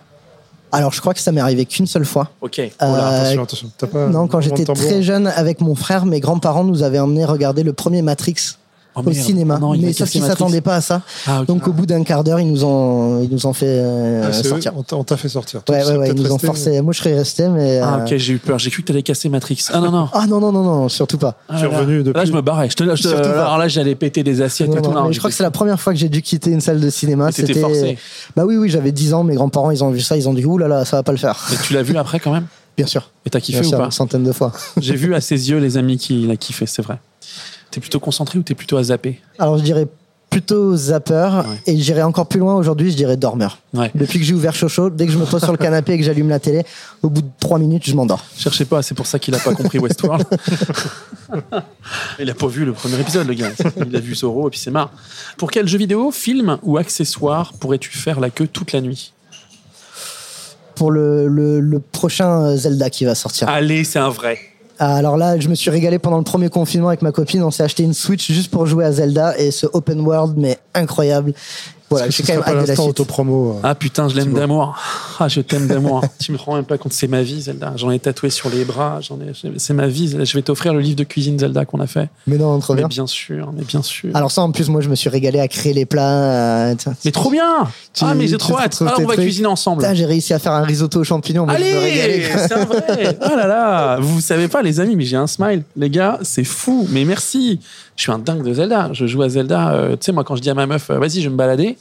Alors 0.72 0.92
je 0.92 1.00
crois 1.00 1.14
que 1.14 1.20
ça 1.20 1.32
m'est 1.32 1.40
arrivé 1.40 1.66
qu'une 1.66 1.86
seule 1.86 2.04
fois. 2.04 2.30
Ok. 2.40 2.60
Oh 2.60 2.70
là, 2.80 2.88
Euh, 2.88 3.22
attention, 3.22 3.42
attention. 3.42 3.68
Pas 3.92 4.06
non, 4.08 4.26
quand 4.28 4.40
j'étais 4.40 4.64
très 4.64 5.02
jeune 5.02 5.26
avec 5.26 5.60
mon 5.60 5.74
frère, 5.74 6.06
mes 6.06 6.20
grands-parents 6.20 6.64
nous 6.64 6.82
avaient 6.82 6.98
emmené 7.00 7.24
regarder 7.24 7.62
le 7.62 7.72
premier 7.72 8.02
Matrix 8.02 8.34
Oh, 9.04 9.08
au 9.08 9.10
merde. 9.12 9.24
cinéma. 9.24 9.58
Non, 9.58 9.74
il 9.74 9.82
mais 9.82 9.90
a 9.90 9.92
sauf 9.92 10.10
qu'ils 10.10 10.22
s'attendaient 10.22 10.60
pas 10.60 10.76
à 10.76 10.80
ça. 10.80 11.02
Ah. 11.26 11.42
Donc 11.46 11.66
au 11.68 11.72
bout 11.72 11.86
d'un 11.86 12.02
quart 12.04 12.24
d'heure, 12.24 12.40
ils 12.40 12.50
nous 12.50 12.64
ont, 12.64 13.22
ils 13.22 13.30
nous 13.30 13.46
ont 13.46 13.52
fait 13.52 13.66
euh, 13.68 14.24
Ah, 14.26 14.32
c'est 14.32 14.46
eux, 14.46 14.50
sortir. 14.50 14.72
on 14.76 14.82
t'a- 14.82 14.96
on 14.96 15.04
t'a 15.04 15.16
fait 15.16 15.28
sortir. 15.28 15.62
Toi, 15.62 15.76
Ouais, 15.76 15.84
ouais, 15.84 15.96
ouais, 15.98 16.08
ils 16.10 16.14
nous 16.22 16.32
ont 16.32 16.38
forcé. 16.38 16.80
Moi, 16.82 16.92
je 16.92 16.98
serais 16.98 17.14
resté, 17.14 17.48
mais. 17.48 17.78
Ah, 17.78 17.98
euh, 18.00 18.04
ok, 18.04 18.16
j'ai 18.16 18.32
eu 18.34 18.38
peur. 18.38 18.58
J'ai 18.58 18.70
cru 18.70 18.82
que 18.82 18.86
tu 18.86 18.92
allais 18.92 19.02
casser 19.02 19.28
Matrix. 19.28 19.64
Ah 19.72 19.80
non, 19.80 19.90
non. 19.90 20.08
Ah 20.12 20.26
non, 20.28 20.40
non, 20.40 20.52
non, 20.52 20.62
non, 20.62 20.88
surtout 20.88 21.18
pas. 21.18 21.36
Ah, 21.48 21.56
Tu 21.58 21.66
es 21.66 21.70
là, 21.70 21.78
revenu 21.78 21.98
Là, 21.98 22.02
depuis 22.04 22.26
je 22.26 22.32
me 22.32 22.40
barrais. 22.42 22.68
Je 22.70 22.76
te, 22.76 22.84
je 22.84 22.90
te- 23.02 23.08
Surtout 23.08 23.22
pas. 23.30 23.44
alors 23.44 23.58
là, 23.58 23.68
j'allais 23.68 23.94
péter 23.94 24.22
des 24.22 24.42
assiettes 24.42 24.68
Non, 24.68 24.76
et 24.76 24.82
tout. 24.82 24.90
non, 24.90 25.02
Non, 25.02 25.06
mais 25.08 25.12
je 25.12 25.18
crois 25.18 25.30
que 25.30 25.36
c'est 25.36 25.42
la 25.42 25.50
première 25.50 25.78
fois 25.80 25.92
que 25.92 25.98
j'ai 25.98 26.08
dû 26.08 26.22
quitter 26.22 26.50
une 26.50 26.60
salle 26.60 26.80
de 26.80 26.90
cinéma. 26.90 27.30
C'était. 27.32 27.54
forcé. 27.54 27.98
Bah 28.36 28.44
oui, 28.46 28.56
oui, 28.56 28.68
j'avais 28.68 28.92
10 28.92 29.14
ans. 29.14 29.24
Mes 29.24 29.34
grands-parents, 29.34 29.70
ils 29.70 29.82
ont 29.84 29.90
vu 29.90 30.00
ça. 30.00 30.16
Ils 30.16 30.28
ont 30.28 30.34
dit, 30.34 30.44
ouh 30.44 30.58
là 30.58 30.68
là, 30.68 30.84
ça 30.84 30.96
va 30.96 31.02
pas 31.02 31.12
le 31.12 31.18
faire. 31.18 31.36
Mais 31.50 31.56
tu 31.62 31.74
l'as 31.74 31.82
vu 31.82 31.96
après 31.98 32.20
quand 32.20 32.32
même? 32.32 32.46
Bien 32.76 32.86
sûr. 32.86 33.10
Et 33.26 33.30
t'as 33.30 33.40
kiffé 33.40 33.58
Bien 33.60 33.66
ou 33.66 33.70
sûr, 33.70 33.78
pas? 33.78 33.84
une 33.86 33.90
centaine 33.90 34.22
de 34.22 34.30
fois. 34.30 34.52
J'ai 34.80 34.94
vu 34.94 35.12
à 35.14 35.20
ses 35.20 35.50
yeux 35.50 35.58
les 35.58 35.76
amis 35.76 35.98
qu'il 35.98 36.30
a 36.30 36.36
kiffé, 36.36 36.64
c'est 36.66 36.80
vrai. 36.82 36.98
T'es 37.70 37.80
plutôt 37.80 38.00
concentré 38.00 38.38
ou 38.38 38.42
t'es 38.42 38.54
plutôt 38.54 38.76
à 38.76 38.82
zapper 38.82 39.20
Alors, 39.38 39.58
je 39.58 39.62
dirais 39.62 39.86
plutôt 40.30 40.76
zapper. 40.76 41.28
Ouais. 41.46 41.56
Et 41.66 41.78
j'irai 41.78 42.02
encore 42.02 42.26
plus 42.26 42.38
loin 42.40 42.54
aujourd'hui, 42.54 42.90
je 42.90 42.96
dirais 42.96 43.16
dormeur. 43.16 43.58
Ouais. 43.72 43.90
Depuis 43.94 44.18
que 44.18 44.24
j'ai 44.26 44.34
ouvert 44.34 44.54
Chocho, 44.54 44.90
dès 44.90 45.06
que 45.06 45.12
je 45.12 45.18
me 45.18 45.24
pose 45.24 45.42
sur 45.42 45.52
le 45.52 45.58
canapé 45.58 45.92
et 45.94 45.98
que 45.98 46.04
j'allume 46.04 46.28
la 46.28 46.38
télé, 46.38 46.64
au 47.02 47.08
bout 47.08 47.22
de 47.22 47.28
3 47.40 47.58
minutes, 47.58 47.84
je 47.86 47.94
m'endors. 47.94 48.22
Cherchez 48.36 48.64
pas, 48.66 48.82
c'est 48.82 48.94
pour 48.94 49.06
ça 49.06 49.18
qu'il 49.18 49.34
a 49.34 49.38
pas 49.38 49.54
compris 49.54 49.78
Westworld. 49.78 50.26
Il 52.18 52.30
a 52.30 52.34
pas 52.34 52.46
vu 52.46 52.64
le 52.64 52.72
premier 52.72 52.98
épisode, 53.00 53.26
le 53.26 53.34
gars. 53.34 53.50
Il 53.86 53.94
a 53.96 54.00
vu 54.00 54.14
Zorro 54.14 54.48
et 54.48 54.50
puis 54.50 54.58
c'est 54.58 54.70
marre. 54.70 54.90
Pour 55.36 55.50
quel 55.50 55.66
jeu 55.68 55.78
vidéo, 55.78 56.10
film 56.10 56.58
ou 56.62 56.76
accessoire 56.78 57.52
pourrais-tu 57.54 57.90
faire 57.90 58.20
la 58.20 58.30
queue 58.30 58.46
toute 58.46 58.72
la 58.72 58.80
nuit? 58.80 59.12
Pour 60.74 60.90
le, 60.90 61.26
le- 61.28 61.60
le 61.60 61.80
prochain 61.80 62.42
euh, 62.42 62.56
Zelda 62.56 62.88
qui 62.88 63.04
va 63.04 63.14
sortir. 63.14 63.48
Allez, 63.48 63.82
c'est 63.84 63.98
un 63.98 64.10
vrai. 64.10 64.38
Ah, 64.80 64.94
Alors 64.94 65.16
là, 65.16 65.38
je 65.40 65.48
me 65.48 65.56
suis 65.56 65.70
régalé 65.70 65.98
pendant 65.98 66.18
le 66.18 66.24
premier 66.24 66.48
confinement 66.48 66.88
avec 66.88 67.02
ma 67.02 67.10
copine. 67.10 67.42
On 67.42 67.50
s'est 67.50 67.64
acheté 67.64 67.82
une 67.82 67.94
Switch 67.94 68.30
juste 68.30 68.50
pour 68.50 68.66
jouer 68.66 68.84
à 68.84 68.92
Zelda 68.92 69.36
et 69.36 69.50
ce 69.50 69.66
open 69.72 70.00
world, 70.00 70.34
mais 70.36 70.56
incroyable. 70.72 71.34
Voilà, 71.90 72.10
j'ai 72.10 72.22
quand 72.22 72.34
même 72.34 72.42
hâte 72.42 72.48
de 72.50 72.54
la 72.54 72.66
l'instant 72.66 72.82
suite. 72.84 73.00
autopromo. 73.00 73.52
euh. 73.52 73.60
Ah 73.62 73.74
putain, 73.74 74.08
je 74.08 74.16
l'aime 74.16 74.34
d'amour. 74.34 74.76
Ah, 75.18 75.28
je 75.28 75.40
t'aime 75.40 75.66
d'amour. 75.66 76.02
tu 76.20 76.32
me 76.32 76.36
rends 76.38 76.56
même 76.56 76.64
pas 76.64 76.76
compte, 76.78 76.92
c'est 76.92 77.06
ma 77.08 77.22
vie, 77.22 77.40
Zelda. 77.42 77.72
J'en 77.76 77.90
ai 77.90 77.98
tatoué 77.98 78.28
sur 78.30 78.50
les 78.50 78.64
bras. 78.64 78.98
J'en 79.00 79.16
ai, 79.16 79.32
c'est 79.56 79.72
ma 79.74 79.86
vie. 79.86 80.08
Je 80.24 80.32
vais 80.34 80.42
t'offrir 80.42 80.74
le 80.74 80.80
livre 80.80 80.96
de 80.96 81.04
cuisine 81.04 81.38
Zelda 81.38 81.64
qu'on 81.64 81.80
a 81.80 81.86
fait. 81.86 82.08
Mais 82.26 82.36
non, 82.36 82.58
trop 82.60 82.74
Mais 82.74 82.80
bien. 82.82 82.88
bien 82.88 83.06
sûr, 83.06 83.50
mais 83.56 83.64
bien 83.64 83.82
sûr. 83.82 84.14
Alors 84.14 84.30
ça, 84.30 84.42
en 84.42 84.50
plus, 84.52 84.68
moi, 84.68 84.80
je 84.82 84.88
me 84.90 84.94
suis 84.94 85.08
régalé 85.08 85.40
à 85.40 85.48
créer 85.48 85.72
les 85.72 85.86
plats. 85.86 86.68
euh, 86.70 86.74
mais 87.04 87.10
trop 87.10 87.30
bien 87.30 87.66
Tu- 87.94 88.04
Ah, 88.06 88.14
mais 88.14 88.26
j'ai 88.28 88.36
trop 88.36 88.54
te 88.56 88.60
hâte. 88.60 88.76
Alors, 88.82 88.94
tes 88.96 89.04
on 89.04 89.06
va 89.06 89.14
trucs. 89.14 89.24
cuisiner 89.24 89.46
ensemble. 89.48 89.82
Putain, 89.82 89.94
j'ai 89.94 90.04
réussi 90.04 90.34
à 90.34 90.38
faire 90.38 90.52
un 90.52 90.62
risotto 90.64 91.00
aux 91.00 91.04
champignons. 91.04 91.46
mais 91.46 91.54
Allez, 91.54 92.22
c'est 92.36 92.52
un 92.52 92.64
vrai. 92.66 93.18
Oh 93.22 93.28
là 93.36 93.46
là, 93.46 93.96
vous 94.00 94.20
savez 94.20 94.48
pas 94.48 94.60
les 94.62 94.78
amis, 94.80 94.94
mais 94.94 95.04
j'ai 95.04 95.16
un 95.16 95.26
smile. 95.26 95.62
Les 95.76 95.88
gars, 95.88 96.18
c'est 96.22 96.44
fou. 96.44 96.86
Mais 96.90 97.04
merci. 97.06 97.60
Je 97.96 98.02
suis 98.02 98.12
un 98.12 98.18
dingue 98.18 98.44
de 98.44 98.52
Zelda. 98.54 98.90
Je 98.92 99.06
joue 99.06 99.22
à 99.22 99.28
Zelda. 99.28 99.72
euh, 99.72 99.90
tu 99.92 100.06
sais, 100.06 100.12
moi, 100.12 100.22
quand 100.22 100.36
je 100.36 100.42
dis 100.42 100.50
à 100.50 100.54
ma 100.54 100.66
meuf, 100.66 100.90
vas-y, 100.90 101.20
je 101.20 101.22
vais 101.24 101.30
me 101.30 101.36
balader. 101.36 101.77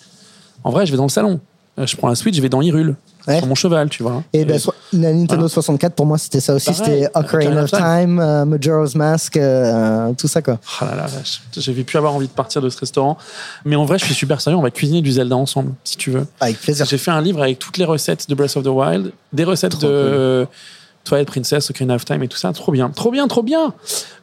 En 0.63 0.71
vrai, 0.71 0.85
je 0.85 0.91
vais 0.91 0.97
dans 0.97 1.03
le 1.03 1.09
salon. 1.09 1.39
Euh, 1.79 1.85
Je 1.85 1.95
prends 1.95 2.07
la 2.07 2.15
Switch, 2.15 2.35
je 2.35 2.41
vais 2.41 2.49
dans 2.49 2.61
Hyrule. 2.61 2.95
Ouais. 3.27 3.37
Sur 3.39 3.47
mon 3.47 3.55
cheval, 3.55 3.89
tu 3.89 4.03
vois. 4.03 4.23
Et 4.33 4.45
ben, 4.45 4.55
Et- 4.55 4.59
so- 4.59 4.73
la 4.93 5.09
Nintendo 5.11 5.35
Voilà. 5.35 5.49
64, 5.49 5.93
pour 5.93 6.05
moi, 6.05 6.17
c'était 6.17 6.39
ça 6.39 6.55
aussi. 6.55 6.73
C'était 6.73 7.09
Ocarina 7.13 7.63
of 7.63 7.71
Time, 7.71 8.19
euh, 8.21 8.45
Majora's 8.45 8.95
Mask, 8.95 9.35
euh, 9.35 10.13
tout 10.17 10.29
ça, 10.29 10.41
quoi. 10.41 10.59
Ah 10.79 10.85
là 10.85 10.95
là, 10.95 11.05
vache. 11.07 11.41
je 11.55 11.71
vais 11.71 11.83
plus 11.83 11.97
avoir 11.97 12.15
envie 12.15 12.27
de 12.27 12.31
partir 12.31 12.61
de 12.61 12.69
ce 12.69 12.79
restaurant. 12.79 13.17
Mais 13.65 13.75
en 13.75 13.83
vrai, 13.85 13.99
je 13.99 14.05
suis 14.05 14.13
super 14.13 14.39
sérieux. 14.39 14.57
On 14.57 14.61
va 14.61 14.71
cuisiner 14.71 15.01
du 15.01 15.11
Zelda 15.11 15.35
ensemble, 15.35 15.73
si 15.83 15.97
tu 15.97 16.09
veux. 16.09 16.25
Avec 16.39 16.57
plaisir. 16.61 16.85
J'ai 16.85 16.97
fait 16.97 17.11
un 17.11 17.21
livre 17.21 17.41
avec 17.41 17.59
toutes 17.59 17.77
les 17.77 17.85
recettes 17.85 18.29
de 18.29 18.33
Breath 18.33 18.55
of 18.55 18.63
the 18.63 18.67
Wild, 18.67 19.11
des 19.33 19.43
recettes 19.43 19.73
Trop 19.73 19.81
de 19.87 19.91
euh, 19.91 20.45
Twilight 21.03 21.27
Princess, 21.27 21.69
Ocarina 21.69 21.95
of 21.95 22.05
Time 22.05 22.23
et 22.23 22.29
tout 22.29 22.37
ça. 22.37 22.53
Trop 22.53 22.71
bien, 22.71 22.89
trop 22.91 23.11
bien, 23.11 23.27
trop 23.27 23.43
bien. 23.43 23.73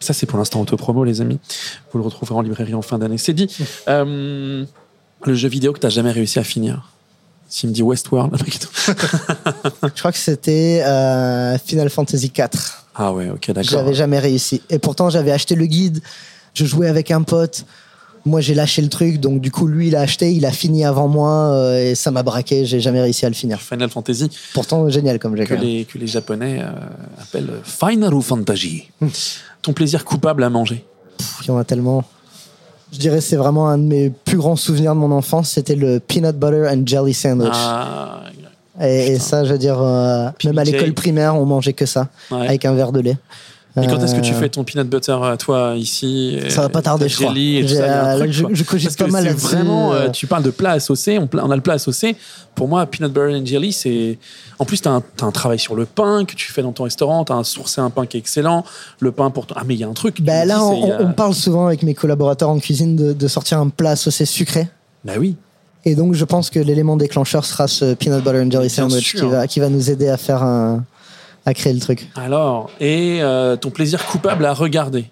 Ça, 0.00 0.14
c'est 0.14 0.24
pour 0.26 0.38
l'instant 0.38 0.62
autopromo, 0.62 1.04
les 1.04 1.20
amis. 1.20 1.38
Vous 1.92 1.98
le 1.98 2.04
retrouverez 2.06 2.34
en 2.36 2.40
librairie 2.40 2.74
en 2.74 2.82
fin 2.82 2.98
d'année. 2.98 3.18
C'est 3.18 3.34
dit. 3.34 3.54
Euh, 3.88 4.64
le 5.26 5.34
jeu 5.34 5.48
vidéo 5.48 5.72
que 5.72 5.78
t'as 5.80 5.88
jamais 5.88 6.10
réussi 6.12 6.38
à 6.38 6.44
finir. 6.44 6.90
S'il 7.48 7.68
me 7.68 7.74
dit 7.74 7.82
Westworld, 7.82 8.34
Je 8.46 9.98
crois 10.00 10.12
que 10.12 10.18
c'était 10.18 10.82
euh, 10.84 11.56
Final 11.58 11.88
Fantasy 11.90 12.30
4. 12.30 12.86
ah 12.96 13.12
ouais, 13.12 13.30
ok, 13.30 13.46
d'accord. 13.52 13.62
J'avais 13.70 13.94
jamais 13.94 14.18
réussi. 14.18 14.60
Et 14.70 14.78
pourtant, 14.78 15.10
j'avais 15.10 15.30
acheté 15.30 15.54
le 15.54 15.66
guide. 15.66 16.00
Je 16.54 16.64
jouais 16.64 16.88
avec 16.88 17.10
un 17.10 17.22
pote. 17.22 17.64
Moi, 18.26 18.40
j'ai 18.40 18.54
lâché 18.54 18.80
le 18.80 18.88
truc. 18.88 19.20
Donc, 19.20 19.40
du 19.40 19.50
coup, 19.50 19.66
lui, 19.66 19.88
il 19.88 19.96
a 19.96 20.00
acheté. 20.00 20.32
Il 20.32 20.46
a 20.46 20.50
fini 20.52 20.84
avant 20.84 21.06
moi. 21.08 21.30
euh, 21.52 21.90
et 21.90 21.94
ça 21.94 22.10
m'a 22.10 22.22
braqué. 22.22 22.64
J'ai 22.64 22.80
jamais 22.80 23.00
réussi 23.02 23.26
à 23.26 23.28
le 23.28 23.34
finir. 23.34 23.60
Final 23.60 23.90
Fantasy 23.90 24.30
Pourtant, 24.54 24.88
génial 24.88 25.18
comme 25.18 25.36
jeu. 25.36 25.44
que 25.44 25.50
quand 25.50 25.60
même. 25.60 25.64
les, 25.64 25.84
que 25.84 25.98
les 25.98 26.06
Japonais 26.06 26.60
euh, 26.62 26.70
appellent 27.22 27.60
Final 27.62 28.20
Fantasy. 28.22 28.84
Ton 29.62 29.72
plaisir 29.74 30.04
coupable 30.04 30.42
à 30.42 30.48
manger. 30.50 30.84
Pff, 31.18 31.40
Il 31.42 31.48
y 31.48 31.50
en 31.50 31.58
a 31.58 31.64
tellement. 31.64 32.02
Je 32.94 32.98
dirais 33.00 33.16
que 33.16 33.24
c'est 33.24 33.34
vraiment 33.36 33.68
un 33.68 33.76
de 33.78 33.82
mes 33.82 34.10
plus 34.24 34.36
grands 34.36 34.54
souvenirs 34.54 34.94
de 34.94 35.00
mon 35.00 35.10
enfance. 35.10 35.50
C'était 35.50 35.74
le 35.74 35.98
peanut 35.98 36.36
butter 36.36 36.68
and 36.68 36.82
jelly 36.86 37.12
sandwich. 37.12 37.50
Ah, 37.52 38.20
et, 38.80 39.08
et 39.14 39.18
ça, 39.18 39.44
je 39.44 39.50
veux 39.52 39.58
dire, 39.58 39.80
euh, 39.82 40.28
même 40.44 40.58
à 40.58 40.64
l'école 40.64 40.94
primaire, 40.94 41.34
on 41.34 41.44
mangeait 41.44 41.72
que 41.72 41.86
ça. 41.86 42.06
ouais. 42.30 42.46
Avec 42.46 42.64
un 42.64 42.72
verre 42.74 42.92
de 42.92 43.00
lait. 43.00 43.16
Et 43.82 43.88
quand 43.88 43.98
est-ce 44.04 44.14
que 44.14 44.20
tu 44.20 44.32
Euh, 44.32 44.38
fais 44.38 44.48
ton 44.48 44.62
peanut 44.62 44.88
butter 44.88 45.16
à 45.24 45.36
toi 45.36 45.74
ici 45.76 46.38
Ça 46.48 46.60
va 46.62 46.68
pas 46.68 46.80
tarder, 46.80 47.08
je 47.08 47.16
crois. 47.16 47.32
Et 47.36 47.62
tout 47.66 47.74
ça, 47.74 48.04
un 48.04 48.14
euh, 48.14 48.18
truc, 48.20 48.32
je- 48.32 48.62
cogite 48.62 48.88
Parce 48.90 48.96
pas 48.96 49.06
que 49.06 49.10
mal 49.10 49.24
là-dessus, 49.24 49.46
vraiment, 49.46 49.92
euh, 49.92 49.96
euh. 50.06 50.08
tu 50.10 50.28
parles 50.28 50.44
de 50.44 50.50
plat 50.50 50.70
associé, 50.72 51.18
on, 51.18 51.28
on 51.32 51.50
a 51.50 51.56
le 51.56 51.60
plat 51.62 51.74
associé. 51.74 52.14
Pour 52.54 52.68
moi, 52.68 52.86
peanut 52.86 53.12
butter 53.12 53.34
and 53.36 53.44
jelly, 53.44 53.72
c'est. 53.72 54.18
En 54.60 54.64
plus, 54.64 54.80
tu 54.80 54.88
as, 54.88 55.02
un 55.22 55.30
travail 55.32 55.58
sur 55.58 55.74
le 55.74 55.86
pain 55.86 56.24
que 56.24 56.36
tu 56.36 56.52
fais 56.52 56.62
dans 56.62 56.70
ton 56.70 56.84
restaurant, 56.84 57.24
tu 57.24 57.32
as 57.32 57.42
sourcé 57.42 57.80
un 57.80 57.90
pain 57.90 58.06
qui 58.06 58.16
est 58.16 58.20
excellent. 58.20 58.64
Le 59.00 59.10
pain 59.10 59.30
pour. 59.30 59.46
ton- 59.46 59.56
Ah, 59.58 59.62
mais 59.66 59.74
il 59.74 59.80
y 59.80 59.84
a 59.84 59.88
un 59.88 59.92
truc. 59.92 60.22
Ben 60.22 60.46
là, 60.46 60.62
on, 60.64 60.90
a- 60.92 61.04
parle 61.06 61.34
souvent 61.34 61.66
avec 61.66 61.82
mes 61.82 61.94
collaborateurs 61.94 62.50
en 62.50 62.60
cuisine 62.60 62.94
de, 62.94 63.12
de 63.12 63.28
sortir 63.28 63.58
un 63.58 63.70
plat 63.70 63.96
saucé 63.96 64.24
sucré. 64.24 64.68
Bah 65.04 65.14
oui. 65.18 65.34
Et 65.84 65.96
donc, 65.96 66.14
je 66.14 66.24
pense 66.24 66.48
que 66.48 66.60
l'élément 66.60 66.96
déclencheur 66.96 67.44
sera 67.44 67.66
ce 67.66 67.94
peanut 67.94 68.22
butter 68.22 68.40
and 68.40 68.50
jelly 68.52 68.70
sandwich 68.70 69.16
qui 69.16 69.26
va, 69.26 69.48
qui 69.48 69.58
va 69.58 69.68
nous 69.68 69.90
aider 69.90 70.08
à 70.08 70.16
faire 70.16 70.42
un, 70.44 70.84
à 71.46 71.54
créer 71.54 71.72
le 71.72 71.80
truc. 71.80 72.08
Alors, 72.16 72.70
et 72.80 73.18
euh, 73.20 73.56
ton 73.56 73.70
plaisir 73.70 74.04
coupable 74.06 74.44
à 74.44 74.54
regarder? 74.54 75.06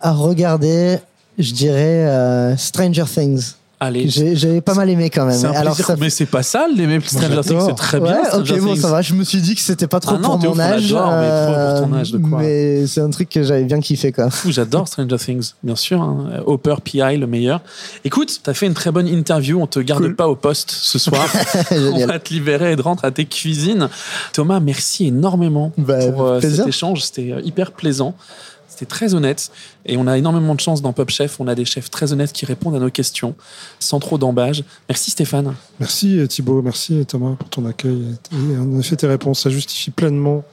À 0.00 0.12
regarder, 0.12 0.98
je 1.38 1.52
dirais 1.52 2.06
euh, 2.06 2.56
Stranger 2.56 3.04
Things. 3.04 3.54
Allez. 3.84 4.08
J'ai 4.08 4.60
pas 4.60 4.74
mal 4.74 4.88
aimé 4.90 5.10
quand 5.10 5.26
même. 5.26 5.44
Un 5.44 5.50
Alors, 5.50 5.74
plaisir, 5.74 5.86
ça- 5.86 5.96
mais 6.00 6.10
c'est 6.10 6.26
pas 6.26 6.42
sale, 6.42 6.70
les 6.76 7.00
Stranger 7.00 7.40
Things, 7.42 7.60
c'est 7.66 7.74
très 7.74 7.98
Ouais, 7.98 8.08
bien. 8.08 8.18
ok, 8.20 8.26
Stranger 8.46 8.60
bon, 8.60 8.72
Things. 8.72 8.80
ça 8.82 8.90
va. 8.90 9.02
Je 9.02 9.14
me 9.14 9.24
suis 9.24 9.40
dit 9.40 9.54
que 9.54 9.60
c'était 9.60 9.86
pas 9.86 10.00
trop 10.00 10.14
Ah 10.16 10.18
non, 10.18 10.38
pour 10.38 10.54
mon 10.54 10.60
âge. 10.60 10.92
mais 10.92 10.98
pour 10.98 11.88
ton 11.88 11.94
âge 11.94 12.12
de 12.12 12.18
quoi 12.18 12.38
Mais 12.40 12.86
c'est 12.86 13.00
un 13.00 13.10
truc 13.10 13.28
que 13.28 13.42
j'avais 13.42 13.64
bien 13.64 13.80
kiffé, 13.80 14.10
quoi. 14.12 14.30
Fou, 14.30 14.50
J'adore 14.52 14.88
Stranger 14.88 15.16
Things, 15.18 15.52
bien 15.62 15.76
sûr. 15.76 16.00
hein. 16.00 16.30
Hopper 16.46 16.76
PI, 16.82 17.16
le 17.18 17.26
meilleur. 17.26 17.60
Écoute, 18.04 18.40
t'as 18.42 18.54
fait 18.54 18.66
une 18.66 18.74
très 18.74 18.90
bonne 18.90 19.06
interview. 19.08 19.60
On 19.60 19.66
te 19.66 19.80
garde 19.80 20.02
Cool. 20.02 20.16
pas 20.16 20.28
au 20.28 20.36
poste 20.36 20.70
ce 20.70 20.98
soir. 20.98 21.26
on 21.70 22.06
va 22.06 22.18
te 22.18 22.32
libérer 22.32 22.72
et 22.72 22.76
de 22.76 22.82
rentrer 22.82 23.06
à 23.08 23.10
tes 23.10 23.24
cuisines. 23.26 23.88
Thomas, 24.32 24.60
merci 24.60 25.06
énormément 25.08 25.72
Bah, 25.78 25.98
pour 26.10 26.22
euh, 26.26 26.40
cet 26.40 26.66
échange. 26.66 27.02
C'était 27.02 27.32
euh, 27.32 27.40
hyper 27.44 27.72
plaisant. 27.72 28.14
C'était 28.74 28.86
très 28.86 29.14
honnête. 29.14 29.52
Et 29.86 29.96
on 29.96 30.06
a 30.08 30.18
énormément 30.18 30.54
de 30.54 30.60
chance 30.60 30.82
dans 30.82 30.92
Pop 30.92 31.10
Chef. 31.10 31.38
On 31.38 31.46
a 31.46 31.54
des 31.54 31.64
chefs 31.64 31.90
très 31.90 32.12
honnêtes 32.12 32.32
qui 32.32 32.44
répondent 32.44 32.74
à 32.74 32.80
nos 32.80 32.90
questions 32.90 33.36
sans 33.78 34.00
trop 34.00 34.18
d'embâge. 34.18 34.64
Merci 34.88 35.12
Stéphane. 35.12 35.54
Merci 35.78 36.26
Thibaut, 36.28 36.60
merci 36.60 37.06
Thomas 37.06 37.36
pour 37.38 37.48
ton 37.48 37.64
accueil. 37.66 38.16
Et 38.32 38.58
en 38.58 38.78
effet, 38.80 38.96
tes 38.96 39.06
réponses, 39.06 39.42
ça 39.42 39.50
justifie 39.50 39.90
pleinement 39.90 40.44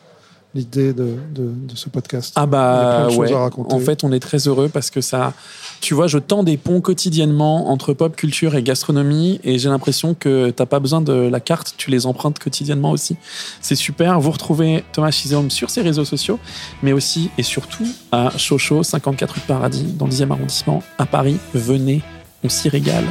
l'idée 0.54 0.93
de, 0.93 1.16
de, 1.34 1.49
de 1.68 1.76
ce 1.76 1.89
podcast. 1.89 2.34
Ah 2.36 2.41
Il 2.41 2.43
y 2.43 2.43
a 2.43 2.47
bah 2.47 2.95
plein 2.97 3.06
de 3.06 3.10
choses 3.12 3.20
ouais. 3.20 3.34
à 3.34 3.39
raconter. 3.39 3.74
En 3.74 3.80
fait, 3.80 4.04
on 4.04 4.12
est 4.12 4.20
très 4.20 4.47
heureux 4.47 4.70
parce 4.70 4.89
que 4.89 4.99
ça, 4.99 5.34
tu 5.80 5.93
vois, 5.93 6.08
je 6.08 6.18
tends 6.18 6.43
des 6.43 6.58
ponts 6.58 6.82
quotidiennement 6.82 7.72
entre 7.72 7.93
pop 7.93 8.16
culture 8.16 8.56
et 8.56 8.64
gastronomie 8.64 9.39
et 9.43 9.60
j'ai 9.60 9.70
l'impression 9.70 10.14
que 10.14 10.49
t'as 10.49 10.66
pas 10.66 10.80
besoin 10.80 11.02
de 11.02 11.14
la 11.14 11.39
carte, 11.39 11.76
tu 11.78 11.89
les 11.89 12.06
empruntes 12.06 12.39
quotidiennement 12.39 12.91
aussi. 12.91 13.16
C'est 13.62 13.76
super. 13.76 14.20
Vous 14.20 14.32
retrouvez 14.32 14.84
Thomas 14.91 15.12
Chisom 15.12 15.49
sur 15.49 15.70
ses 15.70 15.82
réseaux 15.82 16.06
sociaux, 16.06 16.39
mais 16.84 16.91
aussi 16.91 17.30
et 17.38 17.43
surtout 17.43 17.88
à 18.12 18.32
Chocho, 18.38 18.84
54 18.84 19.34
rue 19.34 19.41
de 19.41 19.45
Paradis, 19.45 19.86
dans 19.97 20.06
le 20.06 20.12
10e 20.12 20.32
arrondissement, 20.32 20.84
à 20.97 21.06
Paris. 21.06 21.38
Venez, 21.54 22.02
on 22.43 22.49
s'y 22.49 22.68
régale. 22.68 23.06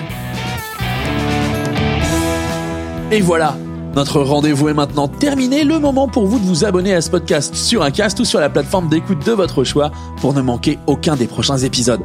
Et 3.12 3.20
voilà, 3.20 3.56
Notre 3.94 4.20
rendez-vous 4.20 4.68
est 4.68 4.74
maintenant 4.74 5.08
terminé, 5.08 5.64
le 5.64 5.80
moment 5.80 6.06
pour 6.06 6.26
vous 6.26 6.38
de 6.38 6.44
vous 6.44 6.64
abonner 6.64 6.94
à 6.94 7.00
ce 7.00 7.10
podcast 7.10 7.54
sur 7.56 7.82
un 7.82 7.90
cast 7.90 8.20
ou 8.20 8.24
sur 8.24 8.38
la 8.38 8.48
plateforme 8.48 8.88
d'écoute 8.88 9.26
de 9.26 9.32
votre 9.32 9.64
choix 9.64 9.90
pour 10.20 10.32
ne 10.32 10.40
manquer 10.40 10.78
aucun 10.86 11.16
des 11.16 11.26
prochains 11.26 11.58
épisodes. 11.58 12.02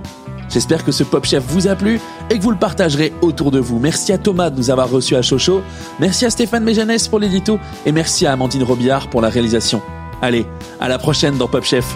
J'espère 0.49 0.83
que 0.83 0.91
ce 0.91 1.03
Pop 1.03 1.25
Chef 1.25 1.43
vous 1.47 1.67
a 1.67 1.75
plu 1.75 1.99
et 2.31 2.37
que 2.37 2.43
vous 2.43 2.51
le 2.51 2.57
partagerez 2.57 3.13
autour 3.21 3.51
de 3.51 3.59
vous. 3.59 3.79
Merci 3.79 4.13
à 4.13 4.17
Thomas 4.17 4.49
de 4.49 4.57
nous 4.57 4.71
avoir 4.71 4.89
reçus 4.89 5.15
à 5.15 5.21
Chocho, 5.21 5.61
merci 5.99 6.25
à 6.25 6.31
Stéphane 6.31 6.63
Méjanès 6.63 7.07
pour 7.07 7.19
l'édito 7.19 7.59
et 7.85 7.91
merci 7.91 8.25
à 8.25 8.33
Amandine 8.33 8.63
Robillard 8.63 9.07
pour 9.09 9.21
la 9.21 9.29
réalisation. 9.29 9.81
Allez, 10.23 10.47
à 10.79 10.87
la 10.87 10.97
prochaine 10.97 11.37
dans 11.37 11.47
Pop 11.47 11.63
Chef. 11.63 11.95